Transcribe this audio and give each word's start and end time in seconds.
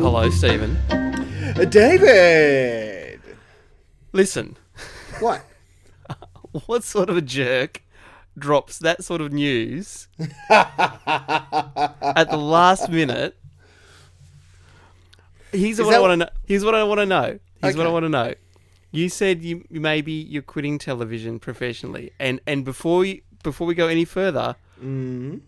Hello, 0.00 0.28
Stephen. 0.30 0.76
Uh, 0.90 1.64
David! 1.64 3.20
Listen, 4.12 4.56
What? 5.20 5.44
what 6.66 6.84
sort 6.84 7.08
of 7.08 7.16
a 7.16 7.22
jerk 7.22 7.82
drops 8.38 8.78
that 8.80 9.02
sort 9.04 9.20
of 9.20 9.32
news 9.32 10.08
at 10.50 12.26
the 12.30 12.36
last 12.36 12.90
minute? 12.90 13.36
Here's 15.52 15.80
what 15.80 15.94
I 15.94 16.00
want 16.00 16.12
to 16.12 16.16
know. 16.16 16.30
Here's 16.46 16.64
what 16.64 16.74
I 16.74 16.84
want 16.84 17.00
to 17.00 17.06
know. 17.06 17.38
Here's 17.62 17.76
what 17.76 17.86
I 17.86 17.90
want 17.90 18.04
to 18.04 18.08
know. 18.08 18.34
You 18.92 19.08
said 19.08 19.42
you 19.42 19.64
maybe 19.70 20.12
you're 20.12 20.42
quitting 20.42 20.78
television 20.78 21.38
professionally, 21.38 22.12
and 22.18 22.40
and 22.46 22.64
before 22.64 23.04
you, 23.04 23.20
before 23.42 23.66
we 23.66 23.74
go 23.74 23.88
any 23.88 24.04
further, 24.04 24.56
Mm. 24.82 25.40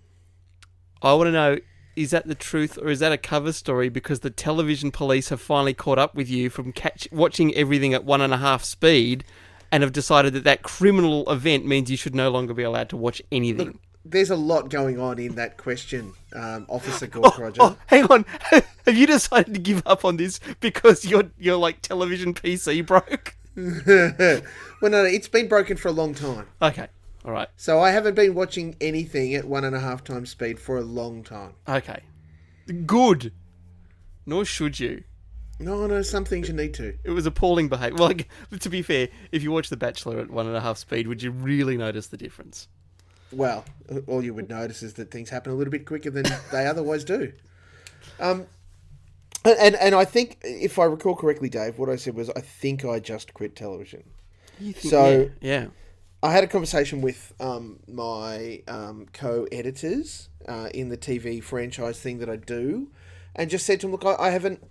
I 1.03 1.13
want 1.15 1.29
to 1.29 1.33
know: 1.33 1.59
is 1.97 2.11
that 2.11 2.27
the 2.27 2.35
truth, 2.35 2.79
or 2.81 2.89
is 2.89 3.01
that 3.01 3.13
a 3.13 3.19
cover 3.19 3.53
story? 3.53 3.89
Because 3.89 4.21
the 4.21 4.31
television 4.31 4.91
police 4.91 5.29
have 5.29 5.41
finally 5.41 5.75
caught 5.75 5.99
up 5.99 6.15
with 6.15 6.29
you 6.29 6.51
from 6.51 6.73
catch, 6.73 7.09
watching 7.13 7.55
everything 7.55 7.95
at 7.95 8.05
one 8.05 8.21
and 8.21 8.33
a 8.33 8.39
half 8.39 8.65
speed, 8.65 9.25
and 9.71 9.83
have 9.83 9.93
decided 9.93 10.33
that 10.35 10.45
that 10.45 10.63
criminal 10.63 11.31
event 11.31 11.67
means 11.67 11.91
you 11.91 11.97
should 11.97 12.15
no 12.15 12.31
longer 12.31 12.55
be 12.55 12.63
allowed 12.63 12.89
to 12.91 12.97
watch 12.97 13.23
anything. 13.31 13.79
There's 14.05 14.31
a 14.31 14.37
lot 14.37 14.71
going 14.71 14.99
on 14.99 15.19
in 15.19 15.35
that 15.35 15.57
question, 15.57 16.15
um, 16.35 16.67
Officer 16.69 17.07
Gork 17.09 17.39
Roger. 17.39 17.61
Oh, 17.63 17.77
hang 17.87 18.05
on. 18.05 18.25
Have 18.87 18.97
you 18.97 19.07
decided 19.07 19.55
to 19.55 19.61
give 19.61 19.83
up 19.85 20.05
on 20.05 20.17
this 20.17 20.41
because 20.61 21.05
your 21.05 21.25
your 21.39 21.57
like 21.57 21.83
television 21.83 22.35
PC 22.35 22.87
broke? 22.87 23.37
well, 23.57 24.43
no, 24.83 24.89
no, 24.89 25.05
it's 25.05 25.29
been 25.29 25.49
broken 25.49 25.77
for 25.77 25.89
a 25.89 25.93
long 25.93 26.15
time. 26.15 26.47
Okay. 26.63 26.89
All 27.25 27.33
right. 27.33 27.49
So 27.57 27.81
I 27.81 27.91
haven't 27.91 28.15
been 28.15 28.35
watching 28.35 28.77
anything 28.81 29.35
at 29.35 29.45
one 29.45 29.65
and 29.65 29.75
a 29.75 29.81
half 29.81 30.05
times 30.05 30.31
speed 30.31 30.59
for 30.59 30.79
a 30.79 30.83
long 30.83 31.23
time. 31.25 31.55
Okay. 31.69 32.01
Good. 32.87 33.33
Nor 34.25 34.45
should 34.45 34.79
you. 34.79 35.03
No, 35.61 35.87
no, 35.87 36.03
some 36.03 36.25
things 36.25 36.47
you 36.47 36.55
need 36.55 36.75
to. 36.75 36.97
It 37.03 37.11
was 37.11 37.27
appalling 37.27 37.69
behavior. 37.69 37.97
Well, 37.97 38.09
like, 38.09 38.29
to 38.61 38.69
be 38.71 38.83
fair, 38.83 39.09
if 39.33 39.43
you 39.43 39.51
watch 39.51 39.71
The 39.71 39.77
Bachelor 39.77 40.21
at 40.21 40.31
one 40.31 40.47
and 40.47 40.57
a 40.57 40.61
half 40.61 40.79
speed, 40.79 41.09
would 41.09 41.23
you 41.23 41.33
really 41.33 41.77
notice 41.77 42.07
the 42.07 42.17
difference? 42.17 42.69
Well, 43.33 43.65
all 44.07 44.25
you 44.25 44.33
would 44.35 44.49
notice 44.49 44.83
is 44.83 44.95
that 44.95 45.11
things 45.11 45.31
happen 45.31 45.53
a 45.53 45.55
little 45.55 45.71
bit 45.71 45.87
quicker 45.87 46.11
than 46.11 46.25
they 46.53 46.67
otherwise 46.67 47.05
do. 47.05 47.33
Um, 48.21 48.47
and 49.45 49.77
and 49.77 49.95
I 49.95 50.05
think, 50.05 50.39
if 50.43 50.79
I 50.79 50.85
recall 50.85 51.15
correctly, 51.15 51.49
Dave, 51.49 51.79
what 51.79 51.89
I 51.89 51.97
said 51.97 52.15
was 52.15 52.31
I 52.31 52.41
think 52.41 52.85
I 52.85 52.99
just 53.01 53.35
quit 53.35 53.55
television. 53.57 54.05
Think- 54.59 54.79
So- 54.79 55.31
yeah, 55.41 55.61
yeah. 55.61 55.67
I 56.21 56.33
had 56.33 56.43
a 56.43 56.49
conversation 56.49 57.01
with 57.01 57.33
um, 57.39 57.79
my 57.87 58.63
um, 58.67 59.07
co-editors 59.13 60.31
uh, 60.49 60.69
in 60.75 60.89
the 60.89 60.97
TV 60.97 61.41
franchise 61.41 62.01
thing 62.01 62.19
that 62.19 62.29
I 62.29 62.35
do, 62.35 62.89
and 63.37 63.49
just 63.49 63.65
said 63.65 63.79
to 63.81 63.87
them, 63.87 63.93
"Look, 63.93 64.05
I, 64.05 64.27
I 64.27 64.31
haven't. 64.31 64.67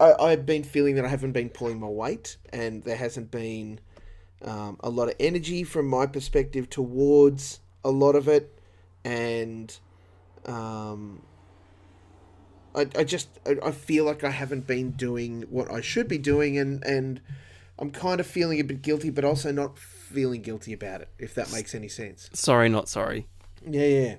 I, 0.00 0.14
I've 0.14 0.44
been 0.46 0.64
feeling 0.64 0.96
that 0.96 1.04
I 1.04 1.08
haven't 1.08 1.30
been 1.30 1.48
pulling 1.48 1.78
my 1.78 1.86
weight, 1.86 2.38
and 2.52 2.82
there 2.82 2.96
hasn't 2.96 3.30
been 3.30 3.78
um, 4.42 4.78
a 4.80 4.90
lot 4.90 5.06
of 5.08 5.14
energy 5.20 5.62
from 5.62 5.86
my 5.86 6.06
perspective 6.06 6.68
towards 6.68 7.60
a 7.84 7.90
lot 7.90 8.14
of 8.14 8.28
it, 8.28 8.58
and 9.04 9.76
um, 10.46 11.22
I, 12.74 12.86
I 12.96 13.04
just 13.04 13.28
I, 13.46 13.56
I 13.64 13.70
feel 13.72 14.04
like 14.04 14.24
I 14.24 14.30
haven't 14.30 14.66
been 14.66 14.92
doing 14.92 15.42
what 15.50 15.70
I 15.70 15.80
should 15.80 16.08
be 16.08 16.18
doing, 16.18 16.58
and 16.58 16.84
and 16.84 17.20
I'm 17.78 17.90
kind 17.90 18.20
of 18.20 18.26
feeling 18.26 18.60
a 18.60 18.64
bit 18.64 18.82
guilty, 18.82 19.10
but 19.10 19.24
also 19.24 19.52
not 19.52 19.78
feeling 19.78 20.42
guilty 20.42 20.72
about 20.72 21.00
it. 21.00 21.08
If 21.18 21.34
that 21.34 21.52
makes 21.52 21.74
any 21.74 21.88
sense. 21.88 22.28
Sorry, 22.32 22.68
not 22.68 22.88
sorry. 22.88 23.26
Yeah, 23.68 23.86
yeah. 23.86 24.14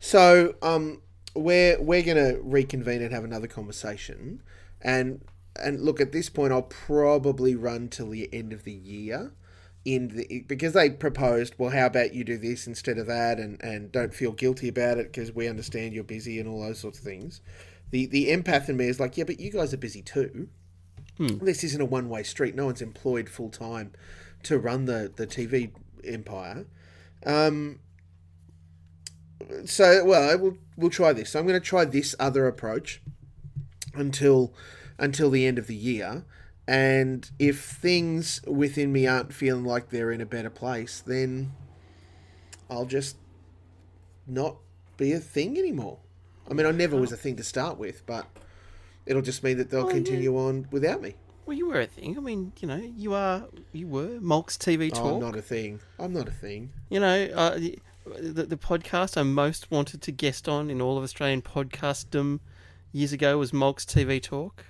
So, 0.00 0.56
um, 0.62 1.02
we're 1.34 1.80
we're 1.80 2.02
gonna 2.02 2.36
reconvene 2.40 3.02
and 3.02 3.12
have 3.12 3.24
another 3.24 3.46
conversation, 3.46 4.42
and 4.80 5.24
and 5.60 5.80
look 5.80 6.00
at 6.00 6.12
this 6.12 6.28
point, 6.28 6.52
I'll 6.52 6.62
probably 6.62 7.54
run 7.54 7.88
till 7.88 8.10
the 8.10 8.32
end 8.32 8.52
of 8.52 8.64
the 8.64 8.72
year, 8.72 9.32
in 9.84 10.08
the 10.08 10.44
because 10.46 10.74
they 10.74 10.90
proposed, 10.90 11.54
well, 11.58 11.70
how 11.70 11.86
about 11.86 12.14
you 12.14 12.24
do 12.24 12.38
this 12.38 12.66
instead 12.66 12.98
of 12.98 13.06
that, 13.06 13.38
and 13.38 13.62
and 13.62 13.90
don't 13.90 14.14
feel 14.14 14.32
guilty 14.32 14.68
about 14.68 14.98
it 14.98 15.12
because 15.12 15.32
we 15.32 15.48
understand 15.48 15.92
you're 15.92 16.04
busy 16.04 16.38
and 16.38 16.48
all 16.48 16.60
those 16.62 16.78
sorts 16.78 16.98
of 16.98 17.04
things. 17.04 17.40
The 17.90 18.06
the 18.06 18.28
empath 18.28 18.68
in 18.68 18.76
me 18.76 18.86
is 18.86 19.00
like, 19.00 19.16
yeah, 19.16 19.24
but 19.24 19.40
you 19.40 19.50
guys 19.50 19.74
are 19.74 19.78
busy 19.78 20.02
too. 20.02 20.48
This 21.38 21.62
isn't 21.64 21.80
a 21.80 21.84
one 21.84 22.08
way 22.08 22.22
street. 22.22 22.54
No 22.54 22.66
one's 22.66 22.82
employed 22.82 23.28
full 23.28 23.50
time 23.50 23.92
to 24.44 24.58
run 24.58 24.86
the 24.86 25.12
the 25.14 25.26
TV 25.26 25.70
empire. 26.04 26.66
Um, 27.24 27.80
so 29.64 30.04
well 30.04 30.38
we'll 30.38 30.58
we'll 30.76 30.90
try 30.90 31.12
this. 31.12 31.30
So 31.30 31.40
I'm 31.40 31.46
going 31.46 31.60
to 31.60 31.66
try 31.66 31.84
this 31.84 32.14
other 32.18 32.46
approach 32.46 33.02
until 33.94 34.54
until 34.98 35.30
the 35.30 35.46
end 35.46 35.58
of 35.58 35.66
the 35.66 35.74
year. 35.74 36.24
And 36.72 37.30
if 37.38 37.62
things 37.62 38.40
within 38.46 38.94
me 38.94 39.06
aren't 39.06 39.34
feeling 39.34 39.62
like 39.62 39.90
they're 39.90 40.10
in 40.10 40.22
a 40.22 40.26
better 40.26 40.48
place, 40.48 41.02
then 41.06 41.52
I'll 42.70 42.86
just 42.86 43.18
not 44.26 44.56
be 44.96 45.12
a 45.12 45.18
thing 45.18 45.58
anymore. 45.58 45.98
I 46.50 46.54
mean, 46.54 46.64
I 46.64 46.70
never 46.70 46.96
was 46.96 47.12
a 47.12 47.16
thing 47.18 47.36
to 47.36 47.44
start 47.44 47.76
with, 47.76 48.06
but 48.06 48.24
it'll 49.04 49.20
just 49.20 49.44
mean 49.44 49.58
that 49.58 49.68
they'll 49.68 49.86
yeah. 49.86 49.92
continue 49.92 50.38
on 50.38 50.66
without 50.70 51.02
me. 51.02 51.16
Well, 51.44 51.58
you 51.58 51.66
were 51.66 51.78
a 51.78 51.86
thing. 51.86 52.16
I 52.16 52.22
mean, 52.22 52.54
you 52.58 52.68
know, 52.68 52.80
you 52.96 53.12
are, 53.12 53.44
you 53.72 53.86
were 53.86 54.18
Mulk's 54.20 54.56
TV 54.56 54.90
Oh, 54.94 54.96
talk. 54.96 55.12
I'm 55.12 55.20
not 55.20 55.36
a 55.36 55.42
thing. 55.42 55.80
I'm 55.98 56.14
not 56.14 56.26
a 56.26 56.32
thing. 56.32 56.72
You 56.88 57.00
know, 57.00 57.28
uh, 57.34 57.58
the, 57.58 57.78
the 58.06 58.42
the 58.44 58.56
podcast 58.56 59.18
I 59.18 59.24
most 59.24 59.70
wanted 59.70 60.00
to 60.00 60.10
guest 60.10 60.48
on 60.48 60.70
in 60.70 60.80
all 60.80 60.96
of 60.96 61.04
Australian 61.04 61.42
podcastdom 61.42 62.40
years 62.92 63.12
ago 63.12 63.36
was 63.36 63.52
Mulk's 63.52 63.84
TV 63.84 64.22
talk. 64.22 64.64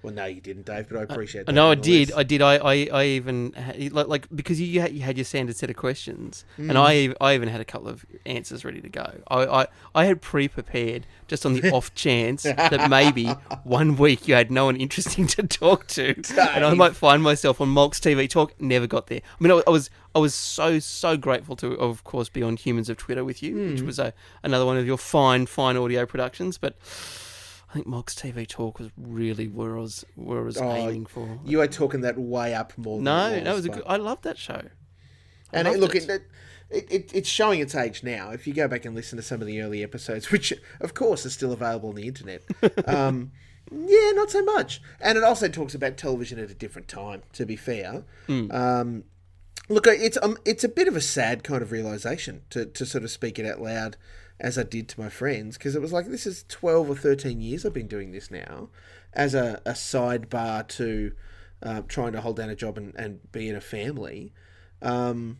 Well, 0.00 0.14
no, 0.14 0.26
you 0.26 0.40
didn't, 0.40 0.64
Dave, 0.64 0.88
but 0.88 0.98
I 0.98 1.00
uh, 1.00 1.04
appreciate 1.04 1.42
I 1.42 1.44
that. 1.46 1.52
know 1.52 1.72
I 1.72 1.74
did. 1.74 2.12
I 2.12 2.22
did. 2.22 2.40
I, 2.40 2.56
I, 2.56 2.88
I 2.92 3.04
even 3.06 3.52
had, 3.54 3.92
like, 3.92 4.06
like 4.06 4.28
because 4.34 4.60
you 4.60 4.80
had, 4.80 4.92
you 4.92 5.00
had 5.00 5.16
your 5.16 5.24
standard 5.24 5.56
set 5.56 5.70
of 5.70 5.76
questions, 5.76 6.44
and 6.56 6.70
hmm. 6.72 6.76
I 6.76 7.14
I 7.20 7.34
even 7.34 7.48
had 7.48 7.60
a 7.60 7.64
couple 7.64 7.88
of 7.88 8.06
answers 8.24 8.64
ready 8.64 8.80
to 8.80 8.88
go. 8.88 9.10
I 9.26 9.46
I, 9.46 9.66
I 9.96 10.04
had 10.04 10.22
pre 10.22 10.46
prepared 10.46 11.04
just 11.26 11.44
on 11.44 11.54
the 11.54 11.70
off 11.72 11.92
chance 11.96 12.44
that 12.44 12.88
maybe 12.88 13.26
one 13.64 13.96
week 13.96 14.28
you 14.28 14.34
had 14.34 14.52
no 14.52 14.66
one 14.66 14.76
interesting 14.76 15.26
to 15.26 15.42
talk 15.42 15.88
to, 15.88 16.14
and 16.54 16.64
I 16.64 16.74
might 16.74 16.94
find 16.94 17.20
myself 17.20 17.60
on 17.60 17.68
Mulk's 17.68 17.98
TV 17.98 18.30
talk. 18.30 18.54
Never 18.60 18.86
got 18.86 19.08
there. 19.08 19.20
I 19.20 19.42
mean, 19.42 19.52
I, 19.52 19.62
I 19.66 19.70
was 19.70 19.90
I 20.14 20.20
was 20.20 20.32
so 20.32 20.78
so 20.78 21.16
grateful 21.16 21.56
to, 21.56 21.72
of 21.72 22.04
course, 22.04 22.28
be 22.28 22.44
on 22.44 22.56
Humans 22.56 22.88
of 22.88 22.98
Twitter 22.98 23.24
with 23.24 23.42
you, 23.42 23.70
which 23.70 23.80
hmm. 23.80 23.86
was 23.86 23.98
a 23.98 24.14
another 24.44 24.64
one 24.64 24.76
of 24.76 24.86
your 24.86 24.98
fine 24.98 25.46
fine 25.46 25.76
audio 25.76 26.06
productions, 26.06 26.56
but. 26.56 26.76
I 27.70 27.74
think 27.74 27.86
Mulk's 27.86 28.14
TV 28.14 28.46
Talk 28.46 28.78
was 28.78 28.90
really 28.96 29.46
where 29.46 29.76
I 29.76 29.80
was 29.80 30.04
where 30.14 30.38
I 30.40 30.42
was 30.42 30.56
Oh, 30.58 30.70
aiming 30.72 31.06
for. 31.06 31.38
You 31.44 31.60
are 31.60 31.66
talking 31.66 32.00
that 32.02 32.18
way 32.18 32.54
up 32.54 32.76
more. 32.78 32.96
Than 32.96 33.04
No, 33.04 33.26
it 33.30 33.44
no, 33.44 33.52
it 33.52 33.54
was 33.56 33.66
a 33.66 33.68
but- 33.68 33.74
good. 33.76 33.84
I 33.86 33.96
loved 33.96 34.24
that 34.24 34.38
show. 34.38 34.62
I 35.52 35.58
And 35.58 35.68
it, 35.68 35.78
look, 35.78 35.94
it. 35.94 36.08
it, 36.08 36.22
it, 36.70 36.86
it, 36.92 37.10
it's 37.14 37.28
showing 37.28 37.60
its 37.60 37.74
age 37.74 38.02
now. 38.02 38.30
If 38.30 38.46
you 38.46 38.52
go 38.54 38.68
back 38.68 38.84
and 38.84 38.94
listen 38.94 39.16
to 39.16 39.22
some 39.22 39.40
of 39.40 39.46
the 39.46 39.60
early 39.62 39.82
episodes, 39.82 40.30
which 40.32 40.52
of 40.80 40.94
course 40.94 41.24
are 41.26 41.30
still 41.30 41.52
available 41.52 41.90
on 41.90 41.94
the 41.94 42.06
internet, 42.06 42.42
um, 42.86 43.32
yeah, 43.70 44.10
not 44.12 44.30
so 44.30 44.42
much. 44.42 44.80
And 45.00 45.18
it 45.18 45.24
also 45.24 45.48
talks 45.48 45.74
about 45.74 45.96
television 45.98 46.38
at 46.38 46.50
a 46.50 46.54
different 46.54 46.88
time. 46.88 47.22
To 47.34 47.44
be 47.44 47.56
fair, 47.56 48.04
Hmm. 48.26 48.50
um, 48.50 49.04
look, 49.68 49.86
it's 49.86 50.16
um, 50.22 50.38
it's 50.46 50.64
a 50.64 50.68
bit 50.70 50.88
of 50.88 50.96
a 50.96 51.00
sad 51.02 51.44
kind 51.44 51.60
of 51.62 51.70
realization 51.70 52.42
to 52.50 52.64
to 52.64 52.86
sort 52.86 53.04
of 53.04 53.10
speak 53.10 53.38
it 53.38 53.44
out 53.46 53.60
loud, 53.60 53.96
as 54.40 54.56
I 54.56 54.62
did 54.62 54.88
to 54.88 55.00
my 55.00 55.08
friends, 55.08 55.58
because 55.58 55.74
it 55.74 55.82
was 55.82 55.92
like 55.92 56.06
this 56.06 56.26
is 56.26 56.44
twelve 56.48 56.88
or 56.88 56.94
thirteen 56.94 57.40
years 57.40 57.64
I've 57.64 57.72
been 57.72 57.88
doing 57.88 58.12
this 58.12 58.30
now, 58.30 58.70
as 59.12 59.34
a, 59.34 59.60
a 59.64 59.72
sidebar 59.72 60.66
to 60.68 61.12
uh, 61.62 61.82
trying 61.88 62.12
to 62.12 62.20
hold 62.20 62.36
down 62.36 62.50
a 62.50 62.56
job 62.56 62.78
and, 62.78 62.94
and 62.96 63.32
be 63.32 63.48
in 63.48 63.56
a 63.56 63.60
family. 63.60 64.32
Um, 64.80 65.38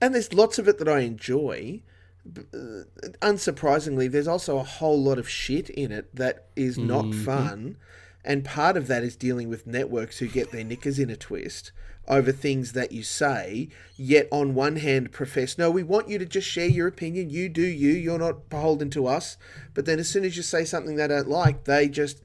and 0.00 0.14
there's 0.14 0.32
lots 0.32 0.58
of 0.58 0.68
it 0.68 0.78
that 0.78 0.88
I 0.88 1.00
enjoy. 1.00 1.82
Uh, 2.26 2.84
Unsurprisingly, 3.20 4.10
there's 4.10 4.28
also 4.28 4.58
a 4.58 4.62
whole 4.62 5.02
lot 5.02 5.18
of 5.18 5.28
shit 5.28 5.70
in 5.70 5.90
it 5.90 6.14
that 6.14 6.46
is 6.54 6.78
not 6.78 7.14
fun. 7.14 7.78
And 8.24 8.44
part 8.44 8.76
of 8.76 8.86
that 8.88 9.02
is 9.02 9.16
dealing 9.16 9.48
with 9.48 9.66
networks 9.66 10.18
who 10.18 10.28
get 10.28 10.52
their 10.52 10.62
knickers 10.62 10.98
in 10.98 11.08
a 11.08 11.16
twist 11.16 11.72
over 12.08 12.32
things 12.32 12.72
that 12.72 12.92
you 12.92 13.02
say, 13.02 13.68
yet 13.96 14.26
on 14.30 14.54
one 14.54 14.76
hand 14.76 15.12
profess, 15.12 15.58
no, 15.58 15.70
we 15.70 15.82
want 15.82 16.08
you 16.08 16.18
to 16.18 16.26
just 16.26 16.48
share 16.48 16.66
your 16.68 16.88
opinion. 16.88 17.30
You 17.30 17.48
do 17.48 17.62
you. 17.62 17.92
You're 17.92 18.18
not 18.18 18.48
beholden 18.48 18.90
to 18.90 19.06
us. 19.06 19.36
But 19.74 19.86
then 19.86 19.98
as 19.98 20.08
soon 20.08 20.24
as 20.24 20.36
you 20.36 20.42
say 20.42 20.64
something 20.64 20.96
they 20.96 21.08
don't 21.08 21.28
like, 21.28 21.64
they 21.64 21.88
just 21.88 22.22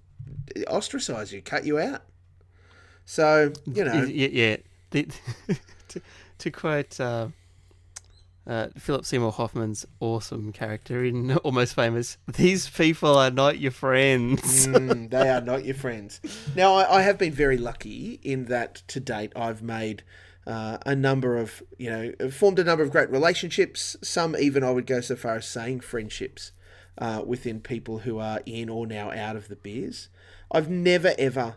ostracize 0.67 1.31
you, 1.33 1.41
cut 1.41 1.65
you 1.65 1.79
out. 1.79 2.03
So, 3.05 3.51
you 3.65 3.83
know. 3.83 4.03
yeah, 4.03 4.57
yeah. 4.91 5.05
To, 5.89 6.01
to 6.39 6.49
quote 6.49 6.99
uh, 6.99 7.27
uh, 8.45 8.67
Philip 8.77 9.05
Seymour 9.05 9.31
Hoffman's 9.31 9.85
awesome 9.99 10.51
character 10.51 11.03
in 11.03 11.35
Almost 11.37 11.75
Famous. 11.75 12.17
These 12.27 12.69
people 12.69 13.17
are 13.17 13.31
not 13.31 13.59
your 13.59 13.71
friends. 13.71 14.67
mm, 14.67 15.09
they 15.09 15.29
are 15.29 15.41
not 15.41 15.65
your 15.65 15.75
friends. 15.75 16.19
Now, 16.55 16.75
I, 16.75 16.99
I, 16.99 17.01
have 17.03 17.17
been 17.17 17.33
very 17.33 17.57
lucky 17.57 18.19
in 18.23 18.45
that 18.45 18.75
to 18.87 18.99
date 18.99 19.31
I've 19.35 19.61
made 19.61 20.03
uh, 20.45 20.77
a 20.85 20.95
number 20.95 21.37
of, 21.37 21.63
you 21.77 21.89
know, 21.89 22.29
formed 22.29 22.59
a 22.59 22.63
number 22.63 22.83
of 22.83 22.91
great 22.91 23.09
relationships. 23.09 23.95
Some 24.01 24.35
even 24.37 24.63
I 24.63 24.71
would 24.71 24.85
go 24.85 24.99
so 25.01 25.15
far 25.15 25.35
as 25.35 25.47
saying 25.47 25.81
friendships 25.81 26.51
uh, 26.97 27.21
within 27.25 27.61
people 27.61 27.99
who 27.99 28.19
are 28.19 28.41
in 28.45 28.69
or 28.69 28.85
now 28.85 29.11
out 29.11 29.35
of 29.35 29.47
the 29.47 29.55
beers. 29.55 30.09
I've 30.51 30.69
never 30.69 31.13
ever 31.17 31.55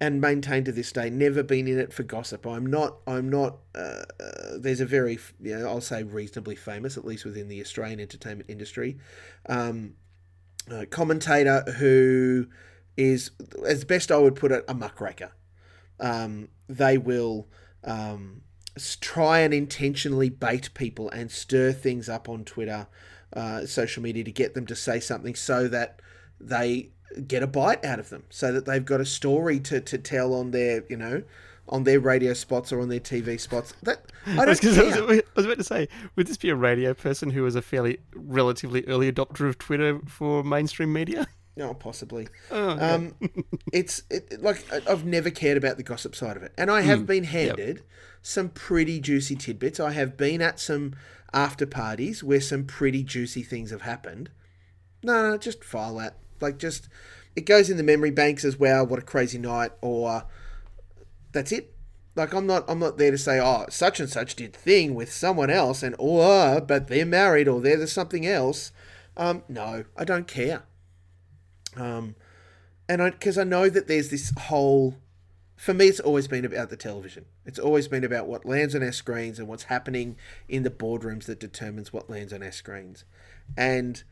and 0.00 0.20
maintained 0.20 0.66
to 0.66 0.72
this 0.72 0.92
day 0.92 1.08
never 1.08 1.42
been 1.42 1.68
in 1.68 1.78
it 1.78 1.92
for 1.92 2.02
gossip. 2.02 2.46
I'm 2.46 2.66
not 2.66 2.96
i'm 3.06 3.28
not 3.28 3.58
uh, 3.74 4.02
uh, 4.20 4.58
there's 4.58 4.80
a 4.80 4.86
very 4.86 5.18
you 5.40 5.56
know 5.56 5.68
i'll 5.68 5.80
say 5.80 6.02
reasonably 6.02 6.56
famous 6.56 6.96
at 6.96 7.04
least 7.04 7.24
within 7.24 7.48
the 7.48 7.60
australian 7.60 8.00
entertainment 8.00 8.48
industry 8.50 8.98
um, 9.48 9.94
commentator 10.90 11.62
who 11.78 12.46
is 12.96 13.30
as 13.66 13.84
best 13.84 14.10
i 14.10 14.18
would 14.18 14.34
put 14.34 14.52
it 14.52 14.64
a 14.68 14.74
muckraker. 14.74 15.32
Um, 16.00 16.48
they 16.68 16.98
will 16.98 17.46
um, 17.84 18.42
try 19.00 19.40
and 19.40 19.54
intentionally 19.54 20.28
bait 20.28 20.74
people 20.74 21.08
and 21.10 21.30
stir 21.30 21.72
things 21.72 22.08
up 22.08 22.28
on 22.28 22.44
twitter 22.44 22.88
uh, 23.34 23.66
social 23.66 24.02
media 24.02 24.24
to 24.24 24.32
get 24.32 24.54
them 24.54 24.66
to 24.66 24.76
say 24.76 25.00
something 25.00 25.34
so 25.34 25.68
that 25.68 26.00
they 26.40 26.90
get 27.26 27.42
a 27.42 27.46
bite 27.46 27.84
out 27.84 27.98
of 27.98 28.10
them 28.10 28.24
so 28.30 28.52
that 28.52 28.66
they've 28.66 28.84
got 28.84 29.00
a 29.00 29.06
story 29.06 29.60
to, 29.60 29.80
to 29.80 29.98
tell 29.98 30.34
on 30.34 30.50
their, 30.50 30.84
you 30.88 30.96
know, 30.96 31.22
on 31.68 31.84
their 31.84 32.00
radio 32.00 32.32
spots 32.34 32.72
or 32.72 32.80
on 32.80 32.88
their 32.88 33.00
TV 33.00 33.40
spots. 33.40 33.74
That 33.82 34.04
I 34.26 34.44
don't 34.44 34.60
care. 34.60 34.72
I 34.72 35.00
was, 35.00 35.18
I 35.18 35.22
was 35.36 35.46
about 35.46 35.58
to 35.58 35.64
say, 35.64 35.88
would 36.16 36.26
this 36.26 36.36
be 36.36 36.50
a 36.50 36.56
radio 36.56 36.94
person 36.94 37.30
who 37.30 37.42
was 37.42 37.54
a 37.54 37.62
fairly 37.62 37.98
relatively 38.14 38.84
early 38.86 39.10
adopter 39.10 39.48
of 39.48 39.58
Twitter 39.58 40.00
for 40.06 40.42
mainstream 40.42 40.92
media? 40.92 41.26
No, 41.56 41.68
oh, 41.70 41.74
possibly. 41.74 42.28
Oh, 42.50 42.70
okay. 42.70 42.90
um, 42.90 43.14
it's 43.72 44.02
it, 44.10 44.42
like 44.42 44.64
I've 44.88 45.04
never 45.04 45.30
cared 45.30 45.56
about 45.56 45.76
the 45.76 45.82
gossip 45.82 46.14
side 46.14 46.36
of 46.36 46.42
it, 46.42 46.52
and 46.58 46.70
I 46.70 46.82
have 46.82 47.00
mm, 47.00 47.06
been 47.06 47.24
handed 47.24 47.76
yep. 47.76 47.86
some 48.22 48.48
pretty 48.50 49.00
juicy 49.00 49.36
tidbits. 49.36 49.80
I 49.80 49.92
have 49.92 50.16
been 50.16 50.42
at 50.42 50.60
some 50.60 50.94
after 51.32 51.66
parties 51.66 52.22
where 52.22 52.40
some 52.40 52.64
pretty 52.64 53.02
juicy 53.02 53.42
things 53.42 53.70
have 53.70 53.82
happened. 53.82 54.30
No, 55.02 55.30
no, 55.30 55.38
just 55.38 55.64
file 55.64 55.96
that. 55.96 56.16
Like 56.40 56.58
just 56.58 56.88
it 57.36 57.46
goes 57.46 57.70
in 57.70 57.76
the 57.76 57.82
memory 57.82 58.10
banks 58.10 58.44
as 58.44 58.58
well. 58.58 58.86
What 58.86 58.98
a 58.98 59.02
crazy 59.02 59.38
night, 59.38 59.72
or 59.80 60.24
that's 61.32 61.52
it. 61.52 61.74
Like 62.16 62.32
I'm 62.32 62.46
not 62.46 62.64
I'm 62.68 62.78
not 62.78 62.96
there 62.96 63.10
to 63.10 63.18
say 63.18 63.40
oh 63.40 63.66
such 63.68 63.98
and 63.98 64.08
such 64.08 64.36
did 64.36 64.54
thing 64.54 64.94
with 64.94 65.12
someone 65.12 65.50
else 65.50 65.82
and 65.82 65.96
or 65.98 66.60
but 66.60 66.86
they're 66.86 67.04
married 67.04 67.48
or 67.48 67.60
they're 67.60 67.86
something 67.86 68.26
else. 68.26 68.72
Um, 69.16 69.42
no, 69.48 69.84
I 69.96 70.04
don't 70.04 70.26
care. 70.26 70.64
Um, 71.76 72.14
and 72.88 73.02
I 73.02 73.10
because 73.10 73.38
I 73.38 73.44
know 73.44 73.68
that 73.68 73.88
there's 73.88 74.10
this 74.10 74.32
whole. 74.38 74.96
For 75.56 75.72
me, 75.72 75.86
it's 75.86 76.00
always 76.00 76.26
been 76.26 76.44
about 76.44 76.68
the 76.68 76.76
television. 76.76 77.26
It's 77.46 77.60
always 77.60 77.86
been 77.88 78.04
about 78.04 78.26
what 78.26 78.44
lands 78.44 78.74
on 78.74 78.82
our 78.82 78.92
screens 78.92 79.38
and 79.38 79.46
what's 79.46 79.64
happening 79.64 80.16
in 80.48 80.62
the 80.62 80.70
boardrooms 80.70 81.24
that 81.24 81.38
determines 81.38 81.92
what 81.92 82.10
lands 82.10 82.32
on 82.32 82.42
our 82.42 82.52
screens. 82.52 83.04
And 83.56 84.02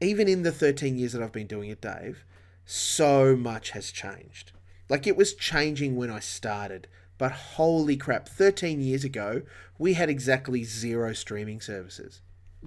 even 0.00 0.28
in 0.28 0.42
the 0.42 0.52
13 0.52 0.96
years 0.98 1.12
that 1.12 1.22
I've 1.22 1.32
been 1.32 1.46
doing 1.46 1.70
it, 1.70 1.80
Dave, 1.80 2.24
so 2.64 3.36
much 3.36 3.70
has 3.70 3.90
changed. 3.90 4.52
Like 4.88 5.06
it 5.06 5.16
was 5.16 5.34
changing 5.34 5.96
when 5.96 6.10
I 6.10 6.20
started, 6.20 6.86
but 7.18 7.32
holy 7.32 7.96
crap, 7.96 8.28
13 8.28 8.80
years 8.80 9.04
ago, 9.04 9.42
we 9.78 9.94
had 9.94 10.08
exactly 10.08 10.64
zero 10.64 11.12
streaming 11.12 11.60
services. 11.60 12.20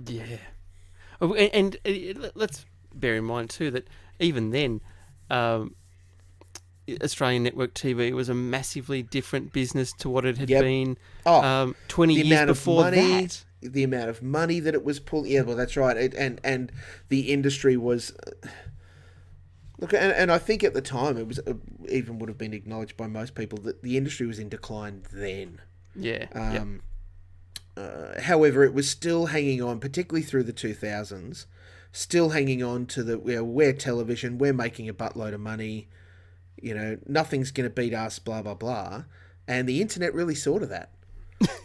Yeah. 0.05 0.37
Oh, 1.19 1.33
and, 1.33 1.77
and, 1.85 2.23
uh, 2.23 2.29
let's 2.35 2.65
bear 2.93 3.15
in 3.15 3.23
mind, 3.23 3.49
too, 3.49 3.71
that 3.71 3.87
even 4.19 4.51
then, 4.51 4.81
um, 5.29 5.75
Australian 7.01 7.43
network 7.43 7.73
TV 7.73 8.11
was 8.11 8.29
a 8.29 8.33
massively 8.33 9.03
different 9.03 9.53
business 9.53 9.93
to 9.93 10.09
what 10.09 10.25
it 10.25 10.37
had 10.37 10.49
yep. 10.49 10.61
been 10.61 10.97
oh, 11.25 11.41
um, 11.41 11.75
20 11.87 12.15
years 12.15 12.45
before 12.45 12.83
money, 12.83 13.21
that 13.21 13.45
the 13.61 13.83
amount 13.83 14.09
of 14.09 14.21
money 14.21 14.59
that 14.59 14.73
it 14.73 14.83
was 14.83 14.99
pulling. 14.99 15.31
Yeah, 15.31 15.41
well, 15.41 15.55
that's 15.55 15.77
right. 15.77 15.97
It, 15.97 16.13
and 16.15 16.41
and 16.43 16.71
the 17.09 17.31
industry 17.31 17.77
was. 17.77 18.13
Look, 19.79 19.93
and, 19.93 20.13
and 20.13 20.31
I 20.31 20.37
think 20.37 20.63
at 20.63 20.75
the 20.75 20.81
time 20.81 21.17
it 21.17 21.27
was 21.27 21.39
uh, 21.39 21.53
even 21.89 22.19
would 22.19 22.29
have 22.29 22.37
been 22.37 22.53
acknowledged 22.53 22.95
by 22.95 23.07
most 23.07 23.33
people 23.33 23.57
that 23.63 23.81
the 23.81 23.97
industry 23.97 24.27
was 24.27 24.37
in 24.37 24.47
decline 24.47 25.01
then. 25.11 25.59
Yeah. 25.95 26.27
Um, 26.33 26.81
yep. 27.77 28.15
uh, 28.17 28.21
however, 28.21 28.63
it 28.63 28.75
was 28.75 28.87
still 28.87 29.27
hanging 29.27 29.61
on, 29.61 29.79
particularly 29.79 30.21
through 30.21 30.43
the 30.43 30.53
two 30.53 30.75
thousands, 30.75 31.47
still 31.91 32.29
hanging 32.29 32.61
on 32.61 32.85
to 32.87 33.03
the 33.03 33.19
you 33.25 33.37
know, 33.37 33.43
we're 33.43 33.73
television, 33.73 34.37
we're 34.37 34.53
making 34.53 34.87
a 34.87 34.93
buttload 34.93 35.33
of 35.33 35.39
money, 35.39 35.89
you 36.61 36.75
know, 36.75 36.99
nothing's 37.07 37.49
going 37.49 37.67
to 37.67 37.73
beat 37.73 37.93
us, 37.93 38.19
blah 38.19 38.43
blah 38.43 38.53
blah, 38.53 39.05
and 39.47 39.67
the 39.67 39.81
internet 39.81 40.13
really 40.13 40.35
saw 40.35 40.59
to 40.59 40.67
that. 40.67 40.91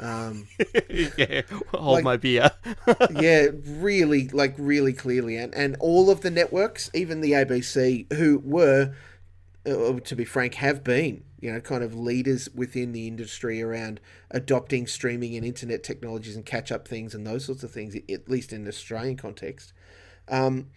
Um, 0.00 0.46
yeah, 0.90 1.42
hold 1.72 1.94
like, 1.94 2.04
my 2.04 2.16
beer. 2.16 2.50
yeah, 3.10 3.48
really, 3.64 4.28
like 4.28 4.54
really 4.58 4.92
clearly, 4.92 5.36
and 5.36 5.54
and 5.54 5.76
all 5.80 6.10
of 6.10 6.20
the 6.20 6.30
networks, 6.30 6.90
even 6.94 7.20
the 7.20 7.32
ABC, 7.32 8.12
who 8.12 8.40
were, 8.44 8.94
uh, 9.66 10.00
to 10.00 10.16
be 10.16 10.24
frank, 10.24 10.54
have 10.54 10.84
been 10.84 11.24
you 11.40 11.52
know 11.52 11.60
kind 11.60 11.82
of 11.82 11.94
leaders 11.94 12.48
within 12.54 12.92
the 12.92 13.06
industry 13.06 13.62
around 13.62 14.00
adopting 14.30 14.86
streaming 14.86 15.36
and 15.36 15.44
internet 15.44 15.82
technologies 15.82 16.36
and 16.36 16.46
catch 16.46 16.72
up 16.72 16.86
things 16.88 17.14
and 17.14 17.26
those 17.26 17.44
sorts 17.44 17.62
of 17.62 17.70
things, 17.70 17.96
at 18.10 18.28
least 18.28 18.52
in 18.52 18.64
the 18.64 18.70
Australian 18.70 19.16
context. 19.16 19.72
Um, 20.28 20.68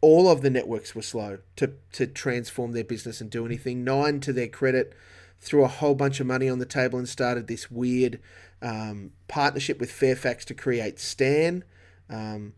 all 0.00 0.28
of 0.28 0.42
the 0.42 0.50
networks 0.50 0.94
were 0.94 1.02
slow 1.02 1.38
to 1.56 1.72
to 1.92 2.06
transform 2.06 2.72
their 2.72 2.84
business 2.84 3.20
and 3.20 3.30
do 3.30 3.46
anything. 3.46 3.84
Nine, 3.84 4.20
to 4.20 4.32
their 4.32 4.48
credit 4.48 4.94
threw 5.40 5.64
a 5.64 5.68
whole 5.68 5.94
bunch 5.94 6.20
of 6.20 6.26
money 6.26 6.48
on 6.48 6.58
the 6.58 6.66
table 6.66 6.98
and 6.98 7.08
started 7.08 7.46
this 7.46 7.70
weird 7.70 8.20
um, 8.62 9.12
partnership 9.28 9.78
with 9.78 9.90
Fairfax 9.90 10.44
to 10.46 10.54
create 10.54 10.98
Stan. 10.98 11.64
Um, 12.08 12.54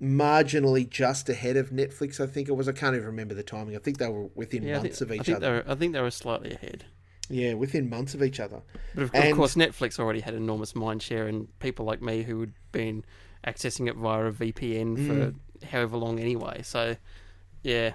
marginally 0.00 0.88
just 0.88 1.28
ahead 1.28 1.56
of 1.56 1.70
Netflix, 1.70 2.18
I 2.18 2.26
think 2.26 2.48
it 2.48 2.52
was. 2.52 2.68
I 2.68 2.72
can't 2.72 2.94
even 2.94 3.06
remember 3.06 3.34
the 3.34 3.42
timing. 3.42 3.76
I 3.76 3.78
think 3.78 3.98
they 3.98 4.08
were 4.08 4.26
within 4.34 4.64
yeah, 4.64 4.78
months 4.78 4.98
think, 4.98 5.10
of 5.10 5.14
each 5.14 5.20
I 5.20 5.24
think 5.24 5.36
other. 5.36 5.46
They 5.46 5.52
were, 5.52 5.64
I 5.68 5.74
think 5.76 5.92
they 5.92 6.00
were 6.00 6.10
slightly 6.10 6.52
ahead. 6.52 6.84
Yeah, 7.28 7.54
within 7.54 7.88
months 7.88 8.14
of 8.14 8.22
each 8.22 8.40
other. 8.40 8.62
But 8.94 9.04
of, 9.04 9.14
and, 9.14 9.30
of 9.30 9.36
course, 9.36 9.54
Netflix 9.54 9.98
already 9.98 10.20
had 10.20 10.34
enormous 10.34 10.74
mind 10.74 11.02
share, 11.02 11.28
and 11.28 11.46
people 11.60 11.86
like 11.86 12.02
me 12.02 12.22
who 12.22 12.40
had 12.40 12.52
been 12.72 13.04
accessing 13.46 13.88
it 13.88 13.96
via 13.96 14.26
a 14.26 14.32
VPN 14.32 14.96
mm. 14.96 15.06
for 15.06 15.66
however 15.66 15.96
long 15.96 16.18
anyway. 16.18 16.62
So, 16.62 16.96
yeah, 17.62 17.92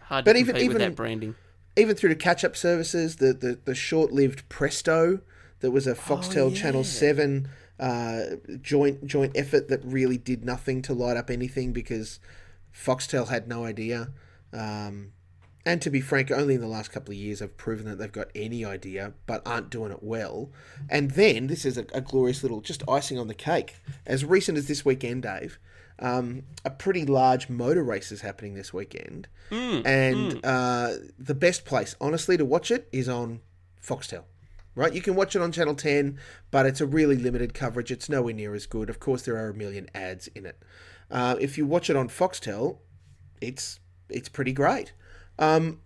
hard 0.00 0.24
but 0.24 0.34
to 0.34 0.38
even, 0.38 0.54
compete 0.54 0.64
even, 0.64 0.74
with 0.74 0.82
that 0.82 0.96
branding 0.96 1.34
even 1.76 1.96
through 1.96 2.10
the 2.10 2.16
catch 2.16 2.44
up 2.44 2.56
services, 2.56 3.16
the, 3.16 3.32
the, 3.32 3.58
the 3.64 3.74
short 3.74 4.12
lived 4.12 4.48
Presto 4.48 5.20
that 5.60 5.70
was 5.70 5.86
a 5.86 5.94
Foxtel 5.94 6.36
oh, 6.36 6.48
yeah. 6.48 6.56
Channel 6.56 6.84
7 6.84 7.48
uh, 7.78 8.22
joint 8.62 9.06
joint 9.06 9.32
effort 9.36 9.68
that 9.68 9.84
really 9.84 10.16
did 10.16 10.44
nothing 10.44 10.80
to 10.82 10.94
light 10.94 11.16
up 11.16 11.30
anything 11.30 11.72
because 11.72 12.18
Foxtel 12.74 13.28
had 13.28 13.48
no 13.48 13.64
idea. 13.64 14.08
Um, 14.52 15.12
and 15.64 15.82
to 15.82 15.90
be 15.90 16.00
frank, 16.00 16.30
only 16.30 16.54
in 16.54 16.60
the 16.60 16.68
last 16.68 16.92
couple 16.92 17.12
of 17.12 17.18
years 17.18 17.40
have 17.40 17.56
proven 17.56 17.86
that 17.86 17.98
they've 17.98 18.12
got 18.12 18.28
any 18.34 18.64
idea, 18.64 19.14
but 19.26 19.42
aren't 19.44 19.68
doing 19.68 19.90
it 19.90 20.02
well. 20.02 20.50
And 20.88 21.10
then 21.10 21.48
this 21.48 21.64
is 21.64 21.76
a, 21.76 21.84
a 21.92 22.00
glorious 22.00 22.42
little 22.42 22.60
just 22.60 22.84
icing 22.88 23.18
on 23.18 23.26
the 23.26 23.34
cake. 23.34 23.76
As 24.06 24.24
recent 24.24 24.56
as 24.56 24.68
this 24.68 24.84
weekend, 24.84 25.24
Dave, 25.24 25.58
um, 25.98 26.42
a 26.64 26.70
pretty 26.70 27.04
large 27.04 27.48
motor 27.48 27.82
race 27.82 28.12
is 28.12 28.20
happening 28.20 28.54
this 28.54 28.72
weekend, 28.72 29.28
mm, 29.50 29.86
and 29.86 30.34
mm. 30.34 30.40
Uh, 30.44 31.08
the 31.18 31.34
best 31.34 31.64
place, 31.64 31.96
honestly, 32.00 32.36
to 32.36 32.44
watch 32.44 32.70
it 32.70 32.88
is 32.92 33.08
on 33.08 33.40
Foxtel. 33.82 34.24
Right, 34.74 34.92
you 34.92 35.00
can 35.00 35.14
watch 35.14 35.34
it 35.34 35.40
on 35.40 35.52
Channel 35.52 35.74
Ten, 35.74 36.18
but 36.50 36.66
it's 36.66 36.82
a 36.82 36.86
really 36.86 37.16
limited 37.16 37.54
coverage. 37.54 37.90
It's 37.90 38.10
nowhere 38.10 38.34
near 38.34 38.54
as 38.54 38.66
good. 38.66 38.90
Of 38.90 39.00
course, 39.00 39.22
there 39.22 39.36
are 39.36 39.48
a 39.48 39.54
million 39.54 39.88
ads 39.94 40.28
in 40.28 40.44
it. 40.44 40.62
Uh, 41.10 41.36
if 41.40 41.56
you 41.56 41.64
watch 41.64 41.88
it 41.88 41.96
on 41.96 42.08
Foxtel, 42.08 42.78
it's 43.40 43.80
it's 44.10 44.28
pretty 44.28 44.52
great. 44.52 44.92
Um, 45.38 45.80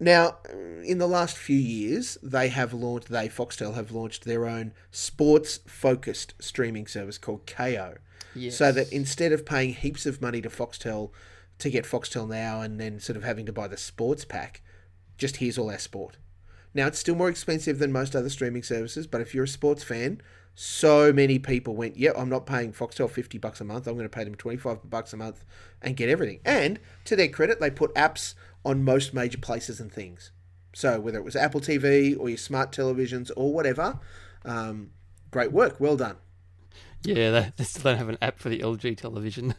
now, 0.00 0.38
in 0.84 0.98
the 0.98 1.06
last 1.06 1.36
few 1.36 1.56
years, 1.56 2.18
they 2.22 2.48
have 2.48 2.74
launched, 2.74 3.08
they, 3.08 3.28
Foxtel, 3.28 3.74
have 3.74 3.92
launched 3.92 4.24
their 4.24 4.46
own 4.46 4.72
sports 4.90 5.60
focused 5.66 6.34
streaming 6.40 6.86
service 6.86 7.16
called 7.16 7.46
Kayo. 7.46 7.98
Yes. 8.34 8.56
So 8.56 8.72
that 8.72 8.92
instead 8.92 9.32
of 9.32 9.46
paying 9.46 9.74
heaps 9.74 10.06
of 10.06 10.20
money 10.20 10.40
to 10.42 10.48
Foxtel 10.48 11.10
to 11.58 11.70
get 11.70 11.84
Foxtel 11.84 12.28
Now 12.28 12.60
and 12.60 12.80
then 12.80 13.00
sort 13.00 13.16
of 13.16 13.24
having 13.24 13.46
to 13.46 13.52
buy 13.52 13.68
the 13.68 13.76
sports 13.76 14.24
pack, 14.24 14.62
just 15.16 15.36
here's 15.36 15.58
all 15.58 15.70
our 15.70 15.78
sport. 15.78 16.18
Now, 16.74 16.88
it's 16.88 16.98
still 16.98 17.14
more 17.14 17.28
expensive 17.28 17.78
than 17.78 17.92
most 17.92 18.16
other 18.16 18.28
streaming 18.28 18.64
services, 18.64 19.06
but 19.06 19.20
if 19.20 19.32
you're 19.32 19.44
a 19.44 19.48
sports 19.48 19.84
fan, 19.84 20.20
so 20.56 21.12
many 21.12 21.38
people 21.38 21.76
went, 21.76 21.96
yep, 21.96 22.14
I'm 22.18 22.28
not 22.28 22.46
paying 22.46 22.72
Foxtel 22.72 23.08
50 23.08 23.38
bucks 23.38 23.60
a 23.60 23.64
month. 23.64 23.86
I'm 23.86 23.94
going 23.94 24.04
to 24.04 24.08
pay 24.08 24.24
them 24.24 24.34
25 24.34 24.90
bucks 24.90 25.12
a 25.12 25.16
month 25.16 25.44
and 25.80 25.96
get 25.96 26.08
everything. 26.08 26.40
And 26.44 26.80
to 27.04 27.14
their 27.14 27.28
credit, 27.28 27.60
they 27.60 27.70
put 27.70 27.94
apps 27.94 28.34
on 28.64 28.84
most 28.84 29.14
major 29.14 29.38
places 29.38 29.78
and 29.80 29.92
things. 29.92 30.32
So 30.74 30.98
whether 30.98 31.18
it 31.18 31.24
was 31.24 31.36
Apple 31.36 31.60
TV 31.60 32.18
or 32.18 32.28
your 32.28 32.38
smart 32.38 32.72
televisions 32.72 33.30
or 33.36 33.52
whatever, 33.52 34.00
um, 34.44 34.90
great 35.30 35.52
work. 35.52 35.76
Well 35.78 35.96
done. 35.96 36.16
Yeah, 37.04 37.30
they, 37.30 37.52
they 37.56 37.64
still 37.64 37.82
don't 37.82 37.98
have 37.98 38.08
an 38.08 38.18
app 38.22 38.38
for 38.38 38.48
the 38.48 38.60
LG 38.60 38.96
television. 38.96 39.54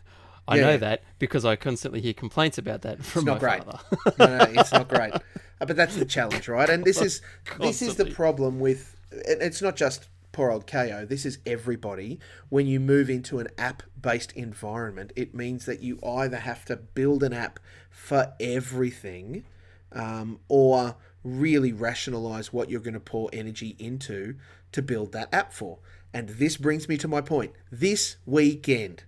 I 0.47 0.57
Yeah. 0.57 0.61
know 0.63 0.77
that 0.77 1.03
because 1.19 1.45
I 1.45 1.55
constantly 1.55 2.01
hear 2.01 2.13
complaints 2.13 2.57
about 2.57 2.81
that 2.83 3.03
from 3.03 3.25
not 3.25 3.35
my 3.35 3.39
great. 3.39 3.63
father. 3.63 3.79
no, 4.19 4.37
no, 4.37 4.43
it's 4.59 4.71
not 4.71 4.87
great. 4.87 5.13
Uh, 5.13 5.65
but 5.65 5.75
that's 5.75 5.95
the 5.95 6.05
challenge, 6.05 6.47
right? 6.47 6.69
And 6.69 6.83
this 6.83 7.01
is 7.01 7.21
this 7.59 7.81
is 7.81 7.95
the 7.95 8.05
problem 8.05 8.59
with. 8.59 8.95
It's 9.11 9.61
not 9.61 9.75
just 9.75 10.07
poor 10.31 10.51
old 10.51 10.67
Kayo. 10.67 11.07
This 11.07 11.25
is 11.25 11.39
everybody. 11.45 12.19
When 12.49 12.67
you 12.67 12.79
move 12.79 13.09
into 13.09 13.39
an 13.39 13.47
app-based 13.57 14.33
environment, 14.33 15.13
it 15.15 15.33
means 15.33 15.65
that 15.65 15.81
you 15.81 15.97
either 16.05 16.37
have 16.37 16.65
to 16.65 16.75
build 16.75 17.23
an 17.23 17.31
app 17.33 17.59
for 17.89 18.33
everything, 18.39 19.45
um, 19.93 20.39
or 20.49 20.95
really 21.23 21.71
rationalize 21.71 22.51
what 22.53 22.69
you're 22.69 22.81
going 22.81 22.93
to 22.93 22.99
pour 22.99 23.29
energy 23.33 23.75
into 23.79 24.35
to 24.73 24.81
build 24.81 25.11
that 25.13 25.33
app 25.33 25.53
for. 25.53 25.79
And 26.15 26.29
this 26.29 26.55
brings 26.55 26.88
me 26.88 26.95
to 27.00 27.10
my 27.10 27.19
point. 27.19 27.51
This 27.69 28.15
weekend, 28.25 29.03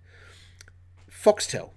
Foxtel 1.09 1.69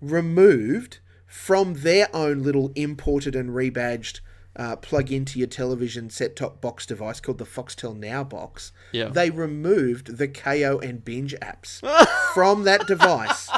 removed 0.00 0.98
from 1.28 1.74
their 1.74 2.08
own 2.12 2.42
little 2.42 2.72
imported 2.74 3.36
and 3.36 3.50
rebadged 3.50 4.18
uh, 4.56 4.74
plug 4.74 5.12
into 5.12 5.38
your 5.38 5.46
television 5.46 6.10
set 6.10 6.34
top 6.34 6.60
box 6.60 6.86
device 6.86 7.20
called 7.20 7.38
the 7.38 7.44
Foxtel 7.44 7.96
Now 7.96 8.24
box. 8.24 8.72
Yeah. 8.90 9.10
They 9.10 9.30
removed 9.30 10.18
the 10.18 10.26
Kayo 10.26 10.82
and 10.82 11.04
Binge 11.04 11.36
apps 11.40 11.78
from 12.34 12.64
that 12.64 12.88
device 12.88 13.48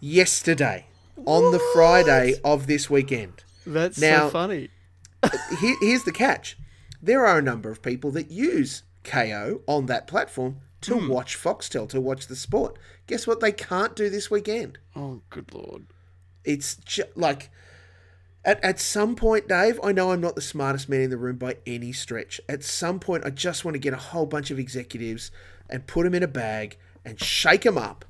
yesterday 0.00 0.86
on 1.24 1.52
the 1.52 1.60
Friday 1.72 2.34
of 2.44 2.66
this 2.66 2.90
weekend. 2.90 3.44
That's 3.64 4.00
Now- 4.00 4.26
so 4.26 4.30
funny. 4.30 4.70
Here, 5.60 5.76
here's 5.80 6.02
the 6.02 6.10
catch 6.10 6.58
there 7.00 7.24
are 7.24 7.38
a 7.38 7.42
number 7.42 7.70
of 7.70 7.80
people 7.80 8.10
that 8.10 8.32
use 8.32 8.82
Kayo 9.04 9.60
on 9.66 9.86
that 9.86 10.06
platform 10.06 10.58
to 10.82 10.98
hmm. 10.98 11.08
watch 11.08 11.36
Foxtel, 11.36 11.88
to 11.88 12.00
watch 12.00 12.26
the 12.26 12.36
sport. 12.36 12.78
Guess 13.06 13.26
what 13.26 13.40
they 13.40 13.52
can't 13.52 13.96
do 13.96 14.10
this 14.10 14.30
weekend? 14.30 14.78
Oh, 14.94 15.22
good 15.30 15.52
lord. 15.52 15.86
It's 16.44 16.76
ju- 16.76 17.04
like 17.14 17.50
at, 18.44 18.62
at 18.64 18.80
some 18.80 19.14
point, 19.14 19.48
Dave, 19.48 19.78
I 19.82 19.92
know 19.92 20.10
I'm 20.10 20.20
not 20.20 20.34
the 20.34 20.40
smartest 20.40 20.88
man 20.88 21.02
in 21.02 21.10
the 21.10 21.16
room 21.16 21.36
by 21.36 21.58
any 21.66 21.92
stretch. 21.92 22.40
At 22.48 22.64
some 22.64 22.98
point, 22.98 23.24
I 23.24 23.30
just 23.30 23.64
want 23.64 23.76
to 23.76 23.80
get 23.80 23.92
a 23.92 23.98
whole 23.98 24.26
bunch 24.26 24.50
of 24.50 24.58
executives 24.58 25.30
and 25.70 25.86
put 25.86 26.04
them 26.04 26.14
in 26.14 26.24
a 26.24 26.28
bag 26.28 26.76
and 27.04 27.20
shake 27.20 27.62
them 27.62 27.78
up 27.78 28.04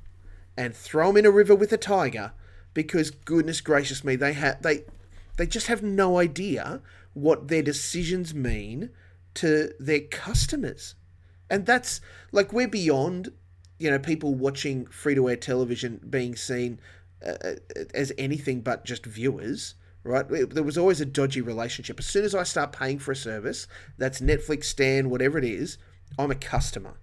and 0.57 0.75
throw 0.75 1.07
them 1.07 1.17
in 1.17 1.25
a 1.25 1.31
river 1.31 1.53
with 1.53 1.71
a 1.71 1.77
tiger 1.77 2.31
because 2.73 3.11
goodness 3.11 3.61
gracious 3.61 4.03
me, 4.03 4.15
they 4.15 4.33
have 4.33 4.61
they 4.61 4.83
they 5.37 5.45
just 5.45 5.67
have 5.67 5.83
no 5.83 6.17
idea 6.17 6.81
what 7.13 7.47
their 7.47 7.61
decisions 7.61 8.33
mean 8.33 8.89
to 9.35 9.73
their 9.79 10.01
customers. 10.01 10.95
And 11.49 11.65
that's 11.65 12.01
like 12.31 12.53
we're 12.53 12.67
beyond, 12.67 13.31
you 13.79 13.91
know, 13.91 13.99
people 13.99 14.33
watching 14.33 14.85
free 14.87 15.15
to 15.15 15.29
air 15.29 15.35
television 15.35 15.99
being 16.09 16.35
seen 16.35 16.79
uh, 17.25 17.55
as 17.93 18.11
anything 18.17 18.61
but 18.61 18.85
just 18.85 19.05
viewers, 19.05 19.75
right? 20.03 20.25
There 20.27 20.63
was 20.63 20.77
always 20.77 21.01
a 21.01 21.05
dodgy 21.05 21.41
relationship. 21.41 21.99
As 21.99 22.05
soon 22.05 22.25
as 22.25 22.35
I 22.35 22.43
start 22.43 22.71
paying 22.71 22.99
for 22.99 23.11
a 23.11 23.15
service, 23.15 23.67
that's 23.97 24.19
Netflix, 24.19 24.65
Stan, 24.65 25.09
whatever 25.09 25.37
it 25.37 25.45
is, 25.45 25.77
I'm 26.17 26.31
a 26.31 26.35
customer. 26.35 26.97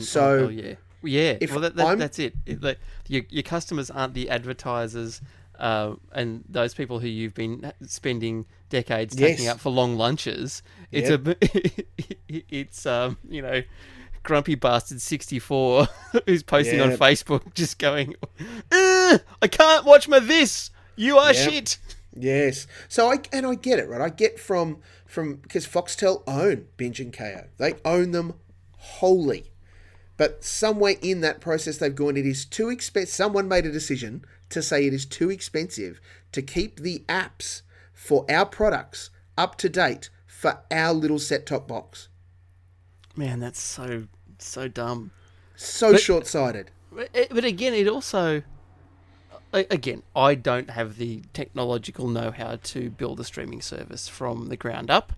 so 0.00 0.46
Oh 0.46 0.48
yeah, 0.48 0.74
yeah. 1.02 1.36
if 1.40 1.50
well, 1.50 1.60
that, 1.60 1.76
that, 1.76 1.98
that's 1.98 2.18
it. 2.18 2.34
it 2.46 2.62
like, 2.62 2.78
your 3.08 3.22
your 3.28 3.42
customers 3.42 3.90
aren't 3.90 4.14
the 4.14 4.30
advertisers, 4.30 5.20
uh, 5.58 5.94
and 6.12 6.44
those 6.48 6.74
people 6.74 6.98
who 7.00 7.08
you've 7.08 7.34
been 7.34 7.72
spending 7.86 8.46
decades 8.70 9.14
taking 9.16 9.44
Yes. 9.44 9.54
out 9.54 9.60
for 9.60 9.70
long 9.70 9.96
lunches. 9.96 10.62
It's 10.92 11.10
a 11.10 11.36
it's 12.28 12.86
um 12.86 13.18
you 13.28 13.42
know. 13.42 13.62
Grumpy 14.24 14.56
bastard 14.56 15.00
sixty 15.00 15.38
four, 15.38 15.86
who's 16.26 16.42
posting 16.42 16.80
on 16.82 16.90
Facebook, 16.90 17.54
just 17.54 17.78
going, 17.78 18.14
"I 18.70 19.20
can't 19.50 19.86
watch 19.86 20.06
my 20.06 20.18
this. 20.18 20.70
You 20.96 21.16
are 21.16 21.32
Yep. 21.32 21.50
shit." 21.50 21.78
Yes. 22.14 22.66
So 22.88 23.10
I 23.10 23.20
and 23.32 23.46
I 23.46 23.54
get 23.54 23.78
it, 23.78 23.88
right? 23.88 24.02
I 24.02 24.10
get 24.10 24.38
from 24.38 24.78
from 25.06 25.36
because 25.36 25.66
Foxtel 25.66 26.24
own 26.26 26.66
Binge 26.76 27.00
and 27.00 27.12
Kayo. 27.12 27.46
They 27.56 27.74
own 27.86 28.10
them 28.10 28.34
wholly. 28.76 29.50
But 30.18 30.44
somewhere 30.44 30.96
in 31.00 31.22
that 31.22 31.40
process 31.40 31.78
they've 31.78 31.94
gone 31.94 32.18
it 32.18 32.26
is 32.26 32.44
too 32.44 32.68
expensive. 32.68 33.14
Someone 33.14 33.48
made 33.48 33.64
a 33.64 33.72
decision 33.72 34.24
to 34.50 34.60
say 34.60 34.86
it 34.86 34.92
is 34.92 35.06
too 35.06 35.30
expensive 35.30 36.00
to 36.32 36.42
keep 36.42 36.80
the 36.80 37.04
apps 37.08 37.62
for 37.94 38.26
our 38.30 38.44
products 38.44 39.10
up 39.38 39.56
to 39.56 39.70
date 39.70 40.10
for 40.26 40.60
our 40.70 40.92
little 40.92 41.18
set-top 41.18 41.66
box. 41.66 42.08
Man, 43.16 43.40
that's 43.40 43.60
so 43.60 44.08
so 44.38 44.68
dumb. 44.68 45.10
So 45.56 45.96
short-sighted. 45.96 46.70
But, 46.92 47.10
eh, 47.14 47.26
but 47.30 47.44
again, 47.44 47.74
it 47.74 47.88
also, 47.88 48.42
again, 49.52 50.04
I 50.14 50.36
don't 50.36 50.70
have 50.70 50.96
the 50.96 51.22
technological 51.32 52.06
know-how 52.08 52.60
to 52.62 52.90
build 52.90 53.18
a 53.18 53.24
streaming 53.24 53.60
service 53.60 54.06
from 54.08 54.46
the 54.46 54.56
ground 54.56 54.90
up, 54.90 55.12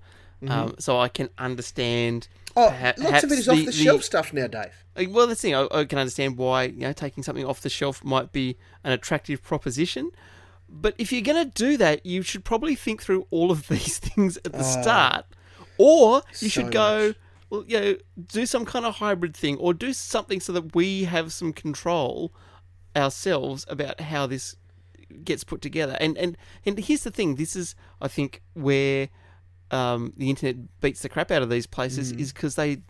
um, 0.49 0.75
so 0.79 0.99
I 0.99 1.09
can 1.09 1.29
understand. 1.39 2.29
Oh, 2.57 2.69
perha- 2.71 2.99
lots 2.99 3.23
of 3.25 3.31
it 3.33 3.39
is 3.39 3.41
is 3.41 3.49
off 3.49 3.65
the, 3.65 3.73
shelf 3.73 4.03
stuff 4.05 4.33
now, 4.33 4.47
Dave. 4.47 4.73
uh, 4.97 5.05
Well, 5.09 5.27
that's 5.27 5.43
the 5.43 5.49
thing. 5.49 5.55
I, 5.55 5.69
I 5.71 5.85
can 5.85 5.99
understand 5.99 6.37
why 6.37 6.65
you 6.65 6.81
know 6.81 6.93
taking 6.93 7.23
something 7.23 7.45
off 7.45 7.61
the 7.61 7.69
shelf 7.69 8.03
might 8.05 8.33
be 8.33 8.57
an 8.83 8.93
attractive 8.93 9.43
proposition, 9.43 10.11
but 10.69 10.95
if 10.99 11.13
you're 11.13 11.23
going 11.23 11.45
to 11.49 11.51
do 11.51 11.77
that, 11.77 12.05
you 12.05 12.23
should 12.23 12.45
probably 12.45 12.75
think 12.75 13.03
through 13.03 13.27
all 13.31 13.51
of 13.51 13.69
these 13.69 13.99
things 13.99 14.37
at 14.45 14.53
the 14.53 14.63
start, 14.65 15.27
or 15.79 16.23
you 16.41 16.49
so 16.49 16.63
should 16.63 16.73
go. 16.73 17.09
much. 17.09 17.17
Well, 17.51 17.65
you 17.67 17.81
know, 17.81 17.97
do 18.29 18.47
some 18.47 18.65
kind 18.65 18.85
of 18.87 18.97
hybrid 18.97 19.37
thing, 19.37 19.57
or 19.59 19.75
do 19.75 19.93
something 19.93 20.39
so 20.41 20.53
that 20.53 20.75
we 20.75 21.05
have 21.05 21.33
some 21.33 21.53
control 21.53 22.33
ourselves 22.97 23.65
about 23.69 24.01
how 24.01 24.27
this 24.27 24.57
gets 25.25 25.43
put 25.45 25.61
together. 25.61 25.97
And 26.01 26.17
and 26.19 26.37
and 26.65 26.79
here's 26.79 27.03
the 27.05 27.11
thing: 27.11 27.35
this 27.37 27.57
is, 27.57 27.75
I 28.01 28.09
think, 28.09 28.43
where 28.55 29.09
um, 29.71 30.13
the 30.17 30.31
internet 30.31 30.57
beats 30.81 31.03
the 31.03 31.09
crap 31.09 31.31
out 31.31 31.43
of 31.43 31.51
these 31.51 31.67
places 31.67 32.13
is 32.13 32.33
because 32.33 32.55
they 32.57 32.83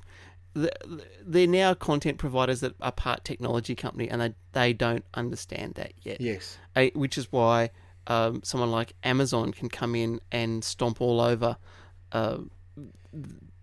they're 1.24 1.46
now 1.46 1.74
content 1.74 2.18
providers 2.18 2.60
that 2.60 2.74
are 2.80 2.90
part 2.92 3.24
technology 3.24 3.74
company, 3.74 4.08
and 4.10 4.20
they 4.20 4.34
they 4.52 4.72
don't 4.72 5.04
understand 5.14 5.74
that 5.74 5.92
yet. 6.02 6.20
Yes. 6.20 6.58
Which 6.94 7.16
is 7.18 7.30
why 7.30 7.70
um, 8.08 8.40
someone 8.42 8.70
like 8.70 8.94
Amazon 9.04 9.52
can 9.52 9.68
come 9.68 9.94
in 9.94 10.20
and 10.32 10.64
stomp 10.64 11.00
all 11.00 11.20
over 11.20 11.56
uh, 12.12 12.38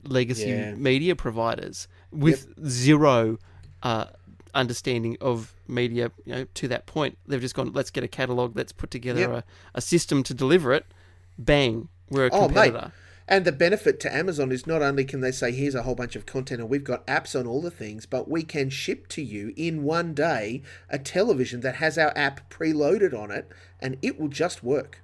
legacy 0.03 0.49
Yeah. 0.49 0.73
media 0.75 1.15
providers 1.15 1.87
with 2.11 2.47
zero 2.65 3.37
uh, 3.83 4.05
understanding 4.53 5.17
of 5.21 5.53
media. 5.67 6.11
You 6.25 6.33
know, 6.33 6.45
to 6.55 6.67
that 6.69 6.85
point, 6.85 7.17
they've 7.27 7.41
just 7.41 7.55
gone. 7.55 7.73
Let's 7.73 7.91
get 7.91 8.03
a 8.03 8.07
catalog. 8.07 8.55
Let's 8.55 8.71
put 8.71 8.91
together 8.91 9.19
Yep. 9.21 9.29
a, 9.31 9.43
a 9.75 9.81
system 9.81 10.23
to 10.23 10.33
deliver 10.33 10.71
it. 10.73 10.85
Bang, 11.37 11.89
we're 12.09 12.27
a 12.27 12.29
Oh, 12.31 12.45
competitor. 12.47 12.91
And 13.27 13.43
the 13.43 13.51
benefit 13.51 13.99
to 14.01 14.15
Amazon 14.15 14.51
is 14.53 14.65
not 14.65 14.81
only 14.81 15.03
can 15.03 15.19
they 15.19 15.31
say, 15.31 15.51
here's 15.51 15.75
a 15.75 15.83
whole 15.83 15.95
bunch 15.95 16.15
of 16.15 16.25
content 16.25 16.61
and 16.61 16.69
we've 16.69 16.83
got 16.83 17.05
apps 17.07 17.37
on 17.37 17.45
all 17.45 17.61
the 17.61 17.69
things, 17.71 18.05
but 18.05 18.29
we 18.29 18.41
can 18.43 18.69
ship 18.69 19.07
to 19.09 19.21
you 19.21 19.53
in 19.57 19.83
one 19.83 20.13
day 20.13 20.61
a 20.89 20.97
television 20.97 21.59
that 21.61 21.75
has 21.75 21.97
our 21.97 22.13
app 22.17 22.49
preloaded 22.49 23.13
on 23.13 23.29
it 23.31 23.51
and 23.81 23.97
it 24.01 24.17
will 24.19 24.29
just 24.29 24.63
work. 24.63 25.03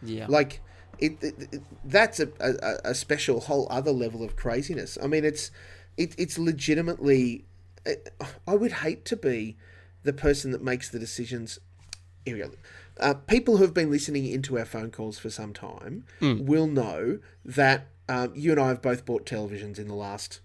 Yeah. 0.00 0.26
Like, 0.28 0.60
it, 0.98 1.16
it, 1.22 1.48
it- 1.52 1.62
that's 1.84 2.20
a, 2.20 2.28
a, 2.40 2.90
a 2.90 2.94
special 2.94 3.40
whole 3.40 3.66
other 3.70 3.92
level 3.92 4.22
of 4.22 4.36
craziness. 4.36 4.96
I 5.02 5.06
mean, 5.08 5.24
it's 5.24 5.50
it, 5.96 6.14
it's 6.18 6.38
legitimately. 6.38 7.44
I 8.46 8.54
would 8.54 8.72
hate 8.72 9.04
to 9.06 9.16
be 9.16 9.56
the 10.02 10.12
person 10.12 10.50
that 10.52 10.62
makes 10.62 10.88
the 10.88 10.98
decisions. 10.98 11.58
Here 12.24 12.34
we 12.36 12.42
go. 12.42 12.50
Uh, 12.98 13.14
people 13.14 13.56
who 13.58 13.62
have 13.62 13.74
been 13.74 13.90
listening 13.90 14.26
into 14.26 14.58
our 14.58 14.64
phone 14.64 14.90
calls 14.90 15.18
for 15.18 15.28
some 15.30 15.52
time 15.52 16.04
will 16.20 16.66
know 16.66 17.18
that 17.44 17.88
um, 18.08 18.32
you 18.34 18.52
and 18.52 18.60
I 18.60 18.68
have 18.68 18.80
both 18.82 19.04
bought 19.04 19.26
televisions 19.26 19.78
in 19.78 19.88
the 19.88 19.94
last 19.94 20.40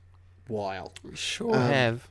while. 0.48 0.93
sure 1.13 1.55
have. 1.58 2.10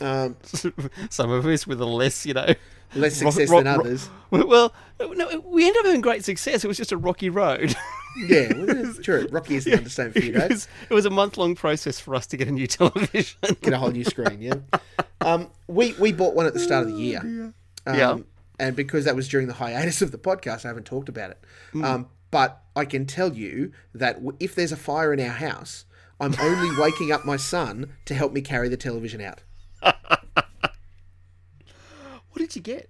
Um, 0.00 0.36
Some 1.10 1.30
of 1.30 1.46
us 1.46 1.66
with 1.66 1.80
a 1.80 1.86
less, 1.86 2.24
you 2.26 2.34
know. 2.34 2.54
less 2.94 3.16
success 3.16 3.50
than 3.50 3.66
others. 3.66 4.08
Well, 4.30 4.72
no, 5.00 5.40
we 5.44 5.66
ended 5.66 5.80
up 5.80 5.86
having 5.86 6.00
great 6.00 6.24
success. 6.24 6.64
It 6.64 6.68
was 6.68 6.76
just 6.76 6.92
a 6.92 6.96
rocky 6.96 7.28
road. 7.30 7.74
Yeah, 8.26 8.52
well, 8.52 8.92
true. 9.02 9.26
Rocky 9.30 9.54
is 9.54 9.66
an 9.66 9.72
understatement 9.72 10.18
for 10.18 10.22
you, 10.22 10.34
it, 10.34 10.50
was, 10.50 10.68
it 10.90 10.92
was 10.92 11.06
a 11.06 11.10
month 11.10 11.38
long 11.38 11.54
process 11.54 11.98
for 11.98 12.14
us 12.14 12.26
to 12.26 12.36
get 12.36 12.46
a 12.46 12.50
new 12.50 12.66
television. 12.66 13.38
Get 13.62 13.72
a 13.72 13.78
whole 13.78 13.90
new 13.90 14.04
screen, 14.04 14.42
yeah. 14.42 14.56
Um, 15.22 15.48
we 15.66 15.94
we 15.94 16.12
bought 16.12 16.34
one 16.34 16.44
at 16.44 16.52
the 16.52 16.60
start 16.60 16.86
of 16.86 16.92
the 16.92 16.98
year. 17.00 17.20
Um, 17.20 17.54
Yeah. 17.86 18.18
And 18.62 18.76
because 18.76 19.04
that 19.06 19.16
was 19.16 19.26
during 19.28 19.48
the 19.48 19.54
hiatus 19.54 20.02
of 20.02 20.12
the 20.12 20.18
podcast, 20.18 20.64
I 20.64 20.68
haven't 20.68 20.86
talked 20.86 21.08
about 21.08 21.32
it. 21.32 21.38
Um, 21.82 22.08
but 22.30 22.62
I 22.76 22.84
can 22.84 23.06
tell 23.06 23.32
you 23.34 23.72
that 23.92 24.20
if 24.38 24.54
there's 24.54 24.70
a 24.70 24.76
fire 24.76 25.12
in 25.12 25.18
our 25.18 25.34
house, 25.34 25.84
I'm 26.20 26.36
only 26.40 26.70
waking 26.80 27.10
up 27.10 27.24
my 27.24 27.36
son 27.36 27.92
to 28.04 28.14
help 28.14 28.32
me 28.32 28.40
carry 28.40 28.68
the 28.68 28.76
television 28.76 29.20
out. 29.20 29.40
what 29.82 29.98
did 32.36 32.54
you 32.54 32.62
get? 32.62 32.88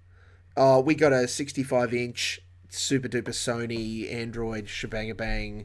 Oh, 0.59 0.81
we 0.81 0.95
got 0.95 1.15
a 1.15 1.27
65 1.27 1.95
inch 1.95 2.41
super 2.69 3.09
duper 3.09 3.31
Sony 3.31 4.13
Android 4.13 4.69
shebang 4.69 5.15
bang, 5.15 5.65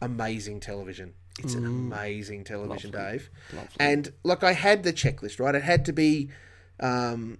amazing 0.00 0.60
television. 0.60 1.12
It's 1.38 1.54
an 1.54 1.66
amazing 1.66 2.44
television, 2.44 2.90
Mm. 2.90 2.94
Lovely. 2.94 3.12
Dave. 3.12 3.30
Lovely. 3.52 3.70
And 3.78 4.12
like 4.24 4.42
I 4.42 4.52
had 4.52 4.82
the 4.82 4.94
checklist, 4.94 5.38
right? 5.38 5.54
It 5.54 5.62
had 5.62 5.84
to 5.86 5.92
be 5.92 6.30
um, 6.80 7.38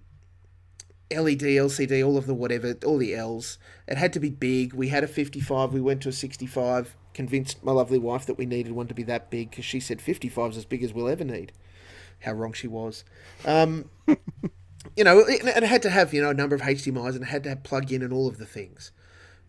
LED, 1.11 1.41
LCD, 1.41 2.05
all 2.05 2.17
of 2.17 2.25
the 2.25 2.33
whatever, 2.33 2.75
all 2.85 2.97
the 2.97 3.15
L's. 3.15 3.57
It 3.87 3.97
had 3.97 4.13
to 4.13 4.19
be 4.19 4.29
big. 4.29 4.73
We 4.73 4.89
had 4.89 5.03
a 5.03 5.07
55. 5.07 5.73
We 5.73 5.81
went 5.81 6.01
to 6.03 6.09
a 6.09 6.13
65. 6.13 6.95
Convinced 7.13 7.63
my 7.63 7.71
lovely 7.71 7.99
wife 7.99 8.25
that 8.25 8.37
we 8.37 8.45
needed 8.45 8.71
one 8.71 8.87
to 8.87 8.93
be 8.93 9.03
that 9.03 9.29
big 9.29 9.51
because 9.51 9.65
she 9.65 9.79
said 9.79 10.01
55 10.01 10.51
is 10.51 10.57
as 10.57 10.65
big 10.65 10.83
as 10.83 10.93
we'll 10.93 11.09
ever 11.09 11.23
need. 11.23 11.51
How 12.21 12.33
wrong 12.33 12.53
she 12.53 12.67
was. 12.67 13.03
Um, 13.45 13.89
you 14.95 15.03
know, 15.03 15.19
it, 15.19 15.45
it 15.45 15.63
had 15.63 15.81
to 15.83 15.89
have 15.89 16.13
you 16.13 16.21
know 16.21 16.31
a 16.31 16.35
number 16.35 16.55
of 16.55 16.61
HDMI's 16.61 17.15
and 17.15 17.25
it 17.25 17.27
had 17.27 17.43
to 17.43 17.49
have 17.49 17.63
plug 17.63 17.91
in 17.91 18.01
and 18.01 18.11
all 18.11 18.27
of 18.27 18.37
the 18.37 18.45
things. 18.45 18.91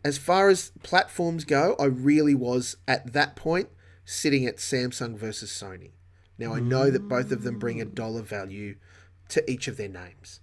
As 0.05 0.19
far 0.19 0.51
as 0.51 0.73
platforms 0.83 1.45
go, 1.45 1.75
I 1.79 1.87
really 1.87 2.35
was 2.35 2.77
at 2.87 3.15
that 3.15 3.37
point 3.37 3.71
sitting 4.05 4.45
at 4.45 4.59
Samsung 4.59 5.17
versus 5.17 5.51
Sony. 5.51 5.93
Now 6.37 6.53
I 6.53 6.61
know 6.61 6.91
that 6.91 7.09
both 7.09 7.33
of 7.33 7.43
them 7.43 7.59
bring 7.59 7.81
a 7.81 7.87
dollar 7.87 8.23
value 8.23 8.77
to 9.31 9.51
each 9.51 9.69
of 9.69 9.77
their 9.77 9.89
names. 9.89 10.41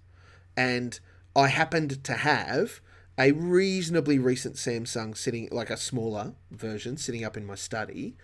And 0.62 1.00
I 1.36 1.48
happened 1.48 2.04
to 2.04 2.14
have 2.14 2.82
a 3.18 3.32
reasonably 3.32 4.20
recent 4.20 4.58
Samsung 4.58 5.18
sitting, 5.18 5.50
like 5.52 5.72
a 5.72 5.78
smaller 5.78 6.36
version, 6.52 6.98
sitting 6.98 7.26
up 7.26 7.36
in 7.36 7.48
my 7.48 7.56
study. 7.56 8.16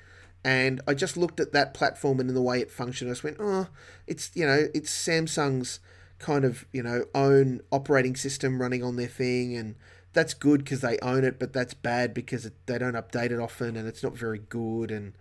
And 0.43 0.79
I 0.87 0.93
just 0.93 1.17
looked 1.17 1.39
at 1.39 1.51
that 1.53 1.73
platform 1.73 2.19
and 2.19 2.29
in 2.29 2.35
the 2.35 2.41
way 2.43 2.61
it 2.61 2.69
functioned, 2.69 3.09
I 3.09 3.13
just 3.13 3.23
went, 3.23 3.37
oh, 3.39 3.69
it's, 4.05 4.29
you 4.35 4.45
know, 4.45 4.67
it's 4.75 4.91
Samsung's 4.91 5.79
kind 6.19 6.45
of, 6.45 6.67
you 6.71 6.83
know, 6.83 7.05
own 7.15 7.61
operating 7.71 8.15
system 8.15 8.61
running 8.61 8.83
on 8.83 8.97
their 8.97 9.07
thing. 9.07 9.57
And 9.57 9.73
that's 10.13 10.35
good 10.35 10.63
because 10.63 10.81
they 10.81 10.99
own 10.99 11.23
it, 11.23 11.39
but 11.39 11.53
that's 11.53 11.73
bad 11.73 12.13
because 12.13 12.45
it, 12.45 12.53
they 12.67 12.77
don't 12.77 12.93
update 12.93 13.31
it 13.31 13.39
often 13.39 13.75
and 13.75 13.87
it's 13.87 14.03
not 14.03 14.15
very 14.15 14.39
good 14.47 14.91
and 14.91 15.13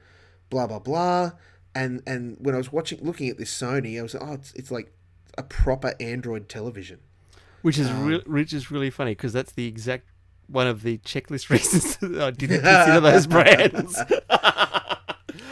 blah, 0.51 0.67
blah, 0.67 0.81
blah. 0.81 1.33
And, 1.75 2.03
and 2.07 2.37
when 2.39 2.55
I 2.55 2.59
was 2.59 2.73
watching, 2.73 3.03
looking 3.03 3.31
at 3.31 3.39
this 3.39 3.59
Sony, 3.59 3.99
I 3.99 4.03
was 4.03 4.13
like, 4.13 4.23
oh, 4.23 4.35
it's, 4.35 4.53
it's 4.53 4.71
like 4.71 4.93
a 5.39 5.43
proper 5.43 5.95
Android 6.01 6.49
television. 6.49 7.01
Which 7.67 7.79
is 7.79 7.89
Um, 7.89 8.07
re- 8.07 8.23
which 8.27 8.53
is 8.53 8.71
really 8.71 8.91
funny 8.91 9.13
because 9.13 9.33
that's 9.33 9.53
the 9.53 9.67
exact 9.67 10.07
one 10.47 10.67
of 10.69 10.83
the 10.83 10.99
checklist 10.99 11.51
reasons 11.55 11.97
that 11.97 12.21
I 12.21 12.31
didn't 12.31 12.63
consider 12.71 13.01
those 13.01 13.27
brands. 13.27 13.99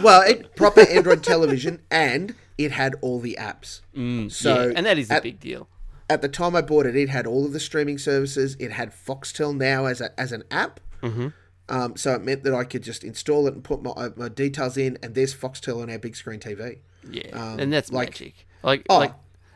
Well, 0.03 0.23
it 0.23 0.55
proper 0.57 0.81
Android 0.83 1.23
television, 1.23 1.81
and 1.91 2.35
it 2.59 2.73
had 2.73 2.95
all 3.01 3.21
the 3.21 3.37
apps. 3.41 3.81
Mm, 3.97 4.31
So, 4.31 4.67
yeah, 4.69 4.73
and 4.77 4.85
that 4.87 4.99
is 4.99 5.11
a 5.11 5.21
big 5.21 5.41
deal. 5.41 5.69
At 6.11 6.21
the 6.21 6.29
time 6.29 6.55
I 6.55 6.61
bought 6.63 6.85
it, 6.85 6.95
it 6.97 7.09
had 7.09 7.27
all 7.27 7.47
of 7.47 7.53
the 7.53 7.61
streaming 7.61 7.97
services. 7.99 8.57
It 8.59 8.73
had 8.73 8.93
Foxtel 8.93 9.57
now 9.57 9.87
as 9.87 10.01
a, 10.03 10.19
as 10.21 10.33
an 10.33 10.43
app. 10.51 10.81
Mm-hmm. 11.03 11.29
Um, 11.71 11.97
so 11.97 12.13
it 12.15 12.23
meant 12.23 12.43
that 12.45 12.53
I 12.53 12.65
could 12.65 12.83
just 12.83 13.03
install 13.05 13.47
it 13.47 13.55
and 13.55 13.65
put 13.65 13.83
my, 13.83 13.91
uh, 13.93 14.11
my 14.17 14.29
details 14.29 14.77
in, 14.77 14.99
and 15.03 15.15
there's 15.15 15.35
Foxtel 15.35 15.81
on 15.83 15.89
our 15.91 15.99
big 15.99 16.17
screen 16.17 16.41
TV. 16.41 16.79
Yeah, 17.11 17.31
um, 17.33 17.59
and 17.61 17.73
that's 17.73 17.91
like- 17.91 18.11
magic. 18.11 18.47
Like, 18.63 18.85
Oh, 18.91 18.99
like, 18.99 19.15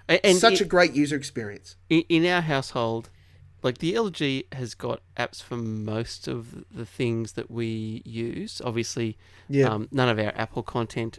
a- 0.09 0.25
and 0.27 0.39
Such 0.39 0.61
in, 0.61 0.67
a 0.67 0.69
great 0.69 0.93
user 0.95 1.17
experience. 1.17 1.77
in, 1.89 2.03
in 2.09 2.27
our 2.27 2.41
household, 2.41 3.11
like 3.63 3.79
the 3.79 3.95
LG 3.95 4.53
has 4.55 4.75
got 4.75 5.01
apps 5.17 5.43
for 5.43 5.57
most 5.57 6.29
of 6.29 6.65
the 6.71 6.87
things 6.87 7.33
that 7.33 7.51
we 7.51 8.03
use. 8.05 8.61
Obviously, 8.65 9.17
Yeah. 9.49 9.67
um, 9.69 9.89
none 9.91 10.09
of 10.09 10.19
our 10.19 10.33
Apple 10.37 10.63
content. 10.63 11.19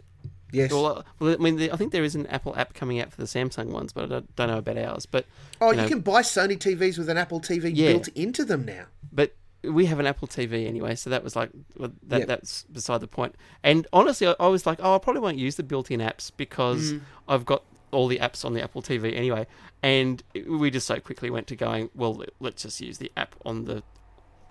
Yes. 0.52 0.72
Well, 0.72 1.04
I 1.20 1.36
mean, 1.36 1.56
the, 1.56 1.70
I 1.70 1.76
think 1.76 1.92
there 1.92 2.02
is 2.02 2.16
an 2.16 2.26
Apple 2.26 2.56
app 2.56 2.74
coming 2.74 2.98
out 3.00 3.12
for 3.12 3.18
the 3.20 3.26
Samsung 3.28 3.66
ones, 3.66 3.92
but 3.92 4.04
I 4.04 4.06
don't, 4.08 4.34
don't 4.36 4.48
know 4.48 4.58
about 4.58 4.78
ours. 4.78 5.06
But 5.06 5.26
oh, 5.60 5.70
you 5.70 5.82
you, 5.82 5.88
can 5.88 6.00
buy 6.00 6.22
Sony 6.22 6.56
TVs 6.58 6.98
with 6.98 7.08
an 7.08 7.16
Apple 7.18 7.40
TV 7.40 7.70
Yeah. 7.72 7.92
built 7.92 8.08
into 8.08 8.44
them 8.44 8.64
now. 8.64 8.86
but 9.12 9.34
we 9.62 9.84
have 9.86 10.00
an 10.00 10.06
Apple 10.06 10.26
TV 10.26 10.66
anyway, 10.66 10.94
so 10.94 11.10
that 11.10 11.22
was 11.22 11.36
like 11.36 11.50
well, 11.76 11.92
that. 12.08 12.20
Yep. 12.20 12.28
That's 12.28 12.62
beside 12.64 13.02
the 13.02 13.06
point. 13.06 13.34
And 13.62 13.86
honestly, 13.92 14.26
I, 14.26 14.34
I 14.40 14.46
was 14.48 14.64
like, 14.66 14.78
oh, 14.82 14.94
I 14.94 14.98
probably 14.98 15.20
won't 15.20 15.36
use 15.36 15.56
the 15.56 15.62
built-in 15.62 16.00
apps 16.00 16.32
because 16.34 16.94
Mm. 16.94 17.00
I've 17.28 17.44
got 17.44 17.62
all 17.92 18.06
the 18.08 18.18
apps 18.18 18.44
on 18.44 18.54
the 18.54 18.62
Apple 18.62 18.82
TV 18.82 19.14
anyway. 19.16 19.46
And 19.82 20.22
we 20.48 20.70
just 20.70 20.86
so 20.86 21.00
quickly 21.00 21.30
went 21.30 21.46
to 21.48 21.56
going, 21.56 21.90
well, 21.94 22.14
let- 22.14 22.30
let's 22.40 22.62
just 22.62 22.80
use 22.80 22.98
the 22.98 23.10
app 23.16 23.34
on 23.44 23.64
the 23.64 23.82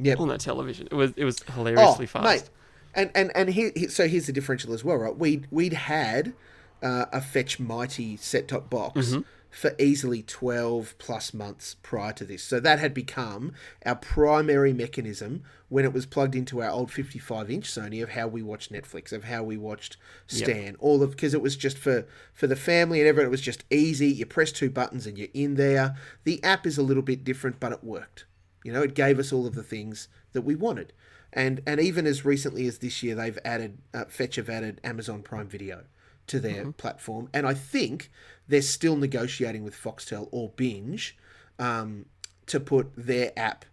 Yep. 0.02 0.20
on 0.20 0.28
the 0.30 0.38
television. 0.38 0.88
It 0.92 0.96
was 0.96 1.12
it 1.18 1.26
was 1.26 1.44
hilariously 1.54 2.06
fast. 2.06 2.26
Oh, 2.26 2.30
mate. 2.30 2.50
And 2.96 3.12
and 3.14 3.32
and 3.36 3.50
here, 3.50 3.72
here- 3.76 3.90
so 3.90 4.08
here's 4.08 4.26
the 4.28 4.32
differential 4.34 4.74
as 4.74 4.84
well, 4.84 4.96
right? 4.98 5.16
We 5.16 5.44
we'd 5.52 5.74
had 5.74 6.34
uh, 6.82 7.06
a 7.12 7.20
Fetch 7.22 7.60
Mighty 7.60 8.16
set 8.18 8.48
top 8.48 8.70
box 8.70 9.10
Mm-hmm. 9.10 9.22
For 9.50 9.76
easily 9.80 10.22
twelve 10.22 10.96
plus 10.98 11.34
months 11.34 11.76
prior 11.82 12.14
to 12.14 12.26
this, 12.26 12.44
so 12.44 12.60
that 12.60 12.80
had 12.80 12.94
become 12.94 13.54
our 13.86 13.96
primary 13.96 14.74
mechanism 14.74 15.44
when 15.70 15.86
it 15.86 15.94
was 15.94 16.06
plugged 16.06 16.36
into 16.36 16.62
our 16.62 16.70
old 16.72 16.92
55 16.92 17.50
inch 17.50 17.70
Sony 17.70 18.02
of 18.02 18.10
how 18.10 18.28
we 18.28 18.42
watched 18.42 18.74
Netflix, 18.74 19.12
of 19.12 19.26
how 19.26 19.44
we 19.44 19.56
watched 19.58 19.98
Stan, 20.28 20.76
all 20.80 21.02
of 21.02 21.12
because 21.12 21.34
it 21.34 21.42
was 21.42 21.56
just 21.56 21.78
for 21.78 22.08
for 22.34 22.48
the 22.48 22.56
family 22.56 23.00
and 23.00 23.08
everyone. 23.08 23.28
It 23.28 23.32
was 23.32 23.42
just 23.42 23.64
easy. 23.70 24.08
You 24.08 24.26
press 24.26 24.52
two 24.52 24.70
buttons 24.70 25.06
and 25.06 25.18
you're 25.18 25.28
in 25.34 25.56
there. 25.56 25.96
The 26.24 26.44
app 26.44 26.66
is 26.66 26.78
a 26.78 26.84
little 26.84 27.04
bit 27.04 27.24
different, 27.24 27.60
but 27.60 27.72
it 27.72 27.84
worked. 27.84 28.26
You 28.64 28.74
know, 28.74 28.82
it 28.82 28.94
gave 28.94 29.20
us 29.20 29.32
all 29.32 29.48
of 29.48 29.56
the 29.56 29.64
things 29.64 30.10
that 30.34 30.42
we 30.42 30.56
wanted. 30.56 30.94
And 31.32 31.62
and 31.66 31.80
even 31.80 32.08
as 32.08 32.26
recently 32.26 32.66
as 32.68 32.80
this 32.80 33.04
year, 33.04 33.16
they've 33.16 33.40
added 33.46 33.78
uh, 33.94 34.06
Fetch 34.06 34.36
have 34.36 34.50
added 34.50 34.82
Amazon 34.84 35.22
Prime 35.22 35.48
Video 35.48 35.84
to 36.30 36.40
their 36.40 36.72
platform, 36.72 37.30
and 37.34 37.46
I 37.46 37.54
think 37.54 38.10
they're 38.48 38.62
still 38.62 38.96
negotiating 38.96 39.64
with 39.64 39.76
Foxtel 39.76 40.30
or 40.32 40.50
Binge 40.50 41.18
um, 41.60 42.06
to 42.48 42.60
put 42.60 42.92
their 42.96 43.32
app 43.38 43.66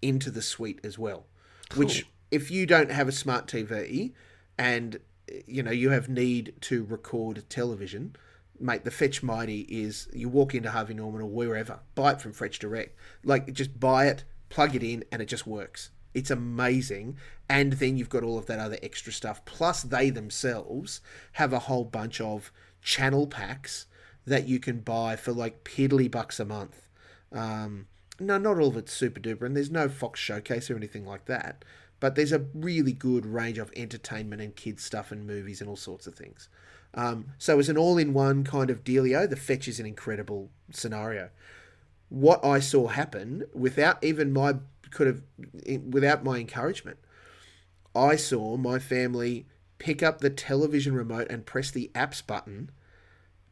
into 0.00 0.30
the 0.30 0.42
suite 0.42 0.80
as 0.84 0.98
well. 0.98 1.26
Which, 1.74 2.06
if 2.30 2.50
you 2.50 2.66
don't 2.66 2.90
have 2.90 3.08
a 3.08 3.12
smart 3.12 3.46
TV 3.46 4.12
and 4.58 4.98
you 5.46 5.62
know 5.62 5.70
you 5.70 5.90
have 5.90 6.08
need 6.08 6.54
to 6.62 6.84
record 6.84 7.44
television, 7.48 8.16
mate, 8.60 8.84
the 8.84 8.90
Fetch 8.90 9.22
Mighty 9.22 9.60
is 9.62 10.08
you 10.12 10.28
walk 10.28 10.54
into 10.54 10.70
Harvey 10.70 10.94
Norman 10.94 11.22
or 11.22 11.28
wherever, 11.28 11.80
buy 11.94 12.12
it 12.12 12.20
from 12.20 12.32
Fetch 12.32 12.58
Direct. 12.58 12.96
Like 13.24 13.52
just 13.52 13.78
buy 13.80 14.06
it, 14.06 14.24
plug 14.48 14.74
it 14.74 14.82
in, 14.82 15.04
and 15.10 15.20
it 15.22 15.26
just 15.26 15.46
works. 15.46 15.90
It's 16.14 16.30
amazing. 16.30 17.18
And 17.48 17.74
then 17.74 17.96
you've 17.96 18.08
got 18.08 18.22
all 18.22 18.38
of 18.38 18.46
that 18.46 18.58
other 18.58 18.78
extra 18.82 19.12
stuff. 19.12 19.44
Plus, 19.44 19.82
they 19.82 20.10
themselves 20.10 21.00
have 21.32 21.52
a 21.52 21.60
whole 21.60 21.84
bunch 21.84 22.20
of 22.20 22.52
channel 22.80 23.26
packs 23.26 23.86
that 24.26 24.48
you 24.48 24.58
can 24.58 24.80
buy 24.80 25.16
for 25.16 25.32
like 25.32 25.64
piddly 25.64 26.10
bucks 26.10 26.40
a 26.40 26.44
month. 26.44 26.88
Um, 27.32 27.86
no, 28.20 28.38
not 28.38 28.58
all 28.58 28.68
of 28.68 28.76
it's 28.76 28.92
super 28.92 29.20
duper, 29.20 29.42
and 29.42 29.56
there's 29.56 29.70
no 29.70 29.88
Fox 29.88 30.20
Showcase 30.20 30.70
or 30.70 30.76
anything 30.76 31.04
like 31.04 31.26
that. 31.26 31.64
But 32.00 32.14
there's 32.14 32.32
a 32.32 32.46
really 32.54 32.92
good 32.92 33.26
range 33.26 33.58
of 33.58 33.72
entertainment 33.76 34.40
and 34.40 34.54
kids 34.54 34.84
stuff 34.84 35.10
and 35.10 35.26
movies 35.26 35.60
and 35.60 35.68
all 35.68 35.76
sorts 35.76 36.06
of 36.06 36.14
things. 36.14 36.48
Um, 36.94 37.26
so 37.38 37.58
as 37.58 37.68
an 37.68 37.76
all-in-one 37.76 38.44
kind 38.44 38.70
of 38.70 38.84
dealio, 38.84 39.28
the 39.28 39.36
Fetch 39.36 39.66
is 39.66 39.80
an 39.80 39.86
incredible 39.86 40.50
scenario. 40.70 41.30
What 42.08 42.44
I 42.44 42.60
saw 42.60 42.88
happen 42.88 43.44
without 43.52 44.02
even 44.04 44.32
my 44.32 44.56
could 44.94 45.06
have 45.06 45.22
without 45.84 46.24
my 46.24 46.38
encouragement, 46.38 46.98
I 47.94 48.16
saw 48.16 48.56
my 48.56 48.78
family 48.78 49.46
pick 49.78 50.02
up 50.02 50.20
the 50.20 50.30
television 50.30 50.94
remote 50.94 51.26
and 51.28 51.44
press 51.44 51.70
the 51.70 51.90
apps 51.94 52.26
button 52.26 52.70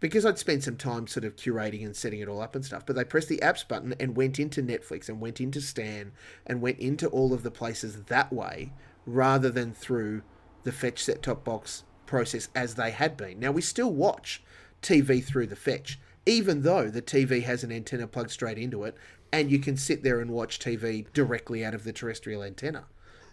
because 0.00 0.26
I'd 0.26 0.38
spent 0.38 0.64
some 0.64 0.76
time 0.76 1.06
sort 1.06 1.24
of 1.24 1.36
curating 1.36 1.84
and 1.84 1.94
setting 1.94 2.20
it 2.20 2.28
all 2.28 2.40
up 2.40 2.56
and 2.56 2.64
stuff. 2.64 2.84
But 2.84 2.96
they 2.96 3.04
pressed 3.04 3.28
the 3.28 3.38
apps 3.38 3.66
button 3.66 3.94
and 4.00 4.16
went 4.16 4.40
into 4.40 4.62
Netflix 4.62 5.08
and 5.08 5.20
went 5.20 5.40
into 5.40 5.60
Stan 5.60 6.12
and 6.46 6.60
went 6.60 6.78
into 6.78 7.06
all 7.08 7.32
of 7.32 7.42
the 7.42 7.50
places 7.50 8.02
that 8.04 8.32
way 8.32 8.72
rather 9.06 9.50
than 9.50 9.72
through 9.72 10.22
the 10.64 10.72
fetch 10.72 11.04
set 11.04 11.22
top 11.22 11.44
box 11.44 11.84
process 12.06 12.48
as 12.54 12.74
they 12.74 12.90
had 12.90 13.16
been. 13.16 13.38
Now 13.38 13.52
we 13.52 13.62
still 13.62 13.92
watch 13.92 14.42
TV 14.82 15.24
through 15.24 15.46
the 15.46 15.56
fetch, 15.56 16.00
even 16.26 16.62
though 16.62 16.88
the 16.88 17.02
TV 17.02 17.42
has 17.44 17.62
an 17.62 17.70
antenna 17.70 18.06
plugged 18.06 18.30
straight 18.30 18.58
into 18.58 18.84
it, 18.84 18.96
and 19.32 19.50
you 19.50 19.58
can 19.58 19.76
sit 19.76 20.02
there 20.02 20.20
and 20.20 20.30
watch 20.30 20.58
TV 20.58 21.06
directly 21.12 21.64
out 21.64 21.74
of 21.74 21.84
the 21.84 21.92
terrestrial 21.92 22.42
antenna. 22.42 22.84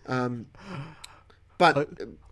Um, 0.08 0.48
but 1.58 1.90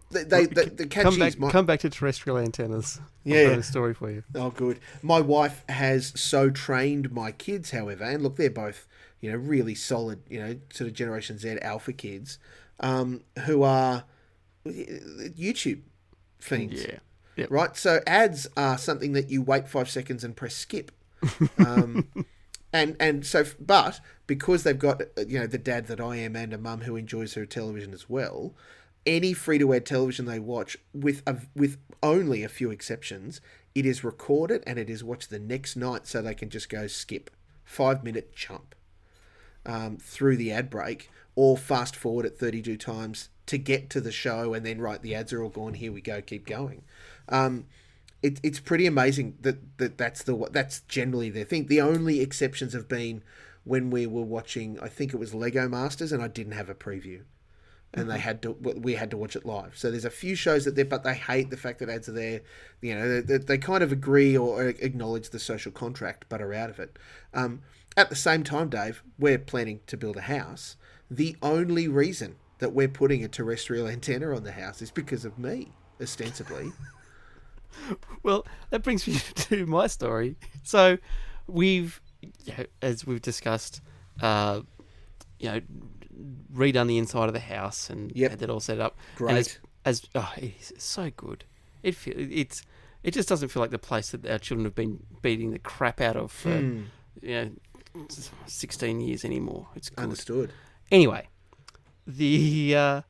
they, 0.10 0.24
they, 0.24 0.46
the, 0.46 0.66
the 0.74 0.88
catch 0.88 1.04
come 1.04 1.20
back, 1.20 1.38
my, 1.38 1.52
come 1.52 1.66
back 1.66 1.82
to 1.82 1.90
terrestrial 1.90 2.38
antennas. 2.38 3.00
I've 3.26 3.32
Yeah, 3.32 3.50
a 3.50 3.64
story 3.64 3.94
for 3.94 4.10
you. 4.10 4.24
Oh, 4.34 4.50
good. 4.52 4.80
My 5.02 5.20
wife 5.20 5.64
has 5.68 6.14
so 6.20 6.50
trained 6.50 7.12
my 7.12 7.32
kids, 7.32 7.72
however, 7.72 8.06
and 8.06 8.24
look, 8.24 8.38
they're 8.38 8.50
both, 8.50 8.88
you 9.20 9.32
know, 9.32 9.38
really 9.38 9.76
solid, 9.76 10.22
you 10.30 10.40
know, 10.40 10.58
sort 10.72 10.90
of 10.90 10.96
Generation 10.96 11.38
Z 11.38 11.58
alpha 11.62 11.92
kids, 11.92 12.40
um, 12.80 13.22
who 13.44 13.64
are 13.64 14.06
YouTube 14.66 15.82
fiends. 16.40 16.86
Yeah. 16.86 17.00
Yep. 17.36 17.52
Right? 17.52 17.78
So 17.78 18.00
ads 18.08 18.48
are 18.58 18.78
something 18.78 19.14
that 19.14 19.30
you 19.30 19.42
wait 19.44 19.68
five 19.68 19.90
seconds 19.90 20.24
and 20.24 20.36
press 20.36 20.56
skip. 20.56 20.92
Um, 21.58 22.08
and 22.74 22.96
and 23.00 23.26
so, 23.26 23.46
but 23.60 24.00
because 24.26 24.64
they've 24.64 24.78
got, 24.78 25.02
uh, 25.02 25.22
you 25.28 25.40
know, 25.40 25.48
the 25.48 25.58
dad 25.58 25.88
that 25.88 26.02
I 26.02 26.18
am 26.18 26.36
and 26.36 26.54
a 26.54 26.58
mum 26.58 26.82
who 26.82 26.96
enjoys 26.96 27.34
her 27.36 27.46
television 27.46 27.94
as 27.94 28.10
well, 28.10 28.54
any 29.06 29.34
free 29.34 29.58
to 29.58 29.74
air 29.74 29.80
television 29.80 30.26
they 30.26 30.40
watch, 30.40 30.78
with 30.94 31.24
a, 31.26 31.38
with 31.56 31.78
only 32.04 32.44
a 32.44 32.50
few 32.50 32.70
exceptions, 32.72 33.42
it 33.74 33.86
is 33.86 34.04
recorded 34.04 34.64
and 34.68 34.78
it 34.78 34.90
is 34.90 35.04
watched 35.04 35.30
the 35.30 35.40
next 35.40 35.76
night, 35.76 36.08
so 36.08 36.22
they 36.22 36.36
can 36.36 36.50
just 36.50 36.70
go 36.70 36.88
skip 36.88 37.30
five 37.64 38.04
minute 38.04 38.34
chump 38.36 38.76
um, 39.66 39.98
through 39.98 40.38
the 40.38 40.52
ad 40.52 40.70
break 40.70 41.10
or 41.36 41.58
fast 41.58 41.96
forward 41.96 42.26
at 42.26 42.38
thirty 42.38 42.62
two 42.62 42.78
times 42.78 43.30
to 43.46 43.58
get 43.58 43.90
to 43.90 44.02
the 44.02 44.12
show, 44.12 44.54
and 44.54 44.66
then 44.66 44.82
right, 44.82 45.02
the 45.02 45.16
ads 45.16 45.32
are 45.32 45.42
all 45.42 45.50
gone. 45.50 45.74
Here 45.74 45.92
we 45.92 46.02
go, 46.02 46.22
keep 46.22 46.46
going. 46.46 46.84
Um, 47.30 47.66
it, 48.22 48.40
it's 48.44 48.60
pretty 48.60 48.86
amazing 48.86 49.38
that, 49.42 49.78
that 49.78 49.98
that's 49.98 50.24
the 50.24 50.48
that's 50.52 50.82
generally 50.82 51.30
their 51.30 51.46
thing. 51.46 51.68
The 51.68 51.82
only 51.82 52.22
exceptions 52.22 52.74
have 52.74 52.88
been 52.88 53.24
when 53.64 53.90
we 53.90 54.08
were 54.08 54.24
watching. 54.24 54.80
I 54.80 54.88
think 54.88 55.14
it 55.14 55.18
was 55.18 55.34
Lego 55.34 55.68
Masters, 55.68 56.12
and 56.12 56.24
I 56.24 56.28
didn't 56.28 56.54
have 56.54 56.70
a 56.70 56.76
preview 56.76 57.24
and 57.94 58.10
they 58.10 58.20
had 58.20 58.42
to 58.42 58.52
we 58.52 58.96
had 58.96 59.10
to 59.12 59.18
watch 59.18 59.36
it 59.36 59.46
live. 59.46 59.78
So 59.78 59.90
there's 59.90 60.06
a 60.06 60.10
few 60.10 60.36
shows 60.36 60.66
that 60.66 60.76
they 60.76 60.84
but 60.84 61.04
they 61.04 61.16
hate 61.16 61.50
the 61.50 61.58
fact 61.58 61.80
that 61.80 61.90
ads 61.90 62.10
are 62.10 62.14
there. 62.14 62.42
You 62.82 62.96
know, 62.96 63.22
they, 63.22 63.38
they 63.38 63.58
kind 63.58 63.84
of 63.84 63.92
agree 63.92 64.38
or 64.38 64.68
acknowledge 64.68 65.30
the 65.30 65.40
social 65.40 65.72
contract, 65.72 66.26
but 66.30 66.42
are 66.42 66.54
out 66.54 66.70
of 66.70 66.80
it. 66.80 66.98
Um, 67.34 67.62
at 67.96 68.10
the 68.10 68.16
same 68.16 68.44
time, 68.44 68.70
Dave, 68.70 69.04
we're 69.18 69.40
planning 69.40 69.80
to 69.88 69.98
build 69.98 70.18
a 70.18 70.22
house. 70.22 70.76
The 71.10 71.36
only 71.42 71.88
reason 71.88 72.36
that 72.60 72.74
we're 72.74 72.88
putting 72.88 73.24
a 73.24 73.28
terrestrial 73.28 73.88
antenna 73.88 74.36
on 74.36 74.44
the 74.44 74.52
house 74.52 74.82
is 74.82 74.92
because 74.92 75.26
of 75.26 75.40
me, 75.40 75.72
ostensibly. 76.02 76.72
well, 78.24 78.46
that 78.70 78.84
brings 78.84 79.08
me 79.08 79.16
to 79.36 79.66
my 79.66 79.88
story. 79.88 80.36
So, 80.64 80.98
we've, 81.48 82.02
as 82.82 83.06
we've 83.06 83.22
discussed, 83.22 83.82
uh, 84.22 84.62
you 85.40 85.50
know, 85.50 85.62
redone 86.54 86.88
the 86.88 86.98
inside 86.98 87.28
of 87.28 87.34
the 87.34 87.40
house 87.40 87.90
and 87.90 88.12
yep. 88.16 88.32
had 88.32 88.40
that 88.40 88.50
all 88.50 88.60
set 88.60 88.80
up. 88.80 88.98
Great. 89.16 89.30
And 89.30 89.38
as, 89.38 89.58
as 89.86 90.04
oh, 90.16 90.34
it's 90.38 90.74
so 90.78 91.12
good. 91.16 91.46
It 91.84 91.96
feel, 91.96 92.16
it's 92.18 92.64
it 93.04 93.14
just 93.14 93.30
doesn't 93.30 93.50
feel 93.50 93.62
like 93.62 93.72
the 93.72 93.80
place 93.80 94.12
that 94.12 94.26
our 94.26 94.40
children 94.40 94.66
have 94.66 94.76
been 94.76 95.04
beating 95.22 95.52
the 95.52 95.60
crap 95.60 96.02
out 96.02 96.16
of 96.16 96.32
for 96.32 96.50
mm. 96.50 96.86
you 97.22 97.34
know 97.96 98.08
sixteen 98.48 99.00
years 99.00 99.24
anymore. 99.24 99.68
It's 99.76 99.90
good. 99.90 100.04
understood. 100.04 100.52
Anyway, 100.92 101.28
the 102.06 102.76
uh, 102.76 103.02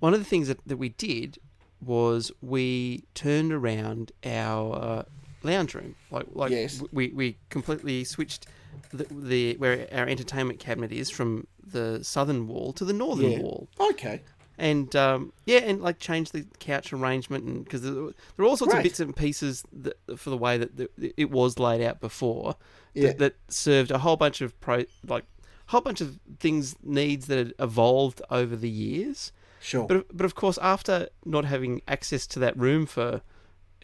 one 0.00 0.12
of 0.12 0.18
the 0.18 0.24
things 0.24 0.48
that, 0.48 0.58
that 0.66 0.76
we 0.76 0.90
did 0.90 1.38
was 1.86 2.32
we 2.42 3.04
turned 3.14 3.52
around 3.52 4.12
our 4.24 4.74
uh, 4.74 5.02
lounge 5.42 5.74
room. 5.74 5.94
Like 6.10 6.26
like 6.32 6.50
yes. 6.50 6.82
we 6.92 7.08
we 7.08 7.36
completely 7.48 8.04
switched 8.04 8.46
the, 8.92 9.04
the 9.04 9.56
where 9.56 9.86
our 9.92 10.06
entertainment 10.06 10.58
cabinet 10.58 10.92
is 10.92 11.10
from 11.10 11.46
the 11.64 12.02
southern 12.02 12.46
wall 12.48 12.72
to 12.74 12.84
the 12.84 12.92
northern 12.92 13.32
yeah. 13.32 13.38
wall. 13.40 13.68
Okay. 13.80 14.22
And 14.58 14.96
um, 14.96 15.32
yeah, 15.44 15.58
and 15.58 15.82
like 15.82 15.98
change 15.98 16.30
the 16.30 16.46
couch 16.60 16.90
arrangement, 16.92 17.44
and 17.44 17.62
because 17.62 17.82
there, 17.82 17.92
there, 17.92 18.12
are 18.38 18.44
all 18.44 18.56
sorts 18.56 18.72
of 18.72 18.82
bits 18.82 19.00
and 19.00 19.14
pieces 19.14 19.62
that, 19.70 19.98
for 20.16 20.30
the 20.30 20.36
way 20.36 20.56
that 20.56 20.76
the, 20.78 20.88
it 21.18 21.30
was 21.30 21.58
laid 21.58 21.82
out 21.82 22.00
before, 22.00 22.56
yeah. 22.94 23.08
that, 23.08 23.18
that, 23.18 23.36
served 23.48 23.90
a 23.90 23.98
whole 23.98 24.16
bunch 24.16 24.40
of 24.40 24.58
pro 24.60 24.84
like 25.06 25.26
whole 25.66 25.82
bunch 25.82 26.00
of 26.00 26.18
things 26.38 26.74
needs 26.82 27.26
that 27.26 27.36
had 27.36 27.54
evolved 27.58 28.22
over 28.30 28.56
the 28.56 28.70
years. 28.70 29.30
Sure. 29.66 29.84
But 29.88 30.16
but 30.16 30.24
of 30.24 30.36
course, 30.36 30.60
after 30.62 31.08
not 31.24 31.44
having 31.44 31.82
access 31.88 32.24
to 32.28 32.38
that 32.38 32.56
room 32.56 32.86
for, 32.86 33.20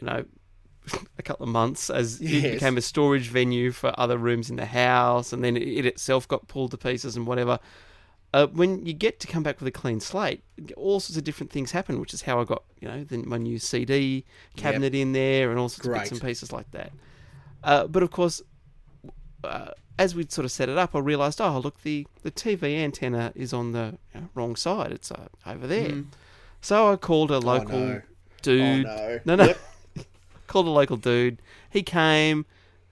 you 0.00 0.06
know, 0.06 0.24
a 1.18 1.22
couple 1.24 1.42
of 1.42 1.50
months 1.50 1.90
as 1.90 2.20
yes. 2.20 2.44
it 2.44 2.52
became 2.52 2.78
a 2.78 2.80
storage 2.80 3.30
venue 3.30 3.72
for 3.72 3.92
other 3.98 4.16
rooms 4.16 4.48
in 4.48 4.54
the 4.54 4.66
house, 4.66 5.32
and 5.32 5.42
then 5.42 5.56
it 5.56 5.84
itself 5.84 6.28
got 6.28 6.46
pulled 6.46 6.70
to 6.70 6.76
pieces 6.76 7.16
and 7.16 7.26
whatever. 7.26 7.58
Uh, 8.32 8.46
when 8.46 8.86
you 8.86 8.92
get 8.92 9.18
to 9.18 9.26
come 9.26 9.42
back 9.42 9.58
with 9.58 9.66
a 9.66 9.72
clean 9.72 9.98
slate, 9.98 10.44
all 10.76 11.00
sorts 11.00 11.16
of 11.16 11.24
different 11.24 11.50
things 11.50 11.72
happen, 11.72 11.98
which 11.98 12.14
is 12.14 12.22
how 12.22 12.40
I 12.40 12.44
got 12.44 12.62
you 12.78 12.86
know 12.86 13.02
the, 13.02 13.18
my 13.18 13.38
new 13.38 13.58
CD 13.58 14.24
cabinet 14.54 14.94
yep. 14.94 15.02
in 15.02 15.12
there 15.12 15.50
and 15.50 15.58
all 15.58 15.68
sorts 15.68 15.88
Great. 15.88 15.96
of 15.96 16.02
bits 16.02 16.12
and 16.12 16.20
pieces 16.20 16.52
like 16.52 16.70
that. 16.70 16.92
Uh, 17.64 17.88
but 17.88 18.04
of 18.04 18.12
course, 18.12 18.40
uh, 19.44 19.70
as 19.98 20.14
we'd 20.14 20.32
sort 20.32 20.44
of 20.44 20.52
set 20.52 20.68
it 20.68 20.78
up, 20.78 20.94
I 20.94 20.98
realised, 20.98 21.40
oh 21.40 21.58
look, 21.58 21.82
the, 21.82 22.06
the 22.22 22.30
TV 22.30 22.76
antenna 22.76 23.32
is 23.34 23.52
on 23.52 23.72
the 23.72 23.98
you 24.14 24.20
know, 24.20 24.28
wrong 24.34 24.56
side. 24.56 24.92
It's 24.92 25.10
uh, 25.10 25.28
over 25.46 25.66
there. 25.66 25.88
Mm. 25.88 26.06
So 26.60 26.92
I 26.92 26.96
called 26.96 27.30
a 27.30 27.38
local 27.38 27.76
oh, 27.76 27.88
no. 27.88 28.02
dude. 28.42 28.86
Oh, 28.86 28.96
no, 28.96 29.20
no, 29.24 29.34
no. 29.36 29.44
Yep 29.46 29.58
called 30.52 30.66
a 30.66 30.70
local 30.70 30.96
dude. 30.96 31.40
He 31.70 31.82
came, 31.82 32.44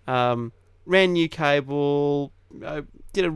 um, 0.07 0.53
ran 0.87 1.13
new 1.13 1.29
cable, 1.29 2.33
uh, 2.65 2.83
did 3.13 3.27
a 3.27 3.35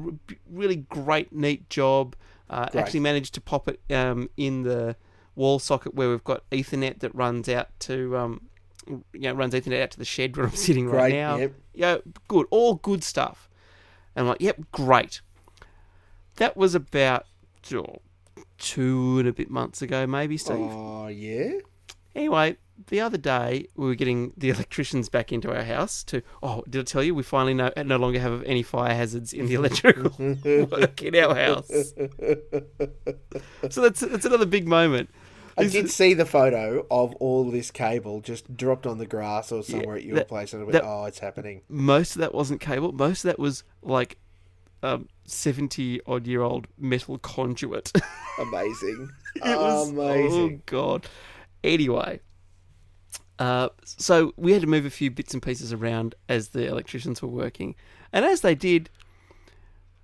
really 0.50 0.76
great, 0.76 1.32
neat 1.32 1.68
job. 1.68 2.16
Uh, 2.48 2.68
actually 2.74 3.00
managed 3.00 3.34
to 3.34 3.40
pop 3.40 3.68
it 3.68 3.80
um, 3.94 4.28
in 4.36 4.62
the 4.62 4.96
wall 5.34 5.58
socket 5.58 5.94
where 5.94 6.08
we've 6.08 6.24
got 6.24 6.48
Ethernet 6.50 7.00
that 7.00 7.14
runs 7.14 7.48
out 7.48 7.68
to, 7.80 8.16
um, 8.16 8.40
you 8.86 9.02
know, 9.12 9.32
runs 9.32 9.54
Ethernet 9.54 9.82
out 9.82 9.90
to 9.92 9.98
the 9.98 10.04
shed 10.04 10.36
where 10.36 10.46
I'm 10.46 10.52
sitting 10.54 10.86
great, 10.86 10.98
right 10.98 11.12
now. 11.12 11.36
Yep. 11.36 11.52
Yeah, 11.74 11.96
good, 12.28 12.46
all 12.50 12.74
good 12.74 13.04
stuff. 13.04 13.48
And 14.14 14.24
I'm 14.24 14.28
like, 14.28 14.40
yep, 14.40 14.60
great. 14.72 15.20
That 16.36 16.56
was 16.56 16.74
about 16.74 17.26
oh, 17.72 17.96
two 18.58 19.18
and 19.18 19.28
a 19.28 19.32
bit 19.32 19.50
months 19.50 19.82
ago, 19.82 20.06
maybe, 20.06 20.36
Steve. 20.36 20.56
Oh, 20.58 21.08
yeah. 21.08 21.58
Anyway, 22.14 22.56
the 22.88 23.00
other 23.00 23.18
day 23.18 23.66
we 23.76 23.86
were 23.86 23.94
getting 23.94 24.32
the 24.36 24.50
electricians 24.54 25.08
back 25.08 25.32
into 25.32 25.54
our 25.54 25.64
house 25.64 26.02
to 26.04 26.22
oh 26.42 26.62
did 26.68 26.80
I 26.80 26.84
tell 26.84 27.02
you 27.02 27.14
we 27.14 27.22
finally 27.22 27.54
no, 27.54 27.70
no 27.76 27.96
longer 27.96 28.18
have 28.18 28.42
any 28.44 28.62
fire 28.62 28.94
hazards 28.94 29.32
in 29.32 29.46
the 29.46 29.54
electrical 29.54 30.10
work 30.70 31.02
in 31.02 31.16
our 31.16 31.34
house 31.34 31.68
so 33.70 33.80
that's 33.80 34.00
that's 34.00 34.24
another 34.24 34.46
big 34.46 34.66
moment 34.66 35.10
I 35.56 35.68
did 35.68 35.90
see 35.90 36.14
the 36.14 36.26
photo 36.26 36.86
of 36.90 37.14
all 37.16 37.50
this 37.50 37.70
cable 37.70 38.20
just 38.20 38.56
dropped 38.56 38.86
on 38.86 38.98
the 38.98 39.06
grass 39.06 39.52
or 39.52 39.62
somewhere 39.62 39.96
yeah, 39.96 40.02
at 40.02 40.04
your 40.04 40.16
that, 40.16 40.28
place 40.28 40.52
and 40.52 40.62
I 40.62 40.64
went 40.64 40.72
that, 40.72 40.84
oh 40.84 41.04
it's 41.04 41.18
happening. 41.18 41.62
most 41.68 42.16
of 42.16 42.20
that 42.20 42.34
wasn't 42.34 42.60
cable. 42.60 42.92
Most 42.92 43.24
of 43.24 43.28
that 43.28 43.38
was 43.38 43.64
like 43.82 44.18
um, 44.82 45.08
70 45.24 46.00
odd 46.06 46.26
year 46.26 46.42
old 46.42 46.66
metal 46.78 47.18
conduit. 47.18 47.92
Amazing. 48.38 49.10
It 49.36 49.56
was, 49.56 49.90
amazing. 49.90 50.54
Oh 50.56 50.62
god. 50.66 51.06
Anyway 51.62 52.20
uh, 53.38 53.68
so 53.84 54.32
we 54.36 54.52
had 54.52 54.60
to 54.62 54.68
move 54.68 54.86
a 54.86 54.90
few 54.90 55.10
bits 55.10 55.34
and 55.34 55.42
pieces 55.42 55.72
around 55.72 56.14
as 56.28 56.48
the 56.48 56.66
electricians 56.66 57.20
were 57.20 57.28
working, 57.28 57.74
and 58.12 58.24
as 58.24 58.42
they 58.42 58.54
did, 58.54 58.90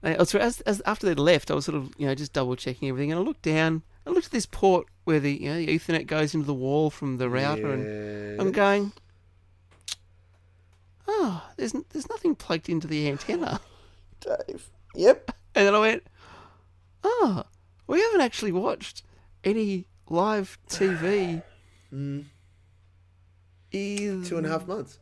uh, 0.02 0.24
so 0.24 0.38
as, 0.38 0.60
as 0.62 0.82
after 0.84 1.06
they'd 1.06 1.18
left, 1.18 1.50
I 1.50 1.54
was 1.54 1.64
sort 1.64 1.76
of 1.76 1.94
you 1.96 2.06
know 2.06 2.14
just 2.14 2.32
double 2.32 2.56
checking 2.56 2.88
everything, 2.88 3.12
and 3.12 3.20
I 3.20 3.22
looked 3.22 3.42
down, 3.42 3.82
I 4.06 4.10
looked 4.10 4.26
at 4.26 4.32
this 4.32 4.46
port 4.46 4.86
where 5.04 5.20
the 5.20 5.32
you 5.32 5.48
know 5.48 5.56
the 5.56 5.66
Ethernet 5.66 6.06
goes 6.06 6.34
into 6.34 6.46
the 6.46 6.54
wall 6.54 6.90
from 6.90 7.18
the 7.18 7.28
router, 7.28 7.68
yeah. 7.68 7.74
and 7.74 8.40
I'm 8.40 8.52
going, 8.52 8.92
oh, 11.06 11.44
there's 11.56 11.74
there's 11.90 12.08
nothing 12.08 12.34
plugged 12.34 12.68
into 12.68 12.86
the 12.86 13.08
antenna, 13.08 13.60
Dave. 14.20 14.70
Yep. 14.94 15.32
And 15.54 15.66
then 15.66 15.74
I 15.74 15.78
went, 15.78 16.06
oh, 17.04 17.44
we 17.86 18.00
haven't 18.00 18.20
actually 18.20 18.52
watched 18.52 19.02
any 19.44 19.86
live 20.08 20.58
TV. 20.68 21.42
mm 21.92 22.24
Two 23.72 24.36
and 24.36 24.46
a 24.46 24.48
half 24.48 24.66
months. 24.66 24.98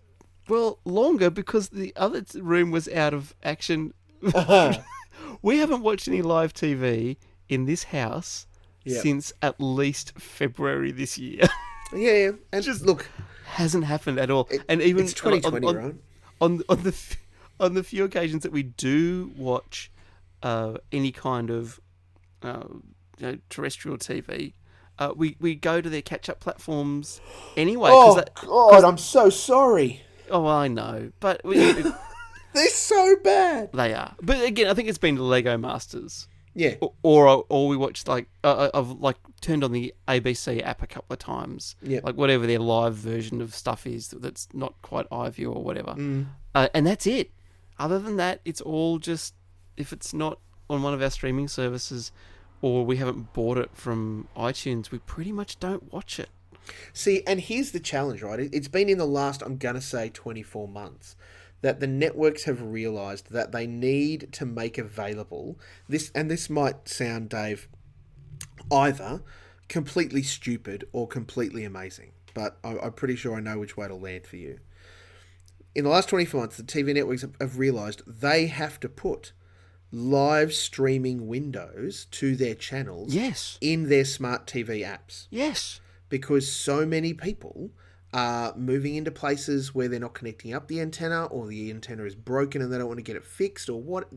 Well, 0.48 0.78
longer 0.84 1.30
because 1.30 1.70
the 1.70 1.92
other 1.96 2.22
room 2.34 2.70
was 2.70 2.88
out 2.88 3.14
of 3.14 3.34
action. 3.42 3.94
Uh-huh. 4.34 4.74
we 5.42 5.58
haven't 5.58 5.82
watched 5.82 6.08
any 6.08 6.22
live 6.22 6.52
TV 6.52 7.16
in 7.48 7.64
this 7.64 7.84
house 7.84 8.46
yep. 8.88 9.02
since 9.02 9.32
at 9.42 9.60
least 9.60 10.18
February 10.18 10.92
this 10.92 11.18
year. 11.18 11.42
yeah, 11.92 12.12
yeah, 12.12 12.30
and 12.52 12.64
just 12.64 12.84
look, 12.84 13.08
hasn't 13.46 13.84
happened 13.84 14.18
at 14.18 14.30
all. 14.30 14.48
It, 14.50 14.62
and 14.68 14.82
even 14.82 15.04
it's 15.04 15.14
2020, 15.14 15.66
on, 15.66 15.76
on, 15.76 15.84
right? 15.84 15.94
on, 16.40 16.62
on 16.68 16.82
the 16.82 17.16
on 17.60 17.74
the 17.74 17.82
few 17.82 18.04
occasions 18.04 18.42
that 18.42 18.52
we 18.52 18.62
do 18.62 19.32
watch 19.36 19.90
uh, 20.42 20.78
any 20.92 21.12
kind 21.12 21.50
of 21.50 21.80
uh, 22.42 22.64
you 23.18 23.26
know, 23.26 23.38
terrestrial 23.50 23.96
TV, 23.96 24.52
uh, 24.98 25.12
we 25.16 25.36
we 25.40 25.54
go 25.54 25.80
to 25.80 25.88
their 25.88 26.02
catch 26.02 26.28
up 26.28 26.40
platforms 26.40 27.20
anyway. 27.56 27.90
Oh 27.92 28.14
that, 28.16 28.34
God, 28.34 28.84
I'm 28.84 28.98
so 28.98 29.30
sorry. 29.30 30.02
Oh, 30.30 30.46
I 30.46 30.68
know, 30.68 31.10
but 31.20 31.40
we, 31.44 31.56
they're 32.52 32.68
so 32.68 33.16
bad. 33.22 33.72
They 33.72 33.94
are, 33.94 34.14
but 34.20 34.42
again, 34.42 34.68
I 34.68 34.74
think 34.74 34.88
it's 34.88 34.98
been 34.98 35.16
Lego 35.16 35.56
Masters. 35.56 36.28
Yeah, 36.58 36.74
or 36.80 36.92
or, 37.04 37.44
or 37.48 37.68
we 37.68 37.76
watched 37.76 38.08
like 38.08 38.28
uh, 38.42 38.48
uh 38.48 38.70
I've 38.74 38.90
like 38.90 39.16
turned 39.40 39.62
on 39.62 39.70
the 39.70 39.94
ABC 40.08 40.60
app 40.64 40.82
a 40.82 40.88
couple 40.88 41.12
of 41.14 41.20
times. 41.20 41.76
Yeah, 41.80 42.00
like 42.02 42.16
whatever 42.16 42.48
their 42.48 42.58
live 42.58 42.96
version 42.96 43.40
of 43.40 43.54
stuff 43.54 43.86
is 43.86 44.08
that's 44.08 44.48
not 44.52 44.74
quite 44.82 45.08
iView 45.10 45.54
or 45.54 45.62
whatever, 45.62 45.92
mm. 45.92 46.26
uh, 46.56 46.68
and 46.74 46.84
that's 46.84 47.06
it. 47.06 47.30
Other 47.78 48.00
than 48.00 48.16
that, 48.16 48.40
it's 48.44 48.60
all 48.60 48.98
just 48.98 49.34
if 49.76 49.92
it's 49.92 50.12
not 50.12 50.40
on 50.68 50.82
one 50.82 50.94
of 50.94 51.00
our 51.00 51.10
streaming 51.10 51.46
services 51.46 52.10
or 52.60 52.84
we 52.84 52.96
haven't 52.96 53.32
bought 53.32 53.56
it 53.56 53.70
from 53.72 54.26
iTunes, 54.36 54.90
we 54.90 54.98
pretty 54.98 55.30
much 55.30 55.60
don't 55.60 55.92
watch 55.92 56.18
it. 56.18 56.28
See, 56.92 57.22
and 57.24 57.40
here's 57.40 57.70
the 57.70 57.78
challenge, 57.78 58.20
right? 58.20 58.40
It's 58.40 58.66
been 58.66 58.88
in 58.88 58.98
the 58.98 59.06
last, 59.06 59.42
I'm 59.42 59.58
going 59.58 59.76
to 59.76 59.80
say, 59.80 60.10
24 60.10 60.66
months 60.66 61.14
that 61.60 61.80
the 61.80 61.86
networks 61.86 62.44
have 62.44 62.62
realized 62.62 63.30
that 63.32 63.52
they 63.52 63.66
need 63.66 64.28
to 64.32 64.46
make 64.46 64.78
available 64.78 65.58
this, 65.88 66.10
and 66.14 66.30
this 66.30 66.48
might 66.48 66.88
sound, 66.88 67.28
Dave, 67.28 67.68
either 68.70 69.22
completely 69.68 70.22
stupid 70.22 70.84
or 70.92 71.06
completely 71.08 71.64
amazing, 71.64 72.12
but 72.34 72.58
I'm 72.64 72.92
pretty 72.92 73.16
sure 73.16 73.34
I 73.36 73.40
know 73.40 73.58
which 73.58 73.76
way 73.76 73.88
to 73.88 73.94
land 73.94 74.26
for 74.26 74.36
you. 74.36 74.58
In 75.74 75.84
the 75.84 75.90
last 75.90 76.08
24 76.08 76.40
months, 76.40 76.56
the 76.56 76.62
TV 76.62 76.94
networks 76.94 77.24
have 77.40 77.58
realized 77.58 78.02
they 78.06 78.46
have 78.46 78.80
to 78.80 78.88
put 78.88 79.32
live 79.90 80.52
streaming 80.52 81.26
windows 81.28 82.06
to 82.10 82.36
their 82.36 82.54
channels 82.54 83.14
Yes. 83.14 83.58
in 83.60 83.88
their 83.88 84.04
smart 84.04 84.46
TV 84.46 84.80
apps 84.80 85.26
Yes. 85.30 85.80
because 86.08 86.50
so 86.50 86.84
many 86.84 87.14
people 87.14 87.70
are 88.12 88.54
moving 88.56 88.94
into 88.94 89.10
places 89.10 89.74
where 89.74 89.86
they're 89.88 90.00
not 90.00 90.14
connecting 90.14 90.54
up 90.54 90.68
the 90.68 90.80
antenna 90.80 91.26
or 91.26 91.46
the 91.46 91.70
antenna 91.70 92.04
is 92.04 92.14
broken 92.14 92.62
and 92.62 92.72
they 92.72 92.78
don't 92.78 92.86
want 92.86 92.98
to 92.98 93.02
get 93.02 93.16
it 93.16 93.24
fixed 93.24 93.68
or 93.68 93.80
what 93.80 94.08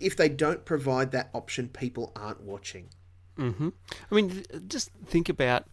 if 0.00 0.16
they 0.16 0.28
don't 0.28 0.64
provide 0.64 1.10
that 1.12 1.30
option 1.32 1.68
people 1.68 2.12
aren't 2.14 2.42
watching 2.42 2.88
hmm 3.36 3.70
I 4.10 4.14
mean, 4.14 4.30
th- 4.30 4.46
just 4.68 4.90
think 5.06 5.28
about 5.28 5.64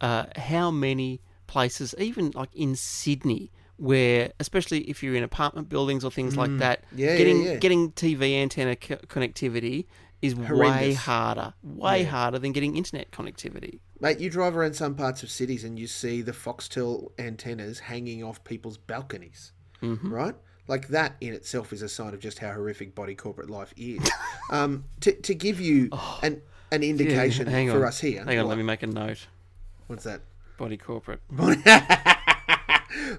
uh, 0.00 0.24
how 0.36 0.70
many 0.70 1.20
places, 1.46 1.94
even 1.98 2.30
like 2.30 2.48
in 2.54 2.76
Sydney, 2.76 3.50
where 3.76 4.32
especially 4.40 4.82
if 4.82 5.02
you're 5.02 5.14
in 5.14 5.22
apartment 5.22 5.68
buildings 5.68 6.04
or 6.04 6.10
things 6.10 6.36
like 6.36 6.56
that, 6.58 6.80
Mm. 6.80 6.98
Yeah, 6.98 7.06
yeah, 7.10 7.16
getting 7.18 7.42
yeah. 7.42 7.56
getting 7.56 7.92
TV 7.92 8.34
antenna 8.40 8.76
co- 8.76 8.96
connectivity 8.96 9.86
is 10.22 10.34
way 10.34 10.44
Horrendous. 10.46 10.96
harder, 10.98 11.54
way 11.62 12.04
harder 12.04 12.38
than 12.38 12.52
getting 12.52 12.76
internet 12.76 13.10
connectivity. 13.10 13.80
Mate, 14.00 14.18
you 14.20 14.28
drive 14.30 14.56
around 14.56 14.74
some 14.74 14.94
parts 14.94 15.22
of 15.22 15.30
cities 15.30 15.64
and 15.64 15.78
you 15.78 15.86
see 15.86 16.20
the 16.22 16.32
Foxtel 16.32 17.10
antennas 17.18 17.78
hanging 17.80 18.22
off 18.22 18.42
people's 18.44 18.76
balconies, 18.78 19.52
Mm-hmm. 19.82 20.12
right? 20.12 20.34
Like 20.68 20.88
that 20.88 21.16
in 21.20 21.32
itself 21.32 21.72
is 21.72 21.82
a 21.82 21.88
sign 21.88 22.12
of 22.14 22.20
just 22.20 22.38
how 22.38 22.52
horrific 22.52 22.94
body 22.94 23.14
corporate 23.14 23.48
life 23.50 23.72
is. 23.76 24.00
um, 24.50 24.84
to, 25.00 25.12
to 25.12 25.34
give 25.34 25.58
you 25.60 25.88
an 26.22 26.42
an 26.70 26.82
indication 26.84 27.48
Oh. 27.48 27.50
hang 27.50 27.68
for 27.70 27.78
on. 27.82 27.88
us 27.88 27.98
here. 27.98 28.22
Hang 28.24 28.38
on, 28.38 28.46
let 28.46 28.56
me 28.58 28.62
make 28.62 28.82
a 28.82 28.86
note. 28.86 29.26
What's 29.88 30.04
that? 30.04 30.20
Body 30.58 30.76
corporate. 30.76 31.20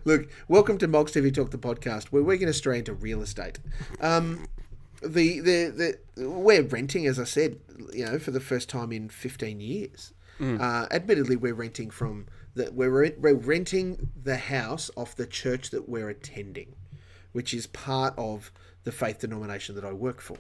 Look, 0.06 0.30
welcome 0.48 0.78
to 0.80 0.88
Mogs 0.88 1.12
TV 1.12 1.34
Talk, 1.34 1.50
the 1.52 1.58
podcast, 1.58 2.06
where 2.08 2.22
we're 2.24 2.38
going 2.38 2.48
to 2.48 2.54
stray 2.54 2.78
into 2.80 2.94
real 2.94 3.22
estate. 3.22 3.60
Um, 4.00 4.46
the, 5.02 5.40
the 5.40 5.98
the 6.16 6.30
we're 6.30 6.64
renting, 6.64 7.08
as 7.08 7.20
I 7.20 7.24
said, 7.24 7.60
you 7.94 8.06
know, 8.06 8.20
for 8.20 8.32
the 8.32 8.40
first 8.40 8.70
time 8.70 8.92
in 8.92 9.10
fifteen 9.10 9.60
years. 9.60 10.14
Uh, 10.60 10.88
admittedly, 10.90 11.36
we're 11.36 11.54
renting 11.54 11.92
from 11.92 12.26
the 12.56 12.72
we're 12.74 12.90
rent, 12.90 13.20
we're 13.20 13.36
renting 13.36 14.10
the 14.24 14.38
house 14.38 14.90
off 14.98 15.16
the 15.16 15.28
church 15.28 15.70
that 15.70 15.88
we're 15.88 16.10
attending, 16.10 16.76
which 17.32 17.54
is 17.54 17.68
part 17.68 18.14
of 18.18 18.52
the 18.84 18.92
faith 18.92 19.20
denomination 19.20 19.76
that 19.76 19.86
I 19.86 19.94
work 19.94 20.20
for. 20.20 20.38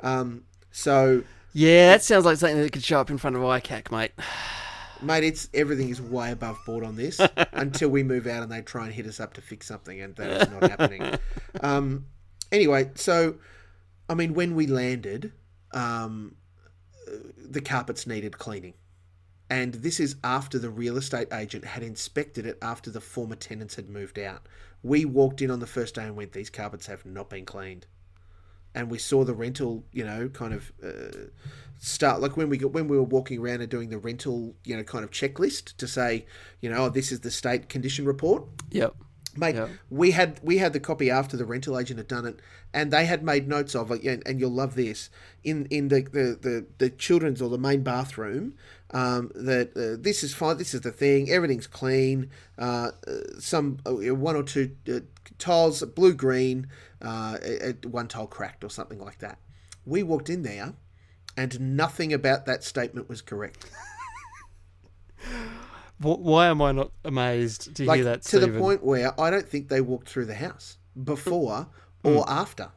Um, 0.00 0.44
so, 0.70 1.24
Yeah, 1.52 1.88
that 1.88 2.02
sounds 2.02 2.24
like 2.24 2.36
something 2.36 2.60
that 2.60 2.72
could 2.72 2.84
show 2.84 3.00
up 3.00 3.10
in 3.10 3.18
front 3.18 3.36
of 3.36 3.42
ICAC, 3.42 3.90
mate. 3.90 4.12
mate, 5.02 5.24
it's 5.24 5.48
everything 5.52 5.88
is 5.88 6.00
way 6.00 6.30
above 6.30 6.58
board 6.64 6.84
on 6.84 6.96
this 6.96 7.20
until 7.52 7.88
we 7.88 8.02
move 8.02 8.26
out 8.26 8.42
and 8.42 8.52
they 8.52 8.62
try 8.62 8.84
and 8.84 8.94
hit 8.94 9.06
us 9.06 9.20
up 9.20 9.34
to 9.34 9.40
fix 9.40 9.66
something, 9.66 10.00
and 10.00 10.14
that 10.16 10.42
is 10.42 10.50
not 10.50 10.70
happening. 10.70 11.18
Um, 11.60 12.06
anyway, 12.50 12.90
so 12.94 13.34
I 14.08 14.14
mean, 14.14 14.34
when 14.34 14.54
we 14.54 14.66
landed, 14.66 15.32
um, 15.72 16.36
the 17.36 17.60
carpets 17.60 18.06
needed 18.06 18.38
cleaning. 18.38 18.74
And 19.50 19.74
this 19.74 20.00
is 20.00 20.16
after 20.24 20.58
the 20.58 20.70
real 20.70 20.96
estate 20.96 21.28
agent 21.32 21.64
had 21.64 21.82
inspected 21.82 22.46
it 22.46 22.58
after 22.62 22.90
the 22.90 23.02
former 23.02 23.36
tenants 23.36 23.74
had 23.74 23.88
moved 23.88 24.18
out. 24.18 24.46
We 24.82 25.04
walked 25.04 25.42
in 25.42 25.50
on 25.50 25.60
the 25.60 25.66
first 25.66 25.94
day 25.94 26.04
and 26.04 26.16
went, 26.16 26.32
These 26.32 26.50
carpets 26.50 26.86
have 26.86 27.04
not 27.04 27.28
been 27.28 27.44
cleaned. 27.44 27.86
And 28.74 28.90
we 28.90 28.96
saw 28.96 29.24
the 29.24 29.34
rental, 29.34 29.84
you 29.92 30.04
know, 30.04 30.30
kind 30.30 30.54
of 30.54 30.72
uh, 30.82 31.28
start 31.78 32.22
like 32.22 32.38
when 32.38 32.48
we 32.48 32.56
got 32.56 32.72
when 32.72 32.88
we 32.88 32.96
were 32.96 33.02
walking 33.02 33.40
around 33.40 33.60
and 33.60 33.68
doing 33.68 33.90
the 33.90 33.98
rental, 33.98 34.54
you 34.64 34.74
know, 34.74 34.82
kind 34.82 35.04
of 35.04 35.10
checklist 35.10 35.76
to 35.76 35.86
say, 35.86 36.24
you 36.62 36.70
know, 36.70 36.86
oh, 36.86 36.88
this 36.88 37.12
is 37.12 37.20
the 37.20 37.30
state 37.30 37.68
condition 37.68 38.06
report 38.06 38.44
Yep. 38.70 38.94
Mate. 39.36 39.54
Yeah. 39.54 39.68
We 39.90 40.12
had 40.12 40.40
we 40.42 40.58
had 40.58 40.72
the 40.72 40.80
copy 40.80 41.10
after 41.10 41.36
the 41.36 41.44
rental 41.44 41.78
agent 41.78 41.98
had 41.98 42.08
done 42.08 42.26
it, 42.26 42.40
and 42.72 42.90
they 42.90 43.06
had 43.06 43.22
made 43.22 43.48
notes 43.48 43.74
of 43.74 43.90
it. 43.90 44.02
And, 44.04 44.22
and 44.26 44.40
you'll 44.40 44.52
love 44.52 44.74
this 44.74 45.10
in 45.44 45.66
in 45.66 45.88
the 45.88 46.02
the, 46.02 46.38
the, 46.40 46.66
the 46.78 46.90
children's 46.90 47.40
or 47.42 47.48
the 47.48 47.58
main 47.58 47.82
bathroom. 47.82 48.54
Um, 48.94 49.32
that 49.34 49.74
uh, 49.74 49.96
this 50.02 50.22
is 50.22 50.34
fine. 50.34 50.58
This 50.58 50.74
is 50.74 50.82
the 50.82 50.92
thing. 50.92 51.30
Everything's 51.30 51.66
clean. 51.66 52.30
Uh, 52.58 52.90
uh, 53.06 53.12
some 53.38 53.78
uh, 53.86 54.14
one 54.14 54.36
or 54.36 54.42
two 54.42 54.76
uh, 54.92 55.00
tiles, 55.38 55.82
blue 55.82 56.12
green, 56.12 56.66
uh, 57.00 57.38
uh, 57.42 57.72
one 57.88 58.08
tile 58.08 58.26
cracked 58.26 58.64
or 58.64 58.70
something 58.70 59.00
like 59.00 59.18
that. 59.18 59.38
We 59.86 60.02
walked 60.02 60.28
in 60.28 60.42
there, 60.42 60.74
and 61.36 61.76
nothing 61.76 62.12
about 62.12 62.44
that 62.46 62.62
statement 62.64 63.08
was 63.08 63.22
correct. 63.22 63.70
Wh- 65.98 66.18
Why 66.18 66.46
am 66.46 66.62
I 66.62 66.72
not 66.72 66.92
amazed 67.04 67.74
to 67.76 67.84
Like 67.84 67.96
hear 67.96 68.04
that, 68.04 68.22
to 68.22 68.38
the 68.38 68.48
point 68.58 68.84
where 68.84 69.18
I 69.20 69.30
don't 69.30 69.48
think 69.48 69.68
they 69.68 69.80
walked 69.80 70.08
through 70.08 70.26
the 70.26 70.34
house 70.34 70.78
before 71.02 71.68
mm. 72.04 72.16
or 72.16 72.24
mm. 72.24 72.30
after. 72.30 72.70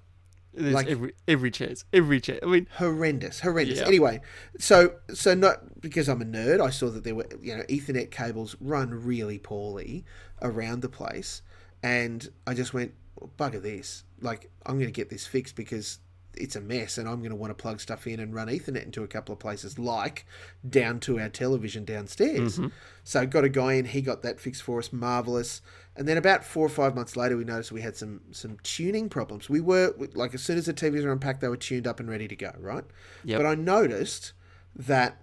There's 0.54 0.74
like- 0.74 0.88
every 0.88 1.14
every 1.28 1.52
chance, 1.52 1.84
every 1.92 2.22
chance. 2.22 2.40
I 2.42 2.46
mean, 2.46 2.68
horrendous 2.78 3.42
horrendous 3.42 3.80
Yeah. 3.80 3.88
anyway 3.88 4.22
so 4.58 4.96
so 5.14 5.34
not 5.34 5.82
because 5.82 6.08
i'm 6.08 6.22
a 6.22 6.26
nerd 6.26 6.62
i 6.62 6.70
saw 6.70 6.90
that 6.90 7.04
there 7.04 7.14
were 7.14 7.28
you 7.42 7.58
know 7.58 7.64
ethernet 7.64 8.10
cables 8.10 8.56
run 8.62 8.92
really 8.92 9.38
poorly 9.38 10.06
around 10.42 10.82
the 10.82 10.88
place 10.88 11.42
and 11.84 12.30
i 12.48 12.54
just 12.54 12.74
went 12.74 12.94
bugger 13.38 13.62
this 13.62 14.04
like 14.22 14.50
i'm 14.66 14.76
going 14.76 14.88
to 14.88 14.94
get 14.94 15.10
this 15.10 15.28
fixed 15.28 15.56
because 15.56 16.00
it's 16.38 16.56
a 16.56 16.62
mess 16.62 16.98
and 16.98 17.08
i'm 17.08 17.20
going 17.20 17.30
to 17.30 17.36
want 17.36 17.50
to 17.50 17.62
plug 17.62 17.80
stuff 17.80 18.08
in 18.08 18.20
and 18.20 18.34
run 18.34 18.48
ethernet 18.48 18.84
into 18.84 19.04
a 19.04 19.08
couple 19.08 19.34
of 19.34 19.40
places 19.40 19.78
like 19.80 20.26
down 20.68 21.00
to 21.00 21.20
our 21.20 21.30
television 21.30 21.86
downstairs. 21.86 22.58
Mm-hmm. 22.58 22.68
So 23.04 23.26
got 23.26 23.44
a 23.44 23.50
guy 23.50 23.74
in 23.74 23.86
he 23.86 24.02
got 24.02 24.24
that 24.24 24.40
fixed 24.40 24.64
for 24.64 24.80
us 24.80 24.92
marvelous. 24.92 25.62
And 25.96 26.08
then 26.08 26.18
about 26.18 26.44
four 26.44 26.66
or 26.66 26.70
five 26.70 26.96
months 26.96 27.16
later 27.16 27.38
we 27.38 27.44
noticed 27.44 27.72
we 27.72 27.82
had 27.82 27.96
some 27.96 28.22
some 28.32 28.58
tuning 28.64 29.10
problems. 29.10 29.50
We 29.50 29.62
were 29.62 29.94
like 30.14 30.34
as 30.34 30.42
soon 30.42 30.58
as 30.58 30.66
the 30.66 30.74
tvs 30.74 31.04
were 31.04 31.12
unpacked 31.12 31.42
they 31.42 31.48
were 31.48 31.58
tuned 31.58 31.88
up 31.88 32.00
and 32.00 32.10
ready 32.10 32.28
to 32.28 32.36
go 32.36 32.54
right? 32.60 32.84
Yep. 33.24 33.40
but 33.40 33.48
i 33.48 33.56
noticed 33.56 34.34
that 34.76 35.22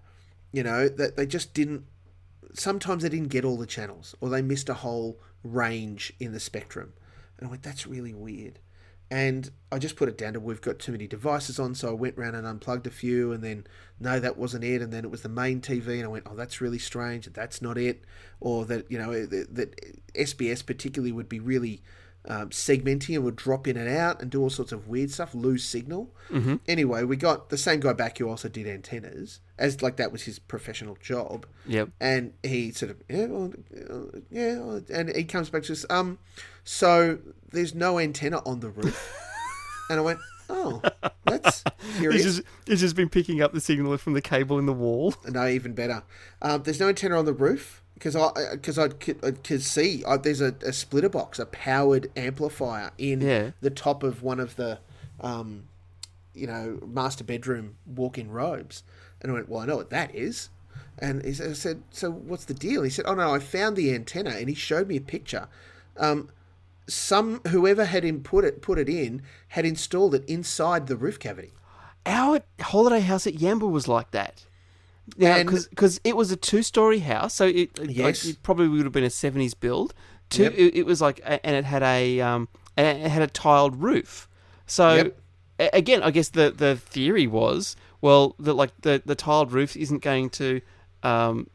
you 0.52 0.62
know 0.62 0.88
that 0.88 1.16
they 1.16 1.26
just 1.26 1.54
didn't 1.54 1.84
sometimes 2.54 3.02
they 3.02 3.08
didn't 3.08 3.28
get 3.28 3.44
all 3.44 3.56
the 3.56 3.66
channels 3.66 4.14
or 4.20 4.28
they 4.28 4.42
missed 4.42 4.68
a 4.68 4.74
whole 4.74 5.20
range 5.42 6.12
in 6.20 6.32
the 6.32 6.40
spectrum. 6.40 6.92
And 7.38 7.48
i 7.48 7.50
went 7.50 7.62
that's 7.62 7.86
really 7.86 8.14
weird 8.14 8.58
and 9.12 9.50
I 9.70 9.78
just 9.78 9.96
put 9.96 10.08
it 10.08 10.16
down 10.16 10.32
to 10.32 10.40
we've 10.40 10.62
got 10.62 10.78
too 10.78 10.90
many 10.90 11.06
devices 11.06 11.58
on, 11.58 11.74
so 11.74 11.90
I 11.90 11.92
went 11.92 12.16
round 12.16 12.34
and 12.34 12.46
unplugged 12.46 12.86
a 12.86 12.90
few, 12.90 13.30
and 13.32 13.44
then 13.44 13.66
no, 14.00 14.18
that 14.18 14.38
wasn't 14.38 14.64
it, 14.64 14.80
and 14.80 14.90
then 14.90 15.04
it 15.04 15.10
was 15.10 15.20
the 15.20 15.28
main 15.28 15.60
TV, 15.60 15.96
and 15.96 16.04
I 16.04 16.08
went, 16.08 16.26
oh, 16.30 16.34
that's 16.34 16.62
really 16.62 16.78
strange, 16.78 17.26
that's 17.26 17.60
not 17.60 17.76
it, 17.76 18.04
or 18.40 18.64
that 18.64 18.90
you 18.90 18.98
know 18.98 19.26
that, 19.26 19.54
that 19.54 20.14
SBS 20.14 20.64
particularly 20.64 21.12
would 21.12 21.28
be 21.28 21.40
really 21.40 21.82
um, 22.26 22.50
segmenting 22.50 23.16
and 23.16 23.24
would 23.24 23.36
drop 23.36 23.66
in 23.66 23.76
and 23.76 23.88
out 23.88 24.22
and 24.22 24.30
do 24.30 24.40
all 24.40 24.50
sorts 24.50 24.72
of 24.72 24.86
weird 24.88 25.10
stuff, 25.10 25.34
lose 25.34 25.64
signal. 25.64 26.14
Mm-hmm. 26.30 26.56
Anyway, 26.68 27.02
we 27.02 27.16
got 27.16 27.48
the 27.50 27.58
same 27.58 27.80
guy 27.80 27.92
back 27.92 28.18
who 28.18 28.28
also 28.28 28.48
did 28.48 28.66
antennas, 28.66 29.40
as 29.58 29.82
like 29.82 29.96
that 29.96 30.12
was 30.12 30.22
his 30.22 30.38
professional 30.38 30.96
job. 31.00 31.46
yep. 31.66 31.90
And 32.00 32.34
he 32.42 32.70
sort 32.70 32.92
of, 32.92 33.02
yeah, 33.08 33.26
well, 33.26 33.52
yeah, 34.30 34.58
well," 34.58 34.82
and 34.92 35.14
he 35.14 35.24
comes 35.24 35.50
back 35.50 35.64
to 35.64 35.72
us, 35.72 35.84
um, 35.90 36.18
so 36.64 37.18
there's 37.50 37.74
no 37.74 37.98
antenna 37.98 38.40
on 38.46 38.60
the 38.60 38.70
roof. 38.70 39.16
and 39.90 39.98
I 39.98 40.02
went, 40.02 40.20
oh, 40.48 40.80
that's 41.24 41.64
He's 41.82 41.98
curious. 41.98 42.22
just 42.22 42.42
he's 42.66 42.80
just 42.80 42.96
been 42.96 43.08
picking 43.08 43.42
up 43.42 43.52
the 43.52 43.60
signal 43.60 43.96
from 43.98 44.12
the 44.12 44.20
cable 44.22 44.58
in 44.58 44.66
the 44.66 44.72
wall. 44.72 45.14
No, 45.28 45.46
even 45.46 45.74
better. 45.74 46.04
Um, 46.40 46.62
there's 46.62 46.78
no 46.80 46.88
antenna 46.88 47.18
on 47.18 47.24
the 47.24 47.32
roof 47.32 47.81
because 48.02 48.16
I 48.16 48.56
because 48.56 48.78
I 48.78 48.88
could, 48.88 49.62
see 49.62 50.02
uh, 50.04 50.16
there's 50.16 50.40
a, 50.40 50.56
a 50.66 50.72
splitter 50.72 51.08
box, 51.08 51.38
a 51.38 51.46
powered 51.46 52.10
amplifier 52.16 52.90
in 52.98 53.20
Yeah. 53.20 53.50
the 53.60 53.70
top 53.70 54.02
of 54.02 54.24
one 54.24 54.40
of 54.40 54.56
the, 54.56 54.80
um, 55.20 55.68
you 56.34 56.48
know, 56.48 56.80
master 56.84 57.22
bedroom 57.22 57.76
walk-in 57.86 58.32
robes. 58.32 58.82
And 59.20 59.30
I 59.30 59.34
went, 59.34 59.48
well, 59.48 59.60
I 59.60 59.66
know 59.66 59.76
what 59.76 59.90
that 59.90 60.12
is. 60.12 60.48
And 60.98 61.24
he 61.24 61.32
said, 61.32 61.50
I 61.50 61.52
said, 61.52 61.82
so 61.90 62.10
what's 62.10 62.44
the 62.44 62.54
deal? 62.54 62.82
He 62.82 62.90
said, 62.90 63.04
oh 63.06 63.14
no, 63.14 63.32
I 63.32 63.38
found 63.38 63.76
the 63.76 63.94
antenna, 63.94 64.30
and 64.30 64.48
he 64.48 64.54
showed 64.56 64.88
me 64.88 64.96
a 64.96 65.00
picture. 65.00 65.46
Um, 65.96 66.28
some 66.88 67.40
whoever 67.48 67.84
had 67.84 68.04
him 68.04 68.20
put 68.20 68.44
it 68.44 68.60
put 68.60 68.80
it 68.80 68.88
in 68.88 69.22
had 69.48 69.64
installed 69.64 70.16
it 70.16 70.24
inside 70.28 70.88
the 70.88 70.96
roof 70.96 71.20
cavity. 71.20 71.52
Our 72.04 72.40
holiday 72.60 72.98
house 72.98 73.28
at 73.28 73.34
Yamba 73.34 73.70
was 73.70 73.86
like 73.86 74.10
that. 74.10 74.44
Yeah, 75.16 75.42
because 75.42 76.00
it 76.04 76.16
was 76.16 76.30
a 76.30 76.36
two 76.36 76.62
story 76.62 77.00
house, 77.00 77.34
so 77.34 77.46
it, 77.46 77.70
Yes. 77.88 78.24
it 78.24 78.42
probably 78.42 78.68
would 78.68 78.84
have 78.84 78.92
been 78.92 79.04
a 79.04 79.10
seventies 79.10 79.54
build. 79.54 79.94
Two, 80.30 80.44
Yep. 80.44 80.52
it, 80.56 80.74
it 80.76 80.86
was 80.86 81.00
like, 81.00 81.20
and 81.24 81.56
it 81.56 81.64
had 81.64 81.82
a 81.82 82.20
um, 82.20 82.48
and 82.76 83.02
it 83.04 83.10
had 83.10 83.22
a 83.22 83.26
tiled 83.26 83.82
roof. 83.82 84.28
So 84.66 84.94
Yep. 84.94 85.20
a- 85.60 85.70
again, 85.76 86.02
I 86.02 86.10
guess 86.10 86.28
the 86.30 86.50
the 86.50 86.76
theory 86.76 87.26
was 87.26 87.76
well 88.00 88.34
that 88.38 88.54
like 88.54 88.70
the 88.82 89.02
the 89.04 89.14
tiled 89.14 89.52
roof 89.52 89.76
isn't 89.76 90.02
going 90.02 90.30
to 90.30 90.60
um, 91.02 91.48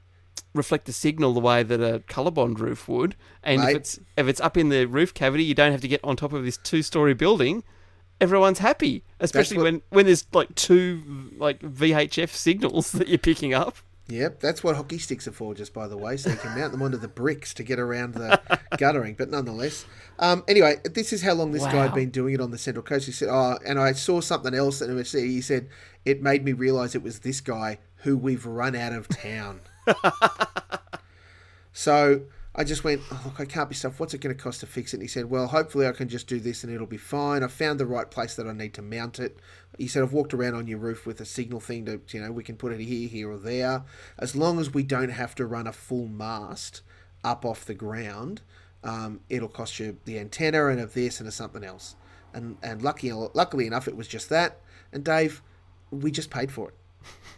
reflect 0.53 0.85
the 0.85 0.93
signal 0.93 1.33
the 1.33 1.39
way 1.39 1.63
that 1.63 1.79
a 1.81 1.99
colorbond 1.99 2.59
roof 2.59 2.87
would, 2.87 3.15
and 3.43 3.61
if 3.63 3.75
it's 3.75 3.99
if 4.17 4.27
it's 4.27 4.41
up 4.41 4.57
in 4.57 4.69
the 4.69 4.85
roof 4.85 5.13
cavity, 5.13 5.43
you 5.45 5.55
don't 5.55 5.71
have 5.71 5.81
to 5.81 5.87
get 5.87 6.01
on 6.03 6.15
top 6.17 6.33
of 6.33 6.43
this 6.43 6.57
two 6.57 6.81
story 6.81 7.13
building. 7.13 7.63
Everyone's 8.19 8.59
happy, 8.59 9.03
especially 9.19 9.57
what- 9.57 9.63
when 9.63 9.81
when 9.89 10.05
there's 10.05 10.25
like 10.33 10.53
two 10.55 11.31
like 11.37 11.59
VHF 11.61 12.29
signals 12.29 12.91
that 12.93 13.07
you're 13.07 13.17
picking 13.17 13.53
up. 13.53 13.77
Yep, 14.09 14.39
that's 14.39 14.63
what 14.63 14.77
hockey 14.77 14.99
sticks 14.99 15.27
are 15.27 15.33
for, 15.33 15.53
just 15.53 15.73
by 15.73 15.85
the 15.85 15.97
way, 15.97 16.15
so 16.15 16.29
you 16.29 16.37
can 16.37 16.57
mount 16.57 16.71
them 16.71 16.81
onto 16.81 16.97
the 16.97 17.09
bricks 17.09 17.53
to 17.55 17.61
get 17.61 17.77
around 17.77 18.13
the 18.13 18.39
guttering, 18.77 19.15
but 19.15 19.29
nonetheless. 19.29 19.85
Um, 20.17 20.45
anyway, 20.47 20.77
this 20.85 21.11
is 21.11 21.21
how 21.23 21.33
long 21.33 21.51
this 21.51 21.63
guy 21.65 21.83
had 21.83 21.93
been 21.93 22.09
doing 22.09 22.33
it 22.33 22.39
on 22.39 22.51
the 22.51 22.57
Central 22.57 22.83
Coast. 22.83 23.05
He 23.05 23.11
said, 23.11 23.27
"Oh," 23.29 23.59
and 23.65 23.77
I 23.77 23.91
saw 23.91 24.21
something 24.21 24.53
else, 24.53 24.79
and 24.79 24.97
he 25.05 25.41
said 25.41 25.67
it 26.05 26.21
made 26.21 26.45
me 26.45 26.53
realise 26.53 26.95
it 26.95 27.03
was 27.03 27.19
this 27.19 27.41
guy 27.41 27.79
who 28.03 28.15
we've 28.17 28.45
run 28.45 28.75
out 28.77 28.93
of 28.93 29.09
town. 29.09 29.59
so 31.73 32.21
I 32.57 32.63
just 32.63 32.83
went, 32.83 33.01
oh, 33.11 33.21
"Look, 33.25 33.39
I 33.39 33.45
can't 33.45 33.69
be 33.69 33.75
stuff. 33.75 33.99
What's 33.99 34.13
it 34.13 34.21
going 34.21 34.35
to 34.35 34.41
cost 34.41 34.61
to 34.61 34.65
fix 34.65 34.93
it?" 34.93 34.97
And 34.97 35.03
he 35.03 35.07
said, 35.07 35.29
"Well, 35.29 35.47
hopefully 35.47 35.87
I 35.87 35.91
can 35.91 36.09
just 36.09 36.27
do 36.27 36.39
this 36.39 36.63
and 36.63 36.73
it'll 36.73 36.87
be 36.87 36.97
fine. 36.97 37.43
I 37.43 37.47
found 37.47 37.79
the 37.79 37.85
right 37.85 38.09
place 38.09 38.35
that 38.35 38.47
I 38.47 38.53
need 38.53 38.73
to 38.75 38.81
mount 38.81 39.19
it." 39.19 39.37
He 39.77 39.87
said, 39.87 40.03
"I've 40.03 40.13
walked 40.13 40.33
around 40.33 40.55
on 40.55 40.67
your 40.67 40.79
roof 40.79 41.05
with 41.05 41.21
a 41.21 41.25
signal 41.25 41.59
thing 41.59 41.85
to, 41.85 42.01
you 42.09 42.21
know, 42.21 42.31
we 42.31 42.43
can 42.43 42.57
put 42.57 42.73
it 42.73 42.79
here, 42.79 43.07
here, 43.07 43.31
or 43.31 43.37
there, 43.37 43.83
as 44.17 44.35
long 44.35 44.59
as 44.59 44.73
we 44.73 44.83
don't 44.83 45.09
have 45.09 45.35
to 45.35 45.45
run 45.45 45.67
a 45.67 45.73
full 45.73 46.07
mast 46.07 46.81
up 47.23 47.45
off 47.45 47.63
the 47.63 47.75
ground." 47.75 48.41
um, 48.83 49.19
it'll 49.29 49.49
cost 49.49 49.79
you 49.79 49.97
the 50.05 50.19
antenna 50.19 50.67
and 50.67 50.79
of 50.79 50.93
this 50.93 51.19
and 51.19 51.27
of 51.27 51.33
something 51.33 51.63
else. 51.63 51.95
And 52.33 52.57
and 52.61 52.81
lucky 52.81 53.11
luckily 53.11 53.67
enough, 53.67 53.87
it 53.87 53.95
was 53.95 54.07
just 54.07 54.29
that. 54.29 54.59
And 54.91 55.03
Dave, 55.03 55.41
we 55.91 56.11
just 56.11 56.29
paid 56.29 56.51
for 56.51 56.69
it. 56.69 56.75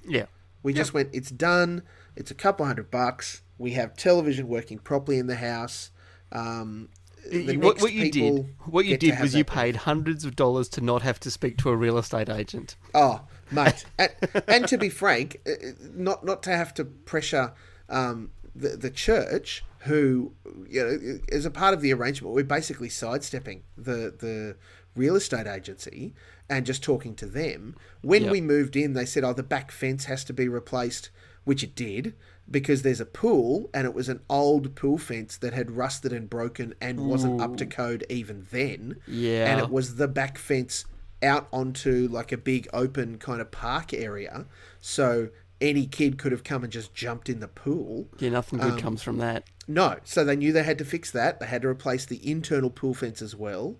Yeah. 0.07 0.25
We 0.61 0.73
just 0.73 0.93
went. 0.93 1.09
It's 1.13 1.31
done. 1.31 1.83
It's 2.19 2.31
a 2.31 2.35
couple 2.35 2.65
hundred 2.65 2.91
bucks. 2.91 3.41
We 3.57 3.71
have 3.71 3.95
television 3.95 4.47
working 4.49 4.77
properly 4.77 5.17
in 5.17 5.27
the 5.27 5.37
house. 5.37 5.89
Um, 6.33 6.89
the 7.31 7.57
what, 7.57 7.81
what 7.81 7.93
you 7.93 8.11
did, 8.11 8.55
what 8.65 8.85
you 8.85 8.97
did 8.97 9.19
was 9.19 9.33
you 9.35 9.45
paid 9.45 9.77
hundreds 9.77 10.25
of 10.25 10.35
dollars 10.35 10.67
to 10.69 10.81
not 10.81 11.01
have 11.01 11.19
to 11.21 11.31
speak 11.31 11.57
to 11.59 11.69
a 11.69 11.75
real 11.75 11.97
estate 11.97 12.29
agent. 12.29 12.75
Oh, 12.93 13.21
mate, 13.51 13.85
and, 13.97 14.11
and 14.47 14.67
to 14.67 14.77
be 14.77 14.89
frank, 14.89 15.37
uh, 15.47 15.53
not 15.93 16.25
not 16.25 16.43
to 16.43 16.51
have 16.51 16.73
to 16.75 16.85
pressure 16.85 17.53
um, 17.87 18.31
the 18.55 18.69
the 18.69 18.89
church, 18.89 19.63
who 19.79 20.33
you 20.67 20.83
know, 20.83 21.19
as 21.31 21.45
a 21.45 21.51
part 21.51 21.73
of 21.73 21.81
the 21.81 21.93
arrangement, 21.93 22.33
we're 22.35 22.43
basically 22.43 22.89
sidestepping 22.89 23.63
the 23.77 24.13
the 24.17 24.57
real 24.95 25.15
estate 25.15 25.47
agency 25.47 26.13
and 26.49 26.65
just 26.65 26.83
talking 26.83 27.15
to 27.15 27.25
them. 27.25 27.75
When 28.01 28.23
Yep. 28.23 28.31
we 28.31 28.41
moved 28.41 28.75
in, 28.75 28.93
they 28.93 29.05
said, 29.05 29.23
"Oh, 29.23 29.33
the 29.33 29.43
back 29.43 29.71
fence 29.71 30.05
has 30.05 30.23
to 30.25 30.33
be 30.33 30.47
replaced," 30.47 31.11
which 31.49 31.63
it 31.63 31.73
did. 31.75 32.13
Because 32.51 32.81
there's 32.81 33.01
a 33.01 33.05
pool 33.05 33.69
and 33.75 33.85
it 33.85 33.93
was 33.93 34.09
an 34.09 34.21
old 34.27 34.75
pool 34.75 34.97
fence 34.97 35.37
that 35.37 35.53
had 35.53 35.69
rusted 35.71 36.11
and 36.11 36.27
broken 36.27 36.73
and 36.81 37.07
wasn't 37.07 37.39
up 37.41 37.57
to 37.57 37.65
code 37.65 38.03
even 38.09 38.47
then. 38.49 38.97
Yeah. 39.07 39.51
And 39.51 39.59
it 39.59 39.69
was 39.69 39.95
the 39.95 40.07
back 40.07 40.37
fence 40.39 40.85
out 41.21 41.47
onto 41.51 42.07
like 42.11 42.31
a 42.31 42.37
big 42.37 42.67
open 42.73 43.19
kind 43.19 43.39
of 43.39 43.51
park 43.51 43.93
area. 43.93 44.47
So 44.79 45.29
any 45.61 45.85
kid 45.85 46.17
could 46.17 46.31
have 46.31 46.43
come 46.43 46.63
and 46.63 46.73
just 46.73 46.95
jumped 46.95 47.29
in 47.29 47.39
the 47.39 47.47
pool. 47.47 48.07
Yeah, 48.17 48.29
nothing 48.29 48.59
Um, 48.61 48.71
good 48.71 48.79
comes 48.81 49.03
from 49.03 49.19
that. 49.19 49.43
No. 49.67 49.97
So 50.03 50.23
they 50.23 50.35
knew 50.35 50.51
they 50.51 50.63
had 50.63 50.79
to 50.79 50.85
fix 50.85 51.11
that. 51.11 51.39
They 51.39 51.45
had 51.45 51.61
to 51.61 51.67
replace 51.67 52.05
the 52.07 52.19
internal 52.27 52.71
pool 52.71 52.95
fence 52.95 53.21
as 53.21 53.35
well. 53.35 53.75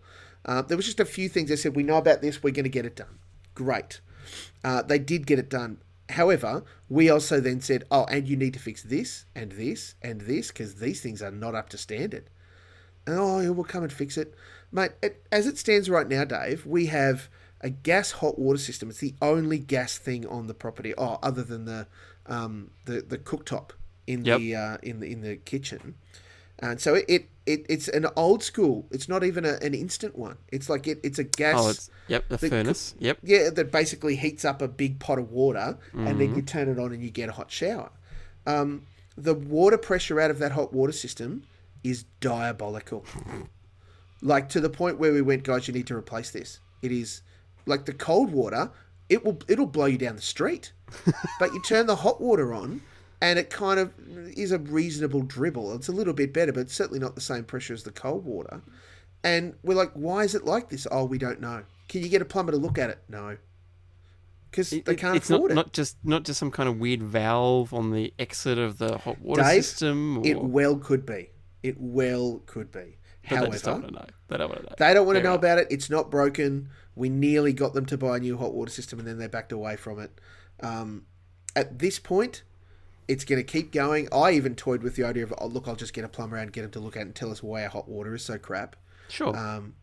Uh, 0.46 0.62
there 0.62 0.78
was 0.78 0.86
just 0.86 1.00
a 1.00 1.06
few 1.06 1.28
things 1.28 1.50
they 1.50 1.56
said, 1.56 1.76
we 1.76 1.82
know 1.82 1.98
about 1.98 2.22
this, 2.22 2.44
we're 2.44 2.54
going 2.54 2.66
to 2.66 2.70
get 2.70 2.86
it 2.86 2.96
done. 2.96 3.18
Great. 3.56 4.00
Uh, 4.64 4.84
they 4.84 5.00
did 5.00 5.26
get 5.26 5.40
it 5.40 5.50
done. 5.50 5.80
However, 6.10 6.64
we 6.90 7.10
also 7.10 7.40
then 7.40 7.62
said, 7.62 7.84
oh, 7.92 8.06
and 8.06 8.28
you 8.28 8.36
need 8.36 8.54
to 8.54 8.60
fix 8.60 8.82
this 8.84 9.26
and 9.36 9.52
this 9.54 9.96
and 10.02 10.22
this 10.22 10.50
because 10.50 10.76
these 10.76 11.02
things 11.02 11.22
are 11.22 11.32
not 11.32 11.56
up 11.56 11.70
to 11.70 11.78
standard. 11.78 12.30
Oh, 13.08 13.40
yeah, 13.40 13.50
we'll 13.50 13.64
come 13.64 13.84
and 13.84 13.94
fix 13.94 14.18
it. 14.18 14.34
Mate, 14.72 14.92
it, 15.02 15.26
as 15.32 15.48
it 15.48 15.58
stands 15.58 15.90
right 15.90 16.08
now, 16.08 16.24
Dave, 16.26 16.66
we 16.66 16.88
have 16.88 17.30
a 17.62 17.70
gas 17.70 18.12
hot 18.12 18.38
water 18.40 18.60
system. 18.60 18.90
It's 18.90 19.00
the 19.00 19.16
only 19.22 19.60
gas 19.60 19.98
thing 19.98 20.26
on 20.28 20.48
the 20.48 20.54
property, 20.54 20.94
oh, 20.98 21.20
other 21.22 21.44
than 21.44 21.66
the 21.66 21.88
um, 22.26 22.72
the, 22.86 23.02
the 23.02 23.18
cooktop 23.18 23.72
in 24.06 24.24
Yep. 24.26 24.40
the 24.40 24.56
uh, 24.56 24.78
in 24.84 25.00
the 25.00 25.12
in 25.12 25.22
the 25.22 25.38
kitchen. 25.38 25.96
And 26.62 26.80
so 26.82 26.96
it, 26.96 27.06
it, 27.08 27.30
it 27.46 27.66
it's 27.70 27.88
an 27.88 28.06
old 28.18 28.44
school. 28.44 28.86
It's 28.92 29.08
not 29.08 29.24
even 29.24 29.46
a, 29.46 29.54
an 29.62 29.74
instant 29.74 30.18
one. 30.18 30.38
It's 30.52 30.70
like 30.70 30.88
it, 30.88 31.00
it's 31.04 31.18
a 31.18 31.24
gas 31.24 31.56
Oh, 31.58 31.70
it's 31.70 31.90
yep, 32.08 32.28
the, 32.28 32.38
furnace. 32.38 32.96
Yep. 33.00 33.20
yeah, 33.24 33.50
that 33.50 33.72
basically 33.72 34.16
heats 34.18 34.44
up 34.44 34.62
a 34.62 34.68
big 34.68 35.00
pot 35.00 35.20
of 35.20 35.32
water, 35.32 35.78
and 35.94 36.08
Mm-hmm. 36.08 36.20
then 36.20 36.36
you 36.36 36.42
turn 36.42 36.68
it 36.68 36.78
on 36.78 36.92
and 36.92 37.02
you 37.02 37.10
get 37.12 37.30
a 37.30 37.32
hot 37.32 37.50
shower. 37.50 37.92
Um, 38.46 38.86
the 39.18 39.34
water 39.34 39.78
pressure 39.78 40.20
out 40.20 40.32
of 40.32 40.40
that 40.40 40.52
hot 40.52 40.74
water 40.74 40.92
system 40.94 41.44
is 41.84 42.04
diabolical. 42.20 43.06
like 44.22 44.50
to 44.50 44.60
the 44.60 44.70
point 44.70 45.00
where 45.00 45.14
we 45.14 45.22
went, 45.22 45.44
guys, 45.44 45.68
you 45.68 45.74
need 45.74 45.88
to 45.88 45.96
replace 45.96 46.32
this. 46.32 46.60
It 46.82 46.92
is 46.92 47.22
like 47.66 47.86
the 47.86 47.94
cold 47.94 48.32
water; 48.32 48.72
it 49.08 49.24
will 49.24 49.40
it'll 49.48 49.66
blow 49.66 49.86
you 49.86 49.98
down 49.98 50.16
the 50.18 50.22
street. 50.22 50.74
but 51.40 51.54
you 51.54 51.62
turn 51.64 51.86
the 51.86 51.96
hot 51.98 52.20
water 52.20 52.54
on, 52.54 52.82
and 53.22 53.38
it 53.38 53.50
kind 53.50 53.80
of 53.80 53.94
is 54.38 54.52
a 54.52 54.60
reasonable 54.60 55.22
dribble. 55.22 55.74
It's 55.76 55.90
a 55.90 55.92
little 55.92 56.14
bit 56.14 56.34
better, 56.34 56.54
but 56.54 56.62
it's 56.62 56.74
certainly 56.74 57.00
not 57.00 57.16
the 57.16 57.22
same 57.22 57.44
pressure 57.44 57.74
as 57.74 57.84
the 57.84 57.92
cold 57.92 58.26
water. 58.26 58.62
And 59.24 59.56
we're 59.64 59.76
like, 59.76 59.92
why 59.94 60.24
is 60.24 60.36
it 60.36 60.46
like 60.46 60.70
this? 60.70 60.88
Oh, 60.90 61.06
we 61.06 61.18
don't 61.18 61.42
know. 61.42 61.64
Can 61.90 62.02
you 62.02 62.10
get 62.10 62.22
a 62.22 62.26
plumber 62.26 62.52
to 62.52 62.58
look 62.58 62.78
at 62.78 62.90
it? 62.90 63.00
No. 63.10 63.38
Because 64.50 64.70
they 64.70 64.96
can't 64.96 65.18
it's 65.18 65.30
not, 65.30 65.38
afford 65.38 65.52
it. 65.52 65.56
not 65.56 65.74
just 65.74 65.98
not 66.04 66.24
just 66.24 66.40
some 66.40 66.50
kind 66.50 66.68
of 66.68 66.80
weird 66.80 67.04
valve 67.04 67.74
on 67.74 67.92
the 67.92 68.14
exit 68.18 68.58
of 68.58 68.78
the 68.78 68.98
hot 68.98 69.22
water 69.22 69.44
Dave, 69.44 69.66
system. 69.66 70.20
Or, 70.20 70.26
It 70.26 70.42
well 70.42 70.78
could 70.78 71.06
be. 71.06 71.30
It 71.62 71.76
well 71.80 72.42
could 72.46 72.72
be. 72.72 72.98
but 73.30 73.42
they 73.42 73.50
just 73.52 73.66
don't 73.66 73.82
want 73.82 73.88
to 73.88 73.94
know. 73.94 74.06
They 74.28 74.38
don't 74.38 74.50
want 74.50 74.62
to 74.62 74.70
know. 74.70 74.76
they 74.80 74.94
don't 74.94 75.06
want 75.06 75.18
to 75.18 75.24
know 75.24 75.32
enough. 75.32 75.40
about 75.40 75.58
it. 75.60 75.68
It's 75.70 75.90
not 75.90 76.10
broken. 76.10 76.70
We 76.96 77.10
nearly 77.10 77.54
got 77.54 77.74
them 77.74 77.86
to 77.88 77.98
buy 77.98 78.18
a 78.18 78.20
new 78.20 78.38
hot 78.38 78.54
water 78.54 78.72
system 78.72 78.98
and 78.98 79.08
then 79.08 79.20
they 79.20 79.28
backed 79.28 79.52
away 79.52 79.76
from 79.76 80.00
it. 80.00 80.20
Um, 80.62 81.06
at 81.56 81.80
this 81.80 82.00
point, 82.00 82.44
it's 83.10 83.26
going 83.26 83.40
to 83.40 83.44
keep 83.44 83.74
going. 83.74 84.08
I 84.14 84.32
even 84.32 84.56
toyed 84.56 84.84
with 84.84 84.96
the 84.96 85.04
idea 85.04 85.24
of, 85.24 85.34
oh, 85.40 85.48
look, 85.48 85.68
I'll 85.68 85.76
just 85.76 85.94
get 85.94 86.06
a 86.06 86.08
plumber 86.08 86.38
and 86.38 86.54
get 86.54 86.64
him 86.64 86.72
to 86.72 86.80
look 86.80 86.96
at 86.96 87.02
it 87.02 87.06
and 87.08 87.16
tell 87.16 87.32
us 87.32 87.44
why 87.44 87.64
our 87.64 87.70
hot 87.70 87.90
water 87.90 88.14
is 88.16 88.24
so 88.24 88.38
crap. 88.38 88.76
Sure. 89.10 89.36
Um, 89.36 89.74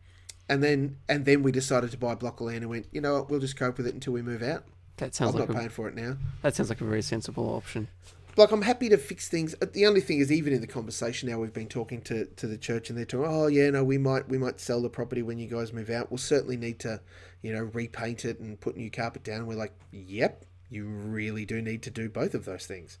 and 0.49 0.63
then 0.63 0.97
and 1.09 1.25
then 1.25 1.43
we 1.43 1.51
decided 1.51 1.91
to 1.91 1.97
buy 1.97 2.13
a 2.13 2.15
block 2.15 2.39
of 2.39 2.47
land 2.47 2.59
and 2.59 2.69
went, 2.69 2.87
you 2.91 3.01
know 3.01 3.15
what, 3.15 3.29
we'll 3.29 3.41
just 3.41 3.57
cope 3.57 3.77
with 3.77 3.85
it 3.85 3.93
until 3.93 4.13
we 4.13 4.21
move 4.21 4.41
out. 4.41 4.63
that 4.95 5.13
sounds 5.13 5.35
I'm 5.35 5.41
like 5.41 5.49
not 5.49 5.55
a, 5.55 5.59
paying 5.59 5.69
for 5.69 5.87
it 5.89 5.95
now. 5.95 6.17
that 6.41 6.55
sounds 6.55 6.69
like 6.69 6.79
a 6.81 6.85
very 6.85 7.01
sensible 7.03 7.53
option. 7.53 7.89
Like 8.37 8.51
I'm 8.51 8.61
happy 8.61 8.87
to 8.89 8.97
fix 8.97 9.27
things. 9.27 9.55
Uh, 9.61 9.65
The 9.73 9.85
only 9.87 9.99
thing 9.99 10.19
is, 10.19 10.31
even 10.31 10.53
in 10.53 10.61
the 10.61 10.67
conversation 10.67 11.27
now, 11.27 11.39
we've 11.39 11.51
been 11.51 11.67
talking 11.67 12.01
to, 12.03 12.25
to 12.25 12.45
the 12.47 12.57
church, 12.57 12.87
and 12.89 12.97
they're 12.97 13.03
talking. 13.03 13.25
Oh 13.29 13.47
yeah, 13.47 13.69
no, 13.71 13.83
we 13.83 13.97
might 13.97 14.29
we 14.29 14.37
might 14.37 14.59
sell 14.61 14.81
the 14.81 14.89
property 14.89 15.21
when 15.23 15.37
you 15.39 15.47
guys 15.47 15.73
move 15.73 15.89
out. 15.89 16.11
We'll 16.11 16.17
certainly 16.19 16.55
need 16.55 16.79
to, 16.81 17.01
you 17.41 17.51
know, 17.51 17.63
repaint 17.73 18.23
it 18.25 18.39
and 18.39 18.57
put 18.59 18.77
new 18.77 18.89
carpet 18.91 19.23
down. 19.25 19.47
We're 19.47 19.55
like, 19.57 19.73
yep, 19.91 20.45
you 20.69 20.85
really 20.85 21.45
do 21.45 21.61
need 21.61 21.81
to 21.83 21.89
do 21.91 22.09
both 22.09 22.33
of 22.33 22.45
those 22.45 22.65
things. 22.65 22.97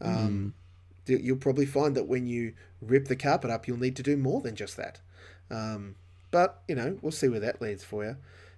Um, 0.00 0.54
you- 1.06 1.18
You'll 1.18 1.36
probably 1.38 1.66
find 1.66 1.94
that 1.96 2.04
when 2.06 2.26
you 2.26 2.52
rip 2.82 3.06
the 3.06 3.16
carpet 3.16 3.50
up, 3.50 3.66
you'll 3.66 3.78
need 3.78 3.96
to 3.96 4.02
do 4.02 4.16
more 4.16 4.40
than 4.42 4.54
just 4.54 4.76
that. 4.76 5.00
Um, 5.50 5.94
but 6.30 6.62
you 6.68 6.74
know, 6.74 6.98
we'll 7.00 7.12
see 7.12 7.28
where 7.28 7.40
that 7.40 7.62
leads 7.62 7.82
for 7.84 8.04
you. 8.04 8.16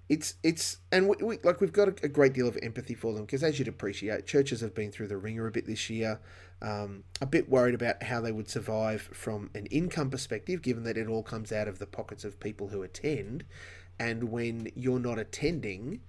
It's 0.08 0.34
it's 0.42 0.78
and 0.90 1.08
we, 1.08 1.14
we 1.22 1.38
like 1.44 1.60
we've 1.60 1.72
got 1.72 1.86
a, 1.88 1.94
a 2.02 2.08
great 2.08 2.32
deal 2.32 2.48
of 2.48 2.58
empathy 2.60 2.94
for 2.94 3.12
them 3.12 3.24
because 3.24 3.44
as 3.44 3.60
you'd 3.60 3.68
appreciate, 3.68 4.26
churches 4.26 4.60
have 4.60 4.74
been 4.74 4.90
through 4.90 5.06
the 5.06 5.16
wringer 5.16 5.46
a 5.46 5.52
bit 5.52 5.66
this 5.66 5.88
year. 5.88 6.18
Um, 6.60 7.04
a 7.20 7.26
bit 7.26 7.48
worried 7.48 7.74
about 7.76 8.02
how 8.02 8.20
they 8.20 8.32
would 8.32 8.48
survive 8.50 9.02
from 9.12 9.50
an 9.54 9.66
income 9.66 10.10
perspective, 10.10 10.60
given 10.62 10.82
that 10.82 10.98
it 10.98 11.06
all 11.06 11.22
comes 11.22 11.52
out 11.52 11.68
of 11.68 11.78
the 11.78 11.86
pockets 11.86 12.24
of 12.24 12.40
people 12.40 12.68
who 12.68 12.82
attend, 12.82 13.44
and 14.00 14.24
when 14.32 14.70
you're 14.74 14.98
not 14.98 15.18
attending. 15.20 16.00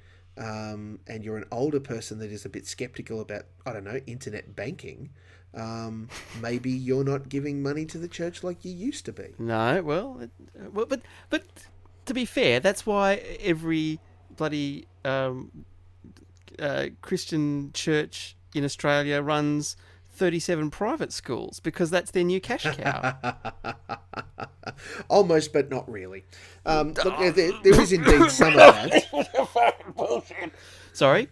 Um, 0.42 1.00
and 1.06 1.24
you're 1.24 1.38
an 1.38 1.46
older 1.52 1.80
person 1.80 2.18
that 2.20 2.32
is 2.32 2.46
a 2.46 2.50
bit 2.50 2.66
skeptical 2.66 3.22
about, 3.22 3.44
I 3.64 3.74
don't 3.74 3.84
know, 3.84 4.00
internet 4.08 4.56
banking, 4.56 5.12
um, 5.54 6.10
maybe 6.42 6.72
you're 6.72 7.04
not 7.04 7.30
giving 7.30 7.62
money 7.62 7.86
to 7.86 7.98
the 7.98 8.08
church 8.08 8.44
like 8.44 8.66
you 8.66 8.72
used 8.72 9.06
to 9.06 9.14
be. 9.14 9.36
No, 9.38 9.84
well, 9.84 10.20
it, 10.20 10.32
uh, 10.58 10.70
well, 10.72 10.86
but 10.88 11.02
but 11.30 11.44
to 12.06 12.14
be 12.14 12.26
fair, 12.26 12.60
that's 12.60 12.86
why 12.86 13.16
every 13.42 14.00
bloody 14.36 14.88
um, 15.04 15.66
uh, 16.58 16.88
Christian 17.02 17.72
church 17.74 18.36
in 18.56 18.64
Australia 18.64 19.22
runs 19.22 19.76
thirty-seven 20.22 20.70
private 20.70 21.12
schools 21.12 21.60
because 21.60 21.90
that's 21.90 22.12
their 22.12 22.24
new 22.24 22.40
cash 22.40 22.64
cow. 22.78 23.16
Almost, 25.10 25.52
but 25.52 25.70
not 25.72 25.90
really. 25.90 26.24
Um, 26.66 26.94
look, 27.04 27.18
there, 27.18 27.32
there- 27.32 27.52
there 27.64 27.82
is 27.82 27.92
indeed 27.92 28.30
some 28.30 28.54
of 28.54 28.58
that. 28.58 30.52
Sorry, 30.94 31.28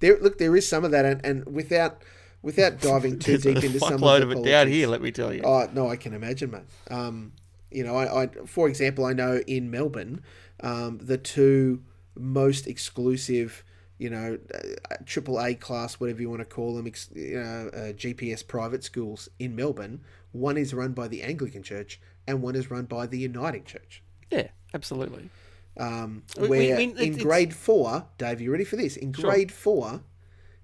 There, 0.00 0.18
look, 0.20 0.36
there 0.38 0.54
is 0.56 0.68
some 0.68 0.84
of 0.84 0.90
that, 0.90 1.04
and, 1.04 1.24
and 1.24 1.46
without 1.46 2.02
without 2.42 2.80
diving 2.80 3.18
too 3.18 3.38
deep 3.46 3.56
into 3.64 3.78
some 3.80 3.94
of 3.94 4.00
the 4.00 4.22
of 4.22 4.30
it 4.32 4.44
down 4.44 4.68
here. 4.68 4.86
Let 4.88 5.00
me 5.02 5.10
tell 5.10 5.32
you. 5.32 5.40
Oh 5.44 5.68
no, 5.72 5.88
I 5.88 5.96
can 5.96 6.12
imagine, 6.12 6.50
mate. 6.50 6.62
Um, 6.90 7.32
you 7.70 7.82
know, 7.84 7.96
I, 7.96 8.24
I, 8.24 8.26
for 8.46 8.68
example, 8.68 9.04
I 9.06 9.12
know 9.14 9.40
in 9.46 9.70
Melbourne, 9.70 10.22
um, 10.60 10.98
the 11.02 11.16
two 11.18 11.82
most 12.16 12.66
exclusive, 12.66 13.64
you 13.98 14.10
know, 14.10 14.38
uh, 14.54 14.94
triple 15.06 15.40
A 15.40 15.54
class, 15.54 15.94
whatever 16.00 16.20
you 16.20 16.30
want 16.30 16.40
to 16.40 16.44
call 16.46 16.74
them, 16.76 16.86
ex, 16.86 17.08
you 17.14 17.40
know, 17.40 17.70
uh, 17.74 17.92
GPS 17.92 18.46
private 18.46 18.84
schools 18.84 19.28
in 19.38 19.54
Melbourne. 19.56 20.00
One 20.32 20.56
is 20.56 20.72
run 20.72 20.92
by 20.92 21.08
the 21.08 21.22
Anglican 21.22 21.62
Church, 21.62 22.00
and 22.26 22.42
one 22.42 22.54
is 22.56 22.70
run 22.70 22.84
by 22.84 23.06
the 23.06 23.18
Uniting 23.18 23.64
Church. 23.64 24.02
Yeah, 24.30 24.48
absolutely. 24.74 25.30
Um, 25.76 26.22
where 26.36 26.48
we- 26.48 26.58
it's- 26.70 26.80
in 26.80 26.90
it's- 26.98 27.22
grade 27.22 27.54
four, 27.54 28.06
Dave, 28.18 28.40
you 28.40 28.50
ready 28.52 28.64
for 28.64 28.76
this? 28.76 28.96
In 28.96 29.12
Sure. 29.12 29.30
grade 29.30 29.52
four, 29.52 30.02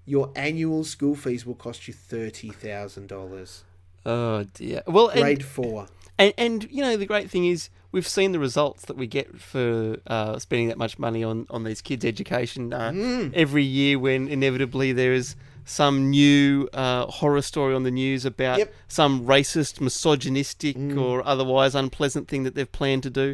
your 0.05 0.31
annual 0.35 0.83
school 0.83 1.15
fees 1.15 1.45
will 1.45 1.55
cost 1.55 1.87
you 1.87 1.93
thirty 1.93 2.49
thousand 2.49 3.07
dollars. 3.07 3.63
Oh 4.05 4.43
dear. 4.53 4.83
Well, 4.87 5.07
and, 5.09 5.21
Grade 5.21 5.43
four. 5.43 5.87
and 6.17 6.33
and 6.37 6.67
you 6.71 6.81
know 6.81 6.95
the 6.95 7.05
great 7.07 7.29
thing 7.31 7.45
is 7.47 7.69
we've 7.95 8.07
seen 8.19 8.31
the 8.33 8.39
results 8.39 8.85
that 8.85 8.97
we 8.97 9.07
get 9.07 9.27
for 9.39 9.97
uh, 10.07 10.37
spending 10.37 10.67
that 10.67 10.77
much 10.77 10.99
money 10.99 11.23
on 11.23 11.47
on 11.49 11.63
these 11.63 11.81
kids' 11.81 12.03
education 12.05 12.73
uh, 12.73 12.91
Mm. 12.91 13.33
every 13.33 13.63
year. 13.63 13.97
When 13.97 14.27
inevitably 14.27 14.91
there 14.91 15.13
is 15.13 15.35
some 15.63 16.11
new 16.11 16.69
uh, 16.73 17.05
horror 17.19 17.41
story 17.41 17.73
on 17.73 17.83
the 17.83 17.91
news 18.03 18.25
about 18.25 18.59
Yep. 18.59 18.73
some 18.87 19.25
racist, 19.25 19.79
misogynistic, 19.81 20.77
or 20.97 21.25
otherwise 21.25 21.73
unpleasant 21.73 22.27
thing 22.27 22.43
that 22.43 22.53
they've 22.55 22.71
planned 22.81 23.03
to 23.03 23.09
do. 23.09 23.27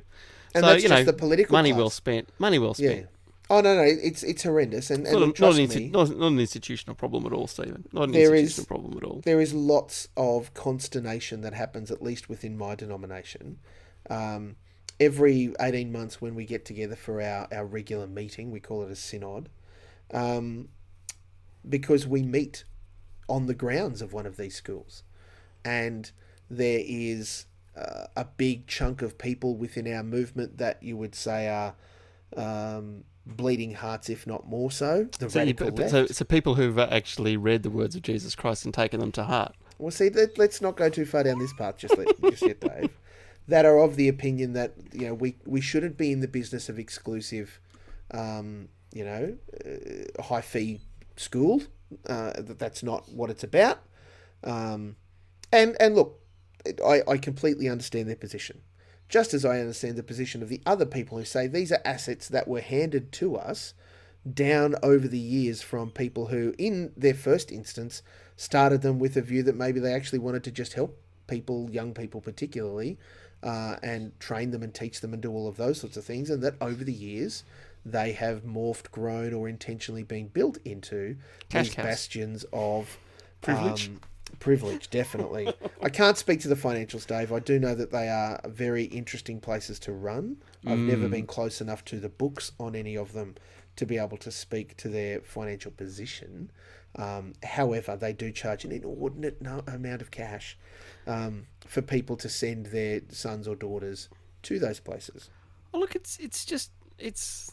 And 0.53 0.63
so 0.63 0.67
that's 0.69 0.83
you 0.83 0.89
just 0.89 0.99
know, 0.99 1.11
the 1.11 1.17
political 1.25 1.53
money 1.53 1.71
class. 1.71 1.79
well 1.79 1.89
spent. 1.89 2.29
Money 2.39 2.59
well 2.59 2.75
Yeah. 2.77 2.89
spent. 2.91 3.07
Oh 3.49 3.59
no, 3.59 3.75
no, 3.75 3.81
it's 3.81 4.23
it's 4.23 4.43
horrendous, 4.43 4.89
and, 4.91 5.05
and 5.05 5.11
Not, 5.13 5.19
look, 5.27 5.39
not, 5.41 5.57
an 5.59 5.67
me, 5.67 5.89
not, 5.89 6.09
not 6.17 6.27
an 6.31 6.39
institutional 6.39 6.95
problem 6.95 7.25
at 7.25 7.33
all, 7.33 7.47
Stephen. 7.47 7.83
Not 7.91 8.03
an 8.03 8.11
There 8.11 8.33
is- 8.33 8.43
institutional 8.43 8.67
problem 8.67 8.97
at 8.97 9.03
all. 9.03 9.17
there 9.25 9.41
is 9.41 9.53
lots 9.53 10.07
of 10.15 10.53
consternation 10.53 11.41
that 11.41 11.53
happens, 11.53 11.91
at 11.91 12.01
least 12.01 12.29
within 12.29 12.57
my 12.57 12.75
denomination. 12.75 13.57
Um, 14.09 14.55
every 14.99 15.53
18 15.59 15.91
months 15.91 16.21
when 16.21 16.35
we 16.35 16.45
get 16.45 16.65
together 16.65 16.95
for 16.95 17.21
our, 17.21 17.47
our 17.51 17.65
regular 17.65 18.07
meeting, 18.07 18.51
we 18.51 18.59
call 18.59 18.83
it 18.83 18.91
a 18.91 18.95
synod, 18.95 19.49
um, 20.13 20.69
because 21.67 22.07
we 22.07 22.21
meet 22.23 22.63
on 23.29 23.45
the 23.47 23.53
grounds 23.53 24.01
of 24.01 24.13
one 24.13 24.25
of 24.25 24.37
these 24.37 24.55
schools. 24.55 25.03
And 25.63 26.11
there 26.49 26.81
is 26.83 27.45
uh, 27.77 28.07
a 28.15 28.25
big 28.25 28.67
chunk 28.67 29.01
of 29.01 29.17
people 29.17 29.55
within 29.55 29.91
our 29.93 30.03
movement 30.03 30.57
that 30.57 30.81
you 30.83 30.97
would 30.97 31.15
say 31.15 31.47
are 31.47 31.75
um, 32.35 33.03
bleeding 33.25 33.75
hearts, 33.75 34.09
if 34.09 34.25
not 34.27 34.47
more 34.47 34.71
so. 34.71 35.07
The 35.19 35.29
So, 35.29 35.41
you- 35.43 35.53
left. 35.53 35.91
so, 35.91 36.05
so 36.07 36.25
people 36.25 36.55
who've 36.55 36.77
actually 36.79 37.37
read 37.37 37.63
the 37.63 37.69
words 37.69 37.95
of 37.95 38.01
Jesus 38.01 38.35
Christ 38.35 38.65
and 38.65 38.73
taken 38.73 38.99
them 38.99 39.11
to 39.13 39.23
heart. 39.23 39.55
Well, 39.77 39.91
see, 39.91 40.09
let, 40.09 40.37
let's 40.37 40.61
not 40.61 40.75
go 40.75 40.89
too 40.89 41.05
far 41.05 41.23
down 41.23 41.39
this 41.39 41.53
path 41.53 41.77
just, 41.77 41.97
let, 41.97 42.07
just 42.21 42.41
yet, 42.43 42.59
Dave. 42.59 42.89
That 43.47 43.65
are 43.65 43.79
of 43.79 43.95
the 43.95 44.07
opinion 44.07 44.53
that 44.53 44.73
you 44.93 45.07
know 45.07 45.13
we 45.13 45.35
we 45.45 45.61
shouldn't 45.61 45.97
be 45.97 46.11
in 46.11 46.19
the 46.19 46.27
business 46.27 46.69
of 46.69 46.79
exclusive, 46.79 47.59
um, 48.11 48.69
you 48.93 49.03
know, 49.03 49.37
uh, 49.65 50.21
high 50.23 50.41
fee 50.41 50.81
school. 51.17 51.61
Uh, 52.07 52.31
that 52.41 52.57
that's 52.57 52.83
not 52.83 53.11
what 53.11 53.29
it's 53.29 53.43
about. 53.43 53.79
Um, 54.43 54.95
and 55.51 55.75
and 55.79 55.95
look, 55.95 56.19
I 56.85 57.01
I 57.07 57.17
completely 57.17 57.67
understand 57.67 58.07
their 58.07 58.15
position, 58.15 58.61
just 59.09 59.33
as 59.33 59.43
I 59.43 59.59
understand 59.59 59.97
the 59.97 60.03
position 60.03 60.41
of 60.41 60.49
the 60.49 60.61
other 60.65 60.85
people 60.85 61.17
who 61.17 61.25
say 61.25 61.47
these 61.47 61.71
are 61.71 61.81
assets 61.83 62.27
that 62.29 62.47
were 62.47 62.61
handed 62.61 63.11
to 63.13 63.35
us 63.35 63.73
down 64.31 64.75
over 64.83 65.07
the 65.07 65.17
years 65.19 65.61
from 65.61 65.89
people 65.89 66.27
who, 66.27 66.53
in 66.57 66.91
their 66.95 67.13
first 67.13 67.51
instance, 67.51 68.03
started 68.35 68.81
them 68.81 68.99
with 68.99 69.17
a 69.17 69.21
view 69.21 69.43
that 69.43 69.55
maybe 69.55 69.79
they 69.79 69.93
actually 69.93 70.19
wanted 70.19 70.43
to 70.43 70.51
just 70.51 70.73
help 70.73 70.97
people, 71.27 71.69
young 71.71 71.93
people 71.93 72.21
particularly, 72.21 72.97
uh, 73.43 73.75
and 73.83 74.17
train 74.19 74.51
them 74.51 74.63
and 74.63 74.73
teach 74.73 75.01
them 75.01 75.13
and 75.13 75.21
do 75.21 75.31
all 75.31 75.47
of 75.47 75.57
those 75.57 75.79
sorts 75.81 75.97
of 75.97 76.03
things, 76.05 76.29
and 76.29 76.41
that 76.43 76.55
over 76.61 76.83
the 76.83 76.93
years 76.93 77.43
they 77.85 78.11
have 78.13 78.43
morphed, 78.43 78.91
grown, 78.91 79.33
or 79.33 79.49
intentionally 79.49 80.03
been 80.03 80.27
built 80.27 80.57
into 80.65 81.15
Cash 81.49 81.67
these 81.67 81.75
cows. 81.75 81.85
bastions 81.85 82.45
of 82.53 82.97
Privilege. 83.41 83.87
um, 83.87 83.99
privilege, 84.39 84.89
definitely. 84.91 85.51
I 85.81 85.89
can't 85.89 86.17
speak 86.17 86.39
to 86.41 86.47
the 86.47 86.55
financials, 86.55 87.07
Dave. 87.07 87.33
I 87.33 87.39
do 87.39 87.59
know 87.59 87.73
that 87.75 87.91
they 87.91 88.07
are 88.07 88.39
very 88.45 88.83
interesting 88.85 89.39
places 89.39 89.79
to 89.79 89.91
run. 89.93 90.37
I've 90.65 90.77
never 90.77 91.07
Mm. 91.07 91.11
been 91.11 91.25
close 91.27 91.59
enough 91.59 91.83
to 91.85 91.99
the 91.99 92.09
books 92.09 92.51
on 92.59 92.75
any 92.75 92.95
of 92.95 93.13
them 93.13 93.33
to 93.77 93.85
be 93.87 93.97
able 93.97 94.17
to 94.17 94.29
speak 94.31 94.77
to 94.77 94.87
their 94.89 95.21
financial 95.21 95.71
position. 95.71 96.51
Um, 96.97 97.33
however, 97.43 97.95
they 97.95 98.13
do 98.13 98.31
charge 98.31 98.63
an 98.63 98.71
inordinate 98.71 99.41
no- 99.41 99.63
amount 99.65 100.01
of 100.03 100.11
cash 100.11 100.57
um, 101.07 101.47
for 101.71 101.81
people 101.81 102.17
to 102.17 102.27
send 102.27 102.65
their 102.67 102.99
sons 103.09 103.47
or 103.47 103.55
daughters 103.55 104.09
to 104.43 104.59
those 104.59 104.81
places. 104.81 105.29
Oh, 105.73 105.79
look, 105.79 105.95
it's 105.95 106.17
it's 106.19 106.43
just 106.43 106.71
it's 106.99 107.51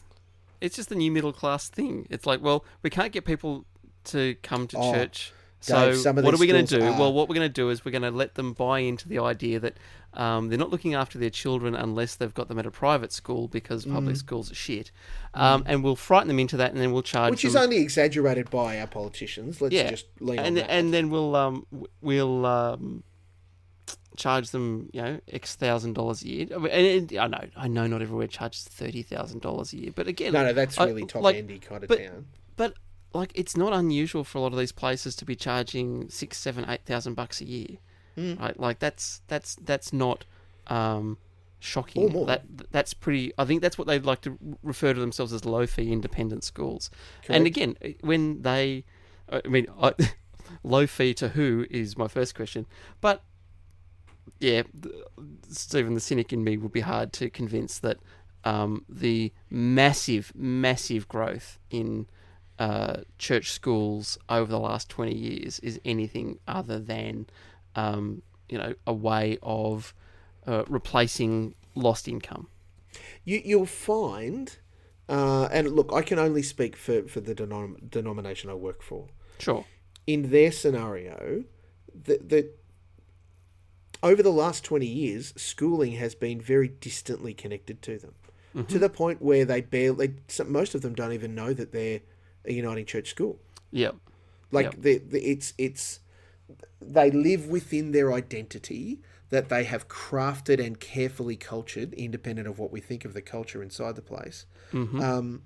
it's 0.59 0.75
just 0.75 0.89
the 0.89 0.95
new 0.95 1.09
middle 1.11 1.31
class 1.31 1.69
thing. 1.69 2.05
It's 2.09 2.25
like, 2.25 2.41
well, 2.41 2.65
we 2.83 2.89
can't 2.89 3.13
get 3.13 3.23
people 3.23 3.63
to 4.05 4.35
come 4.43 4.67
to 4.67 4.77
Oh, 4.77 4.91
church. 4.93 5.31
Dave, 5.65 5.65
So 5.65 5.93
some 5.93 6.17
of 6.17 6.23
what 6.25 6.33
are 6.33 6.37
we 6.37 6.47
going 6.47 6.65
to 6.65 6.79
do? 6.79 6.85
are- 6.85 6.99
Well, 6.99 7.13
what 7.13 7.27
we're 7.29 7.35
going 7.35 7.47
to 7.47 7.61
do 7.63 7.69
is 7.69 7.83
we're 7.85 7.91
going 7.91 8.01
to 8.01 8.11
let 8.11 8.35
them 8.35 8.51
buy 8.53 8.79
into 8.79 9.07
the 9.09 9.19
idea 9.19 9.59
that 9.59 9.75
um, 10.13 10.47
they're 10.49 10.57
not 10.57 10.69
looking 10.69 10.95
after 10.95 11.17
their 11.19 11.29
children 11.29 11.75
unless 11.75 12.15
they've 12.15 12.33
got 12.33 12.47
them 12.49 12.59
at 12.59 12.65
a 12.65 12.71
private 12.71 13.11
school 13.13 13.47
because 13.47 13.85
public 13.85 14.15
Mm. 14.15 14.19
schools 14.19 14.51
are 14.51 14.55
shit. 14.55 14.91
Um, 15.33 15.63
And 15.65 15.81
we'll 15.83 15.95
frighten 15.97 16.27
them 16.29 16.39
into 16.39 16.57
that, 16.57 16.71
and 16.73 16.81
then 16.81 16.91
we'll 16.91 17.03
charge 17.03 17.31
Which 17.31 17.43
them. 17.43 17.49
is 17.49 17.55
only 17.55 17.77
exaggerated 17.77 18.49
by 18.49 18.79
our 18.81 18.87
politicians. 18.87 19.61
Let's 19.61 19.73
yeah, 19.75 19.89
just 19.91 20.07
lean 20.19 20.39
and 20.39 20.47
on 20.47 20.53
that. 20.55 20.69
and 20.71 20.93
then 20.93 21.09
we'll 21.09 21.35
um 21.35 21.65
we'll 22.01 22.45
um 22.45 23.03
charge 24.19 24.51
them 24.51 24.89
you 24.93 25.01
know 25.01 25.19
x 25.31 25.55
thousand 25.55 25.93
dollars 25.93 26.21
a 26.23 26.27
year. 26.27 26.47
I 26.53 26.57
mean, 26.59 26.71
And, 26.71 27.13
I 27.17 27.27
know 27.27 27.45
I 27.57 27.67
know 27.67 27.87
not 27.87 28.01
everywhere 28.01 28.27
charges 28.27 28.63
thirty 28.65 29.01
thousand 29.01 29.41
dollars 29.41 29.73
a 29.73 29.77
year, 29.77 29.91
but 29.95 30.07
again, 30.07 30.33
no, 30.33 30.43
no, 30.43 30.53
that's 30.53 30.77
I- 30.77 30.85
really 30.85 31.05
top 31.05 31.23
like, 31.23 31.37
endy 31.37 31.57
kind 31.59 31.83
of 31.83 31.87
but- 31.89 31.99
town. 31.99 32.25
but 32.55 32.73
like 33.13 33.31
it's 33.33 33.57
not 33.57 33.73
unusual 33.73 34.23
for 34.23 34.37
a 34.37 34.41
lot 34.41 34.53
of 34.53 34.59
these 34.59 34.71
places 34.71 35.15
to 35.15 35.25
be 35.25 35.35
charging 35.35 36.09
six, 36.09 36.37
seven, 36.37 36.69
eight 36.69 36.85
thousand 36.85 37.15
bucks 37.15 37.41
a 37.41 37.45
year, 37.45 37.77
Mm. 38.17 38.39
right? 38.39 38.59
Like 38.59 38.77
that's 38.79 39.21
that's 39.27 39.55
that's 39.55 39.91
not 39.93 40.25
um, 40.67 41.17
shocking. 41.59 42.03
Or 42.03 42.09
more. 42.09 42.25
That 42.27 42.43
that's 42.71 42.93
pretty. 42.93 43.33
I 43.37 43.45
think 43.45 43.61
that's 43.63 43.77
what 43.77 43.87
they'd 43.87 44.05
like 44.05 44.21
to 44.21 44.37
refer 44.61 44.93
to 44.93 44.99
themselves 44.99 45.33
as 45.33 45.45
low 45.45 45.65
fee 45.65 45.91
independent 45.91 46.43
schools. 46.43 46.91
And 47.27 47.47
again, 47.47 47.75
when 48.01 48.41
they, 48.43 48.83
I 49.31 49.47
mean, 49.47 49.65
I, 49.81 49.93
low 50.63 50.85
fee 50.85 51.13
to 51.15 51.29
who 51.29 51.65
is 51.71 51.97
my 51.97 52.07
first 52.07 52.35
question, 52.35 52.67
but 53.01 53.23
yeah, 54.39 54.63
Stephen 55.49 55.93
the 55.93 55.99
cynic 55.99 56.31
in 56.31 56.43
me 56.43 56.57
would 56.57 56.71
be 56.71 56.81
hard 56.81 57.11
to 57.13 57.29
convince 57.29 57.79
that 57.79 57.97
um, 58.45 58.85
the 58.87 59.33
massive, 59.49 60.31
massive 60.35 61.07
growth 61.07 61.59
in 61.69 62.07
uh, 62.57 63.01
church 63.17 63.51
schools 63.51 64.17
over 64.29 64.49
the 64.49 64.59
last 64.59 64.89
20 64.89 65.13
years 65.13 65.59
is 65.59 65.79
anything 65.83 66.39
other 66.47 66.79
than, 66.79 67.27
um, 67.75 68.21
you 68.47 68.57
know, 68.57 68.73
a 68.87 68.93
way 68.93 69.37
of 69.43 69.93
uh, 70.47 70.63
replacing 70.67 71.53
lost 71.75 72.07
income. 72.07 72.47
You, 73.25 73.41
you'll 73.43 73.65
find, 73.65 74.57
uh, 75.09 75.49
and 75.51 75.71
look, 75.71 75.91
I 75.93 76.01
can 76.01 76.17
only 76.17 76.43
speak 76.43 76.75
for, 76.75 77.03
for 77.03 77.19
the 77.19 77.35
denom- 77.35 77.89
denomination 77.89 78.49
I 78.49 78.55
work 78.55 78.81
for. 78.81 79.07
Sure. 79.37 79.65
In 80.07 80.31
their 80.31 80.51
scenario, 80.51 81.43
that 82.05 82.29
that 82.29 82.59
over 84.01 84.23
the 84.23 84.31
last 84.31 84.63
20 84.63 84.85
years, 84.85 85.33
schooling 85.35 85.93
has 85.93 86.15
been 86.15 86.39
very 86.41 86.67
distantly 86.67 87.33
connected 87.33 87.81
to 87.83 87.97
them. 87.97 88.13
To 88.67 88.79
the 88.79 88.89
point 88.89 89.21
where 89.21 89.45
they 89.45 89.61
barely, 89.61 90.15
most 90.47 90.73
of 90.75 90.81
them 90.81 90.93
don't 90.95 91.13
even 91.13 91.35
know 91.35 91.53
that 91.53 91.71
they're 91.71 92.01
a 92.43 92.51
Uniting 92.51 92.85
Church 92.85 93.11
school. 93.11 93.39
Yep. 93.71 93.95
Like 94.51 94.65
Yep. 94.65 94.75
the, 94.79 94.97
the, 94.97 95.19
it's 95.21 95.53
it's 95.57 95.99
they 96.81 97.11
live 97.11 97.47
within 97.47 97.91
their 97.91 98.11
identity 98.11 99.01
that 99.29 99.49
they 99.49 99.63
have 99.65 99.87
crafted 99.87 100.59
and 100.65 100.79
carefully 100.79 101.35
cultured, 101.35 101.93
independent 101.93 102.47
of 102.47 102.57
what 102.57 102.71
we 102.71 102.79
think 102.81 103.05
of 103.05 103.13
the 103.13 103.21
culture 103.21 103.61
inside 103.61 103.95
the 103.95 104.01
place, 104.01 104.45
Mm-hmm. 104.73 104.99
um, 104.99 105.43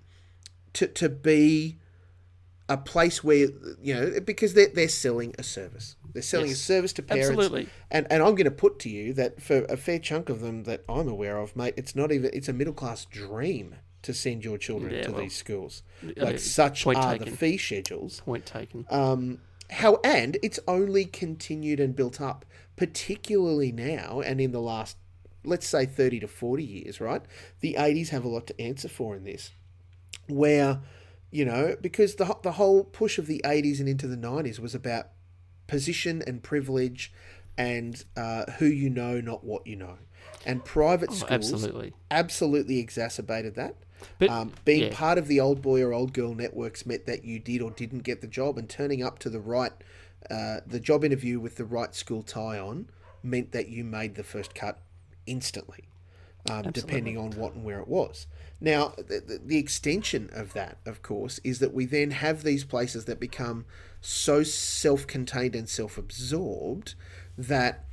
to 0.74 0.88
to 0.88 1.10
be 1.10 1.78
a 2.70 2.78
place 2.78 3.24
where 3.24 3.48
you 3.82 3.94
know 3.94 4.20
because 4.24 4.54
they're 4.54 4.70
they're 4.74 4.88
selling 4.88 5.34
a 5.38 5.44
service. 5.44 5.96
They're 6.14 6.22
selling 6.22 6.48
Yes. 6.50 6.58
a 6.58 6.62
service 6.62 6.94
to 6.94 7.02
parents. 7.04 7.30
Absolutely. 7.30 7.68
And 7.92 8.08
and 8.10 8.22
I'm 8.24 8.36
going 8.36 8.46
to 8.46 8.52
put 8.52 8.80
to 8.80 8.90
you 8.90 9.14
that 9.14 9.42
for 9.42 9.64
a 9.66 9.76
fair 9.78 10.00
chunk 10.00 10.30
of 10.30 10.40
them 10.42 10.64
that 10.64 10.84
I'm 10.88 11.08
aware 11.08 11.38
of, 11.40 11.56
mate, 11.56 11.74
it's 11.78 11.96
not 11.96 12.12
even 12.12 12.30
it's 12.34 12.48
a 12.48 12.54
middle 12.54 12.74
class 12.74 13.06
dream 13.06 13.76
to 14.04 14.14
send 14.14 14.44
your 14.46 14.58
children 14.58 14.94
Yeah, 14.94 15.04
to 15.04 15.12
well, 15.12 15.22
these 15.22 15.36
schools. 15.36 15.82
uh, 16.04 16.26
Like 16.26 16.40
such 16.40 16.86
are 16.86 16.94
taken. 16.94 17.30
the 17.32 17.38
fee 17.38 17.58
schedules. 17.58 18.20
Point 18.22 18.46
taken. 18.46 18.86
Um, 18.90 19.40
how 19.70 20.00
and 20.04 20.38
it's 20.44 20.60
only 20.68 21.06
continued 21.06 21.80
and 21.80 21.96
built 21.96 22.22
up, 22.22 22.46
particularly 22.76 23.72
now 23.72 24.22
and 24.22 24.40
in 24.40 24.52
the 24.52 24.60
last, 24.62 24.98
let's 25.44 25.68
say, 25.68 25.86
thirty 25.86 26.20
to 26.20 26.28
forty 26.28 26.64
years. 26.64 27.02
Right, 27.02 27.22
the 27.62 27.76
'80s 27.80 28.10
have 28.10 28.24
a 28.24 28.28
lot 28.30 28.46
to 28.48 28.62
answer 28.62 28.88
for 28.90 29.16
in 29.16 29.24
this, 29.24 29.52
where, 30.28 30.82
you 31.34 31.46
know, 31.46 31.76
because 31.82 32.16
the 32.16 32.38
the 32.44 32.54
whole 32.54 32.84
push 32.84 33.18
of 33.18 33.28
the 33.28 33.42
'80s 33.44 33.80
and 33.80 33.90
into 33.90 34.08
the 34.08 34.16
'90s 34.18 34.60
was 34.60 34.76
about 34.76 35.08
position 35.68 36.22
and 36.26 36.44
privilege, 36.44 37.12
and 37.58 38.04
uh, 38.16 38.46
who 38.60 38.66
you 38.66 38.90
know, 38.90 39.20
not 39.20 39.44
what 39.44 39.66
you 39.66 39.76
know, 39.76 39.98
and 40.46 40.64
private 40.64 41.10
Oh, 41.12 41.16
schools 41.16 41.32
absolutely. 41.32 41.94
absolutely 42.12 42.80
exacerbated 42.80 43.56
that. 43.56 43.76
But 44.20 44.30
Um, 44.30 44.52
being 44.66 44.84
yeah. 44.84 44.90
part 44.94 45.18
of 45.18 45.28
the 45.28 45.40
old 45.40 45.62
boy 45.62 45.82
or 45.82 45.94
old 45.94 46.14
girl 46.14 46.36
networks 46.36 46.86
meant 46.86 47.06
that 47.06 47.24
you 47.24 47.40
did 47.40 47.62
or 47.62 47.72
didn't 47.72 48.00
get 48.04 48.22
the 48.22 48.28
job, 48.28 48.58
and 48.58 48.70
turning 48.70 49.02
up 49.02 49.18
to 49.20 49.30
the 49.30 49.40
right, 49.40 49.72
uh, 50.30 50.60
the 50.68 50.80
job 50.80 51.04
interview 51.04 51.40
with 51.40 51.56
the 51.56 51.66
right 51.66 51.96
school 51.96 52.22
tie 52.22 52.60
on 52.60 52.90
meant 53.24 53.54
that 53.54 53.70
you 53.70 53.84
made 53.84 54.16
the 54.16 54.24
first 54.24 54.54
cut 54.54 54.80
instantly, 55.26 55.86
um, 56.50 56.64
depending 56.72 57.18
on 57.18 57.32
what 57.32 57.54
and 57.54 57.64
where 57.64 57.80
it 57.80 57.88
was. 57.88 58.28
Now, 58.64 58.94
the, 58.96 59.42
the, 59.44 59.58
extension 59.58 60.30
of 60.32 60.54
that, 60.54 60.78
of 60.86 61.02
course, 61.02 61.38
is 61.44 61.60
that 61.60 61.74
we 61.74 61.86
then 61.86 62.12
have 62.12 62.44
these 62.44 62.64
places 62.64 63.04
that 63.06 63.20
become 63.20 63.66
so 64.00 64.42
self 64.42 65.06
contained 65.06 65.54
and 65.54 65.68
self 65.68 65.98
absorbed 65.98 66.96
that 67.38 67.84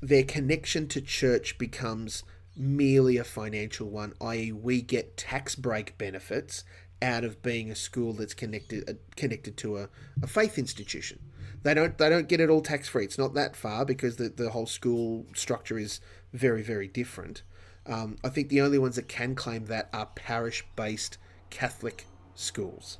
their 0.00 0.24
connection 0.24 0.88
to 0.88 1.02
church 1.02 1.58
becomes 1.58 2.24
merely 2.56 3.18
a 3.18 3.24
financial 3.24 3.90
one, 3.90 4.14
i.e., 4.22 4.52
we 4.52 4.80
get 4.80 5.18
tax 5.18 5.54
break 5.54 5.98
benefits 5.98 6.64
out 7.02 7.22
of 7.22 7.42
being 7.42 7.70
a 7.70 7.76
school 7.76 8.14
that's 8.14 8.32
connected 8.32 8.88
uh, 8.88 8.94
connected 9.16 9.58
to 9.58 9.76
a, 9.76 9.90
a 10.22 10.26
faith 10.26 10.56
institution. 10.56 11.18
They 11.62 11.74
don't 11.74 11.98
they 11.98 12.08
don't 12.08 12.26
get 12.26 12.40
it 12.40 12.48
all 12.48 12.62
tax 12.62 12.88
free. 12.88 13.04
It's 13.04 13.18
not 13.18 13.34
that 13.34 13.54
far 13.54 13.84
because 13.84 14.16
the, 14.16 14.30
the 14.30 14.48
whole 14.48 14.64
school 14.66 15.26
structure 15.34 15.78
is 15.78 16.00
very 16.32 16.62
very 16.62 16.88
different. 16.88 17.42
Um, 17.86 18.16
I 18.22 18.28
think 18.28 18.48
the 18.48 18.60
only 18.60 18.78
ones 18.78 18.96
that 18.96 19.08
can 19.08 19.34
claim 19.34 19.66
that 19.66 19.88
are 19.92 20.06
parish 20.06 20.64
based 20.76 21.18
Catholic 21.50 22.06
schools, 22.34 22.98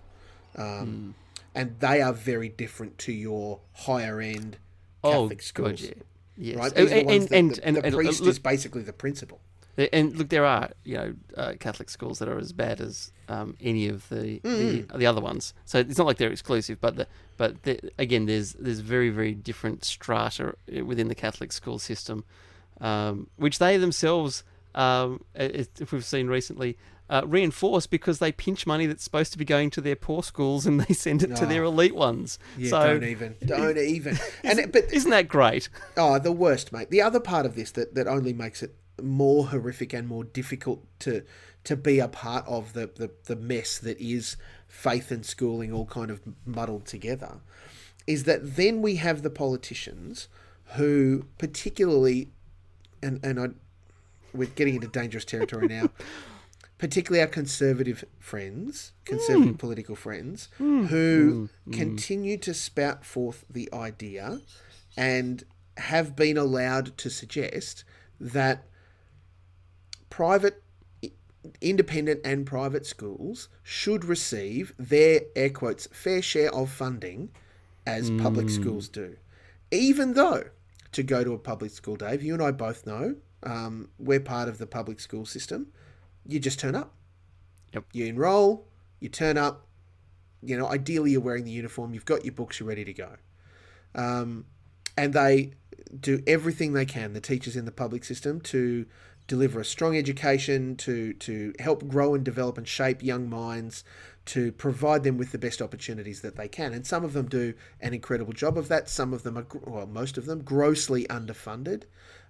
um, 0.56 1.14
and 1.54 1.78
they 1.80 2.00
are 2.00 2.12
very 2.12 2.48
different 2.48 2.98
to 2.98 3.12
your 3.12 3.60
higher 3.74 4.20
end 4.20 4.56
Oh, 5.02 5.22
Catholic 5.22 5.42
schools. 5.42 5.80
God, 5.82 5.88
yeah. 5.96 6.02
Yes. 6.36 6.56
Right, 6.56 6.74
these 6.74 6.86
are 6.86 6.88
the 6.88 7.00
and, 7.00 7.10
and, 7.10 7.22
that 7.28 7.32
and, 7.34 7.50
the, 7.52 7.64
and, 7.66 7.76
the 7.76 7.84
and 7.84 7.94
priest 7.94 8.20
look, 8.20 8.30
is 8.30 8.38
basically 8.38 8.82
the 8.82 8.92
principal. 8.94 9.40
and 9.92 10.16
look, 10.16 10.30
there 10.30 10.46
are 10.46 10.70
you 10.84 10.96
know 10.96 11.14
uh, 11.36 11.52
Catholic 11.60 11.90
schools 11.90 12.18
that 12.18 12.28
are 12.28 12.38
as 12.38 12.52
bad 12.54 12.80
as 12.80 13.12
um, 13.28 13.56
any 13.60 13.88
of 13.88 14.08
the, 14.08 14.40
Mm. 14.40 14.88
the 14.90 14.98
the 14.98 15.06
other 15.06 15.20
ones. 15.20 15.52
So 15.66 15.78
it's 15.80 15.98
not 15.98 16.06
like 16.06 16.16
they're 16.16 16.32
exclusive, 16.32 16.80
but 16.80 16.96
the 16.96 17.06
but 17.36 17.62
the, 17.64 17.78
again, 17.98 18.24
there's 18.26 18.54
there's 18.54 18.80
very 18.80 19.10
very 19.10 19.34
different 19.34 19.84
strata 19.84 20.54
within 20.84 21.08
the 21.08 21.14
Catholic 21.14 21.52
school 21.52 21.78
system, 21.78 22.24
um, 22.80 23.26
which 23.36 23.58
they 23.58 23.76
themselves, 23.76 24.42
um, 24.74 25.20
if 25.34 25.92
we've 25.92 26.04
seen 26.04 26.28
recently. 26.28 26.76
Uh, 27.08 27.22
reinforce 27.26 27.88
because 27.88 28.20
they 28.20 28.30
pinch 28.30 28.68
money 28.68 28.86
that's 28.86 29.02
supposed 29.02 29.32
to 29.32 29.38
be 29.38 29.44
going 29.44 29.68
to 29.68 29.80
their 29.80 29.96
poor 29.96 30.22
schools 30.22 30.64
and 30.64 30.78
they 30.86 30.94
send 30.94 31.24
it 31.24 31.34
to 31.34 31.44
their 31.44 31.64
Oh. 31.64 31.66
elite 31.66 31.96
ones. 31.96 32.38
Yeah, 32.56 32.70
so 32.70 32.86
don't 32.86 33.02
even, 33.02 33.34
don't 33.44 33.76
even. 33.96 34.16
And 34.44 34.60
it, 34.60 34.70
but 34.70 34.92
isn't 34.92 35.10
that 35.10 35.26
great? 35.26 35.68
Oh, 35.96 36.20
the 36.20 36.30
worst, 36.30 36.70
mate. 36.72 36.88
The 36.90 37.02
other 37.02 37.18
part 37.18 37.46
of 37.46 37.56
this 37.56 37.72
that, 37.72 37.96
that 37.96 38.06
only 38.06 38.32
makes 38.32 38.62
it 38.62 38.76
more 39.02 39.48
horrific 39.48 39.92
and 39.92 40.06
more 40.06 40.22
difficult 40.22 40.86
to 41.00 41.24
to 41.64 41.74
be 41.76 41.98
a 41.98 42.06
part 42.06 42.46
of 42.46 42.74
the, 42.74 42.86
the, 42.94 43.10
the 43.24 43.34
mess 43.34 43.76
that 43.78 43.98
is 43.98 44.36
faith 44.68 45.10
and 45.10 45.26
schooling 45.26 45.72
all 45.72 45.86
kind 45.86 46.12
of 46.12 46.20
muddled 46.46 46.86
together 46.86 47.40
is 48.06 48.22
that 48.22 48.54
then 48.56 48.80
we 48.82 48.96
have 48.96 49.22
the 49.22 49.30
politicians 49.30 50.28
who 50.76 51.24
particularly 51.38 52.30
and, 53.02 53.18
and 53.24 53.40
I 53.40 53.48
we're 54.32 54.48
getting 54.48 54.76
into 54.76 54.88
dangerous 54.88 55.24
territory 55.24 55.68
now. 55.68 55.90
particularly 56.78 57.20
our 57.20 57.28
conservative 57.28 58.02
friends, 58.18 58.92
conservative 59.04 59.52
hmm. 59.52 59.58
political 59.58 59.94
friends, 59.94 60.48
hmm. 60.56 60.86
who 60.86 61.50
hmm. 61.66 61.70
continue 61.72 62.38
to 62.38 62.54
spout 62.54 63.04
forth 63.04 63.44
the 63.50 63.68
idea 63.70 64.40
and 64.96 65.44
have 65.76 66.16
been 66.16 66.38
allowed 66.38 66.96
to 66.96 67.10
suggest 67.10 67.84
that 68.18 68.64
private 70.08 70.62
independent 71.60 72.20
and 72.24 72.46
private 72.46 72.86
schools 72.86 73.50
should 73.62 74.04
receive 74.04 74.72
their 74.78 75.20
air 75.36 75.50
quotes 75.50 75.86
fair 75.88 76.22
share 76.22 76.52
of 76.54 76.70
funding 76.70 77.30
as 77.86 78.10
public 78.10 78.48
schools 78.48 78.88
do. 78.88 79.16
Even 79.70 80.14
though 80.14 80.44
to 80.92 81.02
go 81.02 81.24
to 81.24 81.32
a 81.32 81.38
public 81.38 81.70
school 81.70 81.96
dave 81.96 82.22
you 82.22 82.34
and 82.34 82.42
i 82.42 82.50
both 82.50 82.86
know 82.86 83.14
um, 83.42 83.90
we're 83.98 84.20
part 84.20 84.48
of 84.48 84.58
the 84.58 84.66
public 84.66 85.00
school 85.00 85.24
system. 85.24 85.68
You 86.26 86.38
just 86.38 86.58
turn 86.58 86.74
up. 86.74 86.94
Yep. 87.72 87.84
you 87.92 88.06
enroll 88.06 88.66
you 88.98 89.08
turn 89.08 89.38
up. 89.38 89.66
You 90.42 90.58
know 90.58 90.66
ideally 90.66 91.12
you're 91.12 91.20
wearing 91.20 91.44
the 91.44 91.50
uniform 91.50 91.94
you've 91.94 92.04
got 92.04 92.24
your 92.24 92.32
books 92.32 92.60
you're 92.60 92.68
ready 92.68 92.84
to 92.84 92.92
go. 92.92 93.16
Um, 93.94 94.46
and 94.96 95.12
they 95.12 95.52
do 95.98 96.22
everything 96.26 96.72
they 96.72 96.84
can 96.84 97.12
the 97.12 97.20
teachers 97.20 97.56
in 97.56 97.64
the 97.64 97.72
public 97.72 98.04
system 98.04 98.40
to 98.40 98.86
deliver 99.26 99.60
a 99.60 99.64
strong 99.64 99.96
education 99.96 100.76
to 100.76 101.12
to 101.14 101.54
help 101.60 101.86
grow 101.86 102.14
and 102.14 102.24
develop 102.24 102.58
and 102.58 102.66
shape 102.66 103.02
young 103.02 103.28
minds 103.28 103.84
to 104.26 104.52
provide 104.52 105.02
them 105.02 105.16
with 105.16 105.32
the 105.32 105.38
best 105.38 105.62
opportunities 105.62 106.20
that 106.20 106.36
they 106.36 106.46
can. 106.46 106.72
And 106.72 106.86
some 106.86 107.04
of 107.04 107.14
them 107.14 107.26
do 107.26 107.54
an 107.80 107.94
incredible 107.94 108.32
job 108.32 108.58
of 108.58 108.68
that. 108.68 108.88
Some 108.88 109.12
of 109.12 109.22
them 109.22 109.38
are 109.38 109.46
well 109.64 109.86
most 109.86 110.18
of 110.18 110.26
them 110.26 110.42
grossly 110.42 111.04
underfunded. 111.06 111.84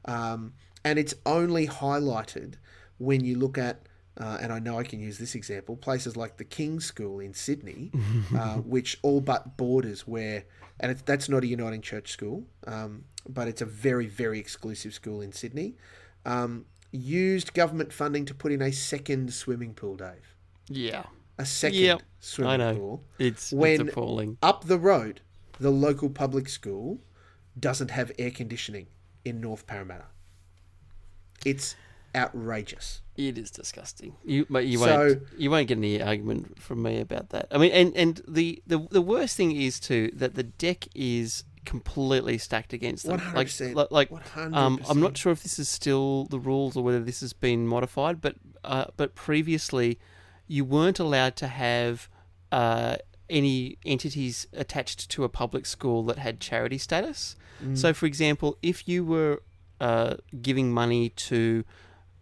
Um, 0.04 0.54
and 0.84 0.98
it's 0.98 1.14
only 1.26 1.66
highlighted 1.66 2.54
when 2.98 3.24
you 3.24 3.36
look 3.38 3.58
at 3.58 3.82
uh, 4.18 4.36
and 4.42 4.52
I 4.52 4.58
know 4.58 4.78
I 4.78 4.82
can 4.82 5.00
use 5.00 5.16
this 5.16 5.34
example, 5.34 5.76
places 5.76 6.14
like 6.14 6.36
the 6.36 6.44
King's 6.44 6.84
School 6.84 7.20
in 7.20 7.32
Sydney, 7.32 7.90
uh, 8.36 8.56
which 8.56 8.98
all 9.02 9.20
but 9.22 9.56
borders 9.56 10.06
where, 10.06 10.44
and 10.78 10.92
it's, 10.92 11.00
that's 11.02 11.28
not 11.30 11.42
a 11.42 11.46
Uniting 11.46 11.80
Church 11.80 12.10
school, 12.12 12.44
um, 12.66 13.04
but 13.26 13.48
it's 13.48 13.62
a 13.62 13.64
very, 13.64 14.06
very 14.08 14.38
exclusive 14.38 14.92
school 14.92 15.22
in 15.22 15.32
Sydney, 15.32 15.76
um, 16.26 16.66
used 16.92 17.54
government 17.54 17.94
funding 17.94 18.26
to 18.26 18.34
put 18.34 18.52
in 18.52 18.60
a 18.60 18.72
second 18.72 19.32
swimming 19.32 19.72
pool, 19.72 19.96
Dave. 19.96 20.34
Yeah, 20.68 21.04
A 21.38 21.46
second 21.46 21.78
Yep, 21.78 22.00
I 22.00 22.04
swimming 22.20 22.58
know. 22.58 22.74
pool. 22.74 23.04
it's 23.18 23.52
When- 23.52 23.80
it's 23.80 23.90
appalling. 23.90 24.36
Up 24.42 24.64
the 24.64 24.78
road, 24.78 25.22
the 25.58 25.70
local 25.70 26.10
public 26.10 26.48
school 26.50 27.00
doesn't 27.58 27.90
have 27.92 28.12
air 28.18 28.32
conditioning 28.32 28.88
in 29.24 29.40
North 29.40 29.66
Parramatta. 29.66 30.06
It's 31.44 31.76
outrageous. 32.14 33.02
It 33.16 33.36
is 33.36 33.50
disgusting. 33.50 34.16
You, 34.24 34.46
but 34.48 34.66
you 34.66 34.78
So- 34.78 34.86
won't. 34.86 35.22
You 35.36 35.50
won't 35.50 35.68
get 35.68 35.78
any 35.78 36.00
argument 36.02 36.60
from 36.60 36.82
me 36.82 37.00
about 37.00 37.30
that. 37.30 37.48
I 37.50 37.58
mean, 37.58 37.72
and 37.72 37.94
and 37.96 38.22
the 38.26 38.62
the, 38.66 38.86
the 38.90 39.02
worst 39.02 39.36
thing 39.36 39.52
is 39.52 39.78
too 39.78 40.10
that 40.14 40.34
the 40.34 40.42
deck 40.44 40.86
is 40.94 41.44
completely 41.64 42.38
stacked 42.38 42.72
against 42.72 43.04
them. 43.04 43.20
100%, 43.20 43.74
like, 43.74 43.90
like 44.10 44.36
um, 44.36 44.80
I'm 44.88 45.00
not 45.00 45.18
sure 45.18 45.30
if 45.30 45.42
this 45.42 45.58
is 45.58 45.68
still 45.68 46.24
the 46.24 46.38
rules 46.38 46.74
or 46.76 46.82
whether 46.82 47.00
this 47.00 47.20
has 47.20 47.34
been 47.34 47.66
modified, 47.66 48.20
but 48.20 48.36
uh, 48.64 48.86
but 48.96 49.14
previously, 49.14 49.98
you 50.46 50.64
weren't 50.64 50.98
allowed 50.98 51.36
to 51.36 51.48
have 51.48 52.08
uh, 52.50 52.96
any 53.28 53.78
entities 53.84 54.46
attached 54.52 55.10
to 55.10 55.24
a 55.24 55.28
public 55.28 55.66
school 55.66 56.02
that 56.04 56.18
had 56.18 56.40
charity 56.40 56.78
status. 56.78 57.36
Mm. 57.62 57.76
So, 57.76 57.92
for 57.92 58.06
example, 58.06 58.58
if 58.62 58.88
you 58.88 59.04
were 59.04 59.42
uh, 59.80 60.14
giving 60.42 60.72
money 60.72 61.10
to 61.10 61.64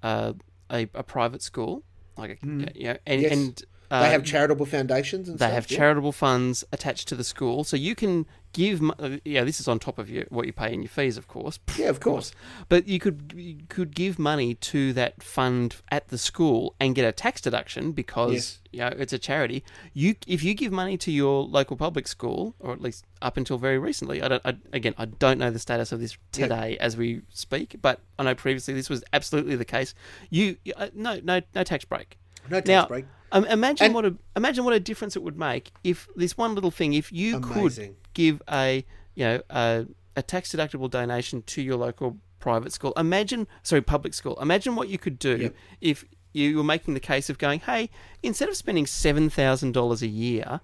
uh, 0.02 0.32
a, 0.70 0.88
a 0.94 1.02
private 1.02 1.42
school, 1.42 1.82
like 2.16 2.30
a, 2.30 2.46
you 2.46 2.84
know, 2.84 2.96
and, 3.06 3.20
Mm. 3.20 3.22
Yes. 3.22 3.32
and 3.32 3.62
uh, 3.90 4.02
They 4.02 4.10
have 4.10 4.24
charitable 4.24 4.66
foundations 4.66 5.28
and 5.28 5.38
they 5.38 5.44
stuff. 5.46 5.52
have 5.54 5.70
yeah? 5.70 5.78
charitable 5.78 6.12
funds 6.12 6.64
attached 6.72 7.08
to 7.08 7.14
the 7.16 7.24
school, 7.24 7.64
so 7.64 7.76
you 7.76 7.94
can 7.94 8.26
give. 8.52 8.82
uh, 8.98 9.16
Yeah, 9.24 9.44
this 9.44 9.60
is 9.60 9.68
on 9.68 9.78
top 9.78 9.98
of 9.98 10.10
your, 10.10 10.24
what 10.28 10.46
you 10.46 10.52
pay 10.52 10.72
in 10.72 10.82
your 10.82 10.88
fees, 10.90 11.16
of 11.16 11.28
course. 11.28 11.58
Yeah, 11.78 11.88
of 11.88 12.00
course. 12.00 12.32
But 12.68 12.88
you 12.88 12.98
could 12.98 13.32
you 13.36 13.58
could 13.68 13.94
give 13.94 14.18
money 14.18 14.54
to 14.54 14.92
that 14.94 15.22
fund 15.22 15.76
at 15.90 16.08
the 16.08 16.18
school 16.18 16.74
and 16.80 16.94
get 16.94 17.04
a 17.06 17.12
tax 17.12 17.40
deduction 17.40 17.92
because 17.92 18.32
Yes. 18.32 18.58
you 18.72 18.78
know 18.80 18.92
it's 18.98 19.12
a 19.12 19.18
charity. 19.18 19.64
You 19.94 20.16
if 20.26 20.42
you 20.42 20.54
give 20.54 20.72
money 20.72 20.96
to 20.98 21.10
your 21.12 21.44
local 21.44 21.76
public 21.76 22.08
school, 22.08 22.54
or 22.58 22.72
at 22.72 22.80
least 22.82 23.04
up 23.22 23.36
until 23.36 23.58
very 23.58 23.78
recently, 23.78 24.22
I 24.22 24.28
don't. 24.28 24.42
I, 24.44 24.56
again, 24.72 24.94
I 24.98 25.04
don't 25.06 25.38
know 25.38 25.50
the 25.50 25.58
status 25.58 25.92
of 25.92 26.00
this 26.00 26.16
Yeah. 26.36 26.46
today 26.48 26.76
as 26.78 26.96
we 26.96 27.22
speak, 27.32 27.76
but 27.80 28.00
I 28.18 28.24
know 28.24 28.34
previously 28.34 28.74
this 28.74 28.90
was 28.90 29.02
absolutely 29.12 29.56
the 29.56 29.64
case. 29.64 29.94
You 30.30 30.56
uh, 30.76 30.88
no 30.94 31.20
no 31.22 31.40
no 31.54 31.62
tax 31.64 31.84
break. 31.84 32.18
No 32.50 32.56
tax 32.60 32.68
Now, 32.68 32.86
break. 32.86 33.04
Um, 33.32 33.44
imagine 33.46 33.86
And- 33.86 33.94
what 33.94 34.04
a 34.06 34.16
imagine 34.36 34.64
what 34.64 34.74
a 34.74 34.80
difference 34.80 35.14
it 35.16 35.22
would 35.22 35.36
make 35.38 35.72
if 35.84 36.08
this 36.16 36.36
one 36.38 36.54
little 36.54 36.70
thing, 36.70 36.94
if 36.94 37.12
you 37.12 37.36
Amazing. 37.36 37.88
could 37.90 37.96
give 38.14 38.42
a 38.50 38.84
you 39.14 39.24
know 39.24 39.42
a, 39.50 39.86
a 40.16 40.22
tax 40.22 40.52
deductible 40.54 40.90
donation 40.90 41.42
to 41.42 41.60
your 41.62 41.76
local 41.76 42.16
private 42.40 42.72
school. 42.72 42.92
Imagine 42.96 43.46
sorry 43.62 43.82
public 43.82 44.14
school. 44.14 44.38
Imagine 44.40 44.76
what 44.76 44.88
you 44.88 44.96
could 44.98 45.18
do 45.18 45.36
Yep. 45.36 45.54
if 45.80 46.04
you 46.32 46.56
were 46.56 46.64
making 46.64 46.94
the 46.94 47.00
case 47.00 47.28
of 47.28 47.36
going, 47.38 47.60
hey, 47.60 47.90
instead 48.22 48.48
of 48.48 48.56
spending 48.56 48.86
seven 48.86 49.28
thousand 49.28 49.72
dollars 49.72 50.02
a 50.02 50.06
year 50.06 50.60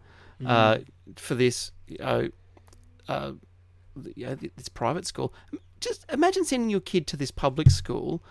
uh, 0.46 0.78
for 1.16 1.34
this, 1.34 1.72
you 1.86 1.98
know, 1.98 2.28
uh, 3.08 3.32
you 4.14 4.26
know, 4.26 4.34
this 4.56 4.68
private 4.68 5.06
school, 5.06 5.34
just 5.80 6.04
imagine 6.10 6.44
sending 6.44 6.70
your 6.70 6.80
kid 6.80 7.06
to 7.08 7.16
this 7.16 7.30
public 7.30 7.70
school 7.70 8.22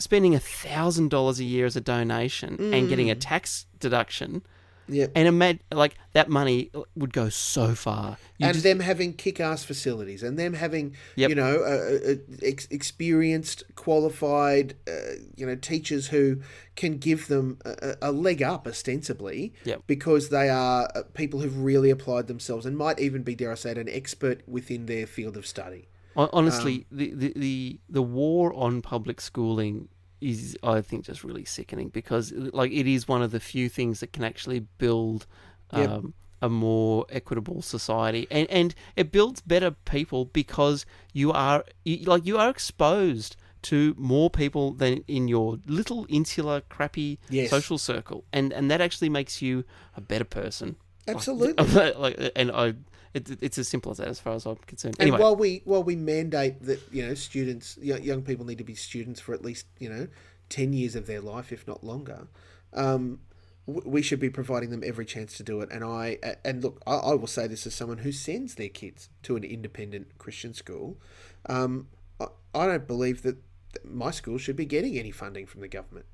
spending 0.00 0.34
a 0.34 0.40
thousand 0.40 1.10
dollars 1.10 1.38
a 1.38 1.44
year 1.44 1.66
as 1.66 1.76
a 1.76 1.80
donation 1.80 2.72
and 2.74 2.88
getting 2.88 3.08
a 3.10 3.14
tax 3.14 3.66
deduction, 3.78 4.42
Yeah. 4.88 5.06
and 5.14 5.28
imagine 5.28 5.60
like 5.72 5.94
that 6.14 6.28
money 6.28 6.70
would 6.96 7.12
go 7.12 7.28
so 7.28 7.74
far. 7.76 8.18
You 8.38 8.46
and 8.46 8.54
just- 8.54 8.64
them 8.64 8.80
having 8.80 9.12
kick-ass 9.12 9.62
facilities, 9.62 10.22
and 10.24 10.36
them 10.38 10.54
having 10.54 10.96
Yep. 11.16 11.28
you 11.30 11.36
know 11.36 11.54
uh, 11.62 12.12
uh, 12.12 12.14
ex- 12.42 12.66
experienced, 12.70 13.62
qualified, 13.76 14.74
uh, 14.88 14.92
you 15.36 15.46
know 15.46 15.54
teachers 15.54 16.08
who 16.08 16.40
can 16.76 16.96
give 16.96 17.28
them 17.28 17.58
a, 17.64 17.96
a 18.02 18.10
a 18.10 18.12
leg 18.12 18.42
up 18.42 18.66
ostensibly, 18.66 19.52
Yep. 19.64 19.82
because 19.86 20.30
they 20.30 20.48
are 20.48 20.90
uh, 20.94 21.02
people 21.14 21.40
who've 21.40 21.58
really 21.62 21.90
applied 21.90 22.26
themselves 22.26 22.64
and 22.66 22.76
might 22.76 22.98
even 22.98 23.22
be, 23.22 23.34
dare 23.34 23.52
I 23.52 23.56
say 23.56 23.72
it, 23.72 23.78
an 23.78 23.88
expert 23.88 24.40
within 24.48 24.86
their 24.86 25.06
field 25.06 25.36
of 25.36 25.46
study. 25.46 25.86
Hon- 26.20 26.30
Honestly, 26.32 26.74
Um, 26.90 26.98
the, 26.98 27.12
the, 27.14 27.32
the 27.36 27.80
the 27.88 28.02
war 28.02 28.52
on 28.54 28.82
public 28.82 29.20
schooling 29.20 29.88
is, 30.20 30.56
I 30.62 30.80
think, 30.82 31.04
just 31.06 31.24
really 31.24 31.44
sickening 31.46 31.88
because, 31.88 32.32
like, 32.32 32.72
it 32.72 32.86
is 32.86 33.08
one 33.08 33.22
of 33.22 33.30
the 33.30 33.40
few 33.40 33.68
things 33.68 34.00
that 34.00 34.12
can 34.12 34.24
actually 34.24 34.60
build 34.78 35.26
Yep. 35.74 35.90
um, 35.90 36.14
a 36.42 36.48
more 36.48 37.06
equitable 37.10 37.62
society, 37.62 38.26
and 38.30 38.46
and 38.50 38.74
it 38.96 39.12
builds 39.12 39.40
better 39.40 39.70
people 39.96 40.24
because 40.40 40.84
you 41.12 41.32
are 41.32 41.64
you, 41.84 41.96
like 42.12 42.26
you 42.26 42.38
are 42.38 42.50
exposed 42.50 43.36
to 43.62 43.94
more 43.98 44.30
people 44.30 44.72
than 44.72 45.04
in 45.06 45.28
your 45.28 45.58
little 45.66 46.06
insular 46.08 46.60
crappy 46.62 47.18
Yes. 47.28 47.50
social 47.50 47.78
circle, 47.78 48.24
and 48.32 48.52
and 48.52 48.70
that 48.70 48.80
actually 48.80 49.10
makes 49.10 49.40
you 49.42 49.64
a 49.96 50.00
better 50.00 50.24
person. 50.24 50.76
Absolutely. 51.06 51.66
like, 52.04 52.32
and 52.36 52.50
I, 52.50 52.74
it, 53.12 53.42
it's 53.42 53.58
as 53.58 53.68
simple 53.68 53.90
as 53.92 53.98
that, 53.98 54.08
as 54.08 54.20
far 54.20 54.34
as 54.34 54.46
I'm 54.46 54.56
concerned. 54.56 54.96
And 54.98 55.18
while 55.18 55.36
we 55.36 55.62
while 55.64 55.82
we 55.82 55.96
mandate 55.96 56.62
that 56.62 56.80
you 56.92 57.06
know 57.06 57.14
students 57.14 57.76
young, 57.78 58.22
people 58.22 58.46
need 58.46 58.58
to 58.58 58.64
be 58.64 58.74
students 58.74 59.20
for 59.20 59.34
at 59.34 59.44
least 59.44 59.66
you 59.78 59.88
know 59.88 60.08
ten 60.48 60.72
years 60.72 60.94
of 60.94 61.06
their 61.06 61.20
life, 61.20 61.52
if 61.52 61.66
not 61.66 61.82
longer, 61.82 62.28
um, 62.72 63.20
we 63.66 64.02
should 64.02 64.20
be 64.20 64.30
providing 64.30 64.70
them 64.70 64.82
every 64.84 65.04
chance 65.04 65.36
to 65.38 65.42
do 65.42 65.60
it. 65.60 65.70
And 65.72 65.84
I 65.84 66.18
and 66.44 66.62
look, 66.62 66.80
I, 66.86 66.94
I 66.94 67.14
will 67.14 67.26
say 67.26 67.46
this 67.46 67.66
as 67.66 67.74
someone 67.74 67.98
who 67.98 68.12
sends 68.12 68.54
their 68.54 68.68
kids 68.68 69.08
to 69.24 69.36
an 69.36 69.44
independent 69.44 70.18
Christian 70.18 70.54
school. 70.54 70.98
Um, 71.46 71.88
I, 72.20 72.26
I 72.54 72.66
don't 72.66 72.86
believe 72.86 73.22
that 73.22 73.38
my 73.84 74.10
school 74.10 74.38
should 74.38 74.56
be 74.56 74.66
getting 74.66 74.98
any 74.98 75.10
funding 75.10 75.46
from 75.46 75.60
the 75.60 75.68
government. 75.68 76.06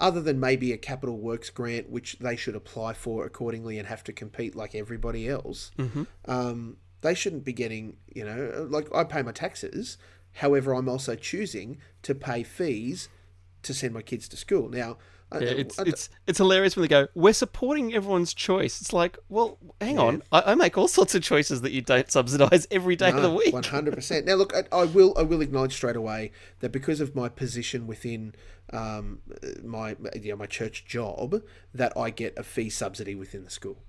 Other 0.00 0.20
than 0.20 0.40
maybe 0.40 0.72
a 0.72 0.78
capital 0.78 1.18
works 1.18 1.50
grant, 1.50 1.90
which 1.90 2.18
they 2.20 2.34
should 2.34 2.56
apply 2.56 2.94
for 2.94 3.26
accordingly 3.26 3.78
and 3.78 3.86
have 3.86 4.02
to 4.04 4.12
compete 4.12 4.56
like 4.56 4.74
everybody 4.74 5.28
else 5.28 5.70
um, 6.26 6.76
they 7.02 7.14
shouldn't 7.14 7.44
be 7.44 7.52
getting, 7.52 7.96
you 8.14 8.24
know, 8.24 8.66
like 8.68 8.88
I 8.94 9.04
pay 9.04 9.22
my 9.22 9.32
taxes. 9.32 9.96
However, 10.34 10.74
I'm 10.74 10.88
also 10.88 11.14
choosing 11.16 11.78
to 12.02 12.14
pay 12.14 12.42
fees 12.42 13.08
to 13.62 13.74
send 13.74 13.94
my 13.94 14.02
kids 14.02 14.28
to 14.28 14.36
school. 14.36 14.68
Now, 14.68 14.98
Yeah, 15.34 15.40
it's 15.40 15.78
I- 15.78 15.84
it's 15.86 16.08
it's 16.26 16.38
hilarious 16.38 16.74
when 16.76 16.82
they 16.82 16.88
go, 16.88 17.06
"We're 17.14 17.32
supporting 17.32 17.94
everyone's 17.94 18.34
choice." 18.34 18.80
It's 18.80 18.92
like, 18.92 19.16
well, 19.28 19.58
hang 19.80 19.98
on, 19.98 20.22
I, 20.32 20.52
I 20.52 20.54
make 20.54 20.76
all 20.76 20.88
sorts 20.88 21.14
of 21.14 21.22
choices 21.22 21.60
that 21.60 21.72
you 21.72 21.82
don't 21.82 22.10
subsidise 22.10 22.66
every 22.70 22.96
day 22.96 23.10
of 23.10 23.22
the 23.22 23.30
week. 23.30 23.52
One 23.52 23.62
hundred 23.62 23.94
percent. 23.94 24.26
Now, 24.26 24.34
look, 24.34 24.52
I, 24.54 24.64
I 24.76 24.84
will 24.84 25.14
I 25.16 25.22
will 25.22 25.40
acknowledge 25.40 25.74
straight 25.74 25.96
away 25.96 26.32
that 26.60 26.72
because 26.72 27.00
of 27.00 27.14
my 27.14 27.28
position 27.28 27.86
within 27.86 28.34
um, 28.72 29.20
my 29.62 29.96
you 30.20 30.30
know, 30.30 30.36
my 30.36 30.46
church 30.46 30.84
job, 30.84 31.42
that 31.72 31.96
I 31.96 32.10
get 32.10 32.36
a 32.36 32.42
fee 32.42 32.70
subsidy 32.70 33.14
within 33.14 33.44
the 33.44 33.50
school. 33.50 33.82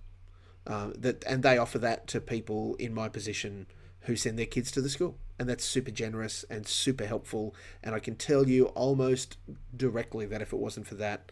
Um, 0.67 0.93
that 0.97 1.23
and 1.25 1.41
they 1.41 1.57
offer 1.57 1.79
that 1.79 2.05
to 2.07 2.21
people 2.21 2.75
in 2.75 2.93
my 2.93 3.09
position 3.09 3.65
who 4.01 4.15
send 4.15 4.37
their 4.37 4.45
kids 4.45 4.71
to 4.71 4.81
the 4.81 4.89
school, 4.89 5.17
and 5.37 5.47
that's 5.47 5.63
super 5.63 5.91
generous 5.91 6.43
and 6.49 6.67
super 6.67 7.05
helpful. 7.05 7.55
And 7.83 7.93
I 7.95 7.99
can 7.99 8.15
tell 8.15 8.47
you 8.47 8.65
almost 8.67 9.37
directly 9.75 10.25
that 10.25 10.41
if 10.41 10.53
it 10.53 10.57
wasn't 10.59 10.87
for 10.87 10.95
that, 10.95 11.31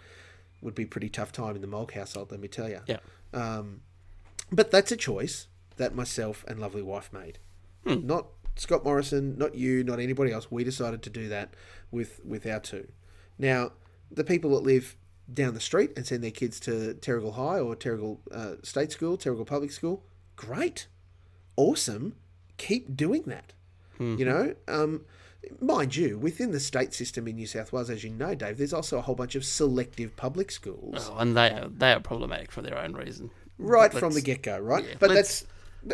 would 0.61 0.75
be 0.75 0.83
a 0.83 0.87
pretty 0.87 1.09
tough 1.09 1.31
time 1.31 1.55
in 1.55 1.61
the 1.61 1.67
Mulk 1.67 1.93
household. 1.93 2.31
Let 2.31 2.39
me 2.39 2.47
tell 2.47 2.69
you. 2.69 2.81
Yeah, 2.85 2.97
Um, 3.33 3.81
but 4.51 4.71
that's 4.71 4.91
a 4.91 4.97
choice 4.97 5.47
that 5.77 5.95
myself 5.95 6.43
and 6.47 6.59
lovely 6.59 6.81
wife 6.81 7.11
made. 7.13 7.39
Hmm. 7.85 8.05
Not 8.05 8.27
Scott 8.55 8.83
Morrison, 8.83 9.37
not 9.37 9.55
you, 9.55 9.83
not 9.83 9.99
anybody 9.99 10.31
else. 10.33 10.51
We 10.51 10.63
decided 10.65 11.01
to 11.03 11.09
do 11.09 11.29
that 11.29 11.53
with 11.91 12.19
with 12.25 12.45
our 12.45 12.59
two. 12.59 12.89
Now, 13.37 13.71
the 14.11 14.23
people 14.25 14.51
that 14.51 14.63
live 14.63 14.97
down 15.33 15.53
the 15.53 15.59
street 15.61 15.91
and 15.95 16.05
send 16.05 16.23
their 16.23 16.31
kids 16.31 16.59
to 16.61 16.95
Terrigal 16.99 17.35
High 17.35 17.59
or 17.59 17.75
Terrigal 17.75 18.17
uh, 18.31 18.55
State 18.63 18.91
School, 18.91 19.17
Terrigal 19.17 19.45
Public 19.45 19.71
School, 19.71 20.03
great, 20.35 20.87
awesome. 21.55 22.15
Keep 22.59 22.95
doing 22.95 23.23
that. 23.23 23.53
You 23.99 24.23
know, 24.23 24.55
um, 24.69 25.01
mind 25.59 25.93
you, 25.97 26.17
within 26.17 26.51
the 26.51 26.59
state 26.61 26.93
system 26.93 27.27
in 27.27 27.35
New 27.35 27.47
South 27.47 27.73
Wales, 27.73 27.89
as 27.89 28.01
you 28.01 28.11
know, 28.11 28.33
Dave, 28.33 28.57
there's 28.57 28.71
also 28.71 28.97
a 28.97 29.01
whole 29.01 29.15
bunch 29.15 29.35
of 29.35 29.43
selective 29.43 30.15
public 30.15 30.51
schools 30.51 31.09
oh, 31.11 31.17
and 31.17 31.35
they 31.35 31.49
are 31.49 31.67
they 31.67 31.91
are 31.91 31.99
problematic 31.99 32.49
for 32.49 32.61
their 32.61 32.77
own 32.77 32.93
reason. 32.93 33.29
right 33.57 33.91
from 33.93 34.13
the 34.13 34.21
get 34.21 34.41
go, 34.43 34.57
right? 34.57 34.85
yeah, 34.85 34.93
but 34.99 35.09
that's 35.13 35.45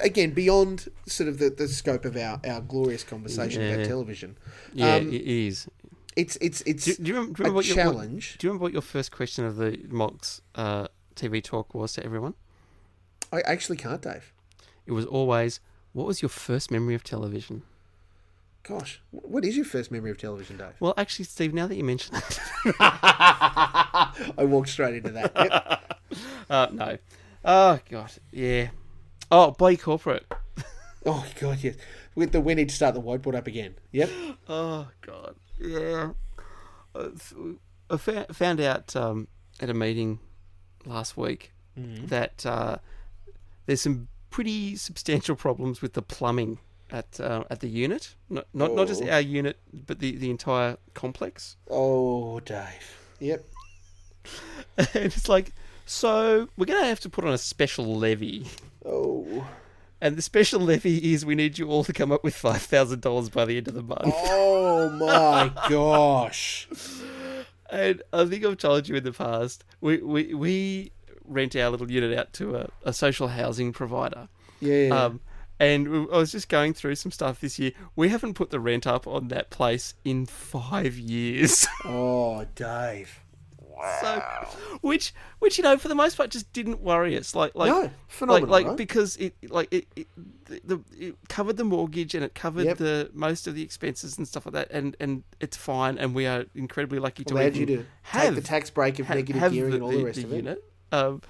again 0.03 0.32
beyond 0.36 0.88
sort 1.07 1.28
of 1.30 1.39
the, 1.39 1.49
the 1.49 1.68
scope 1.68 2.05
of 2.05 2.16
our, 2.16 2.39
our 2.47 2.61
glorious 2.61 3.03
conversation 3.03 3.61
Yeah. 3.63 3.70
about 3.70 3.86
television. 3.88 4.38
Yeah, 4.74 4.95
Um, 4.97 5.07
it 5.11 5.22
is. 5.24 5.68
It's 6.16 6.38
it's 6.41 6.61
it's 6.68 6.86
Do, 6.86 6.95
do 6.97 7.03
you 7.09 7.13
remember, 7.16 7.34
do 7.34 7.41
you 7.41 7.45
a 7.45 7.49
remember 7.49 7.55
what 7.55 7.66
your, 7.66 7.76
what- 7.78 7.84
challenge. 7.93 8.36
do 8.38 8.45
you 8.45 8.51
remember 8.51 8.63
what 8.66 8.74
your 8.74 8.82
first 8.84 9.11
question 9.11 9.45
of 9.45 9.55
the 9.55 9.80
Mox 9.89 10.41
uh, 10.53 10.89
TV 11.16 11.43
talk 11.43 11.74
was 11.74 11.93
to 11.93 12.03
everyone? 12.05 12.36
I 13.34 13.41
actually 13.41 13.78
can't, 13.78 14.01
Dave. 14.03 14.32
It 14.86 14.91
was 14.91 15.05
always, 15.05 15.59
"What 15.96 16.06
was 16.06 16.22
your 16.22 16.28
first 16.28 16.72
memory 16.72 16.93
of 16.93 17.06
television?" 17.06 17.64
Gosh, 18.64 19.00
what 19.12 19.46
is 19.46 19.56
your 19.56 19.64
first 19.64 19.91
memory 19.91 20.12
of 20.12 20.18
television, 20.18 20.58
Dave? 20.58 20.74
Well, 20.82 20.93
actually, 20.98 21.24
Steve, 21.26 21.54
now 21.54 21.68
that 21.68 21.76
you 21.76 21.86
mention 21.86 22.16
it, 22.18 22.39
I 22.80 24.34
walked 24.39 24.70
straight 24.70 24.96
into 24.96 25.12
that. 25.12 25.32
Yep. 25.36 26.20
uh, 26.50 26.68
no. 26.74 26.98
Oh 27.46 27.80
God, 27.89 28.12
yeah. 28.32 28.70
Oh, 29.32 29.52
Body 29.52 29.78
Corporate. 29.78 30.26
Oh 31.08 31.24
god, 31.39 31.60
yes. 31.62 31.76
With 32.16 32.32
the 32.32 32.41
we 32.41 32.56
need 32.56 32.70
to 32.70 32.76
start 32.76 32.96
the 32.96 33.02
whiteboard 33.02 33.36
up 33.36 33.46
again. 33.46 33.76
Yep. 33.91 34.10
Oh 34.50 34.88
God, 35.02 35.36
yeah. 35.60 36.14
Uh, 36.96 37.10
I 37.91 37.98
found 37.98 38.60
out 38.60 38.96
um, 38.96 39.28
at 39.60 39.70
a 39.70 39.76
meeting 39.76 40.18
last 40.84 41.16
week 41.16 41.54
that 41.76 42.43
uh, 42.43 42.78
there's 43.68 43.82
some 43.82 44.08
pretty 44.36 44.76
substantial 44.76 45.36
problems 45.36 45.82
with 45.82 45.94
the 45.94 46.02
plumbing 46.02 46.58
at 46.92 47.20
uh, 47.22 47.44
at 47.50 47.62
the 47.62 47.70
unit. 47.70 48.16
Not 48.30 48.46
not, 48.54 48.74
not 48.74 48.88
just 48.88 49.02
Oh. 49.02 49.10
our 49.10 49.22
unit, 49.22 49.58
but 49.88 50.00
the, 50.00 50.12
the 50.18 50.30
entire 50.30 50.76
complex. 50.94 51.56
Oh, 51.70 52.42
Dave. 52.42 52.88
Yep. 53.20 53.46
and 54.78 54.88
it's 54.94 55.30
like, 55.30 55.54
so 55.86 56.50
we're 56.58 56.66
gonna 56.66 56.86
have 56.86 57.00
to 57.02 57.10
put 57.10 57.24
on 57.24 57.32
a 57.34 57.38
special 57.38 57.86
levy. 57.96 58.48
Oh. 58.86 59.48
And 60.02 60.18
the 60.18 60.22
special 60.22 60.60
levy 60.60 61.14
is 61.14 61.26
we 61.26 61.36
need 61.36 61.58
you 61.58 61.70
all 61.70 61.86
to 61.86 61.94
come 61.94 62.12
up 62.12 62.24
with 62.24 62.36
five 62.36 62.62
thousand 62.62 63.02
dollars 63.02 63.30
by 63.30 63.46
the 63.46 63.56
end 63.58 63.70
of 63.70 63.74
the 63.74 63.84
month. 63.84 64.14
Oh 64.16 64.90
my 64.90 65.50
gosh. 65.70 66.68
And 67.70 68.04
I 68.14 68.26
think 68.26 68.46
I've 68.46 68.58
told 68.58 68.88
you 68.90 68.96
in 68.98 69.04
the 69.06 69.14
past, 69.14 69.64
we 69.82 69.98
we, 69.98 70.34
we 70.34 70.92
rent 71.28 71.55
our 71.55 71.69
little 71.69 71.89
unit 71.91 72.17
out 72.17 72.34
to 72.34 72.55
a, 72.55 72.69
a 72.84 72.93
social 72.93 73.30
housing 73.30 73.73
provider. 73.73 74.28
Yeah. 74.59 74.89
Um, 75.05 75.21
and 75.59 75.88
I 76.11 76.17
was 76.17 76.32
just 76.34 76.49
going 76.49 76.73
through 76.73 76.95
some 76.95 77.11
stuff 77.11 77.39
this 77.39 77.57
year. 77.59 77.71
We 77.95 78.09
haven't 78.09 78.34
put 78.34 78.49
the 78.49 78.59
rent 78.59 78.86
up 78.86 79.07
on 79.07 79.30
that 79.30 79.49
place 79.49 79.93
in 80.03 80.26
five 80.26 80.95
years. 80.97 81.65
oh, 81.86 82.45
Dave. 82.55 83.21
so, 84.01 84.21
which, 84.82 85.13
which 85.39 85.57
you 85.57 85.63
know, 85.63 85.78
for 85.78 85.88
the 85.88 85.95
most 85.95 86.15
part, 86.17 86.30
just 86.30 86.51
didn't 86.53 86.82
worry 86.82 87.17
us. 87.17 87.36
Like, 87.36 87.55
like, 87.55 87.69
No, 87.69 87.89
phenomenal, 88.07 88.49
like, 88.49 88.63
like 88.63 88.69
right? 88.69 88.78
because 88.78 89.15
it, 89.17 89.34
like, 89.49 89.71
it, 89.73 89.88
it, 89.95 90.07
the, 90.45 90.61
the, 90.65 90.80
it 91.07 91.15
covered 91.30 91.57
the 91.57 91.63
mortgage 91.63 92.15
and 92.15 92.23
it 92.23 92.36
covered 92.36 92.65
Yep. 92.65 92.78
the 92.78 93.09
most 93.13 93.47
of 93.47 93.55
the 93.55 93.63
expenses 93.63 94.17
and 94.17 94.28
stuff 94.28 94.45
like 94.45 94.53
that, 94.53 94.71
and 94.71 94.95
and 94.99 95.23
it's 95.39 95.57
fine. 95.57 95.97
And 95.97 96.13
we 96.13 96.26
are 96.26 96.45
incredibly 96.53 96.99
lucky 96.99 97.23
to 97.26 97.34
Allowed 97.34 97.55
you 97.55 97.65
to 97.67 97.86
have 98.03 98.23
take 98.23 98.36
the 98.36 98.41
tax 98.41 98.69
break 98.69 98.99
of 98.99 99.07
ha- 99.07 99.15
negative 99.15 99.51
gearing 99.51 99.73
and 99.76 99.84
all 99.84 99.89
the, 99.91 100.03
rest 100.03 100.19
of 100.23 100.32
it. 100.32 100.36
unit. 100.36 100.63
Um, 100.96 101.22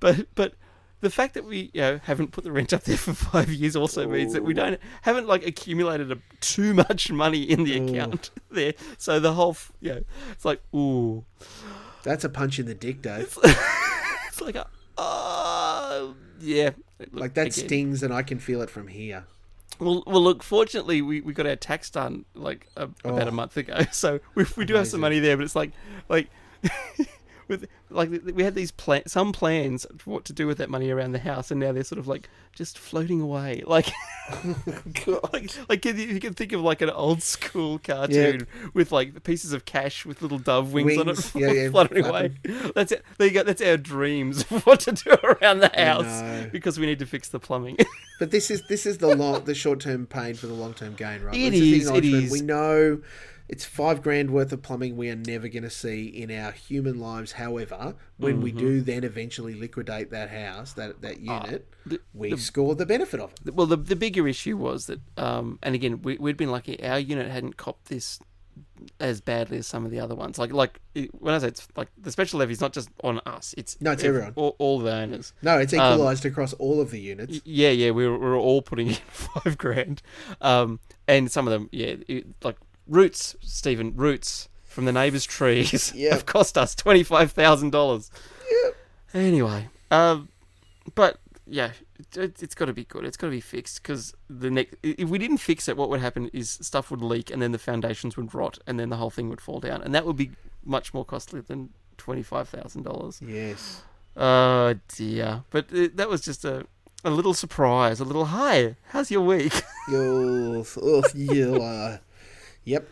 but 0.00 0.26
but 0.34 0.54
the 1.00 1.10
fact 1.10 1.34
that 1.34 1.44
we 1.44 1.70
you 1.74 1.80
know 1.80 2.00
haven't 2.04 2.30
put 2.32 2.44
the 2.44 2.52
rent 2.52 2.72
up 2.72 2.84
there 2.84 2.96
for 3.06 3.12
five 3.14 3.50
years 3.52 3.76
also 3.76 4.06
means 4.08 4.32
that 4.32 4.42
we 4.44 4.54
don't 4.54 4.80
haven't 5.02 5.26
like 5.26 5.46
accumulated 5.46 6.10
a, 6.12 6.18
too 6.40 6.72
much 6.74 7.10
money 7.12 7.42
in 7.42 7.64
the 7.64 7.76
account 7.76 8.30
there. 8.50 8.72
So 8.98 9.20
the 9.20 9.34
whole 9.34 9.50
f- 9.50 9.72
you 9.80 9.94
know 9.94 10.02
it's 10.32 10.44
like 10.44 10.60
ooh, 10.74 11.24
That's 12.02 12.24
a 12.24 12.28
punch 12.28 12.58
in 12.58 12.66
the 12.66 12.74
dick, 12.74 13.02
Dave. 13.02 13.36
it's 14.28 14.40
like 14.40 14.54
a 14.56 14.66
oh 14.98 16.14
yeah. 16.40 16.70
Look, 16.98 17.08
Like 17.12 17.34
that 17.34 17.46
again. 17.48 17.66
stings, 17.66 18.02
and 18.02 18.12
I 18.14 18.22
can 18.22 18.38
feel 18.38 18.62
it 18.62 18.70
from 18.70 18.88
here. 18.88 19.24
Well, 19.80 20.04
well, 20.06 20.22
look. 20.22 20.42
Fortunately, 20.44 21.02
we, 21.02 21.20
we 21.20 21.32
got 21.32 21.46
our 21.46 21.56
tax 21.56 21.90
done 21.90 22.24
like 22.34 22.68
a, 22.76 22.84
about 22.84 23.24
Oh. 23.24 23.28
a 23.28 23.32
month 23.32 23.56
ago, 23.56 23.80
so 23.92 24.20
we, 24.36 24.44
we 24.56 24.64
do 24.64 24.74
have 24.74 24.86
some 24.86 25.00
money 25.00 25.18
there. 25.18 25.36
But 25.36 25.42
it's 25.44 25.56
like 25.56 25.72
like 26.08 26.28
with 27.48 27.66
like 27.90 28.10
we 28.10 28.42
had 28.42 28.54
these 28.54 28.70
plan 28.70 29.06
some 29.06 29.32
plans 29.32 29.86
for 29.98 30.10
what 30.10 30.24
to 30.26 30.32
do 30.32 30.46
with 30.46 30.58
that 30.58 30.70
money 30.70 30.90
around 30.90 31.12
the 31.12 31.18
house, 31.18 31.50
and 31.50 31.60
now 31.60 31.72
they're 31.72 31.84
sort 31.84 31.98
of 31.98 32.06
like 32.06 32.28
just 32.52 32.78
floating 32.78 33.20
away. 33.20 33.62
Like 33.74 33.92
like 35.32 35.50
like 35.68 35.84
you 35.84 35.92
you 35.92 36.20
can 36.20 36.32
think 36.32 36.52
of 36.52 36.62
like 36.62 36.80
an 36.80 36.88
old 36.88 37.22
school 37.22 37.78
cartoon 37.78 38.46
with 38.72 38.90
like 38.90 39.22
pieces 39.22 39.52
of 39.52 39.64
cash 39.64 40.06
with 40.06 40.22
little 40.22 40.38
dove 40.38 40.72
wings, 40.72 40.96
on 40.96 41.08
it, 41.08 41.16
Wings, 41.16 41.32
yeah, 41.34 41.50
yeah, 41.52 41.70
fluttering 41.70 42.06
away. 42.06 42.32
That's 42.74 42.92
it. 42.92 43.04
There 43.18 43.26
you 43.26 43.34
go. 43.34 43.42
That's 43.42 43.60
our 43.60 43.76
dreams 43.76 44.50
of 44.50 44.64
what 44.64 44.80
to 44.80 44.92
do 44.92 45.10
around 45.22 45.58
the 45.58 45.70
house 45.74 46.48
because 46.52 46.78
we 46.78 46.86
need 46.86 47.00
to 47.00 47.06
fix 47.06 47.28
the 47.28 47.38
plumbing. 47.38 47.76
But 48.18 48.30
this 48.30 48.50
is 48.50 48.62
this 48.68 48.86
is 48.86 48.98
the 48.98 49.14
long, 49.14 49.44
the 49.44 49.54
short 49.54 49.80
term 49.80 50.06
pain 50.06 50.34
for 50.34 50.46
the 50.46 50.54
long 50.54 50.72
term 50.72 50.94
gain, 50.94 51.22
right? 51.22 51.34
It 51.34 51.52
is, 51.52 51.90
it 51.90 52.30
We 52.30 52.40
know 52.40 53.00
it's 53.48 53.64
five 53.64 54.02
grand 54.02 54.30
worth 54.30 54.52
of 54.52 54.62
plumbing 54.62 54.96
we 54.96 55.10
are 55.10 55.16
never 55.16 55.48
going 55.48 55.62
to 55.64 55.70
see 55.70 56.06
in 56.06 56.30
our 56.30 56.50
human 56.52 56.98
lives. 56.98 57.32
However, 57.32 57.94
when 58.16 58.40
we 58.40 58.52
do 58.52 58.78
Mm-hmm. 58.78 58.84
then 58.84 59.04
eventually 59.04 59.54
liquidate 59.54 60.10
that 60.10 60.30
house, 60.30 60.72
that 60.74 61.02
that 61.02 61.20
unit, 61.20 61.66
Ah, 61.70 61.78
the- 61.86 62.00
we 62.14 62.36
score 62.36 62.74
the 62.74 62.86
benefit 62.86 63.20
of 63.20 63.32
it. 63.46 63.54
Well, 63.54 63.66
the 63.66 63.76
the 63.76 63.96
bigger 63.96 64.26
issue 64.26 64.56
was 64.56 64.86
that, 64.86 65.00
um, 65.18 65.58
and 65.62 65.74
again, 65.74 66.02
we, 66.02 66.16
we'd 66.18 66.36
been 66.36 66.50
lucky. 66.50 66.82
Our 66.82 66.98
unit 66.98 67.30
hadn't 67.30 67.56
copped 67.56 67.86
this 67.88 68.18
as 69.00 69.20
badly 69.20 69.58
as 69.58 69.66
some 69.66 69.84
of 69.84 69.90
the 69.90 69.98
other 70.00 70.14
ones. 70.14 70.38
Like 70.38 70.52
like 70.52 70.80
it- 70.94 71.10
when 71.20 71.34
I 71.34 71.38
say 71.38 71.48
it's 71.48 71.66
like 71.76 71.88
the 71.98 72.10
special 72.12 72.38
levy 72.40 72.52
is 72.52 72.60
not 72.60 72.72
just 72.72 72.88
on 73.02 73.20
us. 73.26 73.54
It's 73.58 73.80
No, 73.80 73.92
it's 73.92 74.02
ev- 74.04 74.08
everyone. 74.10 74.32
all, 74.36 74.56
all 74.58 74.78
the 74.78 74.92
owners. 74.92 75.32
No, 75.42 75.58
it's 75.58 75.72
Um, 75.74 75.80
equalised 75.94 76.24
across 76.24 76.52
all 76.54 76.80
of 76.80 76.90
the 76.90 77.00
units. 77.00 77.40
Yeah, 77.44 77.70
yeah, 77.70 77.90
we 77.90 78.06
were, 78.06 78.18
we 78.18 78.24
were 78.26 78.36
all 78.36 78.62
putting 78.62 78.86
in 78.94 78.94
five 78.94 79.58
grand, 79.58 80.02
um, 80.40 80.80
and 81.08 81.30
some 81.30 81.46
of 81.46 81.52
them, 81.52 81.68
yeah, 81.72 81.96
it, 82.08 82.26
like 82.42 82.56
roots, 82.86 83.36
Stephen, 83.40 83.94
roots 83.96 84.48
from 84.64 84.84
the 84.84 84.92
neighbours' 84.92 85.24
trees 85.24 85.92
Yep. 85.96 86.12
have 86.12 86.26
cost 86.26 86.58
us 86.58 86.74
twenty 86.74 87.02
five 87.02 87.32
thousand 87.32 87.70
dollars. 87.70 88.10
Yep. 88.64 88.76
Anyway, 89.14 89.68
um, 89.90 90.28
but 90.94 91.18
yeah, 91.46 91.70
it, 92.16 92.42
it's 92.42 92.54
got 92.54 92.64
to 92.66 92.72
be 92.72 92.84
good. 92.84 93.04
It's 93.04 93.16
got 93.16 93.28
to 93.28 93.30
be 93.30 93.40
fixed 93.40 93.82
because 93.82 94.14
the 94.28 94.50
next, 94.50 94.74
if 94.82 95.08
we 95.08 95.18
didn't 95.18 95.38
fix 95.38 95.68
it, 95.68 95.76
what 95.76 95.88
would 95.90 96.00
happen 96.00 96.28
is 96.32 96.50
stuff 96.50 96.90
would 96.90 97.02
leak, 97.02 97.30
and 97.30 97.40
then 97.40 97.52
the 97.52 97.58
foundations 97.58 98.16
would 98.16 98.34
rot, 98.34 98.58
and 98.66 98.80
then 98.80 98.88
the 98.88 98.96
whole 98.96 99.10
thing 99.10 99.28
would 99.28 99.40
fall 99.40 99.60
down, 99.60 99.82
and 99.82 99.94
that 99.94 100.04
would 100.06 100.16
be 100.16 100.30
much 100.64 100.92
more 100.94 101.04
costly 101.04 101.40
than 101.40 101.70
twenty 101.96 102.22
five 102.22 102.48
thousand 102.48 102.82
dollars. 102.82 103.20
Yes. 103.24 103.82
Oh 104.16 104.74
dear. 104.88 105.44
But 105.50 105.66
it, 105.72 105.96
that 105.96 106.08
was 106.08 106.20
just 106.22 106.44
a, 106.44 106.66
a 107.04 107.10
little 107.10 107.34
surprise, 107.34 108.00
a 108.00 108.04
little 108.04 108.26
hi, 108.26 108.76
how's 108.88 109.10
your 109.10 109.22
week? 109.22 109.52
Oh, 109.90 110.64
oh, 110.82 111.02
you 111.14 111.60
are. 111.60 112.00
Yep. 112.64 112.88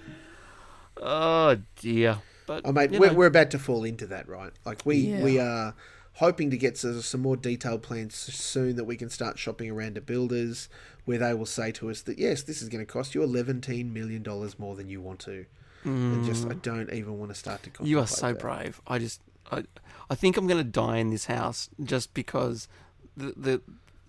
oh 0.99 1.57
dear. 1.77 2.19
But 2.47 2.63
Oh, 2.65 2.73
mate, 2.73 2.91
we're, 2.91 3.09
know, 3.09 3.15
we're 3.15 3.27
about 3.27 3.51
to 3.53 3.59
fall 3.59 3.85
into 3.85 4.07
that, 4.07 4.29
right? 4.29 4.53
Like 4.65 4.85
we 4.85 4.97
Yeah. 4.97 5.23
we 5.23 5.39
are 5.39 5.75
hoping 6.15 6.51
to 6.51 6.57
get 6.59 6.77
some, 6.77 7.01
some 7.01 7.23
more 7.23 7.37
detailed 7.37 7.83
plans 7.83 8.15
soon 8.15 8.77
that 8.77 8.85
we 8.85 8.97
can 8.97 9.09
start 9.09 9.39
shopping 9.39 9.71
around 9.71 9.95
to 9.95 10.01
builders, 10.01 10.69
where 11.05 11.19
they 11.19 11.33
will 11.35 11.47
say 11.47 11.73
to 11.73 11.91
us 11.91 12.03
that 12.03 12.19
yes, 12.19 12.43
this 12.43 12.61
is 12.61 12.69
going 12.69 12.85
to 12.85 12.91
cost 12.93 13.15
you 13.15 13.23
eleven 13.23 13.63
million 13.93 14.23
dollars 14.23 14.59
more 14.59 14.75
than 14.77 14.89
you 14.89 15.01
want 15.01 15.21
to, 15.21 15.47
and 15.85 16.25
just 16.25 16.47
I 16.47 16.55
don't 16.55 16.93
even 16.93 17.19
want 17.19 17.31
to 17.33 17.39
start 17.39 17.63
to. 17.65 17.71
Mm. 17.71 17.87
you 17.87 17.99
are 17.99 18.07
so 18.07 18.33
that. 18.33 18.41
brave. 18.41 18.81
I 18.87 18.99
just 18.99 19.21
I 19.51 19.65
I 20.11 20.15
think 20.15 20.37
I'm 20.37 20.47
gonna 20.47 20.65
die 20.65 20.99
in 20.99 21.11
this 21.11 21.27
house 21.27 21.71
just 21.83 22.13
because 22.13 22.69
the 23.17 23.33
the 23.37 23.61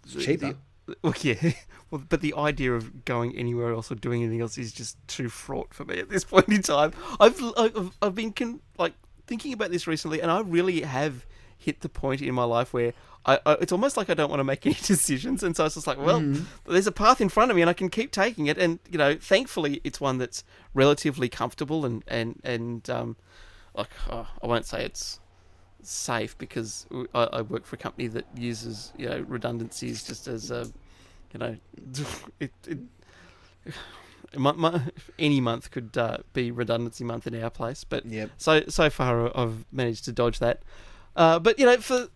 It's 0.06 0.26
cheaper. 0.26 0.48
the- 0.48 0.58
well, 1.02 1.14
yeah, 1.22 1.52
well, 1.92 2.04
but 2.10 2.22
the 2.22 2.34
idea 2.36 2.74
of 2.74 3.06
going 3.06 3.36
anywhere 3.36 3.72
else 3.74 3.92
or 3.92 3.96
doing 3.96 4.22
anything 4.22 4.42
else 4.42 4.58
is 4.58 4.72
just 4.74 4.98
too 5.08 5.30
fraught 5.30 5.74
for 5.74 5.86
me 5.86 6.00
at 6.00 6.10
this 6.10 6.24
point 6.32 6.50
in 6.50 6.62
time. 6.62 6.92
I've 7.20 7.42
I've, 7.58 7.92
I've 8.02 8.16
been 8.16 8.32
con- 8.34 8.62
like 8.78 8.94
thinking 9.28 9.54
about 9.54 9.72
this 9.72 9.88
recently, 9.88 10.22
and 10.22 10.30
I 10.30 10.42
really 10.42 10.82
have 10.82 11.26
hit 11.58 11.80
the 11.82 11.90
point 11.90 12.22
in 12.22 12.36
my 12.36 12.44
life 12.44 12.74
where 12.74 12.94
I, 13.26 13.40
I 13.46 13.54
it's 13.54 13.72
almost 13.72 13.96
like 13.96 14.10
I 14.10 14.14
don't 14.14 14.30
want 14.30 14.42
to 14.42 14.44
make 14.44 14.66
any 14.66 14.76
decisions, 14.76 15.44
and 15.44 15.56
so 15.56 15.66
it's 15.66 15.76
just 15.76 15.88
like, 15.88 15.98
well, 15.98 16.20
Mm-hmm. 16.20 16.72
there's 16.72 16.88
a 16.88 16.92
path 16.92 17.22
in 17.22 17.30
front 17.30 17.52
of 17.52 17.56
me, 17.56 17.62
and 17.62 17.70
I 17.70 17.74
can 17.74 17.90
keep 17.90 18.12
taking 18.12 18.48
it, 18.48 18.58
and 18.58 18.80
you 18.92 18.98
know, 18.98 19.16
thankfully, 19.16 19.80
it's 19.86 20.02
one 20.02 20.18
that's 20.18 20.44
relatively 20.74 21.30
comfortable 21.30 21.86
and 21.86 22.04
and 22.08 22.42
and 22.44 22.90
um, 22.90 23.16
like 23.74 23.90
oh, 24.10 24.28
I 24.42 24.48
won't 24.48 24.66
say 24.66 24.84
it's 24.84 25.22
safe 25.84 26.38
because 26.38 26.86
I, 27.14 27.24
I 27.24 27.42
work 27.42 27.66
for 27.66 27.76
a 27.76 27.80
company 27.80 28.08
that 28.08 28.26
uses 28.36 28.94
you 28.98 29.10
know 29.10 29.24
redundancies 29.28 30.04
just 30.06 30.28
as 30.28 30.52
a 30.52 30.66
you 31.34 31.40
know 31.40 31.58
it, 32.40 32.52
it 32.68 32.80
my, 34.38 34.52
my, 34.54 34.82
any 35.20 35.42
month 35.42 35.72
could 35.72 35.98
uh, 35.98 36.18
be 36.34 36.52
redundancy 36.52 37.04
month 37.04 37.28
in 37.28 37.42
our 37.42 37.50
place 37.50 37.84
but 37.84 38.06
Yep. 38.06 38.32
so 38.38 38.64
so 38.68 38.90
far 38.90 39.36
I've 39.38 39.66
managed 39.72 40.06
to 40.06 40.12
dodge 40.12 40.40
that 40.40 40.64
uh, 41.16 41.40
but 41.40 41.60
you 41.60 41.66
know 41.66 41.78
for 41.78 42.08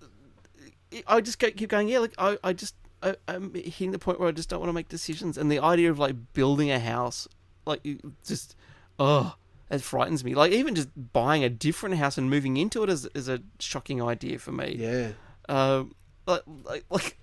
I 1.08 1.22
just 1.22 1.40
go, 1.40 1.52
keep 1.52 1.70
going 1.70 1.90
yeah 1.90 2.00
like 2.00 2.14
I, 2.18 2.38
I 2.44 2.54
just 2.54 2.76
I, 3.04 3.16
I'm 3.28 3.54
hitting 3.54 3.92
the 3.92 4.00
point 4.00 4.20
where 4.20 4.30
I 4.30 4.32
just 4.32 4.50
don't 4.50 4.60
want 4.60 4.70
to 4.70 4.74
make 4.74 4.90
decisions 4.90 5.38
and 5.38 5.52
the 5.52 5.60
idea 5.60 5.92
of 5.92 6.00
like 6.00 6.16
building 6.34 6.72
a 6.72 6.80
house 6.80 7.28
like 7.66 7.82
you 7.84 8.00
just 8.26 8.56
oh 8.98 9.36
it 9.70 9.82
frightens 9.82 10.24
me. 10.24 10.34
Like 10.36 10.52
even 10.52 10.76
just 10.76 10.90
buying 11.14 11.44
a 11.44 11.50
different 11.50 11.96
house 11.96 12.18
and 12.18 12.30
moving 12.30 12.58
into 12.58 12.84
it 12.84 12.90
is, 12.90 13.06
is 13.14 13.28
a 13.28 13.42
shocking 13.60 14.02
idea 14.02 14.40
for 14.40 14.52
me. 14.52 14.76
Yeah. 14.78 15.12
Um, 15.50 15.96
like, 16.26 16.42
like, 16.64 16.86
like 16.90 17.18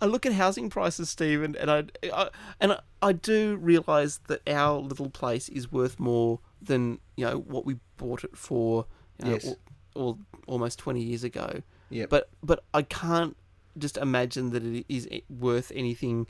I 0.00 0.06
look 0.06 0.26
at 0.26 0.32
housing 0.32 0.70
prices, 0.70 1.08
Stephen, 1.10 1.56
and 1.56 1.70
I, 1.70 1.84
I 2.12 2.30
and 2.60 2.72
I, 2.72 2.80
I 3.02 3.12
do 3.12 3.56
realize 3.56 4.20
that 4.28 4.40
our 4.48 4.78
little 4.78 5.10
place 5.10 5.48
is 5.48 5.70
worth 5.72 5.98
more 6.00 6.40
than 6.60 6.98
you 7.16 7.24
know 7.26 7.38
what 7.38 7.64
we 7.64 7.76
bought 7.96 8.24
it 8.24 8.36
for. 8.36 8.86
You 9.18 9.24
know, 9.26 9.32
Yes. 9.32 9.46
al- 9.46 9.58
al- 9.96 10.18
almost 10.46 10.78
twenty 10.78 11.02
years 11.02 11.24
ago. 11.24 11.62
Yep. 11.90 12.10
But 12.10 12.28
but 12.42 12.64
I 12.74 12.82
can't 12.82 13.36
just 13.78 13.96
imagine 13.96 14.50
that 14.50 14.64
it 14.64 14.84
is 14.88 15.08
worth 15.28 15.70
anything 15.74 16.26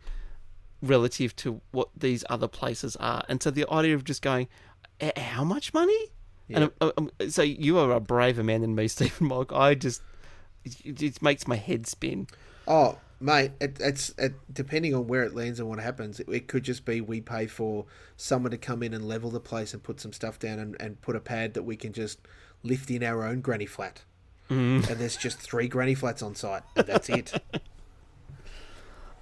relative 0.82 1.34
to 1.36 1.60
what 1.70 1.88
these 1.96 2.24
other 2.28 2.48
places 2.48 2.96
are. 2.96 3.22
And 3.28 3.42
so 3.42 3.50
the 3.50 3.66
idea 3.70 3.94
of 3.94 4.04
just 4.04 4.22
going, 4.22 4.46
"Eh, 4.46 4.48
how 5.16 5.44
much 5.44 5.72
money? 5.74 6.10
And 6.48 6.64
Yep. 6.64 6.74
um, 6.80 6.92
um, 6.98 7.30
so 7.30 7.42
you 7.42 7.78
are 7.78 7.90
a 7.92 8.00
braver 8.00 8.42
man 8.42 8.60
than 8.60 8.74
me, 8.74 8.88
Stephen 8.88 9.28
Mark. 9.28 9.52
I 9.52 9.74
just 9.74 10.02
it, 10.64 11.02
it 11.02 11.22
makes 11.22 11.46
my 11.46 11.56
head 11.56 11.86
spin. 11.86 12.26
Oh, 12.66 12.98
mate, 13.20 13.52
it, 13.60 13.78
it's 13.80 14.10
it, 14.18 14.34
depending 14.52 14.94
on 14.94 15.06
where 15.06 15.22
it 15.22 15.34
lands 15.34 15.58
and 15.60 15.68
what 15.68 15.78
happens. 15.78 16.20
It, 16.20 16.28
it 16.28 16.48
could 16.48 16.62
just 16.62 16.84
be 16.84 17.00
we 17.00 17.20
pay 17.20 17.46
for 17.46 17.86
someone 18.16 18.50
to 18.50 18.58
come 18.58 18.82
in 18.82 18.92
and 18.94 19.06
level 19.06 19.30
the 19.30 19.40
place 19.40 19.72
and 19.72 19.82
put 19.82 20.00
some 20.00 20.12
stuff 20.12 20.38
down 20.38 20.58
and, 20.58 20.76
and 20.80 21.00
put 21.00 21.16
a 21.16 21.20
pad 21.20 21.54
that 21.54 21.62
we 21.62 21.76
can 21.76 21.92
just 21.92 22.20
lift 22.62 22.90
in 22.90 23.02
our 23.02 23.24
own 23.24 23.40
granny 23.40 23.66
flat. 23.66 24.02
Mm. 24.50 24.88
And 24.90 25.00
there's 25.00 25.16
just 25.16 25.38
three 25.40 25.68
granny 25.68 25.94
flats 25.94 26.22
on 26.22 26.34
site, 26.34 26.62
and 26.76 26.86
that's 26.86 27.08
it. 27.08 27.32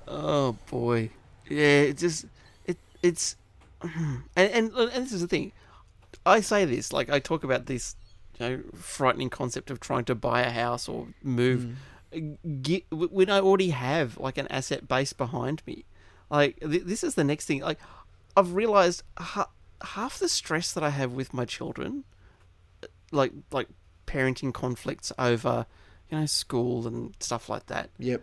Oh 0.08 0.56
boy, 0.70 1.10
yeah. 1.48 1.82
It 1.82 1.98
just 1.98 2.26
it 2.66 2.76
it's 3.02 3.36
and 3.82 4.20
and 4.36 4.72
and 4.72 4.90
this 5.04 5.12
is 5.12 5.20
the 5.20 5.28
thing. 5.28 5.52
I 6.24 6.40
say 6.40 6.64
this 6.64 6.92
like 6.92 7.10
I 7.10 7.18
talk 7.18 7.44
about 7.44 7.66
this, 7.66 7.96
you 8.38 8.48
know, 8.48 8.62
frightening 8.74 9.30
concept 9.30 9.70
of 9.70 9.80
trying 9.80 10.04
to 10.06 10.14
buy 10.14 10.42
a 10.42 10.50
house 10.50 10.88
or 10.88 11.08
move. 11.22 11.76
Mm. 12.12 12.62
Get, 12.62 12.84
when 12.90 13.30
I 13.30 13.40
already 13.40 13.70
have 13.70 14.18
like 14.18 14.36
an 14.36 14.46
asset 14.48 14.86
base 14.86 15.14
behind 15.14 15.62
me, 15.66 15.86
like 16.30 16.60
th- 16.60 16.84
this 16.84 17.02
is 17.02 17.14
the 17.14 17.24
next 17.24 17.46
thing. 17.46 17.60
Like 17.60 17.78
I've 18.36 18.54
realized 18.54 19.02
ha- 19.18 19.50
half 19.82 20.18
the 20.18 20.28
stress 20.28 20.72
that 20.72 20.84
I 20.84 20.90
have 20.90 21.12
with 21.12 21.32
my 21.32 21.44
children, 21.44 22.04
uh, 22.82 22.88
like 23.10 23.32
like 23.50 23.68
parenting 24.06 24.52
conflicts 24.52 25.10
over, 25.18 25.66
you 26.10 26.18
know, 26.18 26.26
school 26.26 26.86
and 26.86 27.14
stuff 27.20 27.48
like 27.48 27.66
that. 27.66 27.90
Yep. 27.98 28.22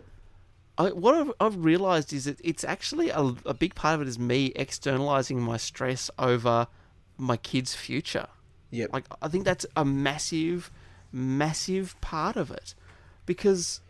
I, 0.78 0.92
what 0.92 1.14
I've, 1.14 1.32
I've 1.40 1.64
realized 1.64 2.12
is 2.12 2.24
that 2.24 2.40
it's 2.42 2.64
actually 2.64 3.10
a, 3.10 3.34
a 3.44 3.54
big 3.54 3.74
part 3.74 3.96
of 3.96 4.02
it 4.02 4.08
is 4.08 4.18
me 4.18 4.52
externalizing 4.56 5.40
my 5.40 5.56
stress 5.56 6.10
over 6.18 6.68
my 7.20 7.36
kids' 7.36 7.74
future. 7.74 8.28
Yep. 8.70 8.90
Like 8.92 9.04
I 9.20 9.28
think 9.28 9.44
that's 9.44 9.66
a 9.76 9.84
massive, 9.84 10.70
massive 11.12 12.00
part 12.00 12.36
of 12.36 12.50
it, 12.50 12.74
because, 13.26 13.80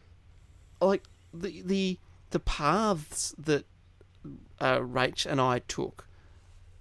like 0.80 1.04
the 1.32 1.62
the 1.62 1.98
the 2.30 2.40
paths 2.40 3.34
that 3.38 3.64
uh, 4.58 4.78
Rach 4.78 5.26
and 5.26 5.40
I 5.40 5.60
took 5.60 6.06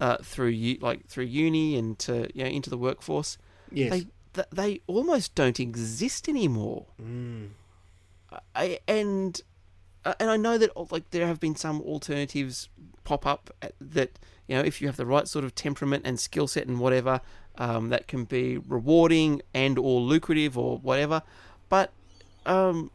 uh, 0.00 0.18
through 0.22 0.76
like 0.80 1.06
through 1.06 1.24
uni 1.24 1.76
and 1.76 1.98
to 2.00 2.28
you 2.34 2.44
know 2.44 2.50
into 2.50 2.70
the 2.70 2.78
workforce, 2.78 3.38
yes. 3.70 3.90
they 3.90 4.06
th- 4.34 4.48
they 4.50 4.80
almost 4.86 5.34
don't 5.34 5.60
exist 5.60 6.28
anymore. 6.28 6.86
Mm. 7.00 7.50
I, 8.54 8.78
and 8.88 9.40
uh, 10.04 10.14
and 10.18 10.30
I 10.30 10.36
know 10.36 10.56
that 10.56 10.70
like 10.90 11.10
there 11.10 11.26
have 11.26 11.40
been 11.40 11.56
some 11.56 11.80
alternatives 11.82 12.68
pop 13.04 13.26
up 13.26 13.50
at- 13.60 13.74
that 13.80 14.18
you 14.50 14.56
know 14.56 14.62
if 14.62 14.80
you 14.80 14.88
have 14.88 14.96
the 14.96 15.06
right 15.06 15.28
sort 15.28 15.44
of 15.44 15.54
temperament 15.54 16.02
and 16.04 16.18
skill 16.18 16.48
set 16.48 16.66
and 16.66 16.80
whatever 16.80 17.20
um, 17.56 17.88
that 17.90 18.08
can 18.08 18.24
be 18.24 18.58
rewarding 18.58 19.42
and 19.54 19.78
or 19.78 20.00
lucrative 20.00 20.58
or 20.58 20.78
whatever, 20.78 21.22
but 21.68 21.92
um, 22.46 22.90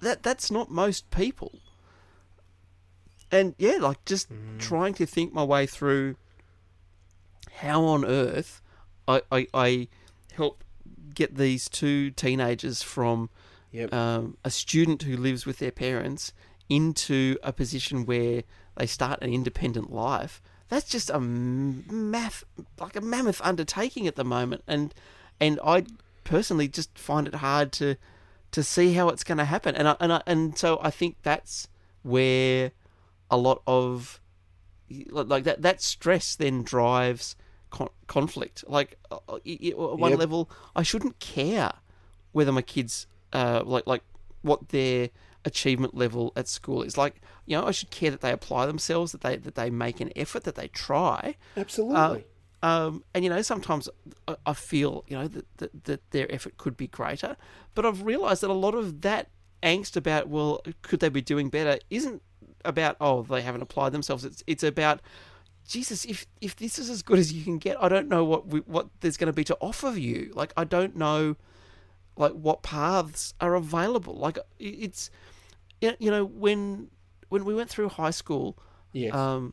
that 0.00 0.24
that's 0.24 0.50
not 0.50 0.68
most 0.68 1.08
people. 1.12 1.52
And 3.30 3.54
yeah, 3.56 3.76
like 3.80 4.04
just 4.04 4.28
trying 4.58 4.94
to 4.94 5.06
think 5.06 5.32
my 5.32 5.44
way 5.44 5.66
through 5.66 6.16
how 7.60 7.84
on 7.84 8.04
earth 8.04 8.60
I, 9.06 9.22
I, 9.30 9.46
I 9.54 9.88
help 10.32 10.64
get 11.14 11.36
these 11.36 11.68
two 11.68 12.10
teenagers 12.10 12.82
from 12.82 13.30
Yep. 13.72 13.92
um, 13.92 14.36
a 14.44 14.50
student 14.50 15.02
who 15.02 15.16
lives 15.16 15.44
with 15.44 15.58
their 15.58 15.70
parents 15.70 16.32
into 16.68 17.36
a 17.42 17.52
position 17.52 18.06
where 18.06 18.42
they 18.76 18.86
start 18.86 19.18
an 19.22 19.32
independent 19.32 19.92
life. 19.92 20.40
That's 20.68 20.88
just 20.88 21.10
a 21.10 21.20
math, 21.20 22.44
like 22.80 22.96
a 22.96 23.00
mammoth 23.00 23.40
undertaking 23.44 24.06
at 24.06 24.16
the 24.16 24.24
moment, 24.24 24.62
and 24.66 24.92
and 25.40 25.60
I 25.64 25.84
personally 26.24 26.66
just 26.68 26.98
find 26.98 27.26
it 27.28 27.36
hard 27.36 27.72
to 27.72 27.96
to 28.52 28.62
see 28.62 28.94
how 28.94 29.08
it's 29.08 29.22
going 29.24 29.38
to 29.38 29.44
happen, 29.44 29.74
and 29.76 29.88
I, 29.88 29.96
and 30.00 30.12
I, 30.12 30.22
and 30.26 30.56
so 30.58 30.78
I 30.82 30.90
think 30.90 31.16
that's 31.22 31.68
where 32.02 32.72
a 33.30 33.36
lot 33.36 33.62
of 33.66 34.20
like 35.10 35.44
that 35.44 35.62
that 35.62 35.82
stress 35.82 36.36
then 36.36 36.62
drives 36.62 37.36
con- 37.70 37.88
conflict. 38.06 38.64
Like 38.66 38.98
uh, 39.10 39.16
uh, 39.28 39.38
y- 39.44 39.58
y- 39.62 39.68
at 39.70 39.98
one 39.98 40.10
Yep. 40.10 40.18
level, 40.18 40.50
I 40.74 40.82
shouldn't 40.82 41.18
care 41.20 41.72
whether 42.32 42.52
my 42.52 42.62
kids 42.62 43.06
uh 43.32 43.62
like 43.64 43.86
like 43.86 44.02
what 44.42 44.68
their 44.70 45.10
achievement 45.46 45.94
level 45.94 46.32
at 46.36 46.48
school 46.48 46.82
is. 46.82 46.98
Like 46.98 47.22
you 47.46 47.56
know, 47.56 47.64
I 47.66 47.70
should 47.70 47.90
care 47.90 48.10
that 48.10 48.20
they 48.20 48.32
apply 48.32 48.66
themselves, 48.66 49.12
that 49.12 49.22
they 49.22 49.36
that 49.36 49.54
they 49.54 49.70
make 49.70 50.00
an 50.00 50.10
effort, 50.14 50.44
that 50.44 50.56
they 50.56 50.68
try. 50.68 51.36
Absolutely. 51.56 51.96
Uh, 51.96 52.18
Um, 52.62 53.04
and 53.14 53.22
you 53.22 53.30
know, 53.30 53.42
sometimes 53.42 53.88
I, 54.26 54.36
I 54.44 54.52
feel 54.54 55.04
you 55.08 55.16
know 55.18 55.28
that, 55.28 55.46
that 55.58 55.84
that 55.84 56.10
their 56.10 56.30
effort 56.32 56.56
could 56.56 56.76
be 56.76 56.88
greater, 56.88 57.36
but 57.74 57.86
I've 57.86 58.02
realised 58.02 58.42
that 58.42 58.50
a 58.50 58.60
lot 58.66 58.74
of 58.74 59.02
that 59.02 59.28
angst 59.62 59.96
about 59.96 60.28
well, 60.28 60.60
could 60.82 61.00
they 61.00 61.08
be 61.08 61.22
doing 61.22 61.48
better, 61.48 61.78
isn't 61.90 62.22
about 62.64 62.96
oh 63.00 63.22
they 63.22 63.42
haven't 63.42 63.62
applied 63.62 63.92
themselves. 63.92 64.24
It's 64.24 64.42
it's 64.46 64.64
about 64.64 65.00
Jesus, 65.68 66.04
if 66.04 66.26
if 66.40 66.56
this 66.56 66.78
is 66.78 66.88
as 66.90 67.02
good 67.02 67.18
as 67.18 67.32
you 67.32 67.44
can 67.44 67.58
get, 67.58 67.76
I 67.80 67.88
don't 67.88 68.08
know 68.08 68.24
what 68.24 68.46
we, 68.48 68.60
what 68.60 68.88
there's 69.00 69.16
going 69.16 69.26
to 69.26 69.32
be 69.32 69.44
to 69.44 69.56
offer 69.60 69.90
you. 69.90 70.32
Like 70.34 70.52
I 70.56 70.64
don't 70.64 70.96
know, 70.96 71.36
like 72.16 72.32
what 72.32 72.62
paths 72.62 73.34
are 73.40 73.54
available. 73.54 74.14
Like 74.14 74.38
it's, 74.58 75.10
you 75.80 76.10
know, 76.10 76.24
when 76.24 76.88
when 77.28 77.44
we 77.44 77.54
went 77.54 77.68
through 77.70 77.88
high 77.90 78.10
school, 78.10 78.56
Yes. 78.92 79.14
um, 79.14 79.52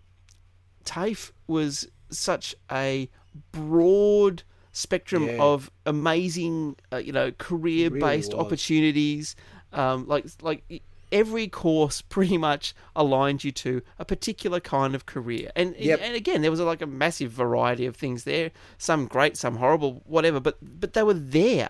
TAFE 0.85 1.31
was 1.47 1.87
such 2.09 2.55
a 2.71 3.09
broad 3.51 4.43
spectrum 4.71 5.27
Yeah. 5.27 5.37
of 5.39 5.71
amazing, 5.85 6.75
uh, 6.91 6.97
you 6.97 7.11
know, 7.11 7.31
career-based 7.31 8.33
was. 8.33 8.39
opportunities. 8.39 9.35
Um, 9.71 10.07
like 10.07 10.25
like 10.41 10.81
every 11.11 11.47
course 11.47 12.01
pretty 12.15 12.37
much 12.37 12.73
aligned 12.95 13.43
you 13.43 13.51
to 13.51 13.81
a 13.99 14.05
particular 14.05 14.59
kind 14.59 14.93
of 14.95 15.05
career, 15.05 15.51
and 15.55 15.75
Yep. 15.77 15.99
and 16.01 16.15
again 16.15 16.41
there 16.41 16.51
was 16.51 16.59
like 16.59 16.81
a 16.81 16.87
massive 16.87 17.31
variety 17.31 17.85
of 17.85 17.95
things 17.95 18.23
there. 18.23 18.51
Some 18.77 19.07
great, 19.07 19.35
some 19.37 19.55
horrible, 19.57 20.03
whatever. 20.05 20.39
But 20.39 20.57
but 20.61 20.93
they 20.93 21.03
were 21.03 21.13
there. 21.13 21.69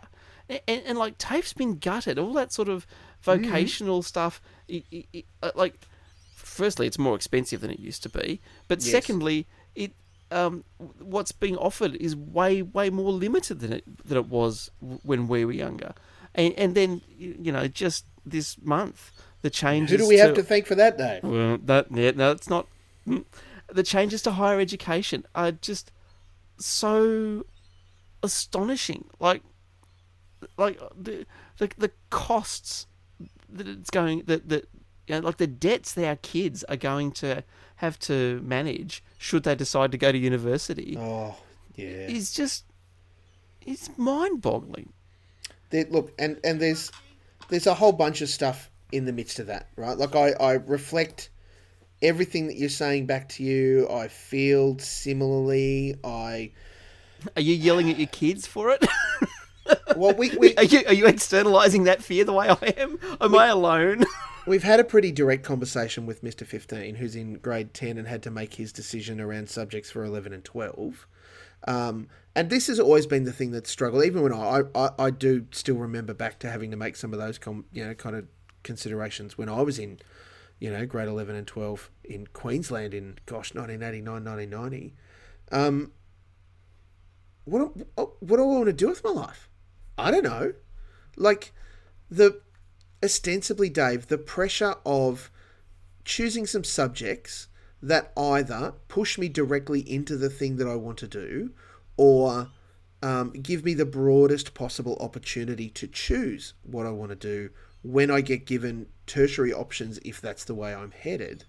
And, 0.49 0.83
and, 0.85 0.97
like 0.97 1.17
TAFE's 1.17 1.53
been 1.53 1.77
gutted, 1.77 2.19
all 2.19 2.33
that 2.33 2.51
sort 2.51 2.69
of 2.69 2.85
Mm-hmm. 3.25 3.43
vocational 3.45 4.03
stuff. 4.03 4.41
i 4.69 4.83
i 4.93 5.05
i- 5.15 5.23
uh, 5.41 5.51
like 5.55 5.75
firstly, 6.35 6.85
it's 6.87 6.99
more 6.99 7.15
expensive 7.15 7.61
than 7.61 7.71
it 7.71 7.79
used 7.79 8.03
to 8.03 8.09
be, 8.09 8.41
but 8.67 8.79
Yes. 8.81 8.91
secondly, 8.91 9.47
it 9.75 9.93
um, 10.31 10.63
what's 10.99 11.31
being 11.31 11.55
offered 11.57 11.95
is 11.95 12.15
way 12.15 12.61
way 12.61 12.89
more 12.89 13.11
limited 13.11 13.59
than 13.61 13.71
it 13.71 13.83
than 14.05 14.17
it 14.17 14.27
was 14.27 14.69
when 15.03 15.27
we 15.27 15.45
were 15.45 15.53
younger, 15.53 15.93
and 16.35 16.53
and 16.55 16.75
then 16.75 17.01
you 17.17 17.51
know 17.51 17.67
just 17.67 18.05
this 18.25 18.57
month 18.61 19.11
the 19.41 19.49
changes. 19.49 19.91
Who 19.91 19.97
do 19.97 20.07
we 20.07 20.17
have 20.17 20.33
to 20.35 20.43
thank 20.43 20.65
for 20.65 20.75
that, 20.75 20.97
Dave? 20.97 21.23
Well, 21.23 21.57
that 21.63 21.87
yeah, 21.91 22.11
no, 22.15 22.31
it's 22.31 22.49
not. 22.49 22.67
mm. 23.07 23.23
The 23.71 23.83
changes 23.83 24.21
to 24.23 24.31
higher 24.31 24.59
education 24.59 25.25
are 25.33 25.51
just 25.53 25.91
so 26.57 27.45
astonishing. 28.21 29.05
Like, 29.19 29.41
like 30.57 30.81
uh, 30.81 30.89
the 30.99 31.25
the, 31.57 31.69
the 31.77 31.91
costs 32.09 32.87
that 33.49 33.67
it's 33.67 33.89
going 33.89 34.23
that 34.25 34.49
that 34.49 34.67
you 35.07 35.15
know, 35.15 35.21
like 35.21 35.37
the 35.37 35.47
debts 35.47 35.93
that 35.93 36.05
our 36.07 36.15
kids 36.17 36.63
are 36.65 36.77
going 36.77 37.11
to 37.11 37.43
have 37.77 37.99
to 37.99 38.39
manage 38.41 39.03
should 39.17 39.43
they 39.43 39.55
decide 39.55 39.91
to 39.91 39.97
go 39.97 40.11
to 40.11 40.17
university 40.17 40.95
Oh, 40.97 41.35
yeah. 41.75 42.07
is 42.07 42.33
just 42.33 42.65
it's 43.65 43.89
mind-boggling. 43.97 44.91
There, 45.69 45.85
look, 45.89 46.11
and 46.19 46.39
and 46.43 46.61
there's 46.61 46.91
there's 47.49 47.67
a 47.67 47.73
whole 47.73 47.91
bunch 47.93 48.21
of 48.21 48.29
stuff 48.29 48.69
in 48.91 49.05
the 49.05 49.13
midst 49.13 49.39
of 49.39 49.47
that, 49.47 49.67
right? 49.75 49.97
Like 49.97 50.15
I 50.15 50.31
I 50.33 50.53
reflect 50.53 51.29
everything 52.01 52.47
that 52.47 52.57
you're 52.57 52.69
saying 52.69 53.05
back 53.05 53.29
to 53.29 53.43
you. 53.43 53.87
I 53.89 54.07
feel 54.09 54.77
similarly. 54.79 55.95
I 56.03 56.51
Are 57.35 57.41
you 57.41 57.55
yelling 57.55 57.89
at 57.89 57.97
your 57.97 58.07
kids 58.07 58.45
for 58.45 58.69
it? 58.69 58.85
well, 59.95 60.13
we, 60.13 60.35
we 60.37 60.55
are 60.55 60.63
you 60.63 60.83
are 60.87 60.93
you 60.93 61.07
externalizing 61.07 61.83
that 61.85 62.03
fear 62.03 62.23
the 62.23 62.33
way 62.33 62.49
I 62.49 62.73
am? 62.77 62.99
Am 63.21 63.35
I 63.35 63.47
alone? 63.47 64.03
We've 64.45 64.63
had 64.63 64.81
a 64.81 64.83
pretty 64.83 65.13
direct 65.13 65.43
conversation 65.43 66.05
with 66.05 66.21
Mr. 66.21 66.45
15, 66.45 66.95
who's 66.95 67.15
in 67.15 67.35
grade 67.35 67.73
10 67.73 67.97
and 67.97 68.07
had 68.07 68.21
to 68.23 68.31
make 68.31 68.55
his 68.55 68.73
decision 68.73 69.21
around 69.21 69.49
subjects 69.49 69.89
for 69.89 70.03
11 70.03 70.33
and 70.33 70.43
12. 70.43 71.07
Um, 71.65 72.09
and 72.35 72.49
this 72.49 72.67
has 72.67 72.77
always 72.77 73.07
been 73.07 73.23
the 73.23 73.31
thing 73.31 73.51
that 73.51 73.67
struggled, 73.67 74.03
even 74.03 74.21
when 74.21 74.33
I, 74.33 74.63
I, 74.75 74.89
I 74.99 75.09
do 75.11 75.45
still 75.51 75.77
remember 75.77 76.13
back 76.13 76.39
to 76.39 76.51
having 76.51 76.71
to 76.71 76.77
make 76.77 76.97
some 76.97 77.13
of 77.13 77.19
those, 77.19 77.37
com, 77.37 77.63
you 77.71 77.85
know, 77.85 77.93
kind 77.93 78.17
of 78.17 78.27
considerations 78.63 79.37
when 79.37 79.47
I 79.47 79.61
was 79.61 79.79
in, 79.79 79.99
you 80.59 80.69
know, 80.69 80.85
grade 80.85 81.07
11 81.07 81.35
and 81.37 81.47
12 81.47 81.89
in 82.03 82.27
Queensland 82.27 82.93
in, 82.93 83.19
gosh, 83.25 83.53
1989, 83.53 84.25
1990. 84.25 84.93
Um, 85.53 85.93
what, 87.45 87.71
what 87.95 88.37
do 88.37 88.41
I 88.41 88.45
want 88.45 88.65
to 88.65 88.73
do 88.73 88.89
with 88.89 89.05
my 89.05 89.11
life? 89.11 89.49
I 89.97 90.11
don't 90.11 90.23
know. 90.23 90.53
Like, 91.15 91.53
the 92.09 92.41
ostensibly, 93.03 93.69
Dave, 93.69 94.07
the 94.07 94.17
pressure 94.17 94.75
of 94.85 95.29
choosing 96.05 96.45
some 96.45 96.63
subjects 96.63 97.47
that 97.81 98.13
either 98.15 98.73
push 98.87 99.17
me 99.17 99.27
directly 99.27 99.81
into 99.81 100.15
the 100.15 100.29
thing 100.29 100.57
that 100.57 100.67
I 100.67 100.75
want 100.75 100.97
to 100.99 101.07
do 101.07 101.51
or 101.97 102.49
um, 103.01 103.31
give 103.31 103.65
me 103.65 103.73
the 103.73 103.85
broadest 103.85 104.53
possible 104.53 104.97
opportunity 105.01 105.69
to 105.71 105.87
choose 105.87 106.53
what 106.63 106.85
I 106.85 106.91
want 106.91 107.09
to 107.09 107.15
do 107.15 107.49
when 107.81 108.09
I 108.09 108.21
get 108.21 108.45
given 108.45 108.87
tertiary 109.05 109.51
options, 109.51 109.99
if 110.05 110.21
that's 110.21 110.45
the 110.45 110.55
way 110.55 110.73
I'm 110.73 110.91
headed. 110.91 111.43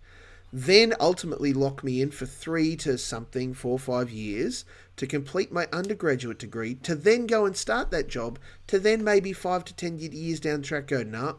Then 0.52 0.94
ultimately 0.98 1.52
lock 1.52 1.84
me 1.84 2.02
in 2.02 2.10
for 2.10 2.26
three 2.26 2.74
to 2.76 2.98
something, 2.98 3.54
four 3.54 3.72
or 3.72 3.78
five 3.78 4.10
years 4.10 4.64
to 4.96 5.06
complete 5.06 5.52
my 5.52 5.68
undergraduate 5.72 6.38
degree, 6.38 6.74
to 6.76 6.94
then 6.94 7.26
go 7.26 7.44
and 7.46 7.56
start 7.56 7.90
that 7.90 8.08
job, 8.08 8.38
to 8.66 8.78
then 8.78 9.02
maybe 9.02 9.32
five 9.32 9.64
to 9.64 9.74
ten 9.74 9.98
years 9.98 10.40
down 10.40 10.60
the 10.60 10.66
track 10.66 10.86
go, 10.86 11.02
nah, 11.02 11.34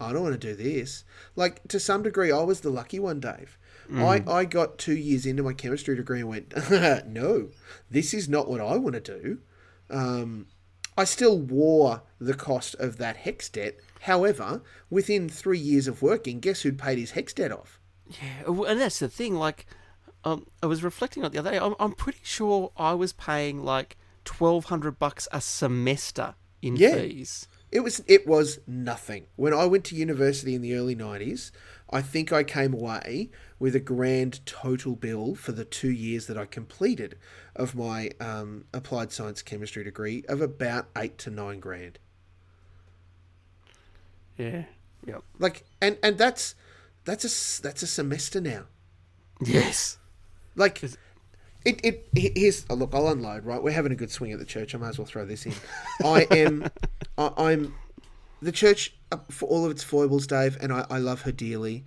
I 0.00 0.12
don't 0.12 0.22
want 0.22 0.40
to 0.40 0.54
do 0.54 0.54
this. 0.54 1.04
Like 1.34 1.66
to 1.68 1.80
some 1.80 2.02
degree, 2.02 2.30
I 2.30 2.42
was 2.42 2.60
the 2.60 2.70
lucky 2.70 2.98
one, 2.98 3.20
Dave. 3.20 3.58
I, 3.94 4.24
I 4.26 4.44
got 4.44 4.78
two 4.78 4.96
years 4.96 5.26
into 5.26 5.42
my 5.42 5.52
chemistry 5.52 5.94
degree 5.96 6.20
and 6.20 6.28
went, 6.28 6.54
no, 7.06 7.50
this 7.90 8.12
is 8.12 8.28
not 8.28 8.48
what 8.48 8.60
I 8.60 8.76
want 8.76 8.94
to 8.94 9.00
do. 9.00 9.38
Um, 9.88 10.46
I 10.98 11.04
still 11.04 11.38
wore 11.38 12.02
the 12.18 12.34
cost 12.34 12.74
of 12.76 12.96
that 12.98 13.18
HECS 13.18 13.52
debt. 13.52 13.76
However, 14.00 14.62
within 14.90 15.28
three 15.28 15.58
years 15.58 15.86
of 15.86 16.02
working, 16.02 16.40
guess 16.40 16.62
who'd 16.62 16.78
paid 16.78 16.98
his 16.98 17.12
HECS 17.12 17.34
debt 17.34 17.52
off? 17.52 17.80
Yeah, 18.08 18.64
and 18.66 18.80
that's 18.80 18.98
the 18.98 19.08
thing. 19.08 19.34
Like, 19.34 19.66
um, 20.26 20.46
I 20.62 20.66
was 20.66 20.82
reflecting 20.82 21.22
on 21.22 21.28
it 21.28 21.32
the 21.32 21.38
other 21.38 21.52
day. 21.52 21.58
I'm, 21.58 21.74
I'm 21.78 21.92
pretty 21.92 22.18
sure 22.22 22.72
I 22.76 22.94
was 22.94 23.12
paying 23.12 23.62
like 23.62 23.96
twelve 24.24 24.66
hundred 24.66 24.98
bucks 24.98 25.28
a 25.32 25.40
semester 25.40 26.34
in 26.60 26.76
Yeah. 26.76 26.96
fees. 26.96 27.48
It 27.72 27.80
was 27.80 28.02
it 28.06 28.26
was 28.26 28.58
nothing. 28.66 29.26
When 29.36 29.52
I 29.52 29.66
went 29.66 29.84
to 29.86 29.94
university 29.96 30.54
in 30.54 30.62
the 30.62 30.74
early 30.74 30.94
nineties, 30.94 31.52
I 31.90 32.00
think 32.02 32.32
I 32.32 32.42
came 32.44 32.72
away 32.74 33.30
with 33.58 33.74
a 33.76 33.80
grand 33.80 34.44
total 34.46 34.96
bill 34.96 35.34
for 35.34 35.52
the 35.52 35.64
two 35.64 35.90
years 35.90 36.26
that 36.26 36.36
I 36.38 36.44
completed 36.46 37.16
of 37.54 37.74
my 37.74 38.10
um, 38.20 38.64
applied 38.72 39.12
science 39.12 39.42
chemistry 39.42 39.84
degree 39.84 40.24
of 40.28 40.40
about 40.40 40.88
eight 40.96 41.18
to 41.18 41.30
nine 41.30 41.60
grand. 41.60 41.98
Yeah. 44.36 44.64
Yep. 45.06 45.22
Like, 45.38 45.64
and 45.80 45.98
and 46.02 46.18
that's 46.18 46.54
that's 47.04 47.24
a 47.24 47.62
that's 47.62 47.82
a 47.82 47.86
semester 47.86 48.40
now. 48.40 48.64
Yes. 49.44 49.98
Like, 50.56 50.82
it, 50.82 51.80
it 51.84 52.08
here's 52.36 52.64
oh, 52.70 52.74
look. 52.74 52.94
I'll 52.94 53.08
unload. 53.08 53.44
Right, 53.44 53.62
we're 53.62 53.72
having 53.72 53.92
a 53.92 53.96
good 53.96 54.10
swing 54.10 54.32
at 54.32 54.38
the 54.38 54.44
church. 54.44 54.74
I 54.74 54.78
might 54.78 54.90
as 54.90 54.98
well 54.98 55.06
throw 55.06 55.24
this 55.24 55.46
in. 55.46 55.54
I 56.04 56.26
am, 56.30 56.68
I, 57.18 57.30
I'm, 57.36 57.74
the 58.40 58.52
church 58.52 58.94
uh, 59.12 59.18
for 59.30 59.48
all 59.48 59.64
of 59.64 59.70
its 59.70 59.82
foibles, 59.82 60.26
Dave, 60.26 60.56
and 60.60 60.72
I, 60.72 60.86
I 60.90 60.98
love 60.98 61.22
her 61.22 61.32
dearly. 61.32 61.84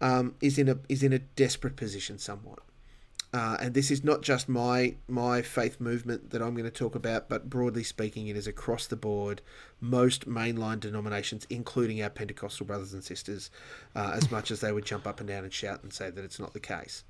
Um, 0.00 0.36
is 0.40 0.58
in 0.58 0.68
a 0.68 0.78
is 0.88 1.02
in 1.02 1.12
a 1.12 1.18
desperate 1.18 1.76
position 1.76 2.18
somewhat. 2.18 2.60
Uh, 3.34 3.58
and 3.60 3.74
this 3.74 3.90
is 3.90 4.02
not 4.02 4.22
just 4.22 4.48
my 4.48 4.94
my 5.06 5.42
faith 5.42 5.80
movement 5.80 6.30
that 6.30 6.40
I'm 6.40 6.54
going 6.54 6.64
to 6.64 6.70
talk 6.70 6.94
about, 6.94 7.28
but 7.28 7.50
broadly 7.50 7.82
speaking, 7.82 8.28
it 8.28 8.36
is 8.36 8.46
across 8.46 8.86
the 8.86 8.96
board. 8.96 9.42
Most 9.80 10.26
mainline 10.26 10.80
denominations, 10.80 11.46
including 11.50 12.02
our 12.02 12.08
Pentecostal 12.08 12.64
brothers 12.64 12.94
and 12.94 13.04
sisters, 13.04 13.50
uh, 13.94 14.12
as 14.14 14.30
much 14.30 14.50
as 14.50 14.60
they 14.60 14.72
would 14.72 14.86
jump 14.86 15.06
up 15.06 15.20
and 15.20 15.28
down 15.28 15.44
and 15.44 15.52
shout 15.52 15.82
and 15.82 15.92
say 15.92 16.08
that 16.08 16.24
it's 16.24 16.40
not 16.40 16.54
the 16.54 16.60
case. 16.60 17.04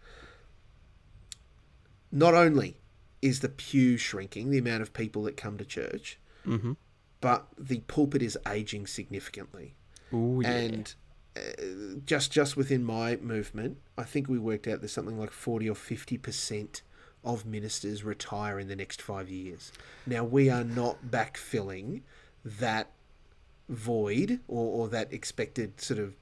Not 2.10 2.34
only 2.34 2.76
is 3.20 3.40
the 3.40 3.48
pew 3.48 3.96
shrinking, 3.96 4.50
the 4.50 4.58
amount 4.58 4.82
of 4.82 4.92
people 4.92 5.22
that 5.24 5.36
come 5.36 5.58
to 5.58 5.64
church, 5.64 6.18
Mm-hmm. 6.46 6.72
but 7.20 7.48
the 7.58 7.80
pulpit 7.80 8.22
is 8.22 8.38
aging 8.48 8.86
significantly 8.86 9.74
Ooh, 10.14 10.40
yeah. 10.42 10.50
and 10.50 10.94
uh, 11.36 11.40
just 12.06 12.32
just 12.32 12.56
within 12.56 12.82
my 12.84 13.16
movement, 13.16 13.78
I 13.98 14.04
think 14.04 14.28
we 14.28 14.38
worked 14.38 14.66
out 14.66 14.80
there's 14.80 14.92
something 14.92 15.18
like 15.18 15.30
forty 15.32 15.68
or 15.68 15.74
fifty 15.74 16.16
percent 16.16 16.82
of 17.24 17.44
ministers 17.44 18.04
retire 18.04 18.58
in 18.58 18.68
the 18.68 18.76
next 18.76 19.02
five 19.02 19.28
years. 19.28 19.72
Now 20.06 20.24
we 20.24 20.48
are 20.48 20.64
not 20.64 21.10
backfilling 21.10 22.02
that 22.44 22.92
void 23.68 24.40
or, 24.48 24.84
or 24.84 24.88
that 24.88 25.12
expected 25.12 25.80
sort 25.80 26.00
of 26.00 26.14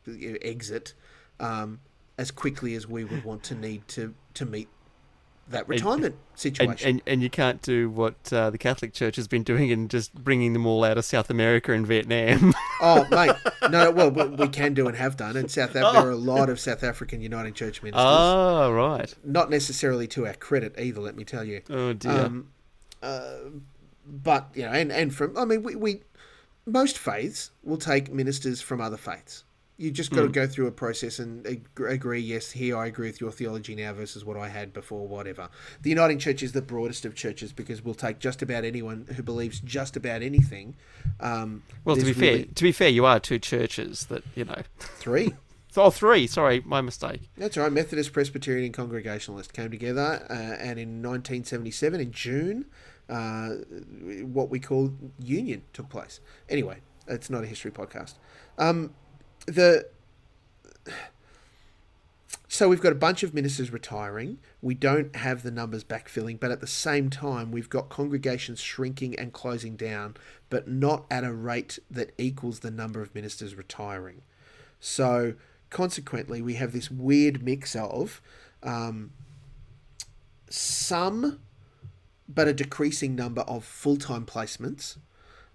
exit 0.42 0.94
um, 1.38 1.80
as 2.18 2.30
quickly 2.30 2.74
as 2.74 2.88
we 2.88 3.04
would 3.04 3.22
want 3.24 3.42
to 3.44 3.54
need 3.54 3.86
to 3.88 4.14
to 4.34 4.44
meet 4.46 4.68
that 5.48 5.68
retirement 5.68 6.14
and, 6.14 6.14
situation. 6.34 6.88
And, 6.88 7.02
and 7.06 7.22
you 7.22 7.30
can't 7.30 7.62
do 7.62 7.88
what 7.88 8.32
uh, 8.32 8.50
the 8.50 8.58
Catholic 8.58 8.92
Church 8.92 9.16
has 9.16 9.28
been 9.28 9.42
doing 9.42 9.70
and 9.70 9.88
just 9.88 10.14
bringing 10.14 10.52
them 10.52 10.66
all 10.66 10.84
out 10.84 10.98
of 10.98 11.04
South 11.04 11.30
America 11.30 11.72
and 11.72 11.86
Vietnam. 11.86 12.54
oh, 12.80 13.06
mate, 13.10 13.36
no, 13.70 13.90
well, 13.90 14.10
we 14.10 14.48
can 14.48 14.74
do 14.74 14.88
and 14.88 14.96
have 14.96 15.16
done. 15.16 15.36
In 15.36 15.48
South 15.48 15.70
Africa, 15.70 15.92
there 15.92 16.08
are 16.08 16.10
a 16.10 16.16
lot 16.16 16.48
of 16.48 16.58
South 16.58 16.82
African 16.82 17.20
Uniting 17.20 17.54
Church 17.54 17.82
ministers. 17.82 18.04
Oh, 18.04 18.72
right. 18.72 19.14
Not 19.24 19.50
necessarily 19.50 20.06
to 20.08 20.26
our 20.26 20.34
credit 20.34 20.74
either, 20.78 21.00
let 21.00 21.16
me 21.16 21.24
tell 21.24 21.44
you. 21.44 21.62
Oh 21.70 21.92
dear. 21.92 22.12
Um, 22.12 22.48
uh, 23.02 23.36
but 24.06 24.50
you 24.54 24.62
know, 24.62 24.72
and 24.72 24.92
and 24.92 25.14
from 25.14 25.36
I 25.36 25.44
mean, 25.44 25.62
we, 25.62 25.74
we 25.74 26.02
most 26.64 26.98
faiths 26.98 27.50
will 27.62 27.76
take 27.76 28.12
ministers 28.12 28.60
from 28.60 28.80
other 28.80 28.96
faiths. 28.96 29.44
You 29.78 29.90
just 29.90 30.10
got 30.10 30.22
to 30.22 30.28
mm. 30.28 30.32
go 30.32 30.46
through 30.46 30.68
a 30.68 30.72
process 30.72 31.18
and 31.18 31.46
agree. 31.76 32.20
Yes, 32.20 32.50
here 32.50 32.78
I 32.78 32.86
agree 32.86 33.08
with 33.08 33.20
your 33.20 33.30
theology 33.30 33.74
now 33.74 33.92
versus 33.92 34.24
what 34.24 34.38
I 34.38 34.48
had 34.48 34.72
before. 34.72 35.06
Whatever. 35.06 35.50
The 35.82 35.90
Uniting 35.90 36.18
Church 36.18 36.42
is 36.42 36.52
the 36.52 36.62
broadest 36.62 37.04
of 37.04 37.14
churches 37.14 37.52
because 37.52 37.84
we'll 37.84 37.94
take 37.94 38.18
just 38.18 38.40
about 38.40 38.64
anyone 38.64 39.06
who 39.14 39.22
believes 39.22 39.60
just 39.60 39.94
about 39.94 40.22
anything. 40.22 40.76
Um, 41.20 41.62
well, 41.84 41.94
to 41.96 42.04
be 42.04 42.12
really... 42.12 42.44
fair, 42.44 42.54
to 42.54 42.62
be 42.62 42.72
fair, 42.72 42.88
you 42.88 43.04
are 43.04 43.20
two 43.20 43.38
churches 43.38 44.06
that 44.06 44.22
you 44.34 44.46
know. 44.46 44.62
Three. 44.78 45.34
oh, 45.76 45.90
three. 45.90 46.26
Sorry, 46.26 46.62
my 46.64 46.80
mistake. 46.80 47.28
That's 47.36 47.58
right. 47.58 47.70
Methodist, 47.70 48.14
Presbyterian, 48.14 48.64
and 48.64 48.74
Congregationalist 48.74 49.52
came 49.52 49.70
together, 49.70 50.26
uh, 50.30 50.32
and 50.32 50.78
in 50.78 51.02
1977, 51.02 52.00
in 52.00 52.12
June, 52.12 52.64
uh, 53.10 53.50
what 54.22 54.48
we 54.48 54.58
call 54.58 54.92
union 55.18 55.62
took 55.74 55.90
place. 55.90 56.20
Anyway, 56.48 56.78
it's 57.06 57.28
not 57.28 57.44
a 57.44 57.46
history 57.46 57.70
podcast. 57.70 58.14
Um, 58.58 58.94
the 59.46 59.86
so 62.56 62.70
we've 62.70 62.80
got 62.80 62.92
a 62.92 62.96
bunch 62.96 63.22
of 63.22 63.34
ministers 63.34 63.70
retiring. 63.70 64.38
We 64.62 64.72
don't 64.72 65.14
have 65.14 65.42
the 65.42 65.50
numbers 65.50 65.84
backfilling, 65.84 66.40
but 66.40 66.50
at 66.50 66.62
the 66.62 66.66
same 66.66 67.10
time, 67.10 67.52
we've 67.52 67.68
got 67.68 67.90
congregations 67.90 68.60
shrinking 68.60 69.14
and 69.18 69.30
closing 69.30 69.76
down, 69.76 70.16
but 70.48 70.66
not 70.66 71.04
at 71.10 71.22
a 71.22 71.34
rate 71.34 71.78
that 71.90 72.12
equals 72.16 72.60
the 72.60 72.70
number 72.70 73.02
of 73.02 73.14
ministers 73.14 73.56
retiring. 73.56 74.22
So 74.80 75.34
consequently, 75.68 76.40
we 76.40 76.54
have 76.54 76.72
this 76.72 76.90
weird 76.90 77.42
mix 77.42 77.76
of 77.76 78.22
um, 78.62 79.10
some, 80.48 81.40
but 82.26 82.48
a 82.48 82.54
decreasing 82.54 83.14
number 83.14 83.42
of 83.42 83.66
full 83.66 83.98
time 83.98 84.24
placements, 84.24 84.96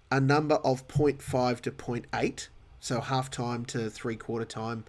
a 0.08 0.20
number 0.20 0.56
of 0.56 0.86
0.5 0.86 1.60
to 1.62 1.72
0.8 1.72 2.48
so 2.82 3.00
half 3.00 3.30
time 3.30 3.64
to 3.64 3.88
three 3.88 4.16
quarter 4.16 4.44
time 4.44 4.84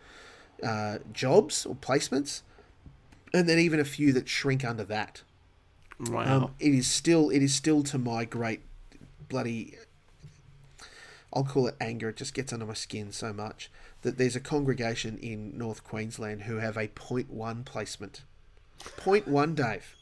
uh, 0.61 0.97
jobs 1.13 1.65
or 1.65 1.75
placements, 1.75 2.41
and 3.33 3.47
then 3.47 3.59
even 3.59 3.79
a 3.79 3.85
few 3.85 4.11
that 4.11 4.27
shrink 4.27 4.65
under 4.65 4.83
that. 4.83 5.21
Wow. 5.99 6.37
Um, 6.37 6.53
it 6.59 6.73
is 6.73 6.87
still 6.87 7.29
it 7.29 7.41
is 7.41 7.55
still 7.55 7.83
to 7.83 7.97
my 7.97 8.25
great 8.25 8.61
bloody 9.29 9.75
I'll 11.31 11.43
call 11.43 11.67
it 11.67 11.75
anger, 11.79 12.09
it 12.09 12.17
just 12.17 12.33
gets 12.33 12.51
under 12.51 12.65
my 12.65 12.73
skin 12.73 13.11
so 13.11 13.31
much 13.31 13.71
that 14.01 14.17
there's 14.17 14.35
a 14.35 14.39
congregation 14.39 15.17
in 15.17 15.57
North 15.57 15.83
Queensland 15.83 16.43
who 16.43 16.57
have 16.57 16.77
a 16.77 16.87
0.1 16.87 17.65
placement. 17.65 18.23
0.1 18.79 19.55
Dave. 19.55 19.95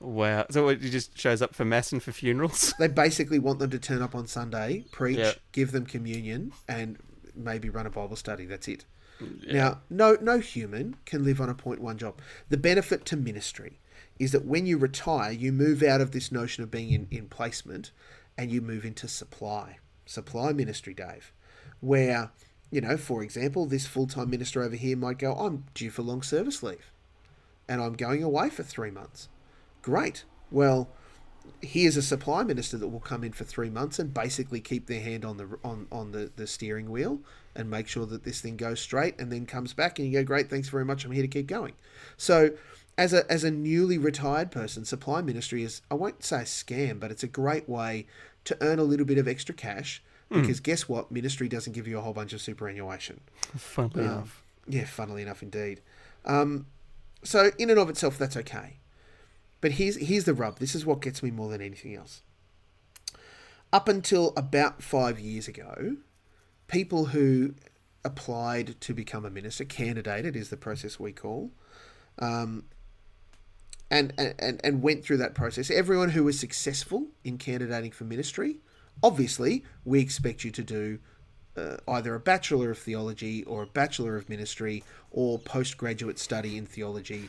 Wow. 0.00 0.46
So 0.50 0.68
it 0.68 0.80
just 0.80 1.18
shows 1.18 1.40
up 1.40 1.54
for 1.54 1.64
mass 1.64 1.92
and 1.92 2.02
for 2.02 2.12
funerals? 2.12 2.74
They 2.78 2.88
basically 2.88 3.38
want 3.38 3.60
them 3.60 3.70
to 3.70 3.78
turn 3.78 4.02
up 4.02 4.14
on 4.14 4.26
Sunday, 4.26 4.84
preach, 4.92 5.38
give 5.52 5.72
them 5.72 5.86
communion, 5.86 6.52
and 6.68 6.98
maybe 7.36 7.68
run 7.68 7.86
a 7.86 7.90
Bible 7.90 8.16
study. 8.16 8.46
That's 8.46 8.68
it. 8.68 8.84
Yeah. 9.42 9.52
Now, 9.52 9.80
no, 9.88 10.16
no 10.20 10.38
human 10.38 10.96
can 11.04 11.24
live 11.24 11.40
on 11.40 11.48
a 11.48 11.54
point 11.54 11.80
one 11.80 11.98
job. 11.98 12.20
The 12.48 12.56
benefit 12.56 13.04
to 13.06 13.16
ministry 13.16 13.80
is 14.18 14.32
that 14.32 14.44
when 14.44 14.66
you 14.66 14.78
retire, 14.78 15.32
you 15.32 15.52
move 15.52 15.82
out 15.82 16.00
of 16.00 16.12
this 16.12 16.32
notion 16.32 16.62
of 16.62 16.70
being 16.70 16.90
in, 16.90 17.08
in 17.10 17.28
placement 17.28 17.92
and 18.36 18.50
you 18.50 18.60
move 18.60 18.84
into 18.84 19.08
supply. 19.08 19.78
Supply 20.04 20.52
ministry, 20.52 20.94
Dave. 20.94 21.32
Where, 21.80 22.30
you 22.70 22.80
know, 22.80 22.96
for 22.96 23.22
example, 23.22 23.66
this 23.66 23.86
full 23.86 24.06
time 24.06 24.30
minister 24.30 24.62
over 24.62 24.76
here 24.76 24.96
might 24.96 25.18
go, 25.18 25.34
I'm 25.34 25.64
due 25.74 25.90
for 25.90 26.02
long 26.02 26.22
service 26.22 26.62
leave 26.62 26.92
and 27.68 27.82
I'm 27.82 27.94
going 27.94 28.22
away 28.22 28.50
for 28.50 28.62
three 28.62 28.90
months. 28.90 29.28
Great. 29.82 30.24
Well, 30.50 30.88
here's 31.62 31.96
a 31.96 32.02
supply 32.02 32.42
minister 32.42 32.76
that 32.78 32.88
will 32.88 33.00
come 33.00 33.24
in 33.24 33.32
for 33.32 33.44
three 33.44 33.70
months 33.70 33.98
and 33.98 34.12
basically 34.12 34.60
keep 34.60 34.86
their 34.86 35.00
hand 35.00 35.24
on 35.24 35.36
the 35.36 35.58
on, 35.64 35.86
on 35.90 36.12
the, 36.12 36.30
the 36.36 36.46
steering 36.46 36.90
wheel 36.90 37.20
and 37.54 37.70
make 37.70 37.88
sure 37.88 38.06
that 38.06 38.24
this 38.24 38.40
thing 38.40 38.56
goes 38.56 38.80
straight 38.80 39.18
and 39.18 39.32
then 39.32 39.46
comes 39.46 39.72
back 39.72 39.98
and 39.98 40.08
you 40.08 40.18
go 40.20 40.24
great 40.24 40.50
thanks 40.50 40.68
very 40.68 40.84
much. 40.84 41.04
I'm 41.04 41.12
here 41.12 41.22
to 41.22 41.28
keep 41.28 41.46
going. 41.46 41.74
So 42.16 42.50
as 42.98 43.12
a 43.12 43.30
as 43.30 43.44
a 43.44 43.50
newly 43.50 43.98
retired 43.98 44.50
person 44.50 44.82
supply 44.82 45.20
ministry 45.20 45.62
is 45.62 45.82
i 45.90 45.94
won't 45.94 46.24
say 46.24 46.38
a 46.38 46.44
scam 46.44 46.98
but 46.98 47.10
it's 47.10 47.22
a 47.22 47.26
great 47.26 47.68
way 47.68 48.06
to 48.46 48.56
earn 48.62 48.78
a 48.78 48.82
little 48.82 49.04
bit 49.04 49.18
of 49.18 49.28
extra 49.28 49.54
cash 49.54 50.02
hmm. 50.30 50.40
because 50.40 50.60
mm. 50.60 50.64
guess 50.64 50.88
what? 50.88 51.10
Ministry 51.12 51.48
doesn't 51.48 51.74
give 51.74 51.86
you 51.86 51.98
a 51.98 52.00
whole 52.00 52.14
bunch 52.14 52.32
of 52.32 52.40
superannuation. 52.40 53.20
Funnily 53.56 54.06
um, 54.06 54.12
enough. 54.12 54.42
yeah 54.66 54.84
funnily 54.86 55.22
enough 55.22 55.42
indeed. 55.42 55.82
Um, 56.24 56.66
so 57.22 57.50
in 57.58 57.70
and 57.70 57.78
of 57.78 57.90
itself 57.90 58.16
that's 58.16 58.36
okay 58.36 58.78
but 59.66 59.72
here's 59.72 59.96
here's 59.96 60.22
the 60.22 60.32
rub. 60.32 60.60
This 60.60 60.76
is 60.76 60.86
what 60.86 61.02
gets 61.02 61.24
me 61.24 61.32
more 61.32 61.48
than 61.48 61.60
anything 61.60 61.96
else. 61.96 62.22
Up 63.72 63.88
until 63.88 64.32
about 64.36 64.80
five 64.80 65.18
years 65.18 65.48
ago, 65.48 65.96
people 66.68 67.06
who 67.06 67.56
applied 68.04 68.80
to 68.82 68.94
become 68.94 69.24
a 69.24 69.28
minister, 69.28 69.64
candidated 69.64 70.36
is 70.36 70.50
the 70.50 70.56
process 70.56 71.00
we 71.00 71.10
call, 71.10 71.50
um, 72.20 72.66
and, 73.90 74.12
and, 74.16 74.60
and 74.62 74.82
went 74.82 75.04
through 75.04 75.16
that 75.16 75.34
process. 75.34 75.68
Everyone 75.68 76.10
who 76.10 76.22
was 76.22 76.38
successful 76.38 77.08
in 77.24 77.36
candidating 77.36 77.90
for 77.90 78.04
ministry, 78.04 78.58
obviously, 79.02 79.64
we 79.84 79.98
expect 79.98 80.44
you 80.44 80.52
to 80.52 80.62
do 80.62 81.00
uh, 81.56 81.78
either 81.88 82.14
a 82.14 82.20
Bachelor 82.20 82.70
of 82.70 82.78
Theology 82.78 83.42
or 83.42 83.64
a 83.64 83.66
Bachelor 83.66 84.16
of 84.16 84.28
Ministry 84.28 84.84
or 85.10 85.40
postgraduate 85.40 86.20
study 86.20 86.56
in 86.56 86.66
theology 86.66 87.28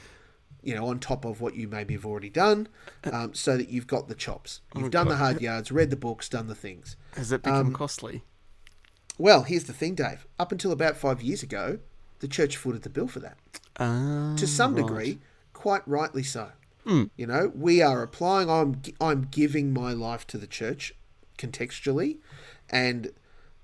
you 0.61 0.75
know, 0.75 0.87
on 0.87 0.99
top 0.99 1.25
of 1.25 1.41
what 1.41 1.55
you 1.55 1.67
maybe 1.67 1.93
have 1.93 2.05
already 2.05 2.29
done, 2.29 2.67
um, 3.11 3.33
so 3.33 3.57
that 3.57 3.69
you've 3.69 3.87
got 3.87 4.07
the 4.07 4.15
chops. 4.15 4.61
You've 4.75 4.85
oh, 4.85 4.89
done 4.89 5.05
God. 5.05 5.11
the 5.13 5.17
hard 5.17 5.41
yards, 5.41 5.71
read 5.71 5.89
the 5.89 5.95
books, 5.95 6.29
done 6.29 6.47
the 6.47 6.55
things. 6.55 6.95
Has 7.15 7.31
it 7.31 7.43
become 7.43 7.67
um, 7.67 7.73
costly? 7.73 8.23
Well, 9.17 9.43
here's 9.43 9.63
the 9.63 9.73
thing, 9.73 9.95
Dave. 9.95 10.27
Up 10.39 10.51
until 10.51 10.71
about 10.71 10.97
five 10.97 11.21
years 11.21 11.41
ago, 11.41 11.79
the 12.19 12.27
church 12.27 12.57
footed 12.57 12.83
the 12.83 12.89
bill 12.89 13.07
for 13.07 13.19
that. 13.19 13.37
Uh, 13.77 14.35
to 14.35 14.47
some 14.47 14.75
right. 14.75 14.85
degree, 14.85 15.19
quite 15.53 15.87
rightly 15.87 16.23
so. 16.23 16.51
Mm. 16.85 17.09
You 17.17 17.27
know, 17.27 17.51
we 17.53 17.81
are 17.81 18.01
applying. 18.01 18.49
I'm 18.49 18.81
I'm 19.01 19.27
giving 19.29 19.73
my 19.73 19.91
life 19.91 20.25
to 20.27 20.37
the 20.37 20.47
church, 20.47 20.93
contextually, 21.37 22.17
and 22.69 23.11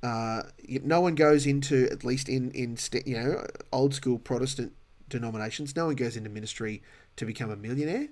uh, 0.03 0.43
no 0.67 0.99
one 0.99 1.15
goes 1.15 1.45
into 1.45 1.87
at 1.89 2.03
least 2.03 2.27
in 2.27 2.51
in 2.51 2.77
you 3.05 3.17
know 3.17 3.45
old 3.71 3.93
school 3.93 4.19
Protestant 4.19 4.73
denominations. 5.13 5.75
No 5.75 5.85
one 5.85 5.95
goes 5.95 6.17
into 6.17 6.29
ministry 6.29 6.83
to 7.15 7.25
become 7.25 7.49
a 7.49 7.55
millionaire. 7.55 8.09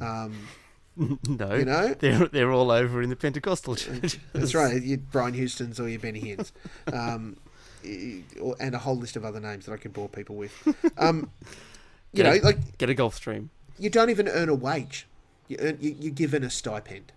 Um, 0.00 0.48
no, 0.96 1.54
you 1.54 1.64
know 1.64 1.94
they're 1.94 2.28
they're 2.28 2.52
all 2.52 2.70
over 2.70 3.00
in 3.00 3.08
the 3.08 3.16
Pentecostal 3.16 3.76
church. 3.76 4.18
That's 4.32 4.54
right. 4.54 4.82
Your 4.82 4.98
Brian 4.98 5.34
Houston's 5.34 5.80
or 5.80 5.88
your 5.88 6.00
Benny 6.00 6.20
Hinn's, 6.20 6.52
um, 6.92 7.36
and 7.82 8.74
a 8.74 8.78
whole 8.78 8.96
list 8.96 9.16
of 9.16 9.24
other 9.24 9.40
names 9.40 9.66
that 9.66 9.72
I 9.72 9.78
can 9.78 9.92
bore 9.92 10.08
people 10.08 10.36
with. 10.36 10.52
Um, 10.98 11.30
you 12.12 12.22
get 12.22 12.22
know, 12.24 12.32
a, 12.32 12.40
like 12.44 12.78
get 12.78 12.90
a 12.90 12.94
Gulfstream. 12.94 13.48
You 13.78 13.88
don't 13.88 14.10
even 14.10 14.28
earn 14.28 14.50
a 14.50 14.54
wage. 14.54 15.06
You 15.48 15.56
earn, 15.60 15.78
you, 15.80 15.96
you're 15.98 16.12
given 16.12 16.44
a 16.44 16.50
stipend. 16.50 17.12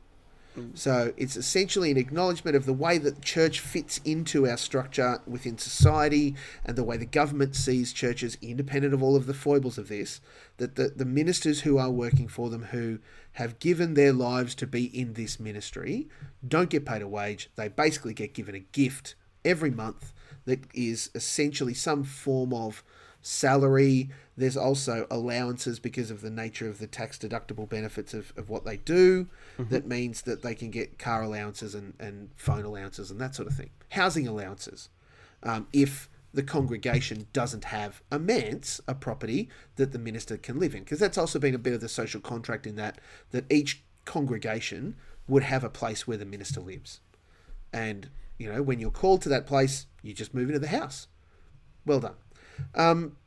So 0.74 1.14
it's 1.18 1.36
essentially 1.36 1.91
an 1.91 1.97
acknowledgement 1.97 2.56
of 2.56 2.66
the 2.66 2.74
way 2.74 2.97
that 2.97 3.16
the 3.16 3.22
church 3.22 3.60
fits 3.60 3.99
into 4.06 4.47
our 4.47 4.58
structure 4.58 5.22
within 5.28 5.58
society 5.58 6.36
and 6.66 6.78
the 6.78 6.84
way 6.84 6.97
the 6.97 7.06
government 7.06 7.56
sees 7.56 7.93
churches, 7.93 8.38
independent 8.41 8.93
of 8.93 9.03
all 9.03 9.16
of 9.16 9.26
the 9.26 9.34
foibles 9.34 9.78
of 9.78 9.88
this, 9.88 10.22
that 10.58 10.76
the, 10.76 10.89
the 10.89 11.06
ministers 11.06 11.62
who 11.62 11.78
are 11.78 11.91
working 11.91 12.28
for 12.28 12.49
them, 12.49 12.64
who 12.66 12.99
have 13.34 13.60
given 13.60 13.93
their 13.93 14.14
lives 14.14 14.56
to 14.56 14.68
be 14.68 14.86
in 14.86 15.14
this 15.14 15.39
ministry, 15.39 16.08
don't 16.47 16.70
get 16.70 16.86
paid 16.86 17.01
a 17.01 17.08
wage. 17.08 17.49
They 17.56 17.68
basically 17.68 18.14
get 18.14 18.34
given 18.34 18.56
a 18.56 18.60
gift 18.60 19.16
every 19.43 19.72
month 19.72 20.14
that 20.45 20.62
is 20.74 21.10
essentially 21.16 21.74
some 21.74 22.03
form 22.03 22.53
of 22.53 22.84
salary. 23.26 24.09
There's 24.38 24.57
also 24.57 25.07
allowances 25.09 25.80
because 25.80 26.11
of 26.11 26.21
the 26.21 26.30
nature 26.30 26.69
of 26.69 26.80
the 26.80 26.88
tax 26.88 27.17
deductible 27.17 27.67
benefits 27.67 28.13
of, 28.13 28.32
of 28.38 28.49
what 28.49 28.65
they 28.65 28.78
do. 28.78 29.28
Mm-hmm. 29.57 29.69
That 29.69 29.88
means 29.88 30.21
that 30.23 30.43
they 30.43 30.53
can 30.53 30.69
get 30.69 30.99
car 30.99 31.23
allowances 31.23 31.73
and, 31.73 31.93
and 31.99 32.30
phone 32.36 32.65
allowances 32.65 33.09
and 33.09 33.19
that 33.19 33.34
sort 33.34 33.47
of 33.47 33.55
thing. 33.55 33.71
Housing 33.89 34.28
allowances. 34.28 34.89
Um, 35.41 35.67
if 35.73 36.09
the 36.34 36.43
congregation 36.43 37.28
doesn't 37.34 37.65
have 37.65 38.03
a 38.11 38.19
manse, 38.19 38.82
a 38.88 38.93
property 38.93 39.49
that 39.78 39.91
the 39.91 39.99
minister 39.99 40.38
can 40.38 40.59
live 40.59 40.76
in. 40.76 40.84
Because 40.84 40.99
that's 40.99 41.17
also 41.17 41.39
been 41.39 41.55
a 41.55 41.59
bit 41.59 41.73
of 41.73 41.82
the 41.82 41.89
social 41.89 42.21
contract 42.21 42.67
in 42.67 42.76
that 42.76 42.99
that 43.32 43.51
each 43.51 43.84
congregation 44.03 44.95
would 45.28 45.43
have 45.43 45.63
a 45.63 45.69
place 45.69 46.05
where 46.05 46.17
the 46.17 46.26
minister 46.26 46.59
lives. 46.59 46.99
And, 47.73 48.09
you 48.38 48.51
know, 48.51 48.61
when 48.61 48.80
you're 48.80 48.91
called 48.91 49.21
to 49.23 49.30
that 49.30 49.47
place, 49.47 49.88
you 50.03 50.13
just 50.13 50.34
move 50.34 50.49
into 50.49 50.59
the 50.59 50.67
house. 50.67 51.07
Well 51.86 52.01
done. 52.01 52.15
Um, 52.74 53.18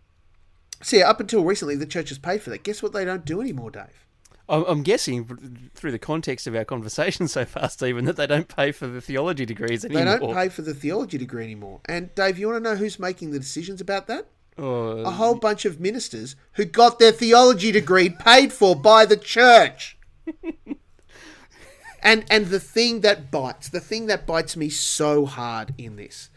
so 0.83 0.97
yeah, 0.97 1.11
up 1.11 1.21
until 1.21 1.45
recently, 1.45 1.77
the 1.77 1.87
church 1.87 2.09
has 2.11 2.19
paid 2.19 2.43
for 2.43 2.51
that. 2.51 2.63
Guess 2.63 2.83
what? 2.83 2.93
They 2.93 3.05
don't 3.05 3.25
do 3.25 3.41
anymore, 3.41 3.71
Dave. 3.71 4.07
I'm, 4.49 4.65
I'm 4.67 4.83
guessing 4.83 5.71
through 5.75 5.93
the 5.93 5.99
context 5.99 6.47
of 6.47 6.55
our 6.55 6.65
conversation 6.65 7.29
so 7.29 7.45
far, 7.45 7.69
Stephen, 7.69 8.05
that 8.07 8.17
they 8.17 8.27
don't 8.27 8.49
pay 8.49 8.73
for 8.73 8.87
the 8.87 9.01
theology 9.01 9.45
degrees 9.45 9.85
anymore. 9.85 10.05
They 10.05 10.19
don't 10.19 10.35
pay 10.35 10.49
for 10.49 10.63
the 10.63 10.75
theology 10.75 11.19
degree 11.19 11.45
anymore. 11.45 11.81
And 11.87 12.15
Dave, 12.15 12.39
you 12.39 12.49
want 12.49 12.65
to 12.65 12.71
know 12.71 12.77
who's 12.77 12.99
making 12.99 13.33
the 13.33 13.39
decisions 13.39 13.81
about 13.81 14.07
that? 14.07 14.27
Oh, 14.57 15.03
A 15.03 15.11
whole 15.11 15.37
bunch 15.37 15.65
of 15.65 15.81
ministers 15.81 16.35
who 16.55 16.65
got 16.65 16.99
their 16.99 17.13
theology 17.13 17.71
degree 17.71 18.11
paid 18.11 18.53
for 18.53 18.75
by 18.75 19.05
the 19.05 19.17
church. 19.17 19.97
and 22.03 22.25
and 22.29 22.47
the 22.47 22.59
thing 22.59 23.01
that 23.03 23.31
bites, 23.31 23.69
the 23.69 23.81
thing 23.81 24.07
that 24.07 24.27
bites 24.27 24.57
me 24.57 24.69
so 24.69 25.27
hard 25.27 25.75
in 25.79 25.95
this 25.97 26.29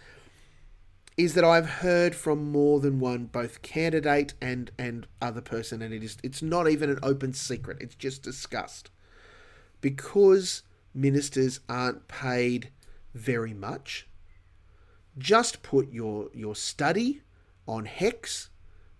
is 1.17 1.33
that 1.33 1.43
I've 1.43 1.69
heard 1.69 2.15
from 2.15 2.51
more 2.51 2.79
than 2.79 2.99
one 2.99 3.25
both 3.25 3.61
candidate 3.61 4.33
and 4.41 4.71
and 4.79 5.07
other 5.21 5.41
person 5.41 5.81
and 5.81 5.93
it 5.93 6.03
is 6.03 6.17
it's 6.23 6.41
not 6.41 6.69
even 6.69 6.89
an 6.89 6.99
open 7.03 7.33
secret. 7.33 7.77
It's 7.81 7.95
just 7.95 8.23
discussed. 8.23 8.89
Because 9.81 10.63
ministers 10.93 11.59
aren't 11.67 12.07
paid 12.07 12.69
very 13.13 13.53
much, 13.53 14.07
just 15.17 15.63
put 15.63 15.91
your 15.91 16.29
your 16.33 16.55
study 16.55 17.21
on 17.67 17.85
HECS 17.85 18.49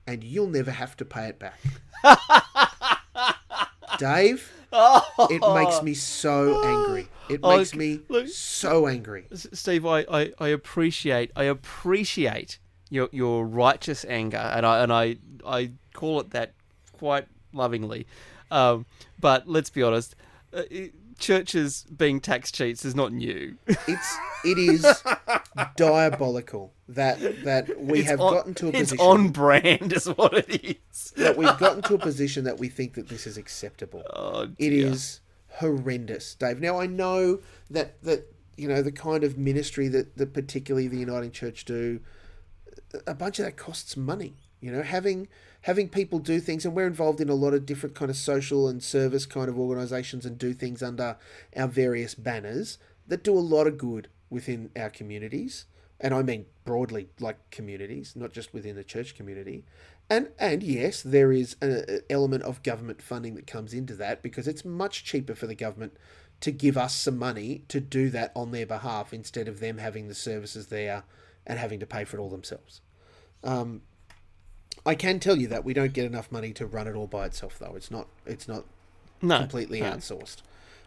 and 0.07 0.24
you'll 0.24 0.47
never 0.47 0.72
have 0.72 0.97
to 0.97 1.05
pay 1.05 1.28
it 1.28 1.39
back. 1.39 1.59
Dave, 3.99 4.51
it 5.30 5.41
makes 5.53 5.82
me 5.84 5.93
so 5.93 6.61
angry. 6.63 7.07
It 7.30 7.39
Oh, 7.43 7.57
makes 7.57 7.76
me 7.76 7.99
look- 8.09 8.28
so 8.28 8.88
angry. 8.88 9.26
Steve, 9.34 9.86
I, 9.86 9.99
I, 10.11 10.32
I 10.39 10.47
appreciate 10.49 11.32
I 11.36 11.43
appreciate 11.45 12.57
your 12.89 13.09
your 13.11 13.45
righteous 13.45 14.03
anger, 14.05 14.38
and 14.38 14.65
I 14.65 14.84
and 14.84 14.91
I 14.91 15.17
I 15.45 15.72
call 15.93 16.19
it 16.19 16.32
that 16.32 16.53
quite 16.93 17.28
lovingly. 17.53 18.05
Um, 18.49 18.86
but 19.19 19.47
let's 19.47 19.69
be 19.69 19.82
honest, 19.84 20.15
uh, 20.53 20.63
it- 20.69 20.93
churches 21.22 21.86
being 21.95 22.19
tax 22.19 22.51
cheats 22.51 22.84
is 22.84 22.93
not 22.95 23.13
new. 23.13 23.55
It's 23.67 24.17
it 24.43 24.57
is 24.57 24.86
diabolical 25.76 26.74
that 26.89 27.19
that 27.43 27.80
we 27.82 27.99
It's 27.99 28.09
have 28.09 28.19
on- 28.22 28.34
gotten 28.34 28.53
to 28.55 28.67
a 28.69 28.72
position. 28.72 28.93
it's 28.95 29.01
on 29.01 29.30
brand, 29.30 29.93
is 29.97 30.07
what 30.07 30.34
it 30.34 30.78
is. 30.91 31.11
that 31.17 31.38
we've 31.38 31.57
gotten 31.57 31.82
to 31.84 31.95
a 31.95 31.99
position 31.99 32.43
that 32.45 32.59
we 32.59 32.67
think 32.69 32.95
that 32.95 33.07
this 33.09 33.26
is 33.28 33.38
acceptable. 33.38 34.03
Oh, 34.13 34.47
It 34.57 34.74
is 34.74 35.22
horrendous, 35.55 36.36
Dave. 36.36 36.59
Now 36.59 36.80
I 36.80 36.88
know 36.88 37.39
that 37.69 38.01
that 38.03 38.34
you 38.57 38.67
know 38.67 38.82
the 38.82 38.91
kind 38.91 39.24
of 39.24 39.38
ministry 39.38 39.88
that, 39.89 40.17
that 40.17 40.34
particularly 40.34 40.88
the 40.88 40.97
Uniting 40.97 41.32
Church 41.32 41.65
do. 41.65 41.99
A 43.07 43.13
bunch 43.13 43.39
of 43.39 43.45
that 43.45 43.55
costs 43.55 43.95
money. 43.95 44.36
You 44.62 44.72
know, 44.72 44.84
having 44.84 45.28
having 45.62 45.89
people 45.89 46.20
do 46.20 46.39
things, 46.39 46.66
and 46.66 46.76
we're 46.76 46.88
involved 46.88 47.20
in 47.20 47.30
a 47.30 47.36
lot 47.36 47.53
of 47.53 47.66
different 47.66 47.95
kind 47.95 48.09
of 48.09 48.18
social 48.18 48.68
and 48.68 48.82
service 48.82 49.26
kind 49.26 49.49
of 49.49 49.59
organisations, 49.59 50.26
and 50.26 50.38
do 50.38 50.53
things 50.53 50.82
under 50.82 51.18
our 51.55 51.68
various 51.68 52.16
banners 52.16 52.78
that 53.07 53.24
do 53.24 53.38
a 53.38 53.39
lot 53.39 53.68
of 53.68 53.78
good 53.78 54.07
within 54.30 54.70
our 54.76 54.89
communities. 54.89 55.66
And 55.99 56.14
I 56.14 56.24
mean 56.24 56.45
broadly, 56.64 57.09
like 57.20 57.38
communities, 57.51 58.16
not 58.16 58.34
just 58.34 58.53
within 58.53 58.76
the 58.76 58.84
church 58.84 59.16
community. 59.16 59.66
And 60.09 60.30
and 60.39 60.64
yes, 60.64 61.01
there 61.01 61.32
is 61.32 61.55
an 61.62 62.01
element 62.09 62.43
of 62.43 62.64
government 62.64 63.01
funding 63.01 63.36
that 63.36 63.47
comes 63.47 63.74
into 63.74 63.95
that 63.95 64.22
because 64.22 64.47
it's 64.47 64.66
much 64.66 65.03
cheaper 65.03 65.36
for 65.36 65.47
the 65.47 65.55
government 65.55 65.97
to 66.41 66.51
give 66.51 66.76
us 66.76 66.95
some 66.95 67.18
money 67.18 67.64
to 67.68 67.80
do 67.80 68.09
that 68.09 68.32
on 68.36 68.51
their 68.51 68.66
behalf 68.66 69.14
instead 69.14 69.47
of 69.47 69.59
them 69.59 69.78
having 69.78 70.07
the 70.07 70.16
services 70.16 70.68
there 70.68 71.03
and 71.45 71.59
having 71.59 71.80
to 71.80 71.86
pay 71.86 72.03
for 72.03 72.18
it 72.18 72.20
all 72.20 72.30
themselves. 72.30 72.82
Um, 73.43 73.82
I 74.86 74.95
can 74.95 75.19
tell 75.19 75.38
you 75.38 75.47
that 75.47 75.63
we 75.63 75.74
don't 75.74 75.93
get 75.93 76.05
enough 76.05 76.32
money 76.32 76.53
to 76.53 76.65
run 76.65 76.88
it 76.88 76.95
all 76.95 77.07
by 77.07 77.26
itself, 77.26 77.59
though. 77.59 77.74
It's 77.76 77.91
not. 77.91 78.07
It's 78.26 78.47
not 78.47 78.65
no, 79.22 79.39
completely 79.39 79.82
no. 79.82 79.91
outsourced. 79.91 80.38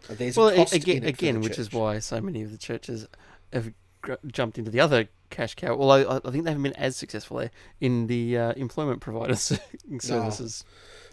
There's 0.09 0.37
Well, 0.37 0.49
a 0.49 0.61
again, 0.73 0.97
in 0.97 1.03
it 1.03 1.15
for 1.15 1.21
the 1.21 1.29
again, 1.29 1.41
which 1.41 1.57
is 1.57 1.71
why 1.71 1.99
so 1.99 2.21
many 2.21 2.43
of 2.43 2.51
the 2.51 2.57
churches 2.57 3.07
have 3.53 3.71
gr- 4.01 4.13
jumped 4.27 4.57
into 4.57 4.69
the 4.69 4.79
other 4.79 5.07
cash 5.29 5.55
cow. 5.55 5.75
Although 5.75 6.09
I- 6.09 6.27
I 6.27 6.31
think 6.31 6.43
they 6.43 6.51
haven't 6.51 6.63
been 6.63 6.73
as 6.73 6.95
successful 6.95 7.37
there 7.37 7.51
in 7.81 8.07
the 8.07 8.37
uh, 8.37 8.53
employment 8.53 9.01
providers 9.01 9.57
services. 9.99 10.63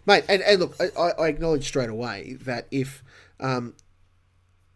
Mate, 0.04 0.24
and, 0.28 0.42
and 0.42 0.60
look, 0.60 0.76
I, 0.80 1.10
I 1.12 1.28
acknowledge 1.28 1.66
straight 1.66 1.88
away 1.88 2.36
that 2.40 2.66
if 2.70 3.02
um, 3.38 3.74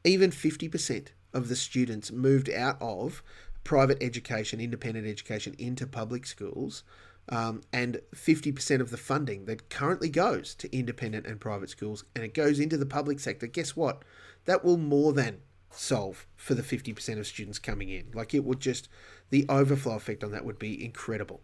even 0.05 0.31
50% 0.31 1.09
of 1.35 1.49
the 1.49 1.57
students 1.57 2.13
moved 2.13 2.49
out 2.49 2.77
of 2.81 3.23
private 3.65 4.01
education, 4.01 4.61
independent 4.61 5.07
education, 5.07 5.55
into 5.59 5.87
public 5.87 6.25
schools, 6.27 6.85
um, 7.29 7.63
and 7.73 8.01
50% 8.15 8.81
of 8.81 8.91
the 8.91 8.97
funding 8.97 9.47
that 9.47 9.69
currently 9.69 10.09
goes 10.09 10.55
to 10.57 10.77
independent 10.77 11.27
and 11.27 11.41
private 11.41 11.71
schools, 11.71 12.05
and 12.15 12.25
it 12.25 12.35
goes 12.35 12.61
into 12.61 12.77
the 12.77 12.87
public 12.87 13.21
sector, 13.21 13.47
guess 13.47 13.75
what? 13.75 14.03
That 14.45 14.65
will 14.65 14.77
more 14.77 15.13
than 15.13 15.41
solve 15.71 16.27
for 16.37 16.55
the 16.55 16.63
50% 16.63 17.19
of 17.19 17.27
students 17.27 17.59
coming 17.59 17.89
in. 17.89 18.11
Like 18.15 18.33
it 18.33 18.45
would 18.45 18.61
just, 18.61 18.89
the 19.31 19.45
overflow 19.49 19.97
effect 19.97 20.23
on 20.23 20.31
that 20.33 20.45
would 20.45 20.59
be 20.59 20.85
incredible. 20.85 21.41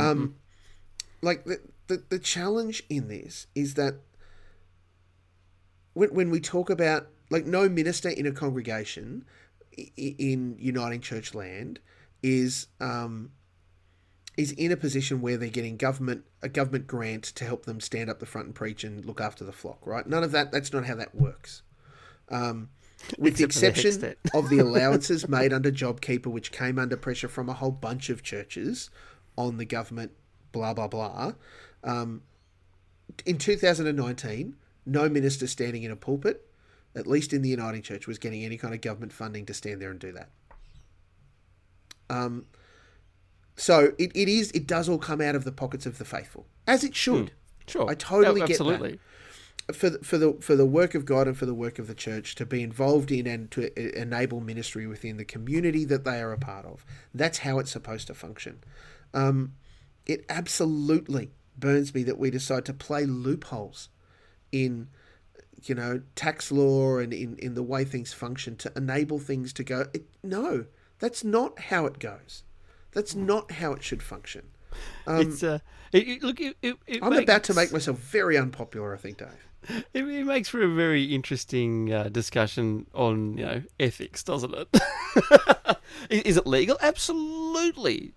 Um, 0.00 0.36
like 1.22 1.44
the, 1.44 1.60
the 1.86 2.02
the 2.08 2.18
challenge 2.18 2.82
in 2.88 3.08
this 3.08 3.46
is 3.54 3.74
that 3.74 3.94
when 5.94 6.12
when 6.12 6.30
we 6.30 6.40
talk 6.40 6.68
about 6.68 7.06
like 7.30 7.46
no 7.46 7.68
minister 7.68 8.08
in 8.10 8.26
a 8.26 8.32
congregation 8.32 9.24
in 9.96 10.56
Uniting 10.58 11.00
Church 11.00 11.34
land 11.34 11.78
is 12.22 12.66
um 12.80 13.30
is 14.36 14.52
in 14.52 14.72
a 14.72 14.76
position 14.76 15.20
where 15.20 15.36
they're 15.36 15.48
getting 15.48 15.76
government 15.76 16.24
a 16.42 16.48
government 16.48 16.86
grant 16.86 17.24
to 17.24 17.44
help 17.44 17.66
them 17.66 17.80
stand 17.80 18.08
up 18.08 18.18
the 18.18 18.26
front 18.26 18.46
and 18.46 18.54
preach 18.54 18.82
and 18.84 19.04
look 19.04 19.20
after 19.20 19.44
the 19.44 19.52
flock, 19.52 19.86
right? 19.86 20.06
None 20.06 20.24
of 20.24 20.32
that. 20.32 20.52
That's 20.52 20.72
not 20.72 20.86
how 20.86 20.94
that 20.96 21.14
works. 21.14 21.62
Um, 22.28 22.70
with 23.18 23.36
the 23.36 23.44
Except 23.44 23.76
the 23.76 23.80
exception 23.80 23.90
HECS 23.90 24.00
debt. 24.00 24.18
of 24.34 24.48
the 24.48 24.58
allowances 24.60 25.28
made 25.28 25.52
under 25.52 25.70
JobKeeper, 25.70 26.26
which 26.26 26.52
came 26.52 26.78
under 26.78 26.96
pressure 26.96 27.28
from 27.28 27.48
a 27.48 27.54
whole 27.54 27.70
bunch 27.70 28.08
of 28.10 28.22
churches 28.22 28.90
on 29.36 29.58
the 29.58 29.64
government, 29.64 30.12
blah 30.52 30.72
blah 30.72 30.88
blah. 30.88 31.32
Um, 31.84 32.22
in 33.26 33.38
2019, 33.38 34.56
no 34.86 35.08
minister 35.08 35.46
standing 35.46 35.82
in 35.82 35.90
a 35.90 35.96
pulpit, 35.96 36.48
at 36.94 37.06
least 37.06 37.32
in 37.32 37.42
the 37.42 37.50
Uniting 37.50 37.82
Church, 37.82 38.06
was 38.06 38.18
getting 38.18 38.44
any 38.44 38.56
kind 38.56 38.72
of 38.72 38.80
government 38.80 39.12
funding 39.12 39.44
to 39.46 39.54
stand 39.54 39.82
there 39.82 39.90
and 39.90 40.00
do 40.00 40.12
that. 40.12 40.30
Um, 42.08 42.46
so 43.56 43.92
it, 43.98 44.10
it 44.14 44.28
is 44.28 44.50
it 44.52 44.66
does 44.66 44.88
all 44.88 44.98
come 44.98 45.20
out 45.20 45.34
of 45.34 45.44
the 45.44 45.52
pockets 45.52 45.86
of 45.86 45.98
the 45.98 46.04
faithful, 46.04 46.46
as 46.66 46.84
it 46.84 46.94
should. 46.94 47.32
Sure, 47.66 47.88
I 47.88 47.94
totally 47.94 48.42
Oh, 48.42 48.46
get 48.46 48.58
that 48.58 48.64
absolutely. 48.66 48.98
for 49.72 49.90
the, 49.90 49.98
for 50.00 50.18
the 50.18 50.32
for 50.40 50.56
the 50.56 50.66
work 50.66 50.94
of 50.94 51.04
God 51.04 51.28
and 51.28 51.36
for 51.36 51.46
the 51.46 51.54
work 51.54 51.78
of 51.78 51.86
the 51.86 51.94
church 51.94 52.34
to 52.36 52.44
be 52.46 52.62
involved 52.62 53.10
in 53.12 53.26
and 53.26 53.50
to 53.52 53.66
e- 53.80 53.96
enable 53.96 54.40
ministry 54.40 54.86
within 54.86 55.16
the 55.16 55.24
community 55.24 55.84
that 55.84 56.04
they 56.04 56.20
are 56.20 56.32
a 56.32 56.38
part 56.38 56.66
of. 56.66 56.84
That's 57.14 57.38
how 57.38 57.58
it's 57.60 57.70
supposed 57.70 58.08
to 58.08 58.14
function. 58.14 58.64
Um, 59.14 59.52
it 60.06 60.24
absolutely 60.28 61.30
burns 61.56 61.94
me 61.94 62.02
that 62.02 62.18
we 62.18 62.30
decide 62.30 62.64
to 62.64 62.72
play 62.74 63.04
loopholes 63.04 63.88
in 64.50 64.88
you 65.64 65.74
know 65.74 66.02
tax 66.16 66.50
law 66.50 66.98
and 66.98 67.12
in, 67.12 67.36
in 67.38 67.54
the 67.54 67.62
way 67.62 67.84
things 67.84 68.12
function 68.12 68.56
to 68.56 68.72
enable 68.74 69.18
things 69.20 69.52
to 69.52 69.62
go 69.62 69.86
it, 69.94 70.04
no 70.24 70.64
that's 70.98 71.22
not 71.22 71.58
how 71.60 71.86
it 71.86 71.98
goes 72.00 72.42
that's 72.92 73.14
not 73.14 73.50
how 73.52 73.72
it 73.72 73.82
should 73.82 74.02
function 74.02 74.42
it's 75.06 75.42
uh, 75.42 75.58
it, 75.92 76.08
it- 76.08 76.22
look. 76.22 76.40
It, 76.40 76.56
it, 76.62 76.76
it 76.86 77.02
i'm 77.02 77.10
makes, 77.10 77.22
about 77.24 77.44
to 77.44 77.54
make 77.54 77.72
myself 77.72 77.98
very 77.98 78.38
unpopular 78.38 78.94
i 78.94 78.96
think 78.98 79.18
dave 79.18 79.28
It, 79.94 80.02
it 80.04 80.26
makes 80.26 80.48
for 80.48 80.60
a 80.62 80.68
very 80.68 81.04
interesting 81.14 81.92
uh, 81.92 82.04
discussion 82.08 82.86
on 82.94 83.38
you 83.38 83.44
know 83.44 83.62
ethics, 83.78 84.24
doesn't 84.24 84.52
it? 84.52 84.68
is, 86.10 86.22
is 86.22 86.36
it 86.36 86.48
legal? 86.48 86.76
Absolutely. 86.82 88.12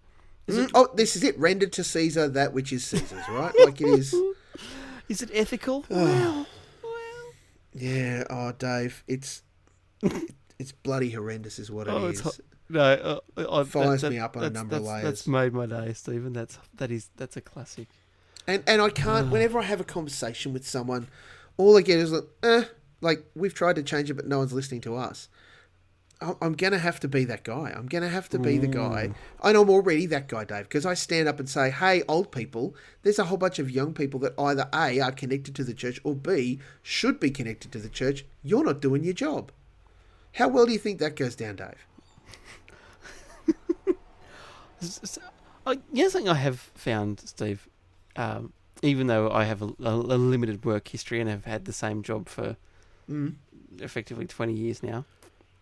Mm, 0.47 0.71
oh, 0.73 0.87
this 0.95 1.15
is 1.15 1.23
it. 1.23 1.37
Rendered 1.37 1.71
to 1.73 1.83
Caesar 1.83 2.27
that 2.29 2.51
which 2.53 2.73
is 2.73 2.83
Caesar's, 2.85 3.29
right? 3.29 3.53
Like 3.63 3.79
it 3.79 3.87
is. 3.89 4.15
Is 5.07 5.21
it 5.21 5.29
ethical? 5.33 5.85
well, 5.89 6.47
well. 6.81 7.33
Yeah. 7.75 8.23
Oh, 8.31 8.51
Dave, 8.53 9.03
it's 9.07 9.43
it's 10.57 10.71
bloody 10.71 11.11
horrendous, 11.11 11.59
is 11.59 11.69
what 11.69 11.87
Oh, 11.87 12.07
is. 12.07 12.13
it's 12.13 12.21
hot. 12.21 12.39
No, 12.67 12.79
uh, 12.81 13.19
I, 13.37 13.63
Fires 13.63 14.03
me 14.03 14.17
up 14.19 14.35
on 14.37 14.43
a 14.43 14.49
number 14.49 14.77
of 14.77 14.83
layers. 14.83 15.03
That's 15.03 15.27
made 15.27 15.53
my 15.53 15.65
day, 15.67 15.93
Stephen. 15.93 16.33
That's 16.33 16.57
that 16.75 16.91
is 16.91 17.09
that's 17.15 17.37
a 17.37 17.41
classic. 17.41 17.87
And 18.47 18.63
and 18.67 18.81
I 18.81 18.89
can't. 18.89 19.29
Whenever 19.31 19.59
I 19.59 19.63
have 19.63 19.79
a 19.81 19.85
conversation 19.85 20.51
with 20.53 20.67
someone, 20.67 21.07
all 21.57 21.77
I 21.77 21.81
get 21.81 21.99
is 21.99 22.11
like, 22.11 22.23
eh, 22.43 22.63
like 23.01 23.25
we've 23.35 23.53
tried 23.53 23.75
to 23.75 23.83
change 23.83 24.09
it, 24.09 24.15
but 24.15 24.27
no 24.27 24.39
one's 24.39 24.53
listening 24.53 24.81
to 24.81 24.95
us. 24.95 25.29
I'm- 26.21 26.37
I'm 26.41 26.53
gonna 26.53 26.77
have 26.79 26.99
to 27.01 27.07
be 27.09 27.25
that 27.25 27.43
guy. 27.43 27.73
I'm 27.75 27.87
gonna 27.87 28.07
have 28.09 28.29
to 28.29 28.39
be 28.39 28.57
the 28.57 28.67
guy, 28.67 29.11
and 29.43 29.57
I'm 29.57 29.69
already 29.69 30.05
that 30.07 30.29
guy, 30.29 30.45
Dave, 30.45 30.63
because 30.63 30.85
I 30.85 30.93
stand 30.93 31.27
up 31.27 31.39
and 31.39 31.49
say, 31.49 31.69
"Hey, 31.69 32.03
old 32.07 32.31
people, 32.31 32.73
there's 33.03 33.19
a 33.19 33.25
whole 33.25 33.37
bunch 33.37 33.59
of 33.59 33.69
young 33.69 33.93
people 33.93 34.19
that 34.21 34.33
either 34.39 34.67
a 34.73 35.01
are 35.01 35.11
connected 35.11 35.53
to 35.55 35.63
the 35.65 35.73
church 35.73 35.99
or 36.05 36.15
b 36.15 36.59
should 36.81 37.19
be 37.19 37.29
connected 37.31 37.71
to 37.73 37.79
the 37.79 37.89
church. 37.89 38.25
You're 38.43 38.63
not 38.63 38.81
doing 38.81 39.03
your 39.03 39.13
job. 39.13 39.51
How 40.35 40.47
well 40.47 40.65
do 40.65 40.71
you 40.71 40.79
think 40.79 40.99
that 40.99 41.15
goes 41.17 41.35
down, 41.35 41.57
Dave? 41.57 41.85
S- 44.81 44.99
s- 45.03 45.19
I, 45.65 45.73
you 45.93 46.03
know 46.03 46.09
something 46.09 46.29
I 46.29 46.35
have 46.35 46.59
found, 46.75 47.19
Steve, 47.21 47.67
um, 48.15 48.53
even 48.81 49.07
though 49.07 49.31
I 49.31 49.45
have 49.45 49.61
a, 49.61 49.67
a, 49.83 49.89
a 49.91 50.17
limited 50.17 50.63
work 50.65 50.87
history 50.87 51.19
and 51.19 51.29
have 51.29 51.45
had 51.45 51.65
the 51.65 51.73
same 51.73 52.03
job 52.03 52.27
for 52.29 52.55
Mm. 53.09 53.35
effectively 53.79 54.25
20 54.25 54.51
years 54.53 54.81
now, 54.81 55.05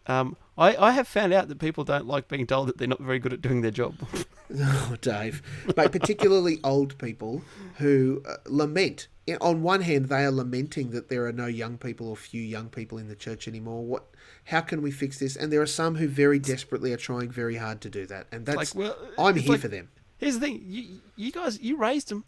um, 0.08 0.38
I, 0.58 0.76
I 0.78 0.92
have 0.92 1.08
found 1.10 1.34
out 1.34 1.50
that 1.50 1.60
people 1.60 1.84
don't 1.84 2.08
like 2.08 2.28
being 2.30 2.48
told 2.48 2.70
that 2.70 2.78
they're 2.78 2.88
not 2.88 3.02
very 3.02 3.20
good 3.20 3.34
at 3.34 3.42
doing 3.42 3.62
their 3.62 3.72
job. 3.72 3.96
Oh, 4.56 4.96
Dave. 5.02 5.42
But 5.76 5.92
particularly 5.92 6.60
old 6.64 6.98
people 7.00 7.42
who 7.78 8.22
uh, 8.28 8.36
lament. 8.46 9.08
On 9.42 9.64
one 9.64 9.82
hand, 9.82 10.10
they 10.10 10.26
are 10.26 10.32
lamenting 10.32 10.92
that 10.92 11.10
there 11.10 11.26
are 11.26 11.32
no 11.32 11.48
young 11.48 11.78
people 11.80 12.08
or 12.08 12.16
few 12.16 12.42
young 12.42 12.70
people 12.70 13.00
in 13.00 13.08
the 13.08 13.16
church 13.16 13.48
anymore. 13.48 13.84
What? 13.84 14.06
How 14.46 14.62
can 14.62 14.82
we 14.82 14.92
fix 14.92 15.20
this? 15.20 15.36
And 15.36 15.52
there 15.52 15.62
are 15.62 15.66
some 15.66 15.96
who 15.96 16.08
very 16.08 16.38
desperately 16.40 16.92
are 16.94 16.98
trying 16.98 17.32
very 17.32 17.56
hard 17.56 17.80
to 17.82 17.90
do 17.90 18.06
that. 18.08 18.28
And 18.32 18.46
that's 18.46 18.58
like, 18.58 18.76
well, 18.76 18.98
I'm 19.18 19.36
here 19.36 19.52
like- 19.54 19.62
for 19.62 19.68
them. 19.70 19.90
Here's 20.18 20.36
the 20.36 20.40
thing: 20.40 20.64
you, 20.68 21.00
you 21.18 21.32
guys, 21.32 21.60
you 21.62 21.78
raised 21.78 22.10
them. 22.10 22.24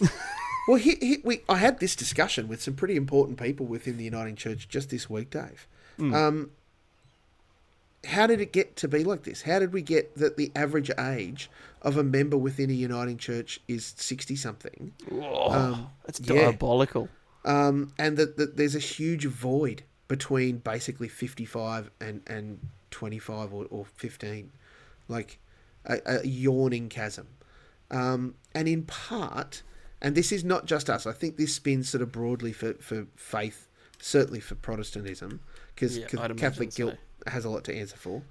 Well, 0.68 0.76
he, 0.76 0.96
he, 1.00 1.16
we, 1.24 1.40
I 1.48 1.56
had 1.56 1.80
this 1.80 1.96
discussion 1.96 2.46
with 2.46 2.60
some 2.60 2.74
pretty 2.74 2.94
important 2.94 3.40
people 3.40 3.64
within 3.64 3.96
the 3.96 4.04
Uniting 4.04 4.36
Church 4.36 4.68
just 4.68 4.90
this 4.90 5.08
week, 5.08 5.30
Dave. 5.30 5.66
Mm. 5.98 6.14
Um, 6.14 6.50
how 8.06 8.26
did 8.26 8.38
it 8.42 8.52
get 8.52 8.76
to 8.76 8.86
be 8.86 9.02
like 9.02 9.22
this? 9.22 9.40
How 9.42 9.60
did 9.60 9.72
we 9.72 9.80
get 9.80 10.14
that 10.18 10.36
the 10.36 10.52
average 10.54 10.90
age 10.98 11.50
of 11.80 11.96
a 11.96 12.02
member 12.04 12.36
within 12.36 12.68
a 12.68 12.74
Uniting 12.74 13.16
Church 13.16 13.60
is 13.66 13.94
60 13.96 14.36
something? 14.36 14.92
Oh, 15.10 15.50
Um, 15.50 15.88
that's 16.04 16.20
yeah. 16.20 16.34
diabolical. 16.42 17.08
um, 17.46 17.94
and 17.98 18.18
that, 18.18 18.36
that 18.36 18.58
there's 18.58 18.74
a 18.74 18.78
huge 18.78 19.24
void 19.24 19.84
between 20.08 20.58
basically 20.58 21.08
55 21.08 21.90
and, 22.00 22.22
and 22.26 22.58
25 22.90 23.52
or, 23.52 23.66
or 23.70 23.84
15 23.84 24.50
like 25.06 25.38
a, 25.84 25.98
a 26.06 26.26
yawning 26.26 26.88
chasm 26.88 27.28
um, 27.90 28.34
and 28.54 28.66
in 28.68 28.82
part 28.82 29.62
and 30.00 30.14
this 30.14 30.32
is 30.32 30.42
not 30.44 30.64
just 30.66 30.88
us 30.90 31.06
i 31.06 31.12
think 31.12 31.36
this 31.36 31.54
spins 31.54 31.88
sort 31.90 32.02
of 32.02 32.10
broadly 32.10 32.52
for, 32.52 32.74
for 32.74 33.06
faith 33.16 33.68
certainly 34.00 34.40
for 34.40 34.54
protestantism 34.54 35.40
because 35.74 35.98
Yeah, 35.98 36.06
catholic 36.06 36.72
so. 36.72 36.76
guilt 36.76 36.96
has 37.26 37.44
a 37.44 37.50
lot 37.50 37.64
to 37.64 37.74
answer 37.76 37.96
for 37.96 38.22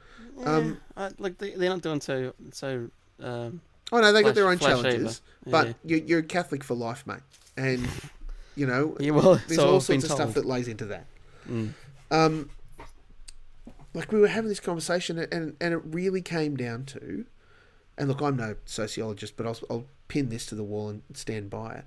Um, 0.46 0.80
Um, 0.96 1.14
like 1.20 1.38
they, 1.38 1.52
they're 1.52 1.70
not 1.70 1.82
doing 1.82 2.02
so 2.02 2.34
so. 2.52 2.90
Um, 3.22 3.62
oh 3.92 4.00
no 4.00 4.12
they 4.14 4.22
got 4.24 4.36
their 4.36 4.48
own 4.50 4.60
challenges 4.60 5.22
either. 5.46 5.52
but 5.52 5.76
you're, 5.84 6.00
you're 6.00 6.22
catholic 6.22 6.64
for 6.64 6.76
life 6.76 7.06
mate 7.06 7.20
and 7.56 7.88
you 8.56 8.66
know 8.66 8.96
yeah, 9.00 9.12
well, 9.12 9.36
there's 9.48 9.56
so 9.56 9.68
all 9.70 9.76
I've 9.78 9.84
sorts 9.84 10.04
of 10.06 10.12
stuff 10.12 10.34
that 10.36 10.46
lays 10.46 10.68
into 10.68 10.86
that 10.86 11.06
Mm. 11.48 11.74
um, 12.12 12.50
like 13.94 14.12
we 14.12 14.20
were 14.20 14.28
having 14.28 14.50
this 14.50 14.60
conversation, 14.60 15.18
and 15.18 15.56
and 15.60 15.74
it 15.74 15.82
really 15.86 16.22
came 16.22 16.56
down 16.56 16.86
to, 16.86 17.26
and 17.98 18.08
look, 18.08 18.22
I'm 18.22 18.36
no 18.38 18.56
sociologist, 18.66 19.38
but 19.38 19.46
I'll 19.46 19.58
I'll 19.70 19.86
pin 20.08 20.30
this 20.30 20.46
to 20.48 20.56
the 20.56 20.64
wall 20.64 20.90
and 20.90 21.02
stand 21.14 21.50
by 21.50 21.76
it. 21.76 21.86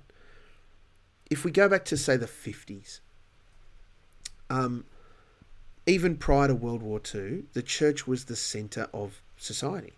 If 1.29 1.45
we 1.45 1.51
go 1.51 1.69
back 1.69 1.85
to 1.85 1.97
say 1.97 2.17
the 2.17 2.25
50s, 2.25 2.99
um, 4.49 4.83
even 5.85 6.17
prior 6.17 6.49
to 6.49 6.55
World 6.55 6.83
War 6.83 6.99
II, 7.13 7.45
the 7.53 7.63
church 7.63 8.05
was 8.05 8.25
the 8.25 8.35
centre 8.35 8.89
of 8.93 9.21
society. 9.37 9.93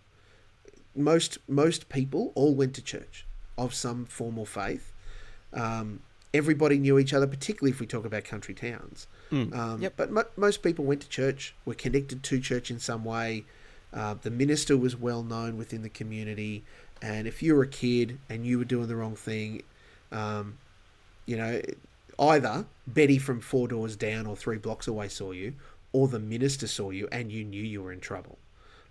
Most 0.95 1.40
most 1.48 1.90
people 1.90 2.31
all 2.35 2.53
went 2.53 2.76
to 2.76 2.81
church 2.81 3.26
of 3.57 3.73
some 3.73 4.06
form 4.06 4.38
or 4.38 4.45
faith. 4.45 4.91
Um, 5.52 6.02
everybody 6.34 6.77
knew 6.80 6.97
each 6.97 7.14
other, 7.14 7.27
particularly 7.27 7.72
if 7.72 7.80
we 7.80 7.85
talk 7.85 8.05
about 8.05 8.23
country 8.23 8.53
towns. 8.53 9.07
Mm. 9.31 9.55
Um, 9.55 9.81
Yep. 9.81 9.93
But 9.95 10.11
mo- 10.11 10.26
most 10.35 10.64
people 10.64 10.85
went 10.85 11.01
to 11.01 11.10
church, 11.10 11.53
were 11.65 11.73
connected 11.76 12.23
to 12.23 12.39
church 12.39 12.72
in 12.72 12.80
some 12.80 13.03
way. 13.03 13.45
Uh, 13.93 14.15
the 14.19 14.31
minister 14.31 14.76
was 14.76 14.95
well 14.95 15.22
known 15.23 15.55
within 15.57 15.84
the 15.84 15.89
community, 15.89 16.64
and 17.01 17.27
if 17.27 17.43
you 17.43 17.53
were 17.55 17.64
a 17.64 17.68
kid 17.68 18.18
and 18.30 18.45
you 18.45 18.57
were 18.57 18.65
doing 18.65 18.88
the 18.88 18.95
wrong 18.95 19.15
thing, 19.15 19.61
um, 20.11 20.57
you 21.27 21.38
know, 21.38 21.61
either 22.18 22.65
Betty 22.88 23.19
from 23.19 23.39
four 23.39 23.68
doors 23.68 23.95
down 23.95 24.26
or 24.26 24.35
three 24.35 24.57
blocks 24.57 24.88
away 24.88 25.10
saw 25.10 25.31
you, 25.31 25.53
or 25.91 26.07
the 26.07 26.19
minister 26.19 26.65
saw 26.65 26.89
you 26.89 27.07
and 27.11 27.31
you 27.31 27.43
knew 27.43 27.61
you 27.61 27.84
were 27.84 27.91
in 27.91 27.99
trouble. 27.99 28.39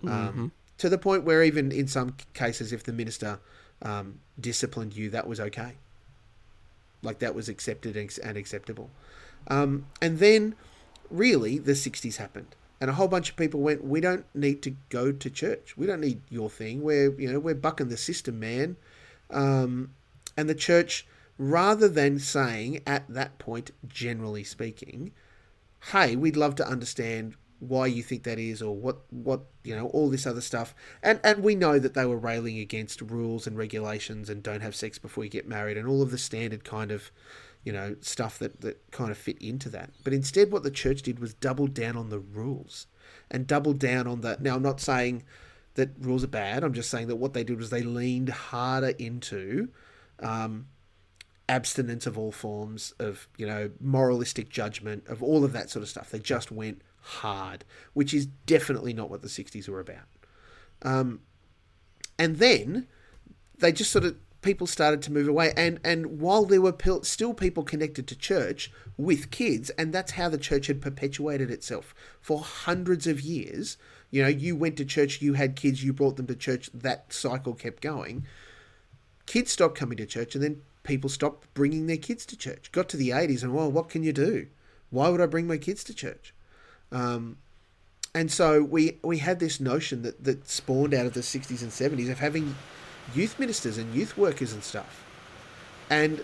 Mhm. 0.05 0.11
Um, 0.11 0.53
to 0.79 0.89
the 0.89 0.99
point 0.99 1.25
where 1.25 1.43
even 1.43 1.73
in 1.73 1.89
some 1.89 2.17
cases, 2.35 2.73
if 2.73 2.85
the 2.85 2.93
minister 2.93 3.41
um, 3.83 4.21
disciplined 4.41 4.95
you, 4.97 5.11
that 5.11 5.27
was 5.27 5.41
okay. 5.41 5.73
Like 7.03 7.19
that 7.19 7.35
was 7.35 7.49
accepted 7.49 7.97
and 7.97 8.37
acceptable. 8.37 8.91
Um, 9.49 9.87
and 10.01 10.19
then, 10.19 10.55
really, 11.11 11.59
the 11.59 11.73
'60s 11.73 12.17
happened, 12.17 12.55
and 12.81 12.89
a 12.91 12.95
whole 12.95 13.09
bunch 13.09 13.31
of 13.31 13.37
people 13.37 13.61
went, 13.61 13.85
"We 13.85 14.01
don't 14.01 14.25
need 14.35 14.63
to 14.63 14.77
go 14.89 15.13
to 15.13 15.31
church. 15.31 15.77
We 15.77 15.87
don't 15.87 16.01
need 16.01 16.21
your 16.31 16.49
thing. 16.49 16.83
We're 16.83 17.13
you 17.21 17.33
know 17.33 17.41
we're 17.41 17.55
bucking 17.55 17.89
the 17.89 17.97
system, 17.97 18.39
man." 18.39 18.77
Um, 19.31 19.91
and 20.37 20.49
the 20.49 20.55
church, 20.55 21.07
rather 21.39 21.89
than 21.89 22.19
saying 22.19 22.83
at 22.87 23.09
that 23.09 23.39
point, 23.39 23.73
generally 23.87 24.45
speaking, 24.45 25.13
hey, 25.91 26.17
we'd 26.17 26.37
love 26.37 26.55
to 26.57 26.67
understand 26.67 27.35
why 27.63 27.87
you 27.87 28.03
think 28.03 28.25
that 28.25 28.39
is 28.39 28.61
or 28.61 28.75
what 28.75 28.99
what 29.11 29.43
you 29.63 29.75
know 29.75 29.87
all 29.89 30.11
this 30.11 30.27
other 30.27 30.41
stuff. 30.41 30.75
And 31.03 31.21
and 31.23 31.43
we 31.43 31.55
know 31.55 31.79
that 31.79 31.95
they 31.95 32.05
were 32.05 32.19
railing 32.19 32.59
against 32.59 33.01
rules 33.01 33.47
and 33.47 33.57
regulations 33.57 34.29
and 34.29 34.43
don't 34.43 34.63
have 34.63 34.75
sex 34.75 34.99
before 34.99 35.25
you 35.25 35.31
get 35.31 35.47
married 35.47 35.77
and 35.77 35.87
all 35.87 36.03
of 36.03 36.11
the 36.11 36.19
standard 36.19 36.65
kind 36.65 36.91
of 36.91 37.11
you 37.65 37.73
know 37.73 37.97
stuff 38.01 38.39
that 38.39 38.61
that 38.63 38.91
kind 38.91 39.11
of 39.11 39.19
fit 39.19 39.41
into 39.41 39.69
that. 39.71 39.91
But 40.05 40.13
instead 40.13 40.51
what 40.51 40.63
the 40.63 40.71
church 40.71 41.03
did 41.03 41.19
was 41.19 41.35
double 41.35 41.67
down 41.67 41.97
on 41.97 42.11
the 42.11 42.19
rules 42.19 42.87
and 43.31 43.47
double 43.47 43.73
down 43.73 44.07
on 44.07 44.21
that 44.21 44.43
now 44.43 44.55
i'm 44.57 44.63
not 44.63 44.81
saying 44.81 45.23
that 45.75 45.91
rules 46.01 46.23
are 46.23 46.29
bad. 46.29 46.65
I'm 46.65 46.75
just 46.75 46.91
saying 46.91 47.09
that 47.09 47.17
what 47.17 47.33
they 47.33 47.45
did 47.45 47.59
was 47.59 47.71
they 47.71 47.83
leaned 47.83 48.29
harder 48.29 48.93
into 48.99 49.69
um, 50.21 50.67
abstinence 51.49 52.07
of 52.07 52.19
all 52.19 52.33
forms 52.33 52.93
of 52.99 53.29
you 53.37 53.47
know 53.47 53.71
moralistic 53.81 54.49
judgment 54.49 55.07
of 55.07 55.23
all 55.23 55.45
of 55.45 55.53
that 55.53 55.71
sort 55.71 55.83
of 55.83 55.89
stuff. 55.89 56.11
They 56.11 56.19
just 56.19 56.51
went 56.51 56.83
hard 57.03 57.65
which 57.93 58.15
is 58.15 58.27
definitely 58.47 58.93
not 58.93 59.11
what 59.11 59.23
the 59.23 59.29
60s 59.29 59.69
were 59.69 59.81
about. 59.81 60.07
Um, 60.83 61.21
and 62.19 62.37
then 62.37 62.87
they 63.59 63.73
just 63.73 63.91
sort 63.91 64.05
of 64.05 64.17
people 64.43 64.67
started 64.67 65.01
to 65.03 65.13
move 65.13 65.29
away. 65.29 65.53
And 65.57 65.81
and 65.85 66.21
while 66.21 66.45
there 66.45 66.61
were 66.61 66.75
still 67.03 67.33
people 67.33 67.63
connected 67.63 68.07
to 68.09 68.17
church 68.17 68.71
with 68.97 69.31
kids 69.31 69.71
and 69.71 69.93
that's 69.93 70.13
how 70.13 70.29
the 70.29 70.39
church 70.39 70.67
had 70.67 70.83
perpetuated 70.83 71.51
itself. 71.51 71.95
For 72.21 72.41
hundreds 72.41 73.07
of 73.07 73.21
years 73.21 73.79
you 74.11 74.23
know 74.23 74.29
you 74.29 74.55
went 74.55 74.77
to 74.77 74.85
church 74.85 75.23
you 75.23 75.35
had 75.35 75.57
kids 75.57 75.83
you 75.83 75.93
brought 75.93 76.17
them 76.17 76.27
to 76.27 76.37
church 76.37 76.71
that 76.75 77.13
cycle 77.13 77.55
kept 77.55 77.81
going. 77.81 78.27
Kids 79.27 79.53
stopped 79.53 79.79
coming 79.79 79.97
to 79.99 80.07
church 80.07 80.35
and 80.35 80.45
then 80.45 80.63
people 80.83 81.09
stopped 81.09 81.53
bringing 81.55 81.87
their 81.87 81.97
kids 81.97 82.27
to 82.27 82.37
church. 82.37 82.71
Got 82.73 82.89
to 82.91 82.97
the 82.97 83.11
80s 83.11 83.43
and 83.43 83.55
well 83.55 83.71
what 83.71 83.89
can 83.89 84.03
you 84.03 84.13
do? 84.13 84.49
Why 84.91 85.09
would 85.09 85.23
i 85.23 85.27
bring 85.27 85.47
my 85.47 85.57
kids 85.57 85.83
to 85.85 85.95
church 85.95 86.35
um, 86.93 87.37
and 88.15 88.31
so 88.31 88.63
we 88.63 88.99
we 89.03 89.19
had 89.19 89.41
this 89.41 89.59
notion 89.61 90.03
that 90.03 90.23
that 90.25 90.49
spawned 90.49 90.93
out 90.95 91.07
of 91.07 91.15
the 91.15 91.21
60s 91.21 91.63
and 91.63 91.71
70s 91.71 92.11
of 92.11 92.19
having 92.19 92.55
youth 93.15 93.39
ministers 93.39 93.79
and 93.79 93.95
youth 93.95 94.17
workers 94.17 94.53
and 94.53 94.63
stuff 94.63 95.05
and 95.91 96.23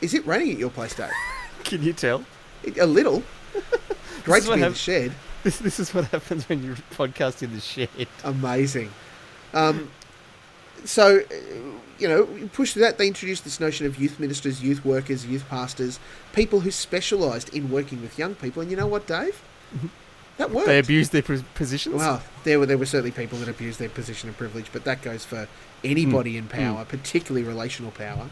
is 0.00 0.14
it 0.14 0.26
raining 0.26 0.52
at 0.52 0.58
your 0.58 0.70
place 0.70 0.94
dave 0.94 1.10
Can 1.64 1.82
you 1.82 1.92
tell? 1.92 2.24
It- 2.62 2.78
a 2.78 2.86
little 2.86 3.22
great 4.24 4.42
to 4.44 4.48
be 4.48 4.54
in 4.54 4.60
the 4.60 4.74
shed 4.74 5.12
This, 5.42 5.58
this 5.58 5.80
is 5.80 5.94
what 5.94 6.04
happens 6.06 6.46
when 6.50 6.62
you 6.62 6.74
podcast 6.92 7.42
in 7.42 7.54
the 7.54 7.60
shed. 7.60 7.88
amazing. 8.24 8.90
Um, 9.54 9.90
so, 10.84 11.20
uh, 11.20 11.34
you 11.98 12.08
know, 12.08 12.24
we 12.24 12.48
pushed 12.48 12.74
that. 12.76 12.98
They 12.98 13.06
introduced 13.06 13.44
this 13.44 13.60
notion 13.60 13.86
of 13.86 13.98
youth 13.98 14.18
ministers, 14.18 14.62
youth 14.62 14.84
workers, 14.84 15.26
youth 15.26 15.48
pastors, 15.48 15.98
people 16.32 16.60
who 16.60 16.70
specialised 16.70 17.50
in 17.50 17.70
working 17.70 18.00
with 18.00 18.18
young 18.18 18.34
people. 18.34 18.62
And 18.62 18.70
you 18.70 18.76
know 18.76 18.86
what, 18.86 19.06
Dave? 19.06 19.42
That 20.38 20.50
worked. 20.50 20.66
They 20.66 20.78
abused 20.78 21.12
their 21.12 21.22
pos- 21.22 21.44
positions. 21.54 21.96
Well, 21.96 22.22
there 22.44 22.58
were 22.58 22.66
there 22.66 22.78
were 22.78 22.86
certainly 22.86 23.10
people 23.10 23.38
that 23.38 23.48
abused 23.48 23.78
their 23.78 23.90
position 23.90 24.28
of 24.30 24.38
privilege, 24.38 24.70
but 24.72 24.84
that 24.84 25.02
goes 25.02 25.24
for 25.24 25.48
anybody 25.84 26.36
in 26.36 26.48
power, 26.48 26.84
particularly 26.84 27.46
relational 27.46 27.90
power. 27.90 28.30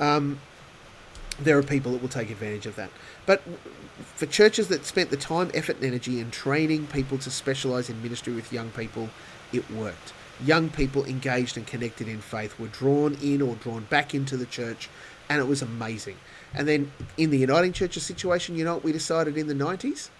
Um, 0.00 0.40
there 1.38 1.58
are 1.58 1.62
people 1.62 1.92
that 1.92 2.00
will 2.00 2.08
take 2.08 2.30
advantage 2.30 2.66
of 2.66 2.76
that. 2.76 2.90
But 3.26 3.42
for 4.14 4.26
churches 4.26 4.68
that 4.68 4.84
spent 4.86 5.10
the 5.10 5.16
time, 5.16 5.50
effort, 5.54 5.76
and 5.76 5.84
energy 5.84 6.20
in 6.20 6.30
training 6.30 6.86
people 6.86 7.18
to 7.18 7.30
specialise 7.30 7.90
in 7.90 8.02
ministry 8.02 8.32
with 8.32 8.52
young 8.52 8.70
people, 8.70 9.10
it 9.52 9.70
worked. 9.70 10.12
Young 10.44 10.70
people 10.70 11.04
engaged 11.04 11.56
and 11.56 11.66
connected 11.66 12.08
in 12.08 12.20
faith 12.20 12.58
were 12.58 12.68
drawn 12.68 13.16
in 13.22 13.42
or 13.42 13.54
drawn 13.56 13.84
back 13.84 14.14
into 14.14 14.36
the 14.36 14.46
church, 14.46 14.88
and 15.28 15.40
it 15.40 15.46
was 15.46 15.62
amazing. 15.62 16.16
And 16.54 16.66
then 16.66 16.92
in 17.16 17.30
the 17.30 17.38
Uniting 17.38 17.72
Churches 17.72 18.04
situation, 18.04 18.56
you 18.56 18.64
know 18.64 18.74
what 18.74 18.84
we 18.84 18.92
decided 18.92 19.36
in 19.36 19.46
the 19.46 19.54
90s? 19.54 20.10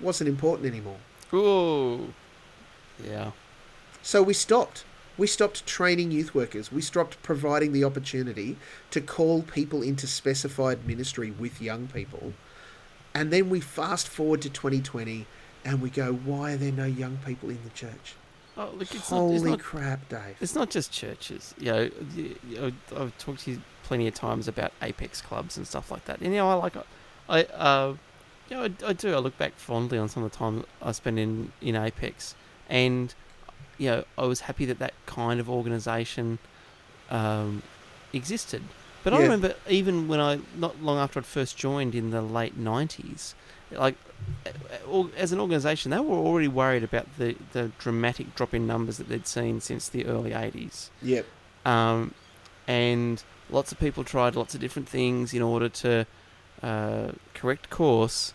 Wasn't 0.00 0.28
important 0.28 0.66
anymore. 0.66 0.98
Ooh. 1.32 2.12
Yeah. 3.02 3.30
So 4.02 4.22
we 4.22 4.34
stopped. 4.34 4.84
We 5.16 5.28
stopped 5.28 5.64
training 5.64 6.10
youth 6.10 6.34
workers. 6.34 6.72
We 6.72 6.82
stopped 6.82 7.22
providing 7.22 7.72
the 7.72 7.84
opportunity 7.84 8.56
to 8.90 9.00
call 9.00 9.42
people 9.42 9.80
into 9.80 10.06
specified 10.08 10.86
ministry 10.86 11.30
with 11.30 11.62
young 11.62 11.86
people. 11.86 12.32
And 13.14 13.32
then 13.32 13.48
we 13.48 13.60
fast 13.60 14.08
forward 14.08 14.42
to 14.42 14.50
2020 14.50 15.26
and 15.64 15.80
we 15.80 15.88
go, 15.88 16.12
why 16.12 16.52
are 16.52 16.56
there 16.56 16.72
no 16.72 16.84
young 16.84 17.18
people 17.24 17.48
in 17.48 17.62
the 17.62 17.70
church? 17.70 18.16
Oh, 18.56 18.70
look, 18.76 18.94
it's 18.94 19.08
Holy 19.08 19.26
not, 19.26 19.34
it's 19.34 19.44
not 19.44 19.60
crap, 19.60 20.08
Dave. 20.08 20.36
It's 20.40 20.54
not 20.54 20.70
just 20.70 20.92
churches. 20.92 21.54
You 21.58 21.72
know, 21.72 21.90
you 22.16 22.36
know, 22.50 22.72
I've 22.96 23.16
talked 23.18 23.40
to 23.44 23.52
you 23.52 23.60
plenty 23.82 24.06
of 24.06 24.14
times 24.14 24.46
about 24.46 24.72
apex 24.80 25.20
clubs 25.20 25.56
and 25.56 25.66
stuff 25.66 25.90
like 25.90 26.04
that. 26.04 26.20
And 26.20 26.32
you 26.32 26.38
know, 26.38 26.48
I 26.48 26.54
like, 26.54 26.74
I, 27.28 27.42
uh, 27.44 27.96
you 28.48 28.56
know, 28.56 28.64
I, 28.64 28.90
I 28.90 28.92
do. 28.92 29.14
I 29.14 29.18
look 29.18 29.36
back 29.38 29.54
fondly 29.56 29.98
on 29.98 30.08
some 30.08 30.22
of 30.22 30.30
the 30.30 30.38
time 30.38 30.64
I 30.80 30.92
spent 30.92 31.18
in 31.18 31.52
in 31.60 31.74
apex, 31.74 32.34
and 32.68 33.12
you 33.78 33.90
know, 33.90 34.04
I 34.16 34.24
was 34.24 34.40
happy 34.40 34.64
that 34.66 34.78
that 34.78 34.94
kind 35.06 35.40
of 35.40 35.50
organisation 35.50 36.38
um, 37.10 37.62
existed. 38.12 38.62
But 39.02 39.12
I 39.12 39.20
remember 39.20 39.54
even 39.68 40.08
when 40.08 40.18
I 40.18 40.38
not 40.56 40.80
long 40.82 40.96
after 40.96 41.18
I'd 41.18 41.26
first 41.26 41.58
joined 41.58 41.94
in 41.94 42.10
the 42.10 42.22
late 42.22 42.56
nineties, 42.56 43.34
like 43.78 43.96
uh, 44.46 44.50
uh, 44.90 45.06
as 45.16 45.32
an 45.32 45.40
organisation, 45.40 45.90
they 45.90 46.00
were 46.00 46.16
already 46.16 46.48
worried 46.48 46.82
about 46.82 47.06
the, 47.18 47.36
the 47.52 47.70
dramatic 47.78 48.34
drop 48.34 48.54
in 48.54 48.66
numbers 48.66 48.96
that 48.98 49.08
they'd 49.08 49.26
seen 49.26 49.60
since 49.60 49.88
the 49.88 50.06
early 50.06 50.32
eighties. 50.32 50.90
Yep. 51.02 51.26
Um, 51.64 52.14
and 52.66 53.22
lots 53.50 53.72
of 53.72 53.78
people 53.78 54.04
tried 54.04 54.36
lots 54.36 54.54
of 54.54 54.60
different 54.60 54.88
things 54.88 55.34
in 55.34 55.42
order 55.42 55.68
to 55.68 56.06
uh, 56.62 57.12
correct 57.34 57.70
course, 57.70 58.32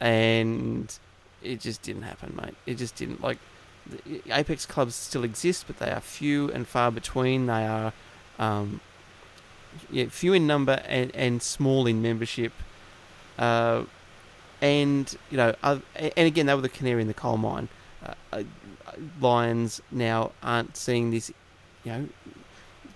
and 0.00 0.98
it 1.42 1.60
just 1.60 1.82
didn't 1.82 2.02
happen, 2.02 2.34
mate. 2.40 2.54
It 2.66 2.78
just 2.78 2.96
didn't. 2.96 3.22
Like, 3.22 3.38
the 4.04 4.20
Apex 4.30 4.66
clubs 4.66 4.94
still 4.94 5.24
exist, 5.24 5.64
but 5.66 5.78
they 5.78 5.90
are 5.90 6.00
few 6.00 6.50
and 6.52 6.66
far 6.66 6.90
between. 6.90 7.46
They 7.46 7.66
are 7.66 7.92
um, 8.38 8.80
yeah, 9.90 10.06
few 10.06 10.32
in 10.32 10.46
number 10.46 10.82
and, 10.86 11.14
and 11.14 11.42
small 11.42 11.86
in 11.86 12.02
membership. 12.02 12.52
Uh, 13.38 13.84
and 14.60 15.16
you 15.30 15.36
know, 15.36 15.54
uh, 15.62 15.78
and 15.94 16.26
again, 16.26 16.46
they 16.46 16.54
were 16.54 16.60
the 16.60 16.68
canary 16.68 17.02
in 17.02 17.08
the 17.08 17.14
coal 17.14 17.36
mine. 17.36 17.68
Uh, 18.04 18.14
uh, 18.32 18.42
Lions 19.20 19.80
now 19.90 20.32
aren't 20.42 20.76
seeing 20.76 21.10
this, 21.10 21.30
you 21.84 21.92
know, 21.92 22.08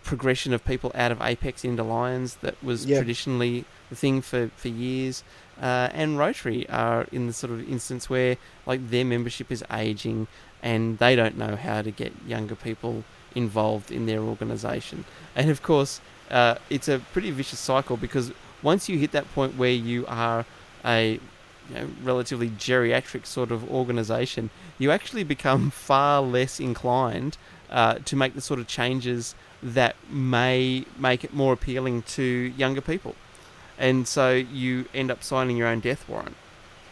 progression 0.02 0.52
of 0.52 0.64
people 0.64 0.90
out 0.94 1.12
of 1.12 1.20
Apex 1.20 1.64
into 1.64 1.82
Lions 1.82 2.36
that 2.36 2.62
was 2.62 2.86
traditionally 2.98 3.64
the 3.90 3.96
thing 3.96 4.20
for 4.20 4.50
for 4.56 4.68
years. 4.68 5.22
Uh, 5.60 5.88
and 5.92 6.18
Rotary 6.18 6.68
are 6.68 7.06
in 7.12 7.26
the 7.26 7.32
sort 7.32 7.52
of 7.52 7.68
instance 7.70 8.10
where 8.10 8.36
like 8.66 8.90
their 8.90 9.04
membership 9.04 9.52
is 9.52 9.62
aging, 9.70 10.26
and 10.62 10.98
they 10.98 11.14
don't 11.14 11.36
know 11.36 11.56
how 11.56 11.82
to 11.82 11.90
get 11.90 12.12
younger 12.26 12.56
people 12.56 13.04
involved 13.34 13.90
in 13.90 14.06
their 14.06 14.20
organisation. 14.20 15.04
And 15.36 15.50
of 15.50 15.62
course, 15.62 16.00
uh, 16.30 16.56
it's 16.70 16.88
a 16.88 16.98
pretty 16.98 17.30
vicious 17.30 17.60
cycle 17.60 17.96
because 17.96 18.32
once 18.62 18.88
you 18.88 18.98
hit 18.98 19.12
that 19.12 19.32
point 19.34 19.56
where 19.56 19.70
you 19.70 20.06
are 20.06 20.44
a 20.84 21.20
you 21.68 21.74
know, 21.74 21.88
relatively 22.02 22.50
geriatric 22.50 23.26
sort 23.26 23.50
of 23.50 23.70
organisation, 23.70 24.50
you 24.78 24.90
actually 24.90 25.24
become 25.24 25.70
far 25.70 26.20
less 26.20 26.60
inclined 26.60 27.36
uh, 27.70 27.94
to 28.04 28.16
make 28.16 28.34
the 28.34 28.40
sort 28.40 28.60
of 28.60 28.66
changes 28.66 29.34
that 29.62 29.96
may 30.10 30.84
make 30.98 31.24
it 31.24 31.32
more 31.32 31.52
appealing 31.52 32.02
to 32.02 32.22
younger 32.22 32.80
people. 32.80 33.14
And 33.78 34.06
so 34.06 34.32
you 34.32 34.86
end 34.94 35.10
up 35.10 35.22
signing 35.22 35.56
your 35.56 35.68
own 35.68 35.80
death 35.80 36.08
warrant. 36.08 36.36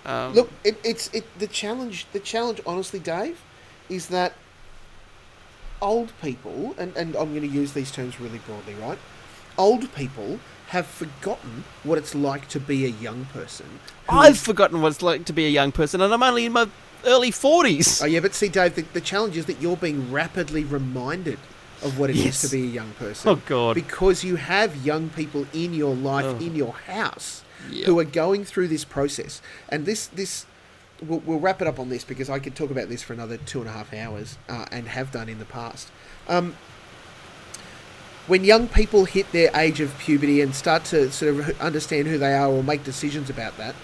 Um, 0.06 0.32
Look, 0.32 0.50
it, 0.64 0.78
it's 0.82 1.12
it. 1.12 1.26
The 1.38 1.46
challenge, 1.46 2.06
the 2.12 2.20
challenge, 2.20 2.60
honestly, 2.66 2.98
Dave, 2.98 3.40
is 3.88 4.08
that 4.08 4.32
old 5.82 6.12
people, 6.22 6.74
and, 6.78 6.96
and 6.96 7.14
I'm 7.16 7.30
going 7.30 7.42
to 7.42 7.54
use 7.54 7.72
these 7.72 7.90
terms 7.90 8.18
really 8.20 8.38
broadly, 8.38 8.74
right? 8.74 8.98
Old 9.58 9.92
people 9.94 10.40
have 10.68 10.86
forgotten 10.86 11.64
what 11.82 11.98
it's 11.98 12.14
like 12.14 12.48
to 12.48 12.60
be 12.60 12.84
a 12.84 12.88
young 12.88 13.24
person. 13.26 13.66
I've 14.08 14.34
is- 14.34 14.42
forgotten 14.42 14.80
what 14.82 14.92
it's 14.92 15.02
like 15.02 15.24
to 15.26 15.32
be 15.32 15.46
a 15.46 15.50
young 15.50 15.72
person, 15.72 16.00
and 16.00 16.12
I'm 16.14 16.22
only 16.22 16.46
in 16.46 16.52
my 16.52 16.68
early 17.04 17.30
40s. 17.30 18.02
Oh 18.02 18.06
yeah, 18.06 18.20
but 18.20 18.34
see, 18.34 18.48
Dave, 18.48 18.74
the, 18.76 18.82
the 18.82 19.00
challenge 19.00 19.36
is 19.36 19.46
that 19.46 19.60
you're 19.60 19.76
being 19.76 20.12
rapidly 20.12 20.64
reminded 20.64 21.38
of 21.82 21.98
what 21.98 22.10
it 22.10 22.16
is 22.16 22.24
Yes. 22.24 22.40
to 22.42 22.48
be 22.48 22.62
a 22.62 22.66
young 22.66 22.90
person. 22.92 23.30
Oh, 23.30 23.36
God. 23.46 23.74
Because 23.74 24.22
you 24.22 24.36
have 24.36 24.84
young 24.84 25.08
people 25.08 25.46
in 25.54 25.72
your 25.72 25.94
life, 25.94 26.26
Oh. 26.26 26.36
in 26.36 26.54
your 26.54 26.74
house, 26.74 27.42
Yep. 27.70 27.86
who 27.86 27.98
are 27.98 28.04
going 28.04 28.44
through 28.44 28.68
this 28.68 28.84
process. 28.84 29.40
And 29.70 29.86
this, 29.86 30.06
this, 30.08 30.44
we'll, 31.02 31.20
we'll 31.20 31.40
wrap 31.40 31.62
it 31.62 31.66
up 31.66 31.78
on 31.78 31.88
this 31.88 32.04
because 32.04 32.28
I 32.28 32.38
could 32.38 32.54
talk 32.54 32.70
about 32.70 32.90
this 32.90 33.02
for 33.02 33.14
another 33.14 33.38
two 33.38 33.60
and 33.60 33.68
a 33.68 33.72
half 33.72 33.94
hours, 33.94 34.36
uh, 34.48 34.66
and 34.70 34.88
have 34.88 35.10
done 35.10 35.28
in 35.30 35.38
the 35.38 35.44
past. 35.46 35.88
Um, 36.28 36.54
when 38.26 38.44
young 38.44 38.68
people 38.68 39.04
hit 39.04 39.30
their 39.32 39.50
age 39.54 39.80
of 39.80 39.96
puberty 39.98 40.40
and 40.40 40.54
start 40.54 40.84
to 40.84 41.10
sort 41.10 41.34
of 41.34 41.60
understand 41.60 42.06
who 42.06 42.18
they 42.18 42.34
are 42.34 42.48
or 42.48 42.62
make 42.62 42.84
decisions 42.84 43.30
about 43.30 43.56
that, 43.56 43.74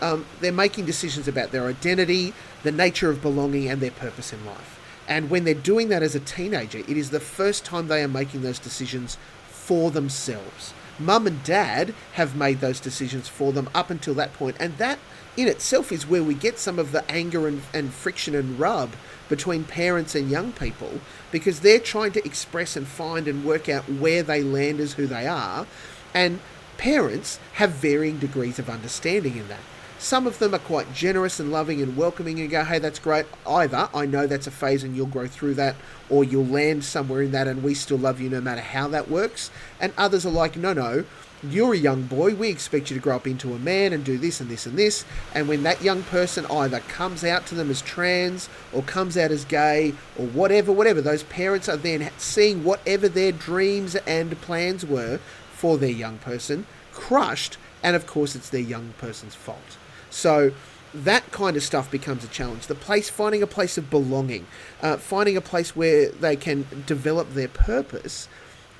um, 0.00 0.26
they're 0.40 0.52
making 0.52 0.84
decisions 0.84 1.26
about 1.26 1.52
their 1.52 1.66
identity, 1.66 2.34
the 2.62 2.72
nature 2.72 3.10
of 3.10 3.22
belonging, 3.22 3.68
and 3.68 3.80
their 3.80 3.90
purpose 3.90 4.32
in 4.32 4.44
life. 4.44 4.78
And 5.08 5.30
when 5.30 5.44
they're 5.44 5.54
doing 5.54 5.88
that 5.88 6.02
as 6.02 6.14
a 6.14 6.20
teenager, 6.20 6.78
it 6.78 6.90
is 6.96 7.10
the 7.10 7.20
first 7.20 7.64
time 7.64 7.88
they 7.88 8.02
are 8.02 8.08
making 8.08 8.42
those 8.42 8.58
decisions 8.58 9.16
for 9.48 9.90
themselves. 9.90 10.74
Mum 10.98 11.26
and 11.26 11.42
dad 11.44 11.94
have 12.14 12.36
made 12.36 12.60
those 12.60 12.80
decisions 12.80 13.28
for 13.28 13.52
them 13.52 13.68
up 13.74 13.90
until 13.90 14.14
that 14.14 14.32
point, 14.34 14.56
and 14.58 14.76
that 14.78 14.98
in 15.36 15.48
itself 15.48 15.92
is 15.92 16.06
where 16.06 16.22
we 16.22 16.34
get 16.34 16.58
some 16.58 16.78
of 16.78 16.92
the 16.92 17.08
anger 17.10 17.46
and, 17.46 17.62
and 17.74 17.92
friction 17.92 18.34
and 18.34 18.58
rub 18.58 18.90
between 19.28 19.64
parents 19.64 20.14
and 20.14 20.30
young 20.30 20.52
people 20.52 21.00
because 21.30 21.60
they're 21.60 21.78
trying 21.78 22.12
to 22.12 22.24
express 22.24 22.76
and 22.76 22.86
find 22.86 23.28
and 23.28 23.44
work 23.44 23.68
out 23.68 23.88
where 23.88 24.22
they 24.22 24.42
land 24.42 24.80
as 24.80 24.94
who 24.94 25.06
they 25.06 25.26
are, 25.26 25.66
and 26.14 26.40
parents 26.78 27.38
have 27.54 27.70
varying 27.70 28.18
degrees 28.18 28.58
of 28.58 28.70
understanding 28.70 29.36
in 29.36 29.48
that. 29.48 29.60
Some 29.98 30.26
of 30.26 30.38
them 30.38 30.54
are 30.54 30.58
quite 30.58 30.92
generous 30.92 31.40
and 31.40 31.50
loving 31.50 31.80
and 31.80 31.96
welcoming 31.96 32.38
and 32.38 32.50
go, 32.50 32.64
hey, 32.64 32.78
that's 32.78 32.98
great. 32.98 33.24
Either 33.46 33.88
I 33.94 34.04
know 34.04 34.26
that's 34.26 34.46
a 34.46 34.50
phase 34.50 34.84
and 34.84 34.94
you'll 34.94 35.06
grow 35.06 35.26
through 35.26 35.54
that, 35.54 35.74
or 36.10 36.22
you'll 36.22 36.46
land 36.46 36.84
somewhere 36.84 37.22
in 37.22 37.32
that 37.32 37.48
and 37.48 37.62
we 37.62 37.72
still 37.72 37.96
love 37.96 38.20
you 38.20 38.28
no 38.28 38.42
matter 38.42 38.60
how 38.60 38.88
that 38.88 39.10
works. 39.10 39.50
And 39.80 39.94
others 39.96 40.26
are 40.26 40.30
like, 40.30 40.56
no, 40.56 40.74
no, 40.74 41.04
you're 41.42 41.74
a 41.74 41.78
young 41.78 42.02
boy. 42.02 42.34
We 42.34 42.48
expect 42.48 42.90
you 42.90 42.96
to 42.96 43.02
grow 43.02 43.16
up 43.16 43.26
into 43.26 43.54
a 43.54 43.58
man 43.58 43.92
and 43.92 44.04
do 44.04 44.18
this 44.18 44.40
and 44.40 44.48
this 44.48 44.66
and 44.66 44.78
this. 44.78 45.04
And 45.34 45.48
when 45.48 45.62
that 45.64 45.82
young 45.82 46.02
person 46.04 46.46
either 46.46 46.80
comes 46.80 47.24
out 47.24 47.46
to 47.46 47.54
them 47.54 47.70
as 47.70 47.82
trans 47.82 48.48
or 48.72 48.82
comes 48.82 49.16
out 49.16 49.30
as 49.30 49.44
gay 49.44 49.94
or 50.18 50.26
whatever, 50.26 50.72
whatever, 50.72 51.00
those 51.00 51.22
parents 51.24 51.68
are 51.68 51.76
then 51.76 52.10
seeing 52.18 52.64
whatever 52.64 53.08
their 53.08 53.32
dreams 53.32 53.94
and 54.06 54.40
plans 54.40 54.84
were 54.84 55.18
for 55.52 55.76
their 55.78 55.90
young 55.90 56.18
person 56.18 56.66
crushed. 56.92 57.58
And 57.82 57.94
of 57.94 58.06
course, 58.06 58.34
it's 58.34 58.50
their 58.50 58.60
young 58.60 58.94
person's 58.98 59.34
fault. 59.34 59.76
So 60.10 60.52
that 60.94 61.30
kind 61.30 61.56
of 61.56 61.62
stuff 61.62 61.90
becomes 61.90 62.24
a 62.24 62.28
challenge. 62.28 62.66
The 62.66 62.74
place, 62.74 63.10
finding 63.10 63.42
a 63.42 63.46
place 63.46 63.76
of 63.76 63.90
belonging, 63.90 64.46
uh, 64.82 64.96
finding 64.96 65.36
a 65.36 65.40
place 65.40 65.76
where 65.76 66.08
they 66.10 66.36
can 66.36 66.66
develop 66.86 67.34
their 67.34 67.48
purpose, 67.48 68.28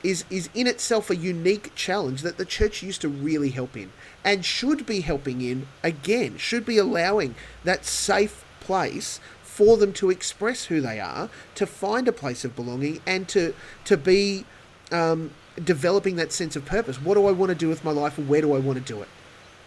is 0.06 0.24
is 0.30 0.48
in 0.54 0.66
itself 0.66 1.10
a 1.10 1.16
unique 1.16 1.74
challenge 1.74 2.22
that 2.22 2.36
the 2.36 2.44
church 2.44 2.82
used 2.82 3.00
to 3.00 3.08
really 3.08 3.50
help 3.50 3.76
in 3.76 3.90
and 4.24 4.44
should 4.44 4.86
be 4.86 5.00
helping 5.00 5.40
in 5.40 5.66
again. 5.82 6.38
Should 6.38 6.64
be 6.64 6.78
allowing 6.78 7.34
that 7.64 7.84
safe 7.84 8.44
place 8.60 9.20
for 9.42 9.76
them 9.76 9.92
to 9.94 10.10
express 10.10 10.66
who 10.66 10.80
they 10.80 11.00
are, 11.00 11.28
to 11.56 11.66
find 11.66 12.06
a 12.06 12.12
place 12.12 12.44
of 12.44 12.54
belonging, 12.54 13.00
and 13.06 13.28
to 13.28 13.54
to 13.84 13.96
be 13.96 14.44
um, 14.92 15.32
developing 15.62 16.16
that 16.16 16.32
sense 16.32 16.54
of 16.54 16.64
purpose. 16.64 17.02
What 17.02 17.14
do 17.14 17.26
I 17.26 17.32
want 17.32 17.50
to 17.50 17.56
do 17.56 17.68
with 17.68 17.84
my 17.84 17.90
life, 17.90 18.16
and 18.16 18.28
where 18.28 18.40
do 18.40 18.54
I 18.54 18.58
want 18.58 18.78
to 18.78 18.92
do 18.94 19.02
it? 19.02 19.08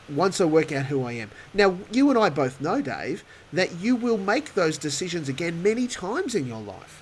once 0.10 0.42
I 0.42 0.46
work 0.46 0.72
out 0.72 0.86
who 0.86 1.04
I 1.04 1.12
am. 1.14 1.30
Now, 1.54 1.78
you 1.92 2.10
and 2.10 2.18
I 2.18 2.30
both 2.30 2.60
know, 2.60 2.82
Dave, 2.82 3.24
that 3.54 3.76
you 3.80 3.96
will 3.96 4.18
make 4.18 4.56
those 4.56 4.76
decisions 4.76 5.30
again 5.30 5.62
many 5.62 5.86
times 5.86 6.34
in 6.34 6.48
your 6.48 6.62
life. 6.62 6.99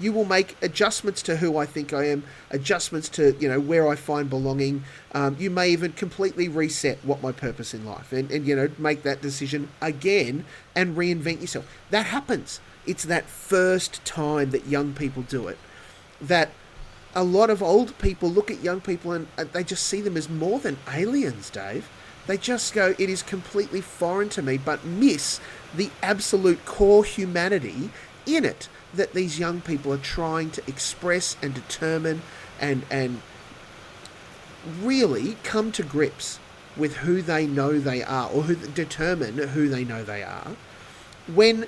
You 0.00 0.12
will 0.12 0.24
make 0.24 0.56
adjustments 0.62 1.22
to 1.22 1.36
who 1.36 1.56
I 1.58 1.66
think 1.66 1.92
I 1.92 2.06
am, 2.06 2.24
adjustments 2.50 3.08
to 3.10 3.36
you 3.38 3.48
know 3.48 3.60
where 3.60 3.88
I 3.88 3.96
find 3.96 4.30
belonging. 4.30 4.84
Um, 5.12 5.36
you 5.38 5.50
may 5.50 5.70
even 5.70 5.92
completely 5.92 6.48
reset 6.48 6.98
what 7.04 7.22
my 7.22 7.32
purpose 7.32 7.74
in 7.74 7.84
life, 7.84 8.12
and, 8.12 8.30
and 8.30 8.46
you 8.46 8.56
know 8.56 8.70
make 8.78 9.02
that 9.02 9.20
decision 9.20 9.68
again 9.80 10.44
and 10.74 10.96
reinvent 10.96 11.40
yourself. 11.40 11.66
That 11.90 12.06
happens. 12.06 12.60
It's 12.86 13.04
that 13.04 13.26
first 13.26 14.04
time 14.04 14.50
that 14.50 14.66
young 14.66 14.94
people 14.94 15.22
do 15.22 15.48
it. 15.48 15.58
That 16.20 16.50
a 17.14 17.24
lot 17.24 17.50
of 17.50 17.62
old 17.62 17.98
people 17.98 18.30
look 18.30 18.50
at 18.50 18.62
young 18.62 18.80
people 18.80 19.12
and 19.12 19.26
they 19.36 19.64
just 19.64 19.86
see 19.86 20.00
them 20.00 20.16
as 20.16 20.28
more 20.28 20.58
than 20.58 20.78
aliens, 20.92 21.50
Dave. 21.50 21.88
They 22.26 22.36
just 22.36 22.72
go, 22.74 22.94
it 22.98 23.10
is 23.10 23.22
completely 23.22 23.80
foreign 23.80 24.28
to 24.30 24.42
me, 24.42 24.56
but 24.58 24.84
miss 24.84 25.40
the 25.74 25.90
absolute 26.02 26.64
core 26.64 27.04
humanity 27.04 27.90
in 28.26 28.44
it 28.44 28.68
that 28.94 29.12
these 29.14 29.38
young 29.38 29.60
people 29.60 29.92
are 29.92 29.98
trying 29.98 30.50
to 30.50 30.62
express 30.66 31.36
and 31.42 31.54
determine 31.54 32.22
and 32.60 32.84
and 32.90 33.20
really 34.82 35.36
come 35.42 35.72
to 35.72 35.82
grips 35.82 36.38
with 36.76 36.98
who 36.98 37.22
they 37.22 37.46
know 37.46 37.78
they 37.78 38.02
are 38.02 38.28
or 38.30 38.42
who 38.42 38.54
determine 38.54 39.38
who 39.38 39.68
they 39.68 39.84
know 39.84 40.04
they 40.04 40.22
are. 40.22 40.56
When 41.32 41.66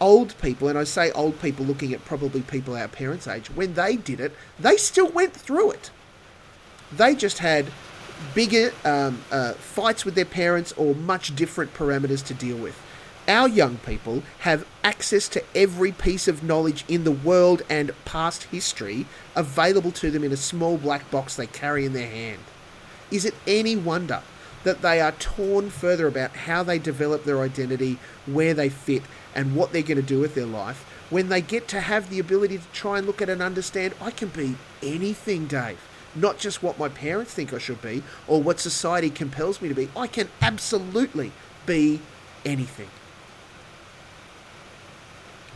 old 0.00 0.32
people 0.40 0.68
and 0.68 0.78
i 0.78 0.84
say 0.84 1.10
old 1.10 1.40
people 1.42 1.64
looking 1.64 1.92
at 1.92 2.04
probably 2.04 2.40
people 2.40 2.76
our 2.76 2.86
parents 2.86 3.26
age 3.26 3.50
when 3.50 3.74
they 3.74 3.96
did 3.96 4.20
it 4.20 4.32
they 4.56 4.76
still 4.76 5.08
went 5.10 5.32
through 5.32 5.72
it. 5.72 5.90
They 6.92 7.14
just 7.14 7.38
had 7.38 7.66
bigger 8.34 8.72
um, 8.84 9.20
uh, 9.30 9.52
fights 9.52 10.04
with 10.04 10.14
their 10.14 10.24
parents 10.24 10.72
or 10.76 10.94
much 10.94 11.34
different 11.36 11.74
parameters 11.74 12.24
to 12.26 12.34
deal 12.34 12.56
with 12.56 12.80
Our 13.28 13.46
young 13.46 13.76
people 13.76 14.22
have 14.38 14.66
access 14.82 15.28
to 15.28 15.44
every 15.54 15.92
piece 15.92 16.28
of 16.28 16.42
knowledge 16.42 16.86
in 16.88 17.04
the 17.04 17.12
world 17.12 17.60
and 17.68 17.92
past 18.06 18.44
history 18.44 19.04
available 19.36 19.92
to 19.92 20.10
them 20.10 20.24
in 20.24 20.32
a 20.32 20.36
small 20.36 20.78
black 20.78 21.10
box 21.10 21.36
they 21.36 21.46
carry 21.46 21.84
in 21.84 21.92
their 21.92 22.08
hand. 22.08 22.40
Is 23.10 23.26
it 23.26 23.34
any 23.46 23.76
wonder 23.76 24.22
that 24.64 24.80
they 24.80 24.98
are 25.02 25.12
torn 25.12 25.68
further 25.68 26.06
about 26.06 26.36
how 26.36 26.62
they 26.62 26.78
develop 26.78 27.24
their 27.24 27.42
identity, 27.42 27.98
where 28.24 28.54
they 28.54 28.70
fit, 28.70 29.02
and 29.34 29.54
what 29.54 29.72
they're 29.72 29.82
going 29.82 29.96
to 29.96 30.02
do 30.02 30.20
with 30.20 30.34
their 30.34 30.46
life 30.46 30.86
when 31.10 31.28
they 31.28 31.42
get 31.42 31.68
to 31.68 31.80
have 31.80 32.08
the 32.08 32.18
ability 32.18 32.58
to 32.58 32.64
try 32.72 32.96
and 32.96 33.06
look 33.06 33.20
at 33.20 33.28
and 33.28 33.42
understand 33.42 33.94
I 34.00 34.10
can 34.10 34.28
be 34.28 34.56
anything, 34.82 35.46
Dave. 35.46 35.78
Not 36.14 36.38
just 36.38 36.62
what 36.62 36.78
my 36.78 36.88
parents 36.88 37.34
think 37.34 37.52
I 37.52 37.58
should 37.58 37.82
be 37.82 38.02
or 38.26 38.42
what 38.42 38.58
society 38.58 39.10
compels 39.10 39.60
me 39.60 39.68
to 39.68 39.74
be. 39.74 39.90
I 39.94 40.06
can 40.06 40.28
absolutely 40.40 41.32
be 41.66 42.00
anything. 42.44 42.88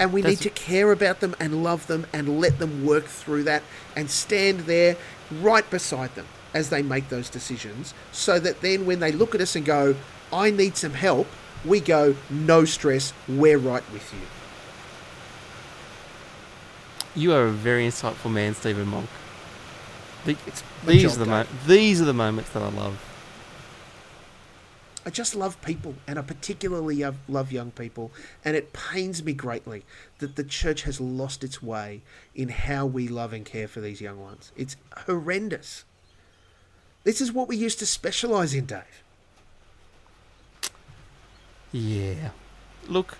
And 0.02 0.12
we 0.12 0.20
That's- 0.20 0.40
need 0.40 0.50
to 0.50 0.50
care 0.50 0.90
about 0.90 1.20
them 1.20 1.36
and 1.38 1.62
love 1.62 1.86
them 1.86 2.06
and 2.12 2.40
let 2.40 2.58
them 2.58 2.84
work 2.84 3.04
through 3.06 3.44
that 3.44 3.62
and 3.94 4.10
stand 4.10 4.60
there 4.66 4.96
right 5.30 5.68
beside 5.70 6.12
them 6.16 6.26
as 6.52 6.70
they 6.70 6.82
make 6.82 7.08
those 7.08 7.28
decisions 7.30 7.94
so 8.10 8.40
that 8.40 8.62
then 8.62 8.84
when 8.84 8.98
they 8.98 9.12
look 9.12 9.32
at 9.32 9.40
us 9.40 9.54
and 9.54 9.64
go, 9.64 9.94
I 10.32 10.50
need 10.50 10.76
some 10.76 10.94
help, 10.94 11.28
we 11.64 11.78
go, 11.78 12.16
no 12.28 12.64
stress, 12.64 13.12
we're 13.28 13.58
right 13.58 13.84
with 13.92 14.12
you. 14.12 14.18
You 17.22 17.32
are 17.34 17.44
a 17.44 17.50
very 17.52 17.86
insightful 17.86 18.32
man, 18.32 18.56
Stephen 18.56 18.88
Monk. 18.88 19.08
The- 20.24 20.36
these 20.84 21.04
are 21.16 21.18
the 21.20 21.26
mo- 21.26 21.46
these 21.68 22.00
are 22.02 22.06
the 22.06 22.12
moments 22.12 22.50
that 22.50 22.62
I 22.64 22.70
love. 22.70 22.98
I 25.04 25.10
just 25.10 25.34
love 25.34 25.60
people, 25.62 25.96
and 26.06 26.18
I 26.18 26.22
particularly 26.22 26.96
love, 26.96 27.16
love 27.28 27.50
young 27.50 27.72
people, 27.72 28.12
and 28.44 28.56
it 28.56 28.72
pains 28.72 29.24
me 29.24 29.32
greatly 29.32 29.84
that 30.18 30.36
the 30.36 30.44
church 30.44 30.82
has 30.82 31.00
lost 31.00 31.42
its 31.42 31.60
way 31.60 32.02
in 32.34 32.50
how 32.50 32.86
we 32.86 33.08
love 33.08 33.32
and 33.32 33.44
care 33.44 33.66
for 33.66 33.80
these 33.80 34.00
young 34.00 34.20
ones. 34.20 34.52
It's 34.56 34.76
horrendous. 35.06 35.84
This 37.02 37.20
is 37.20 37.32
what 37.32 37.48
we 37.48 37.56
used 37.56 37.80
to 37.80 37.86
specialise 37.86 38.54
in, 38.54 38.66
Dave. 38.66 39.02
Yeah. 41.72 42.30
Look, 42.86 43.18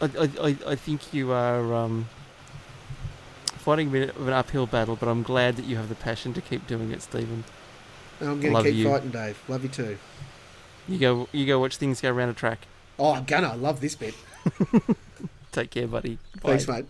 I, 0.00 0.06
I, 0.06 0.30
I, 0.40 0.56
I 0.68 0.74
think 0.74 1.12
you 1.14 1.30
are 1.30 1.74
um, 1.74 2.08
fighting 3.58 3.88
a 3.88 3.90
bit 3.90 4.16
of 4.16 4.26
an 4.26 4.32
uphill 4.32 4.66
battle, 4.66 4.96
but 4.96 5.08
I'm 5.08 5.22
glad 5.22 5.56
that 5.56 5.66
you 5.66 5.76
have 5.76 5.88
the 5.88 5.94
passion 5.94 6.32
to 6.34 6.40
keep 6.40 6.66
doing 6.66 6.90
it, 6.90 7.02
Stephen. 7.02 7.44
And 8.20 8.28
I'm 8.28 8.40
going 8.40 8.54
to 8.54 8.62
keep 8.62 8.74
you. 8.74 8.88
fighting, 8.88 9.10
Dave. 9.10 9.42
Love 9.48 9.62
you 9.62 9.68
too. 9.68 9.98
You 10.88 10.98
go, 10.98 11.28
you 11.32 11.46
go 11.46 11.58
watch 11.58 11.76
things 11.76 12.00
go 12.00 12.10
around 12.10 12.28
a 12.30 12.34
track. 12.34 12.60
Oh, 12.98 13.14
I'm 13.14 13.24
gonna. 13.24 13.48
I 13.48 13.54
love 13.54 13.80
this 13.80 13.94
bit. 13.94 14.14
Take 15.52 15.70
care, 15.70 15.86
buddy. 15.86 16.18
Thanks, 16.40 16.68
mate. 16.68 16.84